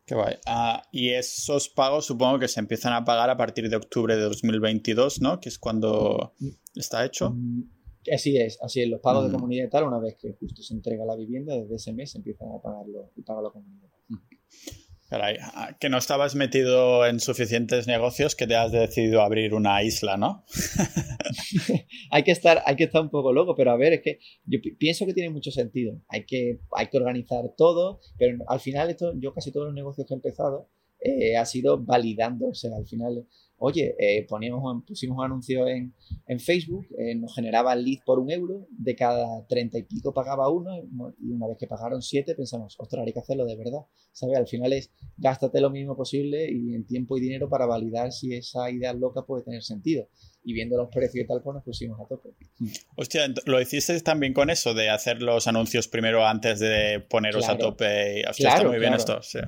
Qué 0.08 0.14
guay. 0.14 0.36
Ah, 0.46 0.82
y 0.90 1.10
esos 1.10 1.68
pagos 1.68 2.06
supongo 2.06 2.38
que 2.38 2.48
se 2.48 2.60
empiezan 2.60 2.94
a 2.94 3.04
pagar 3.04 3.28
a 3.28 3.36
partir 3.36 3.68
de 3.68 3.76
octubre 3.76 4.16
de 4.16 4.22
2022, 4.22 5.20
¿no? 5.20 5.38
Que 5.38 5.50
es 5.50 5.58
cuando 5.58 6.32
está 6.74 7.04
hecho. 7.04 7.32
Mm, 7.32 7.64
así 8.14 8.38
es, 8.38 8.58
así 8.62 8.80
es. 8.80 8.88
Los 8.88 9.02
pagos 9.02 9.24
de 9.24 9.28
mm. 9.28 9.32
comunidad 9.32 9.66
y 9.66 9.68
tal, 9.68 9.84
una 9.84 9.98
vez 9.98 10.16
que 10.18 10.32
justo 10.32 10.62
se 10.62 10.72
entrega 10.72 11.04
la 11.04 11.14
vivienda, 11.14 11.54
desde 11.54 11.74
ese 11.74 11.92
mes 11.92 12.12
se 12.12 12.18
empiezan 12.18 12.48
a 12.48 12.62
pagarlo 12.62 13.12
y 13.16 13.22
paga 13.22 13.42
la 13.42 13.50
comunidad. 13.50 13.90
Mm. 14.08 14.16
Caray, 15.08 15.38
ah, 15.40 15.74
que 15.80 15.88
no 15.88 15.96
estabas 15.96 16.34
metido 16.34 17.06
en 17.06 17.18
suficientes 17.18 17.86
negocios 17.86 18.34
que 18.34 18.46
te 18.46 18.56
has 18.56 18.72
decidido 18.72 19.22
abrir 19.22 19.54
una 19.54 19.82
isla, 19.82 20.18
¿no? 20.18 20.44
hay, 22.10 22.22
que 22.24 22.30
estar, 22.30 22.62
hay 22.66 22.76
que 22.76 22.84
estar 22.84 23.00
un 23.00 23.08
poco 23.08 23.32
loco, 23.32 23.54
pero 23.56 23.70
a 23.70 23.76
ver, 23.78 23.94
es 23.94 24.02
que 24.02 24.18
yo 24.44 24.58
pienso 24.78 25.06
que 25.06 25.14
tiene 25.14 25.30
mucho 25.30 25.50
sentido. 25.50 25.98
Hay 26.08 26.26
que, 26.26 26.60
hay 26.76 26.88
que 26.88 26.98
organizar 26.98 27.42
todo, 27.56 28.00
pero 28.18 28.36
al 28.48 28.60
final 28.60 28.90
esto, 28.90 29.14
yo 29.18 29.32
casi 29.32 29.50
todos 29.50 29.66
los 29.66 29.74
negocios 29.74 30.06
que 30.06 30.12
he 30.12 30.16
empezado 30.16 30.68
eh, 31.00 31.36
ha 31.36 31.46
sido 31.46 31.82
validando, 31.82 32.48
o 32.48 32.54
sea, 32.54 32.76
al 32.76 32.86
final 32.86 33.26
oye, 33.58 33.94
eh, 33.98 34.24
poníamos, 34.28 34.84
pusimos 34.84 35.18
un 35.18 35.24
anuncio 35.24 35.66
en, 35.68 35.92
Facebook, 36.38 36.86
eh, 36.98 37.14
nos 37.14 37.34
generaba 37.34 37.72
el 37.72 37.84
lead 37.84 38.00
por 38.04 38.18
un 38.18 38.30
euro, 38.30 38.66
de 38.70 38.94
cada 38.94 39.46
treinta 39.46 39.78
y 39.78 39.82
pico 39.82 40.14
pagaba 40.14 40.48
uno, 40.50 40.70
y 40.76 41.30
una 41.30 41.48
vez 41.48 41.56
que 41.58 41.66
pagaron 41.66 42.00
siete 42.00 42.34
pensamos, 42.34 42.76
ostras, 42.78 43.04
hay 43.04 43.12
que 43.12 43.18
hacerlo 43.18 43.44
de 43.44 43.56
verdad, 43.56 43.80
¿sabes? 44.12 44.36
Al 44.38 44.46
final 44.46 44.72
es 44.72 44.90
gástate 45.16 45.60
lo 45.60 45.70
mínimo 45.70 45.96
posible 45.96 46.48
y 46.50 46.74
en 46.74 46.86
tiempo 46.86 47.16
y 47.16 47.20
dinero 47.20 47.48
para 47.48 47.66
validar 47.66 48.12
si 48.12 48.34
esa 48.34 48.70
idea 48.70 48.92
loca 48.92 49.22
puede 49.22 49.44
tener 49.44 49.62
sentido. 49.62 50.08
Y 50.44 50.54
viendo 50.54 50.78
los 50.78 50.88
precios 50.88 51.24
y 51.24 51.26
tal, 51.26 51.42
pues 51.42 51.56
nos 51.56 51.64
pusimos 51.64 52.00
a 52.00 52.06
tope. 52.06 52.30
Hostia, 52.96 53.26
¿lo 53.44 53.60
hiciste 53.60 54.00
también 54.00 54.32
con 54.32 54.48
eso, 54.48 54.72
de 54.72 54.88
hacer 54.88 55.20
los 55.20 55.46
anuncios 55.46 55.88
primero 55.88 56.26
antes 56.26 56.58
de 56.60 57.00
poneros 57.00 57.48
a 57.48 57.58
tope? 57.58 58.24
Hostia, 58.26 58.50
está 58.50 58.68
muy 58.68 58.78
bien 58.78 58.94
esto, 58.94 59.20
sí. 59.22 59.40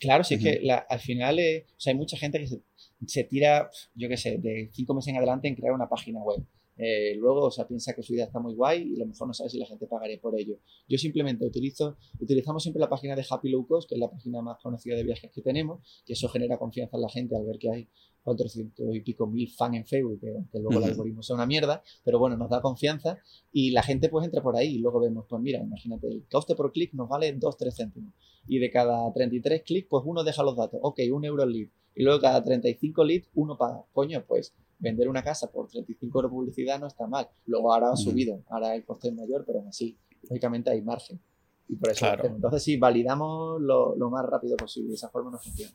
Claro, 0.00 0.24
sí, 0.24 0.34
es 0.34 0.42
que 0.42 0.70
al 0.88 1.00
final 1.00 1.38
o 1.38 1.80
sea, 1.80 1.92
hay 1.92 1.98
mucha 1.98 2.16
gente 2.16 2.38
que 2.38 2.46
se, 2.46 2.60
se 3.06 3.24
tira, 3.24 3.70
yo 3.94 4.08
qué 4.08 4.16
sé, 4.16 4.38
de 4.38 4.70
cinco 4.72 4.94
meses 4.94 5.08
en 5.08 5.16
adelante 5.16 5.48
en 5.48 5.54
crear 5.54 5.72
una 5.72 5.88
página 5.88 6.22
web. 6.22 6.44
Eh, 6.80 7.16
luego, 7.16 7.46
o 7.46 7.50
sea, 7.50 7.66
piensa 7.66 7.92
que 7.92 8.04
su 8.04 8.14
idea 8.14 8.26
está 8.26 8.38
muy 8.38 8.54
guay 8.54 8.92
y 8.92 8.96
a 8.96 9.00
lo 9.00 9.06
mejor 9.06 9.26
no 9.26 9.34
sabe 9.34 9.50
si 9.50 9.58
la 9.58 9.66
gente 9.66 9.88
pagaría 9.88 10.20
por 10.20 10.38
ello. 10.38 10.58
Yo 10.88 10.96
simplemente 10.96 11.44
utilizo, 11.44 11.96
utilizamos 12.20 12.62
siempre 12.62 12.80
la 12.80 12.88
página 12.88 13.16
de 13.16 13.26
Happy 13.28 13.50
Low 13.50 13.66
Cost, 13.66 13.88
que 13.88 13.96
es 13.96 14.00
la 14.00 14.08
página 14.08 14.42
más 14.42 14.58
conocida 14.62 14.94
de 14.94 15.02
viajes 15.02 15.30
que 15.32 15.42
tenemos, 15.42 15.80
que 16.06 16.12
eso 16.12 16.28
genera 16.28 16.56
confianza 16.56 16.96
en 16.96 17.02
la 17.02 17.08
gente 17.08 17.36
al 17.36 17.44
ver 17.44 17.58
que 17.58 17.70
hay 17.70 17.88
400 18.22 18.94
y 18.94 19.00
pico 19.00 19.26
mil 19.26 19.50
fans 19.50 19.76
en 19.76 19.86
Facebook, 19.86 20.20
que, 20.20 20.58
luego 20.60 20.78
el 20.78 20.84
algoritmo 20.84 21.22
sea 21.22 21.34
una 21.34 21.46
mierda, 21.46 21.82
pero 22.04 22.18
bueno, 22.18 22.36
nos 22.36 22.48
da 22.48 22.60
confianza 22.60 23.18
y 23.52 23.70
la 23.70 23.82
gente 23.82 24.08
pues 24.08 24.24
entra 24.24 24.42
por 24.42 24.56
ahí 24.56 24.76
y 24.76 24.78
luego 24.78 25.00
vemos, 25.00 25.24
pues 25.28 25.42
mira, 25.42 25.60
imagínate, 25.60 26.06
el 26.06 26.26
coste 26.30 26.54
por 26.54 26.70
clic 26.70 26.92
nos 26.92 27.08
vale 27.08 27.36
2-3 27.36 27.72
céntimos 27.74 28.14
y 28.46 28.58
de 28.58 28.70
cada 28.70 29.12
33 29.12 29.62
clics, 29.62 29.88
pues 29.88 30.04
uno 30.06 30.22
deja 30.24 30.42
los 30.42 30.56
datos, 30.56 30.78
ok, 30.82 31.00
un 31.12 31.24
euro 31.24 31.42
el 31.42 31.52
lead 31.52 31.68
y 31.98 32.04
luego 32.04 32.20
cada 32.20 32.44
35 32.44 33.04
leads 33.04 33.28
uno 33.34 33.58
paga. 33.58 33.82
Coño, 33.92 34.24
pues 34.24 34.54
vender 34.78 35.08
una 35.08 35.24
casa 35.24 35.50
por 35.50 35.66
35 35.66 36.16
euros 36.16 36.30
de 36.30 36.34
publicidad 36.34 36.78
no 36.78 36.86
está 36.86 37.08
mal. 37.08 37.28
Luego 37.46 37.74
ahora 37.74 37.90
ha 37.90 37.96
subido, 37.96 38.40
ahora 38.50 38.76
el 38.76 38.84
coste 38.84 39.08
es 39.08 39.14
mayor, 39.14 39.42
pero 39.44 39.58
aún 39.58 39.68
así, 39.68 39.98
lógicamente 40.22 40.70
hay 40.70 40.80
margen. 40.80 41.20
Y 41.68 41.74
por 41.74 41.90
eso, 41.90 42.06
entonces 42.22 42.62
sí, 42.62 42.76
validamos 42.76 43.60
lo, 43.60 43.96
más 44.10 44.24
rápido 44.24 44.56
posible, 44.56 44.90
de 44.90 44.94
esa 44.94 45.08
forma 45.08 45.32
no 45.32 45.38
funciona. 45.40 45.72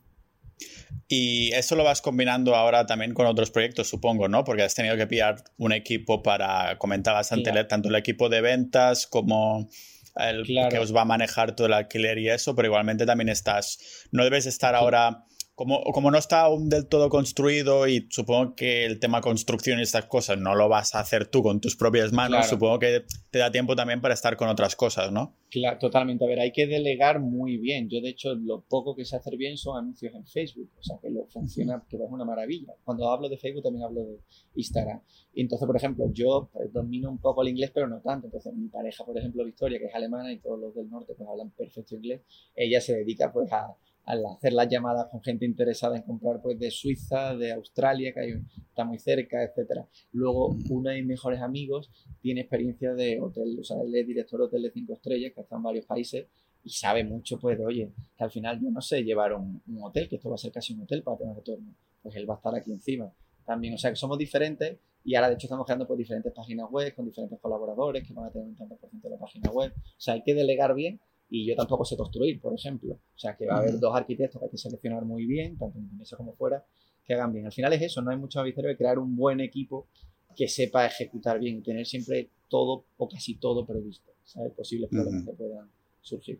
Y 1.09 1.51
eso 1.51 1.75
lo 1.75 1.83
vas 1.83 2.01
combinando 2.01 2.55
ahora 2.55 2.85
también 2.85 3.13
con 3.13 3.27
otros 3.27 3.51
proyectos, 3.51 3.89
supongo, 3.89 4.29
¿no? 4.29 4.45
Porque 4.45 4.63
has 4.63 4.75
tenido 4.75 4.95
que 4.95 5.07
pillar 5.07 5.43
un 5.57 5.73
equipo 5.73 6.23
para, 6.23 6.77
comentabas 6.77 7.33
antes, 7.33 7.67
tanto 7.67 7.89
el 7.89 7.95
equipo 7.95 8.29
de 8.29 8.39
ventas 8.39 9.07
como 9.07 9.67
el 10.15 10.45
que 10.45 10.79
os 10.79 10.95
va 10.95 11.01
a 11.01 11.05
manejar 11.05 11.53
todo 11.53 11.67
el 11.67 11.73
alquiler 11.73 12.17
y 12.17 12.29
eso, 12.29 12.55
pero 12.55 12.69
igualmente 12.69 13.05
también 13.05 13.27
estás, 13.27 14.07
no 14.11 14.23
debes 14.23 14.45
estar 14.45 14.73
ahora 14.73 15.25
como, 15.55 15.83
como, 15.83 16.11
no 16.11 16.17
está 16.17 16.41
aún 16.41 16.69
del 16.69 16.87
todo 16.87 17.09
construido 17.09 17.87
y 17.87 18.07
supongo 18.09 18.55
que 18.55 18.85
el 18.85 18.99
tema 18.99 19.21
construcción 19.21 19.79
y 19.79 19.83
estas 19.83 20.05
cosas 20.05 20.37
no 20.37 20.55
lo 20.55 20.67
vas 20.69 20.95
a 20.95 20.99
hacer 20.99 21.27
tú 21.27 21.43
con 21.43 21.61
tus 21.61 21.75
propias 21.75 22.11
manos, 22.11 22.47
supongo 22.47 22.79
que 22.79 23.05
te 23.29 23.39
da 23.39 23.51
tiempo 23.51 23.75
también 23.75 24.01
para 24.01 24.13
estar 24.13 24.35
con 24.35 24.49
otras 24.49 24.75
cosas, 24.75 25.11
¿no? 25.11 25.35
Claro, 25.53 25.77
totalmente. 25.77 26.25
A 26.25 26.27
ver, 26.27 26.39
hay 26.39 26.51
que 26.51 26.65
delegar 26.65 27.19
muy 27.19 27.57
bien. 27.57 27.87
Yo, 27.87 28.01
de 28.01 28.09
hecho, 28.09 28.33
lo 28.33 28.61
poco 28.61 28.95
que 28.95 29.05
sé 29.05 29.17
hacer 29.17 29.37
bien 29.37 29.55
son 29.55 29.77
anuncios 29.77 30.15
en 30.15 30.25
Facebook. 30.25 30.71
O 30.79 30.81
sea, 30.81 30.97
que 30.99 31.11
lo 31.11 31.27
funciona, 31.27 31.85
que 31.87 31.97
es 31.97 32.01
una 32.09 32.25
maravilla. 32.25 32.73
Cuando 32.83 33.07
hablo 33.11 33.29
de 33.29 33.37
Facebook 33.37 33.61
también 33.61 33.85
hablo 33.85 34.01
de 34.01 34.17
Instagram. 34.55 35.01
Y 35.31 35.41
entonces, 35.41 35.67
por 35.67 35.77
ejemplo, 35.77 36.05
yo 36.11 36.49
pues, 36.51 36.73
domino 36.73 37.11
un 37.11 37.19
poco 37.19 37.43
el 37.43 37.49
inglés, 37.49 37.69
pero 37.71 37.87
no 37.87 38.01
tanto. 38.01 38.25
Entonces, 38.25 38.51
mi 38.55 38.67
pareja, 38.67 39.05
por 39.05 39.15
ejemplo, 39.15 39.45
Victoria, 39.45 39.77
que 39.77 39.85
es 39.85 39.93
alemana 39.93 40.33
y 40.33 40.39
todos 40.39 40.59
los 40.59 40.73
del 40.73 40.89
norte 40.89 41.13
pues 41.15 41.29
hablan 41.29 41.51
perfecto 41.51 41.95
inglés, 41.97 42.21
ella 42.55 42.81
se 42.81 42.95
dedica 42.95 43.31
pues 43.31 43.51
a 43.51 43.75
al 44.05 44.25
hacer 44.25 44.53
las 44.53 44.67
llamadas 44.69 45.07
con 45.09 45.21
gente 45.21 45.45
interesada 45.45 45.95
en 45.95 46.03
comprar 46.03 46.41
pues 46.41 46.59
de 46.59 46.71
Suiza, 46.71 47.35
de 47.35 47.53
Australia, 47.53 48.13
que 48.13 48.19
hay, 48.19 48.33
está 48.69 48.83
muy 48.83 48.99
cerca, 48.99 49.43
etcétera. 49.43 49.87
Luego, 50.11 50.53
mm. 50.53 50.71
uno 50.71 50.89
de 50.89 50.97
mis 50.97 51.05
mejores 51.05 51.41
amigos 51.41 51.89
tiene 52.21 52.41
experiencia 52.41 52.93
de 52.93 53.19
hotel, 53.21 53.57
o 53.59 53.63
sea, 53.63 53.81
él 53.81 53.95
es 53.95 54.05
director 54.05 54.39
de 54.39 54.45
hotel 54.45 54.63
de 54.63 54.71
cinco 54.71 54.93
estrellas, 54.93 55.31
que 55.33 55.41
está 55.41 55.55
en 55.55 55.63
varios 55.63 55.85
países, 55.85 56.27
y 56.63 56.69
sabe 56.69 57.03
mucho, 57.03 57.39
pues, 57.39 57.57
de, 57.57 57.65
oye, 57.65 57.91
que 58.17 58.23
al 58.23 58.31
final 58.31 58.59
yo 58.61 58.69
no 58.71 58.81
sé 58.81 59.03
llevar 59.03 59.33
un, 59.33 59.61
hotel, 59.81 60.07
que 60.07 60.15
esto 60.15 60.29
va 60.29 60.35
a 60.35 60.37
ser 60.37 60.51
casi 60.51 60.73
un 60.73 60.81
hotel 60.81 61.03
para 61.03 61.17
tener 61.17 61.35
retorno. 61.35 61.73
Pues 62.01 62.15
él 62.15 62.29
va 62.29 62.35
a 62.35 62.37
estar 62.37 62.55
aquí 62.55 62.71
encima. 62.71 63.11
También, 63.45 63.73
o 63.73 63.77
sea, 63.77 63.89
que 63.89 63.97
somos 63.97 64.17
diferentes 64.17 64.77
y 65.05 65.15
ahora 65.15 65.27
de 65.27 65.35
hecho 65.35 65.47
estamos 65.47 65.65
creando 65.65 65.85
pues 65.85 65.97
diferentes 65.97 66.31
páginas 66.31 66.69
web 66.71 66.95
con 66.95 67.05
diferentes 67.05 67.37
colaboradores 67.39 68.07
que 68.07 68.13
van 68.13 68.27
a 68.27 68.31
tener 68.31 68.47
un 68.47 68.55
tanto 68.55 68.77
por 68.77 68.89
ciento 68.89 69.09
de 69.09 69.15
la 69.15 69.19
página 69.19 69.51
web. 69.51 69.73
O 69.75 69.95
sea, 69.97 70.13
hay 70.13 70.23
que 70.23 70.33
delegar 70.33 70.73
bien 70.73 71.01
y 71.33 71.47
yo 71.47 71.55
tampoco 71.55 71.83
sé 71.83 71.97
construir, 71.97 72.39
por 72.39 72.53
ejemplo. 72.53 72.93
O 72.93 73.17
sea, 73.17 73.35
que 73.35 73.47
va 73.47 73.55
a 73.55 73.57
haber 73.57 73.79
dos 73.79 73.95
arquitectos 73.95 74.39
que 74.39 74.45
hay 74.45 74.51
que 74.51 74.57
seleccionar 74.59 75.03
muy 75.03 75.25
bien, 75.25 75.57
tanto 75.57 75.79
en 75.79 75.97
mesa 75.97 76.15
como 76.15 76.35
fuera, 76.35 76.63
que 77.03 77.15
hagan 77.15 77.33
bien. 77.33 77.47
Al 77.47 77.51
final 77.51 77.73
es 77.73 77.81
eso, 77.81 78.03
no 78.03 78.11
hay 78.11 78.17
mucho 78.17 78.43
misterio 78.43 78.69
de 78.69 78.77
crear 78.77 78.99
un 78.99 79.15
buen 79.15 79.39
equipo 79.39 79.87
que 80.35 80.47
sepa 80.47 80.85
ejecutar 80.85 81.39
bien 81.39 81.57
y 81.57 81.61
tener 81.63 81.87
siempre 81.87 82.29
todo 82.47 82.85
o 82.97 83.09
casi 83.09 83.33
todo 83.37 83.65
previsto, 83.65 84.11
¿sabes? 84.23 84.53
Posibles 84.53 84.91
problemas 84.91 85.25
que 85.25 85.33
puedan 85.33 85.71
surgir. 86.01 86.39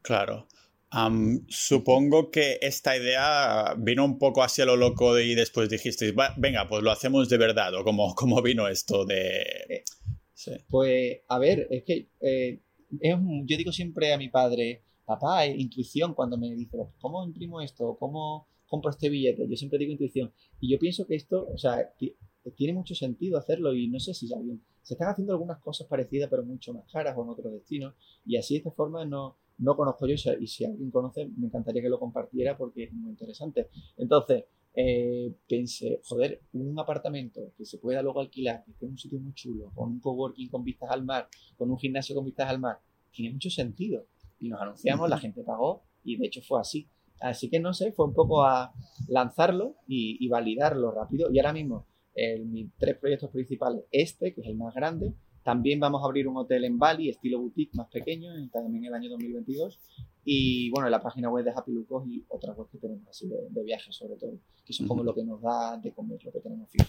Claro. 0.00 0.46
supongo 1.48 2.30
que 2.30 2.58
esta 2.62 2.96
idea 2.96 3.74
vino 3.76 4.02
un 4.02 4.18
poco 4.18 4.42
hacia 4.42 4.64
lo 4.64 4.76
loco 4.76 5.18
y 5.18 5.34
después 5.34 5.68
dijisteis, 5.68 6.14
venga, 6.38 6.66
pues 6.70 6.82
lo 6.82 6.90
hacemos 6.90 7.28
de 7.28 7.36
verdad, 7.36 7.74
o 7.74 7.84
cómo, 7.84 8.14
cómo 8.16 8.40
vino 8.40 8.66
esto 8.66 9.04
de... 9.04 9.42
Eh, 9.68 9.84
pues, 10.70 11.20
a 11.28 11.38
ver, 11.38 11.66
es 11.70 11.82
que 11.82 12.08
eh, 12.20 12.60
yo 13.00 13.56
digo 13.56 13.72
siempre 13.72 14.12
a 14.12 14.18
mi 14.18 14.28
padre, 14.28 14.82
papá, 15.04 15.46
intuición, 15.46 16.14
cuando 16.14 16.36
me 16.36 16.54
dice, 16.54 16.76
¿cómo 17.00 17.24
imprimo 17.24 17.60
esto? 17.60 17.96
¿Cómo 17.98 18.48
compro 18.66 18.90
este 18.90 19.08
billete? 19.08 19.48
Yo 19.48 19.56
siempre 19.56 19.78
digo 19.78 19.92
intuición. 19.92 20.32
Y 20.60 20.70
yo 20.70 20.78
pienso 20.78 21.06
que 21.06 21.14
esto, 21.14 21.48
o 21.52 21.58
sea, 21.58 21.92
tiene 22.56 22.72
mucho 22.72 22.94
sentido 22.94 23.38
hacerlo 23.38 23.74
y 23.74 23.88
no 23.88 24.00
sé 24.00 24.14
si 24.14 24.32
alguien... 24.32 24.62
Se 24.82 24.94
están 24.94 25.08
haciendo 25.08 25.32
algunas 25.32 25.58
cosas 25.58 25.88
parecidas, 25.88 26.30
pero 26.30 26.44
mucho 26.44 26.72
más 26.72 26.84
caras 26.92 27.16
o 27.18 27.22
en 27.24 27.30
otros 27.30 27.52
destinos. 27.52 27.94
Y 28.24 28.36
así 28.36 28.54
de 28.54 28.58
esta 28.58 28.70
forma 28.70 29.04
no, 29.04 29.36
no 29.58 29.76
conozco 29.76 30.06
yo 30.06 30.14
y 30.38 30.46
si 30.46 30.64
alguien 30.64 30.90
conoce, 30.90 31.26
me 31.36 31.46
encantaría 31.46 31.82
que 31.82 31.88
lo 31.88 31.98
compartiera 31.98 32.56
porque 32.56 32.84
es 32.84 32.92
muy 32.92 33.10
interesante. 33.10 33.68
Entonces, 33.96 34.44
eh, 34.78 35.34
pensé, 35.48 36.02
joder, 36.04 36.42
un 36.52 36.78
apartamento 36.78 37.54
que 37.56 37.64
se 37.64 37.78
pueda 37.78 38.02
luego 38.02 38.20
alquilar, 38.20 38.62
que 38.62 38.72
esté 38.72 38.84
en 38.84 38.92
un 38.92 38.98
sitio 38.98 39.18
muy 39.18 39.32
chulo, 39.32 39.72
con 39.74 39.90
un 39.90 40.00
coworking 40.00 40.50
con 40.50 40.64
vistas 40.64 40.90
al 40.90 41.02
mar, 41.02 41.28
con 41.56 41.70
un 41.70 41.78
gimnasio 41.78 42.14
con 42.14 42.26
vistas 42.26 42.50
al 42.50 42.58
mar, 42.58 42.78
tiene 43.10 43.32
mucho 43.32 43.48
sentido. 43.48 44.06
Y 44.38 44.50
nos 44.50 44.60
anunciamos, 44.60 45.08
la 45.08 45.18
gente 45.18 45.42
pagó 45.42 45.82
y 46.04 46.18
de 46.18 46.26
hecho 46.26 46.42
fue 46.42 46.60
así. 46.60 46.90
Así 47.20 47.48
que 47.48 47.58
no 47.58 47.72
sé, 47.72 47.92
fue 47.92 48.04
un 48.04 48.12
poco 48.12 48.44
a 48.44 48.74
lanzarlo 49.08 49.76
y, 49.88 50.28
validarlo 50.28 50.90
rápido. 50.90 51.30
Y 51.32 51.38
ahora 51.38 51.54
mismo, 51.54 51.86
en 52.14 52.52
mis 52.52 52.70
tres 52.76 52.98
proyectos 52.98 53.30
principales, 53.30 53.84
este, 53.90 54.34
que 54.34 54.42
es 54.42 54.46
el 54.46 54.56
más 54.56 54.74
grande, 54.74 55.14
también 55.42 55.80
vamos 55.80 56.02
a 56.02 56.04
abrir 56.04 56.28
un 56.28 56.36
hotel 56.36 56.64
en 56.64 56.78
Bali, 56.78 57.08
estilo 57.08 57.40
boutique, 57.40 57.74
más 57.74 57.88
pequeño, 57.88 58.30
también 58.50 58.84
en 58.84 58.88
el 58.88 58.94
año 58.94 59.08
2022. 59.08 59.80
Y 60.28 60.70
bueno, 60.70 60.90
la 60.90 61.00
página 61.00 61.30
web 61.30 61.44
de 61.44 61.52
Happy 61.52 61.70
Lucos 61.70 62.04
y 62.08 62.24
otras 62.28 62.58
webs 62.58 62.72
que 62.72 62.78
tenemos 62.78 63.06
así 63.06 63.28
de, 63.28 63.36
de 63.48 63.62
viajes 63.62 63.94
sobre 63.94 64.16
todo, 64.16 64.32
que 64.64 64.72
son 64.72 64.88
como 64.88 65.04
lo 65.04 65.14
que 65.14 65.22
nos 65.22 65.40
da 65.40 65.78
de 65.78 65.92
comer, 65.92 66.18
lo 66.24 66.32
que 66.32 66.40
tenemos 66.40 66.68
fijo. 66.68 66.84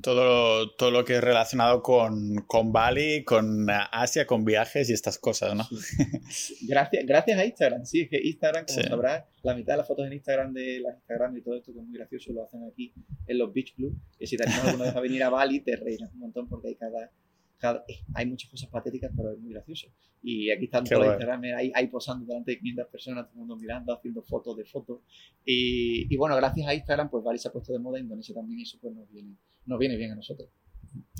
Todo, 0.00 0.70
todo 0.76 0.92
lo 0.92 1.04
que 1.04 1.16
es 1.16 1.20
relacionado 1.20 1.82
con, 1.82 2.36
con, 2.46 2.72
Bali, 2.72 3.24
con 3.24 3.66
Asia, 3.68 4.24
con 4.24 4.44
viajes 4.44 4.88
y 4.88 4.92
estas 4.92 5.18
cosas, 5.18 5.56
¿no? 5.56 5.64
Gracias, 6.68 7.04
gracias 7.04 7.38
a 7.40 7.44
Instagram, 7.44 7.84
sí, 7.84 8.02
es 8.02 8.08
que 8.08 8.20
Instagram, 8.22 8.64
como 8.66 8.82
sabrás, 8.82 9.24
la 9.42 9.56
mitad 9.56 9.72
de 9.72 9.78
las 9.78 9.88
fotos 9.88 10.06
en 10.06 10.12
Instagram 10.12 10.52
de 10.52 10.78
las 10.78 10.94
Instagram 10.94 11.36
y 11.36 11.42
todo 11.42 11.56
esto 11.56 11.72
que 11.72 11.80
es 11.80 11.84
muy 11.84 11.98
gracioso 11.98 12.32
lo 12.32 12.44
hacen 12.44 12.62
aquí 12.70 12.94
en 13.26 13.36
los 13.36 13.52
Beach 13.52 13.74
Club, 13.74 13.98
que 14.16 14.28
si 14.28 14.36
te 14.36 14.44
animas 14.44 14.66
alguna 14.66 14.84
vez 14.84 14.96
a 14.96 15.00
venir 15.00 15.24
a 15.24 15.28
Bali 15.28 15.58
te 15.58 15.74
reirás 15.74 16.12
un 16.12 16.20
montón 16.20 16.48
porque 16.48 16.68
hay 16.68 16.76
cada 16.76 17.10
hay 18.14 18.26
muchas 18.26 18.50
cosas 18.50 18.68
patéticas, 18.70 19.12
pero 19.16 19.32
es 19.32 19.38
muy 19.38 19.52
gracioso. 19.52 19.88
Y 20.22 20.50
aquí 20.50 20.64
están 20.64 20.84
todos 20.84 21.06
Instagram, 21.06 21.42
hay, 21.56 21.72
hay, 21.74 21.86
posando 21.88 22.26
delante 22.26 22.52
de 22.52 22.58
500 22.58 22.86
personas, 22.88 23.24
todo 23.26 23.34
el 23.34 23.38
mundo 23.38 23.56
mirando, 23.56 23.94
haciendo 23.94 24.22
fotos 24.22 24.56
de 24.56 24.64
fotos. 24.64 25.00
Y, 25.44 26.12
y 26.12 26.16
bueno, 26.16 26.36
gracias 26.36 26.66
a 26.66 26.74
Instagram, 26.74 27.10
pues 27.10 27.24
Bali 27.24 27.38
se 27.38 27.48
ha 27.48 27.52
puesto 27.52 27.72
de 27.72 27.78
moda, 27.78 27.98
Indonesia 27.98 28.34
también, 28.34 28.60
y 28.60 28.62
eso 28.62 28.78
pues 28.80 28.94
nos 28.94 29.10
viene, 29.10 29.36
nos 29.66 29.78
viene 29.78 29.96
bien 29.96 30.12
a 30.12 30.16
nosotros. 30.16 30.48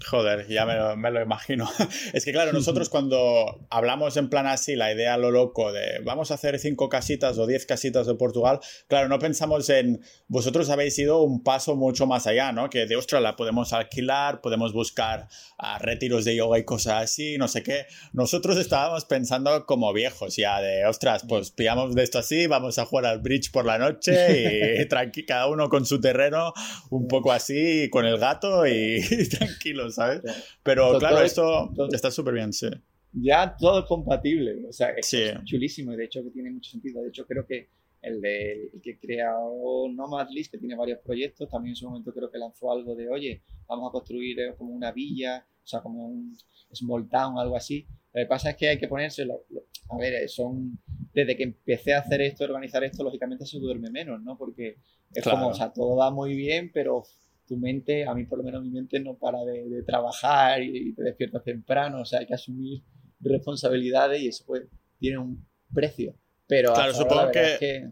Joder, 0.08 0.48
ya 0.48 0.64
me 0.64 1.10
lo, 1.10 1.22
imagino. 1.22 1.68
es 2.14 2.24
que 2.24 2.32
claro, 2.32 2.52
nosotros 2.52 2.88
cuando 2.88 3.66
hablamos 3.68 4.16
en 4.16 4.30
plan 4.30 4.46
así, 4.46 4.74
la 4.74 4.92
idea 4.92 5.18
lo 5.18 5.30
loco 5.30 5.72
de 5.72 6.00
vamos 6.04 6.30
a 6.30 6.34
hacer 6.34 6.58
cinco 6.58 6.88
casitas 6.88 7.36
o 7.38 7.46
diez 7.46 7.66
casitas 7.66 8.06
de 8.06 8.14
Portugal, 8.14 8.60
claro, 8.88 9.08
no 9.08 9.18
pensamos 9.18 9.68
en 9.68 10.00
vosotros 10.26 10.70
habéis 10.70 10.98
ido 10.98 11.22
un 11.22 11.42
paso 11.42 11.76
mucho 11.76 12.06
más 12.06 12.26
allá, 12.26 12.50
¿no? 12.52 12.70
Que 12.70 12.86
de 12.86 12.96
ostras 12.96 13.20
la 13.20 13.36
podemos 13.36 13.72
alquilar, 13.72 14.40
podemos 14.40 14.72
buscar 14.72 15.28
a 15.58 15.78
retiros 15.78 16.24
de 16.24 16.34
yoga 16.34 16.58
y 16.58 16.64
cosas 16.64 17.04
así, 17.04 17.36
no 17.36 17.46
sé 17.46 17.62
qué. 17.62 17.84
Nosotros 18.12 18.56
estábamos 18.56 19.04
pensando 19.04 19.66
como 19.66 19.92
viejos 19.92 20.36
ya 20.36 20.60
de 20.62 20.86
ostras, 20.86 21.24
pues 21.28 21.50
pillamos 21.50 21.94
de 21.94 22.04
esto 22.04 22.18
así, 22.18 22.46
vamos 22.46 22.78
a 22.78 22.86
jugar 22.86 23.04
al 23.04 23.20
bridge 23.20 23.50
por 23.52 23.66
la 23.66 23.76
noche 23.76 24.80
y 24.80 24.88
tranqui, 24.88 25.26
cada 25.26 25.46
uno 25.48 25.68
con 25.68 25.84
su 25.84 26.00
terreno, 26.00 26.54
un 26.88 27.06
poco 27.06 27.32
así, 27.32 27.90
con 27.90 28.06
el 28.06 28.18
gato 28.18 28.66
y 28.66 29.00
tranquilos 29.60 29.94
¿sabes? 29.94 30.22
Pero 30.62 30.98
claro, 30.98 31.20
esto 31.20 31.70
está 31.92 32.10
súper 32.10 32.34
bien, 32.34 32.52
sí. 32.52 32.68
Ya 33.12 33.56
todo 33.56 33.80
es 33.80 33.86
compatible, 33.86 34.66
o 34.68 34.72
sea, 34.72 34.90
es 34.90 35.10
chulísimo 35.44 35.92
y 35.92 35.96
de 35.96 36.04
hecho 36.04 36.22
que 36.22 36.30
tiene 36.30 36.50
mucho 36.50 36.70
sentido. 36.70 37.02
De 37.02 37.08
hecho, 37.08 37.26
creo 37.26 37.44
que 37.44 37.68
el, 38.02 38.20
de, 38.20 38.70
el 38.72 38.80
que 38.80 38.98
creó 38.98 39.88
Nomadlist, 39.92 40.52
que 40.52 40.58
tiene 40.58 40.76
varios 40.76 41.00
proyectos, 41.00 41.48
también 41.48 41.72
en 41.72 41.76
su 41.76 41.88
momento 41.88 42.12
creo 42.14 42.30
que 42.30 42.38
lanzó 42.38 42.72
algo 42.72 42.94
de, 42.94 43.08
oye, 43.08 43.42
vamos 43.66 43.88
a 43.88 43.92
construir 43.92 44.38
eh, 44.40 44.54
como 44.56 44.72
una 44.72 44.92
villa, 44.92 45.44
o 45.62 45.66
sea, 45.66 45.80
como 45.80 46.06
un 46.06 46.36
small 46.72 47.08
town, 47.08 47.38
algo 47.38 47.56
así. 47.56 47.86
Lo 48.12 48.22
que 48.22 48.26
pasa 48.26 48.50
es 48.50 48.56
que 48.56 48.68
hay 48.68 48.78
que 48.78 48.88
ponerse, 48.88 49.22
a 49.22 49.96
ver, 49.98 50.14
eh, 50.14 50.28
son, 50.28 50.78
desde 51.12 51.36
que 51.36 51.42
empecé 51.42 51.94
a 51.94 52.00
hacer 52.00 52.22
esto, 52.22 52.44
organizar 52.44 52.82
esto, 52.84 53.02
lógicamente 53.02 53.44
se 53.44 53.58
duerme 53.58 53.90
menos, 53.90 54.22
¿no? 54.22 54.38
Porque 54.38 54.76
es 55.12 55.24
como, 55.24 55.48
o 55.48 55.54
sea, 55.54 55.72
todo 55.72 55.96
va 55.96 56.10
muy 56.10 56.34
bien, 56.34 56.70
pero 56.72 57.02
tu 57.50 57.56
mente, 57.56 58.06
a 58.06 58.14
mí 58.14 58.26
por 58.26 58.38
lo 58.38 58.44
menos 58.44 58.62
mi 58.62 58.70
mente 58.70 59.00
no 59.00 59.18
para 59.18 59.38
de, 59.44 59.82
trabajar 59.82 60.62
y, 60.62 60.94
te 60.94 61.02
despiertas 61.02 61.42
temprano, 61.42 62.02
o 62.02 62.04
sea, 62.04 62.20
hay 62.20 62.26
que 62.26 62.34
asumir 62.34 62.84
responsabilidades 63.18 64.22
y 64.22 64.28
eso 64.28 64.44
pues 64.46 64.62
tiene 65.00 65.18
un 65.18 65.44
precio. 65.74 66.14
Pero 66.46 66.72
claro, 66.72 66.94
supongo 66.94 67.32
que... 67.32 67.90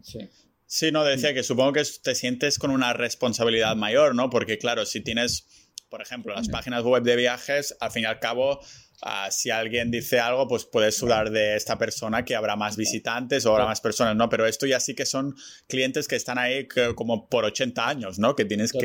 sí. 0.65 0.91
no, 0.93 1.03
decía 1.03 1.33
que 1.33 1.43
supongo 1.43 1.73
que 1.73 1.83
te 2.01 2.15
sientes 2.15 2.57
con 2.57 2.71
una 2.71 2.93
responsabilidad 2.93 3.75
mayor, 3.75 4.15
¿no? 4.15 4.29
Porque 4.29 4.57
claro, 4.57 4.85
si 4.85 5.01
tienes, 5.01 5.73
por 5.89 6.01
ejemplo, 6.01 6.33
las 6.33 6.47
páginas 6.47 6.83
web 6.83 7.03
de 7.03 7.17
viajes, 7.17 7.75
al 7.81 7.91
fin 7.91 8.03
y 8.03 8.05
al 8.05 8.19
cabo 8.19 8.61
Ah, 9.01 9.31
si 9.31 9.49
alguien 9.49 9.91
dice 9.91 10.19
algo, 10.19 10.47
pues 10.47 10.65
puedes 10.65 10.97
sudar 10.97 11.31
de 11.31 11.55
esta 11.55 11.77
persona 11.77 12.25
que 12.25 12.35
habrá 12.35 12.55
más 12.55 12.75
visitantes 12.75 13.45
o 13.45 13.51
habrá 13.51 13.65
más 13.65 13.79
personas, 13.79 14.15
¿no? 14.15 14.27
Pero 14.29 14.45
esto 14.45 14.65
ya 14.65 14.79
sí 14.79 14.93
que 14.93 15.05
son 15.05 15.35
clientes 15.67 16.07
que 16.07 16.15
están 16.15 16.37
ahí 16.37 16.67
como 16.95 17.29
por 17.29 17.45
80 17.45 17.87
años, 17.87 18.19
¿no? 18.19 18.35
Que 18.35 18.45
tienes 18.45 18.73
que, 18.73 18.79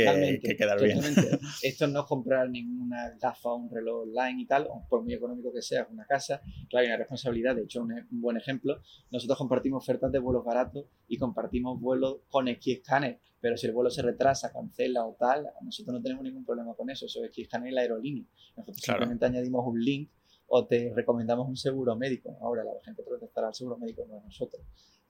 quedar 0.57 0.81
bien. 0.81 1.01
Esto 1.63 1.87
no 1.89 2.01
es 2.01 2.07
comprar 2.07 2.49
ninguna 2.49 3.15
gafa 3.21 3.49
o 3.51 3.57
un 3.57 3.71
reloj 3.71 4.03
online 4.09 4.43
y 4.43 4.47
tal, 4.47 4.69
por 4.89 5.03
muy 5.03 5.15
económico 5.15 5.53
que 5.53 5.63
sea, 5.63 5.87
una 5.91 6.07
casa, 6.07 6.41
claro, 6.69 6.83
hay 6.83 6.87
una 6.89 6.97
responsabilidad. 6.99 7.57
De 7.57 7.63
hecho, 7.63 7.83
un, 7.83 7.93
un 7.93 8.21
buen 8.21 8.37
ejemplo, 8.37 8.81
nosotros 9.11 9.37
compartimos 9.37 9.83
ofertas 9.83 10.13
de 10.13 10.19
vuelos 10.19 10.45
baratos 10.45 10.87
y 11.09 11.19
compartimos 11.19 11.81
vuelos 11.81 12.19
con 12.29 12.47
Skiscanner 12.55 13.19
pero 13.45 13.59
si 13.59 13.67
el 13.67 13.75
vuelo 13.75 13.91
se 13.91 14.01
retrasa, 14.01 14.51
cancela 14.51 15.05
o 15.05 15.17
tal, 15.21 15.47
nosotros 15.61 15.95
no 15.95 16.01
tenemos 16.01 16.25
ningún 16.25 16.47
problema 16.47 16.73
con 16.73 16.89
eso, 16.89 17.05
eso 17.05 17.23
es 17.23 17.31
que 17.31 17.47
la 17.73 17.83
aerolínea. 17.83 18.25
Nosotros 18.57 18.79
simplemente 18.79 19.27
añadimos 19.27 19.67
un 19.67 19.85
link 19.85 20.09
o 20.47 20.67
te 20.67 20.91
recomendamos 20.97 21.47
un 21.47 21.55
seguro 21.59 21.95
médico. 21.95 22.39
Ahora 22.41 22.65
la 22.65 22.71
gente 22.83 23.03
protestará 23.03 23.49
al 23.49 23.55
seguro 23.55 23.77
médico, 23.77 24.07
no 24.09 24.17
a 24.17 24.23
nosotros. 24.23 24.63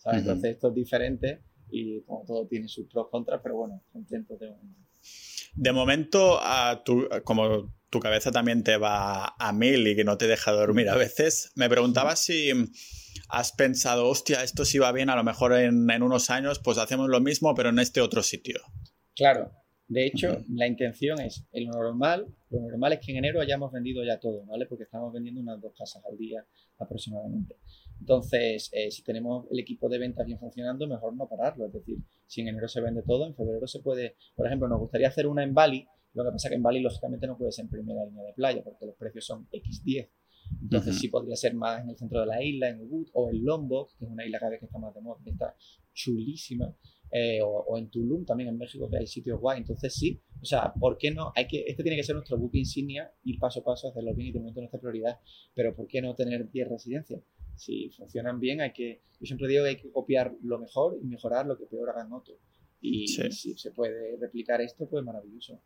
Entonces 0.07 0.51
esto 0.51 0.67
es 0.67 0.75
diferente 0.75 1.45
y 1.71 2.01
como 2.01 2.25
todo 2.25 2.45
tiene 2.49 2.67
sus 2.67 2.89
pros 2.89 3.07
contras, 3.09 3.39
pero 3.41 3.55
bueno, 3.55 3.81
contentos 3.93 4.37
de 4.41 4.49
un... 4.49 4.85
De 5.55 5.71
momento, 5.71 6.41
a 6.43 6.83
tu, 6.85 7.09
como 7.23 7.73
tu 7.89 8.01
cabeza 8.01 8.33
también 8.33 8.65
te 8.65 8.79
va 8.79 9.37
a 9.39 9.53
mil 9.53 9.87
y 9.87 9.95
que 9.95 10.03
no 10.03 10.19
te 10.19 10.27
deja 10.27 10.51
dormir 10.51 10.89
a 10.89 10.97
veces, 10.97 11.53
me 11.55 11.69
preguntaba 11.69 12.17
si 12.17 12.51
has 13.29 13.53
pensado, 13.53 14.09
hostia, 14.09 14.43
esto 14.43 14.65
sí 14.65 14.79
va 14.79 14.93
bien, 14.93 15.11
a 15.11 15.17
lo 15.17 15.25
mejor 15.25 15.53
en, 15.55 16.03
unos 16.03 16.31
años 16.31 16.59
pues 16.59 16.79
hacemos 16.79 17.09
lo 17.09 17.21
mismo, 17.21 17.55
pero 17.55 17.71
en 17.71 17.79
este 17.79 18.01
otro 18.01 18.23
sitio. 18.23 18.61
Claro, 19.15 19.53
de 19.89 20.07
hecho, 20.07 20.45
la 20.49 20.67
intención 20.67 21.21
es, 21.21 21.45
el 21.53 21.67
normal, 21.67 22.27
lo 22.51 22.61
normal 22.61 22.95
es 22.95 23.01
que 23.01 23.13
en 23.13 23.19
enero 23.19 23.41
hayamos 23.41 23.73
vendido 23.73 24.05
ya 24.05 24.19
todo, 24.19 24.45
¿vale? 24.47 24.67
Porque 24.67 24.85
estamos 24.85 25.13
vendiendo 25.13 25.41
unas 25.41 25.61
dos 25.61 25.73
casas 25.77 26.03
al 26.11 26.17
día 26.17 26.45
aproximadamente. 26.79 27.57
Entonces, 28.01 28.71
eh, 28.73 28.91
si 28.91 29.03
tenemos 29.03 29.47
el 29.51 29.59
equipo 29.59 29.89
de 29.89 29.99
ventas 29.99 30.27
bien 30.27 30.39
funcionando, 30.39 30.87
mejor 30.87 31.15
no 31.15 31.29
pararlo. 31.29 31.67
Es 31.67 31.73
decir, 31.73 31.99
si 32.27 32.41
en 32.41 32.49
enero 32.49 32.69
se 32.69 32.81
vende 32.81 33.03
todo, 33.03 33.27
en 33.27 33.35
febrero 33.35 33.67
se 33.67 33.81
puede, 33.81 34.17
por 34.35 34.47
ejemplo, 34.47 34.69
nos 34.69 34.81
gustaría 34.81 35.09
hacer 35.09 35.27
una 35.27 35.45
en 35.45 35.55
Bali, 35.55 35.87
lo 36.15 36.25
que 36.25 36.31
pasa 36.31 36.49
es 36.49 36.51
que 36.51 36.57
en 36.57 36.63
Bali 36.63 36.81
lógicamente 36.81 37.27
no 37.27 37.37
puede 37.37 37.51
ser 37.51 37.65
en 37.65 37.71
primera 37.71 38.05
línea 38.05 38.25
de 38.25 38.33
playa 38.33 38.63
porque 38.63 38.87
los 38.87 38.95
precios 38.95 39.27
son 39.27 39.49
X10. 39.51 40.09
Entonces 40.63 40.99
sí 40.99 41.09
podría 41.09 41.37
ser 41.37 41.55
más 41.55 41.83
en 41.83 41.91
el 41.91 41.97
centro 41.97 42.21
de 42.21 42.27
la 42.27 42.43
isla, 42.43 42.69
en 42.69 42.81
Ubud 42.81 43.09
o 43.13 43.31
en 43.31 43.45
Lombok, 43.45 43.97
que 43.99 44.05
es 44.05 44.11
una 44.11 44.25
isla 44.25 44.39
cada 44.39 44.51
vez 44.51 44.61
que 44.61 44.67
está 44.67 44.79
más 44.79 44.95
de 44.95 45.01
moda, 45.01 45.21
que 45.23 45.31
está 45.31 45.55
chulísima. 45.93 46.75
Eh, 47.17 47.39
o, 47.43 47.79
en 47.79 47.91
Tulum 47.91 48.25
también 48.25 48.49
en 48.49 48.59
México 48.59 48.91
que 48.91 48.97
hay 48.97 49.07
sitios 49.07 49.41
guay. 49.41 49.59
Entonces 49.59 49.95
sí, 49.95 50.21
o 50.43 50.45
sea, 50.45 50.73
¿por 50.73 50.99
qué 50.99 51.13
no? 51.13 51.33
Hay 51.37 51.47
que, 51.47 51.65
este 51.67 51.85
tiene 51.85 51.97
que 51.97 52.03
ser 52.03 52.17
nuestro 52.17 52.37
book 52.37 52.51
insignia, 52.55 53.13
ir 53.23 53.39
paso 53.39 53.61
a 53.61 53.65
paso, 53.65 53.89
hacerlo 53.89 54.15
bien 54.15 54.31
y 54.31 54.33
de 54.33 54.41
momento 54.41 54.61
nuestra 54.61 54.81
prioridad. 54.81 55.21
Pero 55.55 55.77
¿por 55.77 55.87
qué 55.87 56.03
no 56.03 56.15
tener 56.17 56.51
10 56.51 56.69
residencias? 56.69 57.23
Si 57.55 57.89
funcionan 57.91 58.41
bien, 58.41 58.61
hay 58.61 58.73
que, 58.73 59.03
yo 59.21 59.27
siempre 59.27 59.47
digo 59.47 59.63
que 59.63 59.71
hay 59.71 59.77
que 59.77 59.93
copiar 59.93 60.35
lo 60.43 60.59
mejor 60.59 60.99
y 61.01 61.07
mejorar 61.07 61.47
lo 61.47 61.57
que 61.57 61.67
peor 61.67 61.91
hagan 61.91 62.13
otros. 62.13 62.37
Y 62.87 63.09
si 63.09 63.57
se 63.57 63.71
puede 63.71 64.19
replicar 64.21 64.61
esto, 64.61 64.87
pues 64.87 65.03
maravilloso. 65.03 65.63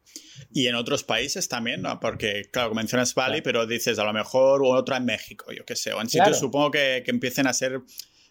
Y 0.52 0.68
en 0.68 0.76
otros 0.76 1.02
países 1.02 1.48
también, 1.48 1.82
¿no? 1.82 1.98
Porque, 1.98 2.44
claro, 2.52 2.72
mencionas 2.74 3.12
Bali, 3.12 3.42
pero 3.42 3.66
dices 3.66 3.98
a 3.98 4.04
lo 4.04 4.12
mejor 4.12 4.62
otra 4.64 4.98
en 4.98 5.04
México, 5.04 5.46
yo 5.52 5.64
qué 5.64 5.74
sé, 5.74 5.92
o 5.92 6.00
en 6.00 6.08
sitios 6.08 6.38
supongo 6.38 6.70
que, 6.70 7.02
que, 7.04 7.10
empiecen 7.10 7.48
a 7.48 7.52
ser, 7.52 7.82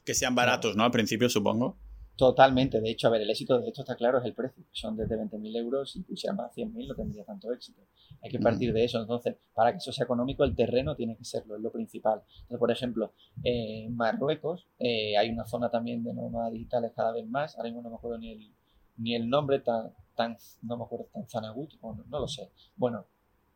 que 0.05 0.13
sean 0.13 0.35
baratos, 0.35 0.77
¿no? 0.77 0.85
Al 0.85 0.91
principio, 0.91 1.27
supongo. 1.27 1.77
Totalmente, 2.17 2.81
de 2.81 2.89
hecho, 2.89 3.07
a 3.07 3.11
ver, 3.11 3.21
el 3.21 3.29
éxito 3.29 3.59
de 3.59 3.67
esto 3.67 3.81
está 3.81 3.95
claro, 3.95 4.17
es 4.17 4.25
el 4.25 4.33
precio. 4.33 4.63
Son 4.71 4.97
desde 4.97 5.15
20.000 5.15 5.55
euros 5.57 5.95
y 5.95 6.17
si 6.17 6.27
más 6.29 6.51
100.000 6.55 6.87
no 6.87 6.95
tendría 6.95 7.23
tanto 7.23 7.53
éxito. 7.53 7.83
Hay 8.23 8.31
que 8.31 8.39
partir 8.39 8.73
de 8.73 8.83
eso. 8.83 8.99
Entonces, 8.99 9.35
para 9.53 9.71
que 9.71 9.77
eso 9.77 9.91
sea 9.91 10.05
económico, 10.05 10.43
el 10.43 10.55
terreno 10.55 10.95
tiene 10.95 11.15
que 11.15 11.23
serlo, 11.23 11.55
es 11.55 11.61
lo 11.61 11.71
principal. 11.71 12.23
Entonces, 12.27 12.57
por 12.57 12.71
ejemplo, 12.71 13.13
en 13.43 13.95
Marruecos 13.95 14.67
eh, 14.79 15.15
hay 15.15 15.29
una 15.29 15.45
zona 15.45 15.69
también 15.69 16.03
de 16.03 16.11
nómadas 16.11 16.53
digitales 16.53 16.91
cada 16.95 17.11
vez 17.11 17.27
más. 17.27 17.55
Ahora 17.55 17.69
mismo 17.69 17.83
no 17.83 17.91
me 17.91 17.97
acuerdo 17.97 18.17
ni 18.17 18.31
el, 18.31 18.51
ni 18.97 19.15
el 19.15 19.29
nombre 19.29 19.59
tan, 19.59 19.93
tan 20.15 20.37
no 20.61 20.77
me 20.77 20.83
acuerdo, 20.83 21.07
tan 21.13 21.27
Zanagut, 21.27 21.73
o 21.81 21.93
no, 21.93 22.19
lo 22.19 22.27
sé. 22.27 22.49
Bueno, 22.75 23.05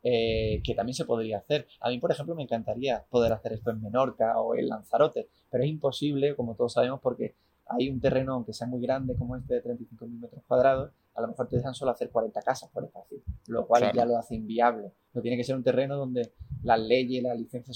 eh, 0.03 0.61
que 0.63 0.73
también 0.75 0.95
se 0.95 1.05
podría 1.05 1.39
hacer. 1.39 1.67
A 1.79 1.89
mí, 1.89 1.99
por 1.99 2.11
ejemplo, 2.11 2.35
me 2.35 2.43
encantaría 2.43 3.03
poder 3.09 3.33
hacer 3.33 3.53
esto 3.53 3.71
en 3.71 3.81
Menorca 3.81 4.39
o 4.39 4.55
en 4.55 4.69
Lanzarote, 4.69 5.29
pero 5.49 5.63
es 5.63 5.69
imposible, 5.69 6.35
como 6.35 6.55
todos 6.55 6.73
sabemos, 6.73 6.99
porque 7.01 7.35
hay 7.67 7.89
un 7.89 7.99
terreno, 7.99 8.33
aunque 8.33 8.53
sea 8.53 8.67
muy 8.67 8.81
grande 8.81 9.15
como 9.15 9.35
este 9.35 9.55
de 9.55 9.63
35.000 9.63 10.19
metros 10.19 10.43
cuadrados, 10.47 10.91
a 11.13 11.21
lo 11.21 11.27
mejor 11.27 11.47
te 11.47 11.57
dejan 11.57 11.73
solo 11.73 11.91
hacer 11.91 12.09
40 12.09 12.41
casas 12.41 12.69
por 12.69 12.83
espacio, 12.83 13.19
lo 13.47 13.67
cual 13.67 13.91
ya 13.93 14.05
lo 14.05 14.17
hace 14.17 14.35
inviable. 14.35 14.91
No 15.13 15.21
tiene 15.21 15.37
que 15.37 15.43
ser 15.43 15.55
un 15.55 15.63
terreno 15.63 15.97
donde 15.97 16.31
las 16.63 16.79
leyes 16.79 17.19
y 17.19 17.21
la 17.21 17.35
licencia 17.35 17.73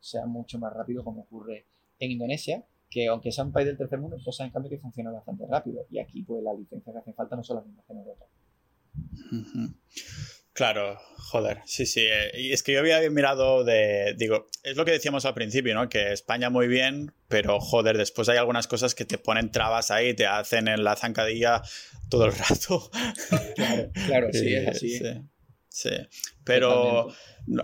sean 0.00 0.28
mucho 0.30 0.58
más 0.58 0.72
rápido 0.72 1.02
como 1.02 1.22
ocurre 1.22 1.66
en 1.98 2.10
Indonesia, 2.10 2.64
que 2.90 3.06
aunque 3.08 3.32
sea 3.32 3.44
un 3.44 3.52
país 3.52 3.66
del 3.66 3.76
tercer 3.76 3.98
mundo, 3.98 4.16
cosas 4.24 4.46
en 4.46 4.52
cambio 4.52 4.70
que 4.70 4.78
funciona 4.78 5.10
bastante 5.10 5.44
rápido. 5.46 5.86
Y 5.90 5.98
aquí, 5.98 6.22
pues, 6.22 6.42
las 6.42 6.58
licencias 6.58 6.92
que 6.92 6.98
hacen 7.00 7.14
falta 7.14 7.36
no 7.36 7.42
son 7.42 7.56
las 7.56 7.66
mismas 7.66 7.84
que 7.86 7.92
en 7.92 7.98
Europa. 7.98 8.26
Claro, 10.56 10.98
joder, 11.18 11.60
sí, 11.66 11.84
sí. 11.84 12.00
Eh, 12.00 12.30
y 12.40 12.52
es 12.52 12.62
que 12.62 12.72
yo 12.72 12.80
había 12.80 12.98
mirado 13.10 13.62
de, 13.62 14.14
digo, 14.16 14.46
es 14.62 14.76
lo 14.76 14.86
que 14.86 14.92
decíamos 14.92 15.26
al 15.26 15.34
principio, 15.34 15.74
¿no? 15.74 15.90
Que 15.90 16.12
España 16.12 16.48
muy 16.48 16.66
bien, 16.66 17.12
pero 17.28 17.60
joder, 17.60 17.98
después 17.98 18.30
hay 18.30 18.38
algunas 18.38 18.66
cosas 18.66 18.94
que 18.94 19.04
te 19.04 19.18
ponen 19.18 19.50
trabas 19.50 19.90
ahí, 19.90 20.14
te 20.14 20.26
hacen 20.26 20.68
en 20.68 20.82
la 20.82 20.96
zancadilla 20.96 21.60
todo 22.08 22.24
el 22.24 22.32
rato. 22.32 22.90
Claro, 23.54 23.90
claro 24.06 24.28
sí, 24.32 24.54
es 24.54 24.68
así. 24.68 24.98
Sí, 24.98 25.04
sí. 25.68 25.90
Pero 26.46 27.08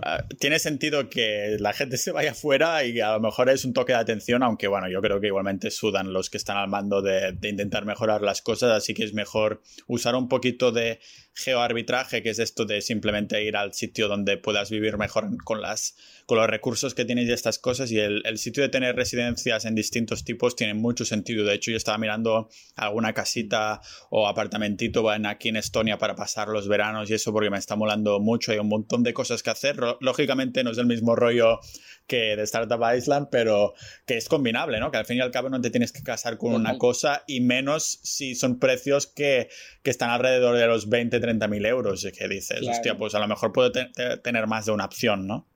ah, 0.03 0.25
tiene 0.39 0.59
sentido 0.59 1.09
que 1.09 1.55
la 1.59 1.71
gente 1.71 1.97
se 1.97 2.11
vaya 2.11 2.33
fuera 2.33 2.83
y 2.83 2.99
a 2.99 3.13
lo 3.13 3.21
mejor 3.21 3.49
es 3.49 3.63
un 3.63 3.73
toque 3.73 3.93
de 3.93 3.99
atención, 3.99 4.43
aunque 4.43 4.67
bueno, 4.67 4.89
yo 4.89 5.01
creo 5.01 5.21
que 5.21 5.27
igualmente 5.27 5.71
sudan 5.71 6.11
los 6.11 6.29
que 6.29 6.37
están 6.37 6.57
al 6.57 6.67
mando 6.67 7.01
de, 7.01 7.31
de 7.31 7.49
intentar 7.49 7.85
mejorar 7.85 8.21
las 8.21 8.41
cosas, 8.41 8.71
así 8.71 8.93
que 8.93 9.05
es 9.05 9.13
mejor 9.13 9.61
usar 9.87 10.15
un 10.15 10.27
poquito 10.27 10.73
de 10.73 10.99
geoarbitraje, 11.35 12.21
que 12.21 12.29
es 12.29 12.39
esto 12.39 12.65
de 12.65 12.81
simplemente 12.81 13.43
ir 13.43 13.57
al 13.57 13.73
sitio 13.73 14.07
donde 14.07 14.37
puedas 14.37 14.69
vivir 14.69 14.97
mejor 14.97 15.29
con, 15.43 15.61
las, 15.61 15.95
con 16.25 16.37
los 16.37 16.47
recursos 16.47 16.93
que 16.93 17.05
tienes 17.05 17.27
y 17.27 17.31
estas 17.31 17.57
cosas. 17.57 17.91
Y 17.91 17.99
el, 17.99 18.37
sitio 18.37 18.61
de 18.61 18.69
tener 18.69 18.95
residencias 18.95 19.65
en 19.65 19.73
distintos 19.73 20.23
tipos 20.23 20.55
tiene 20.55 20.73
mucho 20.73 21.05
sentido. 21.05 21.45
De 21.45 21.55
hecho, 21.55 21.71
yo 21.71 21.77
estaba 21.77 21.97
mirando 21.97 22.49
alguna 22.75 23.13
casita 23.13 23.81
o 24.09 24.27
apartamentito 24.27 25.09
aquí 25.09 25.49
en 25.49 25.57
Estonia 25.57 25.97
para 25.97 26.15
pasar 26.15 26.49
los 26.49 26.67
veranos 26.67 27.09
y 27.09 27.13
eso 27.13 27.33
porque 27.33 27.49
me 27.49 27.57
está 27.57 27.75
molando 27.75 28.19
mucho. 28.19 28.51
Hay 28.51 28.59
un 28.59 28.69
montón 28.73 29.03
de 29.03 29.13
cosas 29.13 29.43
que 29.43 29.49
hacer. 29.49 29.77
Lógicamente 29.99 30.63
no 30.63 30.71
es 30.71 30.77
el 30.77 30.85
mismo 30.85 31.15
rollo 31.15 31.59
que 32.07 32.35
de 32.35 32.43
Startup 32.43 32.81
Island, 32.95 33.27
pero 33.31 33.73
que 34.05 34.17
es 34.17 34.27
combinable, 34.27 34.79
¿no? 34.79 34.91
Que 34.91 34.97
al 34.97 35.05
fin 35.05 35.17
y 35.17 35.21
al 35.21 35.31
cabo 35.31 35.49
no 35.49 35.61
te 35.61 35.69
tienes 35.69 35.91
que 35.91 36.03
casar 36.03 36.37
con 36.37 36.53
una 36.53 36.77
cosa 36.77 37.23
y 37.27 37.41
menos 37.41 37.99
si 38.03 38.35
son 38.35 38.59
precios 38.59 39.07
que, 39.07 39.49
que 39.81 39.89
están 39.89 40.09
alrededor 40.09 40.57
de 40.57 40.67
los 40.67 40.89
20, 40.89 41.19
30 41.19 41.47
mil 41.47 41.65
euros. 41.65 42.03
Y 42.05 42.11
que 42.11 42.27
dices, 42.27 42.67
hostia, 42.67 42.97
pues 42.97 43.15
a 43.15 43.19
lo 43.19 43.27
mejor 43.27 43.51
puedo 43.53 43.71
tener 43.71 44.47
más 44.47 44.65
de 44.65 44.71
una 44.71 44.85
opción, 44.85 45.27
¿no? 45.27 45.47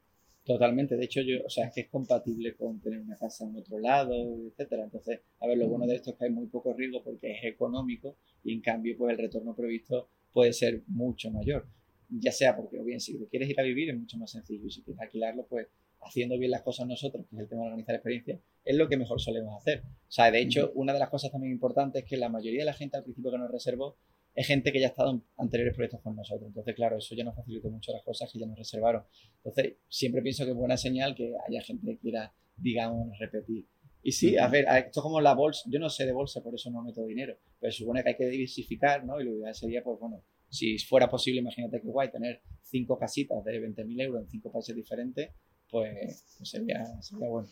Totalmente, 0.48 0.96
de 0.96 1.04
hecho, 1.04 1.20
yo, 1.20 1.44
o 1.46 1.50
sea, 1.50 1.66
es 1.66 1.74
que 1.74 1.82
es 1.82 1.90
compatible 1.90 2.56
con 2.56 2.80
tener 2.80 3.02
una 3.02 3.18
casa 3.18 3.44
en 3.44 3.58
otro 3.58 3.80
lado, 3.80 4.16
etcétera. 4.48 4.86
Entonces, 4.86 5.20
a 5.42 5.48
ver, 5.48 5.58
lo 5.58 5.68
bueno 5.68 5.86
de 5.86 5.96
esto 5.96 6.12
es 6.12 6.16
que 6.16 6.24
hay 6.24 6.32
muy 6.32 6.48
poco 6.48 6.74
riesgo 6.74 7.04
porque 7.04 7.34
es 7.34 7.44
económico 7.44 8.16
y 8.46 8.54
en 8.54 8.62
cambio, 8.62 8.96
pues 8.98 9.12
el 9.12 9.18
retorno 9.18 9.54
previsto 9.54 10.08
puede 10.32 10.54
ser 10.54 10.84
mucho 10.88 11.32
mayor. 11.32 11.68
Ya 12.10 12.32
sea 12.32 12.56
porque, 12.56 12.80
o 12.80 12.84
bien, 12.84 13.00
si 13.00 13.18
quieres 13.30 13.50
ir 13.50 13.60
a 13.60 13.64
vivir 13.64 13.90
es 13.90 13.98
mucho 13.98 14.18
más 14.18 14.32
sencillo 14.32 14.66
y 14.66 14.72
si 14.72 14.82
quieres 14.82 15.02
alquilarlo, 15.02 15.46
pues 15.48 15.68
haciendo 16.02 16.38
bien 16.38 16.52
las 16.52 16.62
cosas 16.62 16.88
nosotros, 16.88 17.26
que 17.30 17.36
es 17.36 17.42
el 17.42 17.50
tema 17.50 17.64
de 17.64 17.68
organizar 17.68 17.96
experiencias, 17.96 18.40
es 18.64 18.76
lo 18.76 18.88
que 18.88 18.98
mejor 18.98 19.20
solemos 19.20 19.58
hacer. 19.58 19.84
O 19.86 20.12
sea, 20.12 20.32
de 20.32 20.40
hecho, 20.40 20.72
una 20.76 20.94
de 20.94 21.00
las 21.00 21.10
cosas 21.10 21.32
también 21.32 21.52
importantes 21.52 22.04
es 22.04 22.10
que 22.10 22.18
la 22.18 22.30
mayoría 22.30 22.60
de 22.60 22.66
la 22.66 22.74
gente 22.74 22.98
al 22.98 23.04
principio 23.04 23.32
que 23.32 23.38
nos 23.38 23.52
reservó 23.52 23.98
es 24.38 24.46
gente 24.46 24.72
que 24.72 24.80
ya 24.80 24.88
ha 24.88 24.90
estado 24.90 25.12
en 25.12 25.24
anteriores 25.38 25.74
proyectos 25.74 26.00
con 26.02 26.16
nosotros. 26.16 26.48
Entonces, 26.48 26.76
claro, 26.76 26.98
eso 26.98 27.16
ya 27.16 27.24
nos 27.24 27.36
facilitó 27.36 27.70
mucho 27.70 27.92
las 27.92 28.04
cosas 28.04 28.32
que 28.32 28.40
ya 28.40 28.46
nos 28.46 28.58
reservaron. 28.58 29.04
Entonces, 29.38 29.78
siempre 29.90 30.22
pienso 30.22 30.46
que 30.46 30.52
es 30.52 30.58
buena 30.58 30.78
señal 30.78 31.16
que 31.16 31.34
haya 31.48 31.62
gente 31.62 31.88
que 31.88 31.98
quiera, 31.98 32.32
digamos, 32.56 33.18
repetir. 33.20 33.66
Y 34.04 34.12
sí, 34.12 34.38
a 34.38 34.48
ver, 34.48 34.66
esto 34.86 35.00
es 35.00 35.04
como 35.04 35.20
la 35.20 35.34
bolsa, 35.34 35.68
yo 35.70 35.80
no 35.80 35.90
sé 35.90 36.06
de 36.06 36.14
bolsa, 36.14 36.42
por 36.42 36.54
eso 36.54 36.70
no 36.70 36.84
meto 36.84 37.04
dinero, 37.04 37.36
pero 37.60 37.74
supone 37.74 38.04
que 38.04 38.10
hay 38.10 38.16
que 38.16 38.28
diversificar, 38.28 39.04
¿no? 39.04 39.20
Y 39.20 39.26
lo 39.26 39.34
ideal 39.34 39.56
sería, 39.56 39.84
pues 39.84 40.00
bueno, 40.00 40.24
si 40.50 40.78
fuera 40.80 41.10
posible, 41.10 41.42
imagínate 41.42 41.82
que 41.82 41.88
guay, 41.88 42.12
tener 42.12 42.42
cinco 42.62 42.98
casitas 42.98 43.44
de 43.44 43.60
20.000 43.62 44.02
euros 44.02 44.22
en 44.24 44.30
cinco 44.30 44.52
países 44.52 44.76
diferentes, 44.76 45.32
pues, 45.70 46.24
pues, 46.38 46.50
sería, 46.50 46.84
bueno. 47.12 47.48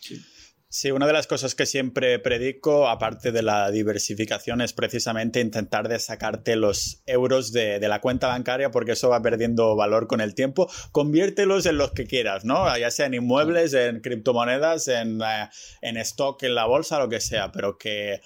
Sí. 0.69 0.91
una 0.91 1.05
de 1.05 1.13
las 1.13 1.27
cosas 1.27 1.53
que 1.53 1.65
siempre 1.65 2.17
predico, 2.19 2.87
aparte 2.87 3.31
de 3.31 3.41
la 3.41 3.71
diversificación, 3.71 4.61
es 4.61 4.73
precisamente 4.73 5.41
intentar 5.41 5.89
de 5.89 5.99
sacarte 5.99 6.55
los 6.55 7.01
euros 7.05 7.51
de, 7.51 7.79
la 7.79 7.99
cuenta 7.99 8.27
bancaria 8.27 8.71
porque 8.71 8.93
eso 8.93 9.09
va 9.09 9.21
perdiendo 9.21 9.75
valor 9.75 10.07
con 10.07 10.21
el 10.21 10.33
tiempo. 10.33 10.69
Conviértelos 10.91 11.65
en 11.65 11.77
los 11.77 11.91
que 11.91 12.05
quieras, 12.05 12.45
¿no? 12.45 12.77
Ya 12.77 12.89
sea 12.91 13.05
en 13.05 13.15
inmuebles, 13.15 13.73
en 13.73 13.99
criptomonedas, 13.99 14.87
en, 14.87 15.21
eh, 15.21 15.49
en 15.81 15.97
stock, 15.97 16.41
en 16.43 16.55
la 16.55 16.65
bolsa, 16.65 16.99
lo 16.99 17.09
que 17.09 17.19
sea, 17.19 17.51
pero 17.51 17.77
que 17.77 18.21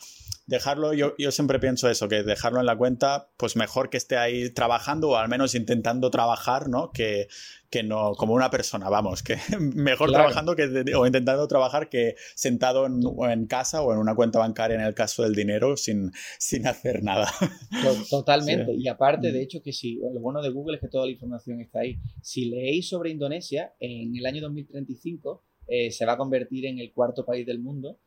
dejarlo, 0.49 0.93
yo, 0.93 1.13
yo 1.17 1.32
siempre 1.32 1.59
pienso 1.59 1.89
eso, 1.89 2.09
que 2.09 2.23
dejarlo 2.23 2.59
en 2.59 2.65
la 2.65 2.75
cuenta, 2.75 3.30
pues 3.38 3.55
mejor 3.55 3.89
que 3.89 3.97
esté 3.97 4.17
ahí 4.17 4.49
trabajando 4.49 5.09
o 5.09 5.15
al 5.15 5.30
menos 5.30 5.53
intentando 5.53 6.09
trabajar, 6.09 6.69
¿no? 6.69 6.91
Que, 6.91 7.27
que 7.69 7.84
no, 7.84 8.13
como 8.15 8.34
una 8.34 8.49
persona, 8.49 8.89
vamos, 8.89 9.21
que 9.21 9.38
mejor 9.59 10.11
trabajando 10.11 10.55
que, 10.55 10.63
o 10.95 11.05
intentando 11.05 11.47
trabajar 11.47 11.88
que 11.88 12.15
sentado 12.34 12.88
en, 12.88 13.01
en, 13.30 13.45
casa 13.45 13.84
o 13.84 13.93
en 13.93 13.99
una 13.99 14.15
cuenta 14.15 14.39
bancaria 14.39 14.75
en 14.75 14.82
el 14.82 14.95
caso 14.95 15.21
del 15.21 15.36
dinero 15.36 15.77
sin, 15.77 16.11
sin 16.39 16.65
hacer 16.65 17.03
nada. 17.03 17.32
Totalmente. 18.09 18.73
Y 18.73 18.88
aparte, 18.88 19.32
de 19.32 19.39
mm. 19.39 19.43
hecho, 19.43 19.61
que 19.61 19.71
si, 19.71 19.95
lo 19.95 20.19
bueno 20.19 20.41
de 20.41 20.49
Google 20.49 20.77
es 20.77 20.82
que 20.82 20.88
toda 20.88 21.05
la 21.05 21.11
información 21.11 21.61
está 21.61 21.82
ahí. 21.82 21.99
Si 22.23 22.45
leéis 22.45 22.89
sobre 22.89 23.11
Indonesia, 23.11 23.73
en 23.80 24.15
el 24.15 24.25
año 24.25 24.41
2035 24.41 25.43
eh, 25.67 25.91
se 25.91 26.05
va 26.07 26.13
a 26.13 26.17
convertir 26.17 26.65
en 26.65 26.80
el 26.80 26.91
cuarto 26.91 27.23
país 27.23 27.45
del 27.45 27.59
mundo 27.59 27.99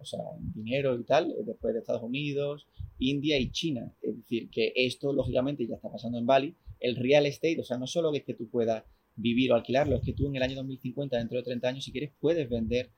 o 0.00 0.04
sea, 0.04 0.20
en 0.38 0.52
dinero 0.52 0.98
y 0.98 1.04
tal, 1.04 1.30
eh, 1.30 1.42
después 1.44 1.72
de 1.74 1.80
Estados 1.80 2.02
Unidos, 2.02 2.66
India 2.98 3.38
y 3.38 3.50
China. 3.50 3.92
Es 4.02 4.16
decir, 4.16 4.50
que 4.50 4.72
esto 4.74 5.12
lógicamente 5.12 5.66
ya 5.66 5.76
está 5.76 5.90
pasando 5.90 6.18
en 6.18 6.26
Bali. 6.26 6.54
El 6.80 6.96
real 6.96 7.26
estate, 7.26 7.60
o 7.60 7.64
sea, 7.64 7.78
no 7.78 7.86
solo 7.86 8.12
es 8.14 8.24
que 8.24 8.34
tú 8.34 8.48
puedas 8.48 8.84
vivir 9.16 9.50
o 9.52 9.56
alquilarlo, 9.56 9.96
es 9.96 10.02
que 10.02 10.12
tú 10.12 10.28
en 10.28 10.36
el 10.36 10.42
año 10.42 10.56
2050, 10.56 11.16
dentro 11.16 11.38
de 11.38 11.44
30 11.44 11.68
años, 11.68 11.84
si 11.84 11.92
quieres, 11.92 12.12
puedes 12.20 12.48
vender 12.48 12.90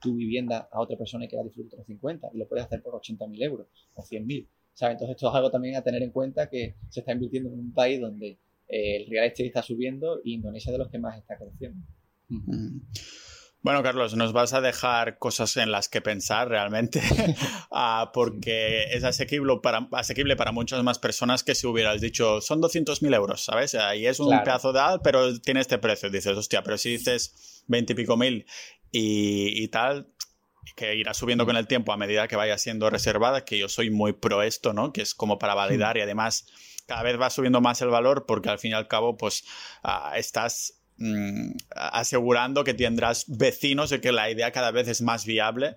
tu 0.00 0.14
vivienda 0.14 0.70
a 0.72 0.80
otra 0.80 0.96
persona 0.96 1.28
que 1.28 1.36
la 1.36 1.42
disfrute 1.42 1.76
los 1.76 1.84
50 1.84 2.30
y 2.32 2.38
lo 2.38 2.48
puedes 2.48 2.64
hacer 2.64 2.82
por 2.82 2.94
80.000 2.94 3.42
euros 3.42 3.66
o 3.92 4.02
100.000. 4.02 4.48
¿sabes? 4.74 4.94
Entonces 4.94 5.16
esto 5.16 5.28
es 5.28 5.34
algo 5.34 5.50
también 5.50 5.76
a 5.76 5.82
tener 5.82 6.02
en 6.02 6.10
cuenta 6.10 6.50
que 6.50 6.74
se 6.88 7.00
está 7.00 7.12
invirtiendo 7.12 7.50
en 7.50 7.58
un 7.58 7.72
país 7.72 8.00
donde 8.00 8.38
eh, 8.68 8.96
el 8.96 9.06
real 9.06 9.26
estate 9.26 9.46
está 9.46 9.62
subiendo 9.62 10.20
y 10.22 10.34
Indonesia 10.34 10.70
es 10.70 10.72
de 10.72 10.78
los 10.78 10.90
que 10.90 10.98
más 10.98 11.16
está 11.18 11.36
creciendo. 11.38 11.86
Bueno, 13.64 13.82
Carlos, 13.82 14.14
nos 14.14 14.34
vas 14.34 14.52
a 14.52 14.60
dejar 14.60 15.16
cosas 15.16 15.56
en 15.56 15.72
las 15.72 15.88
que 15.88 16.02
pensar 16.02 16.50
realmente, 16.50 17.00
ah, 17.70 18.10
porque 18.12 18.84
es 18.92 19.04
asequible 19.04 19.54
para, 19.62 19.88
asequible 19.92 20.36
para 20.36 20.52
muchas 20.52 20.82
más 20.82 20.98
personas 20.98 21.42
que 21.42 21.54
si 21.54 21.66
hubieras 21.66 22.02
dicho, 22.02 22.42
son 22.42 22.60
200.000 22.60 23.14
euros, 23.14 23.42
¿sabes? 23.42 23.74
Y 23.96 24.04
es 24.04 24.20
un 24.20 24.38
pedazo 24.44 24.74
de 24.74 24.80
al, 24.80 25.00
pero 25.00 25.40
tiene 25.40 25.60
este 25.60 25.78
precio. 25.78 26.10
Dices, 26.10 26.36
hostia, 26.36 26.62
pero 26.62 26.76
si 26.76 26.90
dices 26.90 27.64
20 27.68 27.94
y 27.94 27.96
pico 27.96 28.18
mil 28.18 28.44
y, 28.92 29.66
tal, 29.68 30.08
que 30.76 30.96
irá 30.96 31.14
subiendo 31.14 31.46
con 31.46 31.56
el 31.56 31.66
tiempo 31.66 31.94
a 31.94 31.96
medida 31.96 32.28
que 32.28 32.36
vaya 32.36 32.58
siendo 32.58 32.90
reservada, 32.90 33.46
que 33.46 33.56
yo 33.56 33.70
soy 33.70 33.88
muy 33.88 34.12
pro 34.12 34.42
esto, 34.42 34.74
¿no? 34.74 34.92
Que 34.92 35.00
es 35.00 35.14
como 35.14 35.38
para 35.38 35.54
validar 35.54 35.96
y 35.96 36.02
además 36.02 36.46
cada 36.86 37.02
vez 37.02 37.18
va 37.18 37.30
subiendo 37.30 37.62
más 37.62 37.80
el 37.80 37.88
valor 37.88 38.26
porque 38.26 38.50
al 38.50 38.58
fin 38.58 38.72
y 38.72 38.74
al 38.74 38.88
cabo, 38.88 39.16
pues 39.16 39.46
ah, 39.82 40.12
estás 40.18 40.83
Mm, 40.96 41.56
asegurando 41.70 42.62
que 42.62 42.72
tendrás 42.72 43.24
vecinos 43.26 43.90
y 43.90 43.98
que 43.98 44.12
la 44.12 44.30
idea 44.30 44.52
cada 44.52 44.70
vez 44.70 44.86
es 44.86 45.02
más 45.02 45.26
viable. 45.26 45.74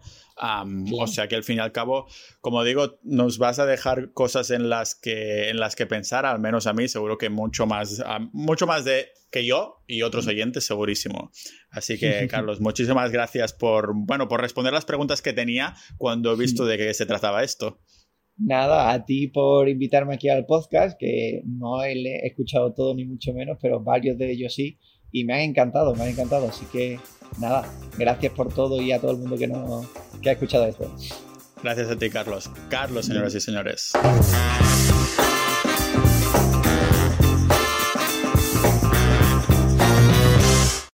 O 0.93 1.07
sea 1.07 1.27
que 1.27 1.35
al 1.35 1.43
fin 1.43 1.57
y 1.57 1.59
al 1.59 1.71
cabo, 1.71 2.07
como 2.39 2.63
digo, 2.63 2.99
nos 3.01 3.39
vas 3.39 3.57
a 3.57 3.65
dejar 3.65 4.13
cosas 4.13 4.51
en 4.51 4.69
las 4.69 4.93
que, 4.93 5.49
en 5.49 5.59
las 5.59 5.75
que 5.75 5.87
pensar, 5.87 6.27
al 6.27 6.39
menos 6.39 6.67
a 6.67 6.73
mí, 6.73 6.87
seguro 6.87 7.17
que 7.17 7.29
mucho 7.29 7.65
más, 7.65 8.03
mucho 8.31 8.67
más 8.67 8.85
de 8.85 9.07
que 9.31 9.43
yo 9.43 9.83
y 9.87 10.03
otros 10.03 10.27
oyentes, 10.27 10.65
segurísimo. 10.65 11.31
Así 11.71 11.97
que, 11.97 12.27
Carlos, 12.29 12.61
muchísimas 12.61 13.11
gracias 13.11 13.53
por, 13.53 13.93
bueno, 13.95 14.27
por 14.27 14.41
responder 14.41 14.71
las 14.71 14.85
preguntas 14.85 15.23
que 15.23 15.33
tenía 15.33 15.75
cuando 15.97 16.33
he 16.33 16.37
visto 16.37 16.65
de 16.67 16.77
qué 16.77 16.93
se 16.93 17.07
trataba 17.07 17.43
esto. 17.43 17.79
Nada, 18.39 18.91
a 18.91 19.03
ti 19.03 19.29
por 19.29 19.67
invitarme 19.67 20.13
aquí 20.13 20.29
al 20.29 20.45
podcast, 20.45 20.95
que 20.99 21.41
no 21.45 21.83
he 21.83 22.27
escuchado 22.27 22.75
todo 22.75 22.93
ni 22.93 23.03
mucho 23.03 23.33
menos, 23.33 23.57
pero 23.59 23.83
varios 23.83 24.19
de 24.19 24.31
ellos 24.31 24.53
sí 24.53 24.77
y 25.11 25.23
me 25.23 25.33
ha 25.33 25.41
encantado, 25.43 25.95
me 25.95 26.03
ha 26.03 26.09
encantado. 26.09 26.47
Así 26.47 26.65
que 26.65 26.99
nada, 27.39 27.65
gracias 27.97 28.33
por 28.33 28.53
todo 28.53 28.81
y 28.81 28.91
a 28.91 28.99
todo 28.99 29.11
el 29.11 29.17
mundo 29.17 29.37
que, 29.37 29.47
no, 29.47 29.85
que 30.21 30.29
ha 30.29 30.33
escuchado 30.33 30.65
esto. 30.65 30.91
Gracias 31.63 31.89
a 31.89 31.97
ti, 31.97 32.09
Carlos. 32.09 32.49
Carlos, 32.69 33.05
señoras 33.05 33.33
y 33.35 33.41
señores. 33.41 33.93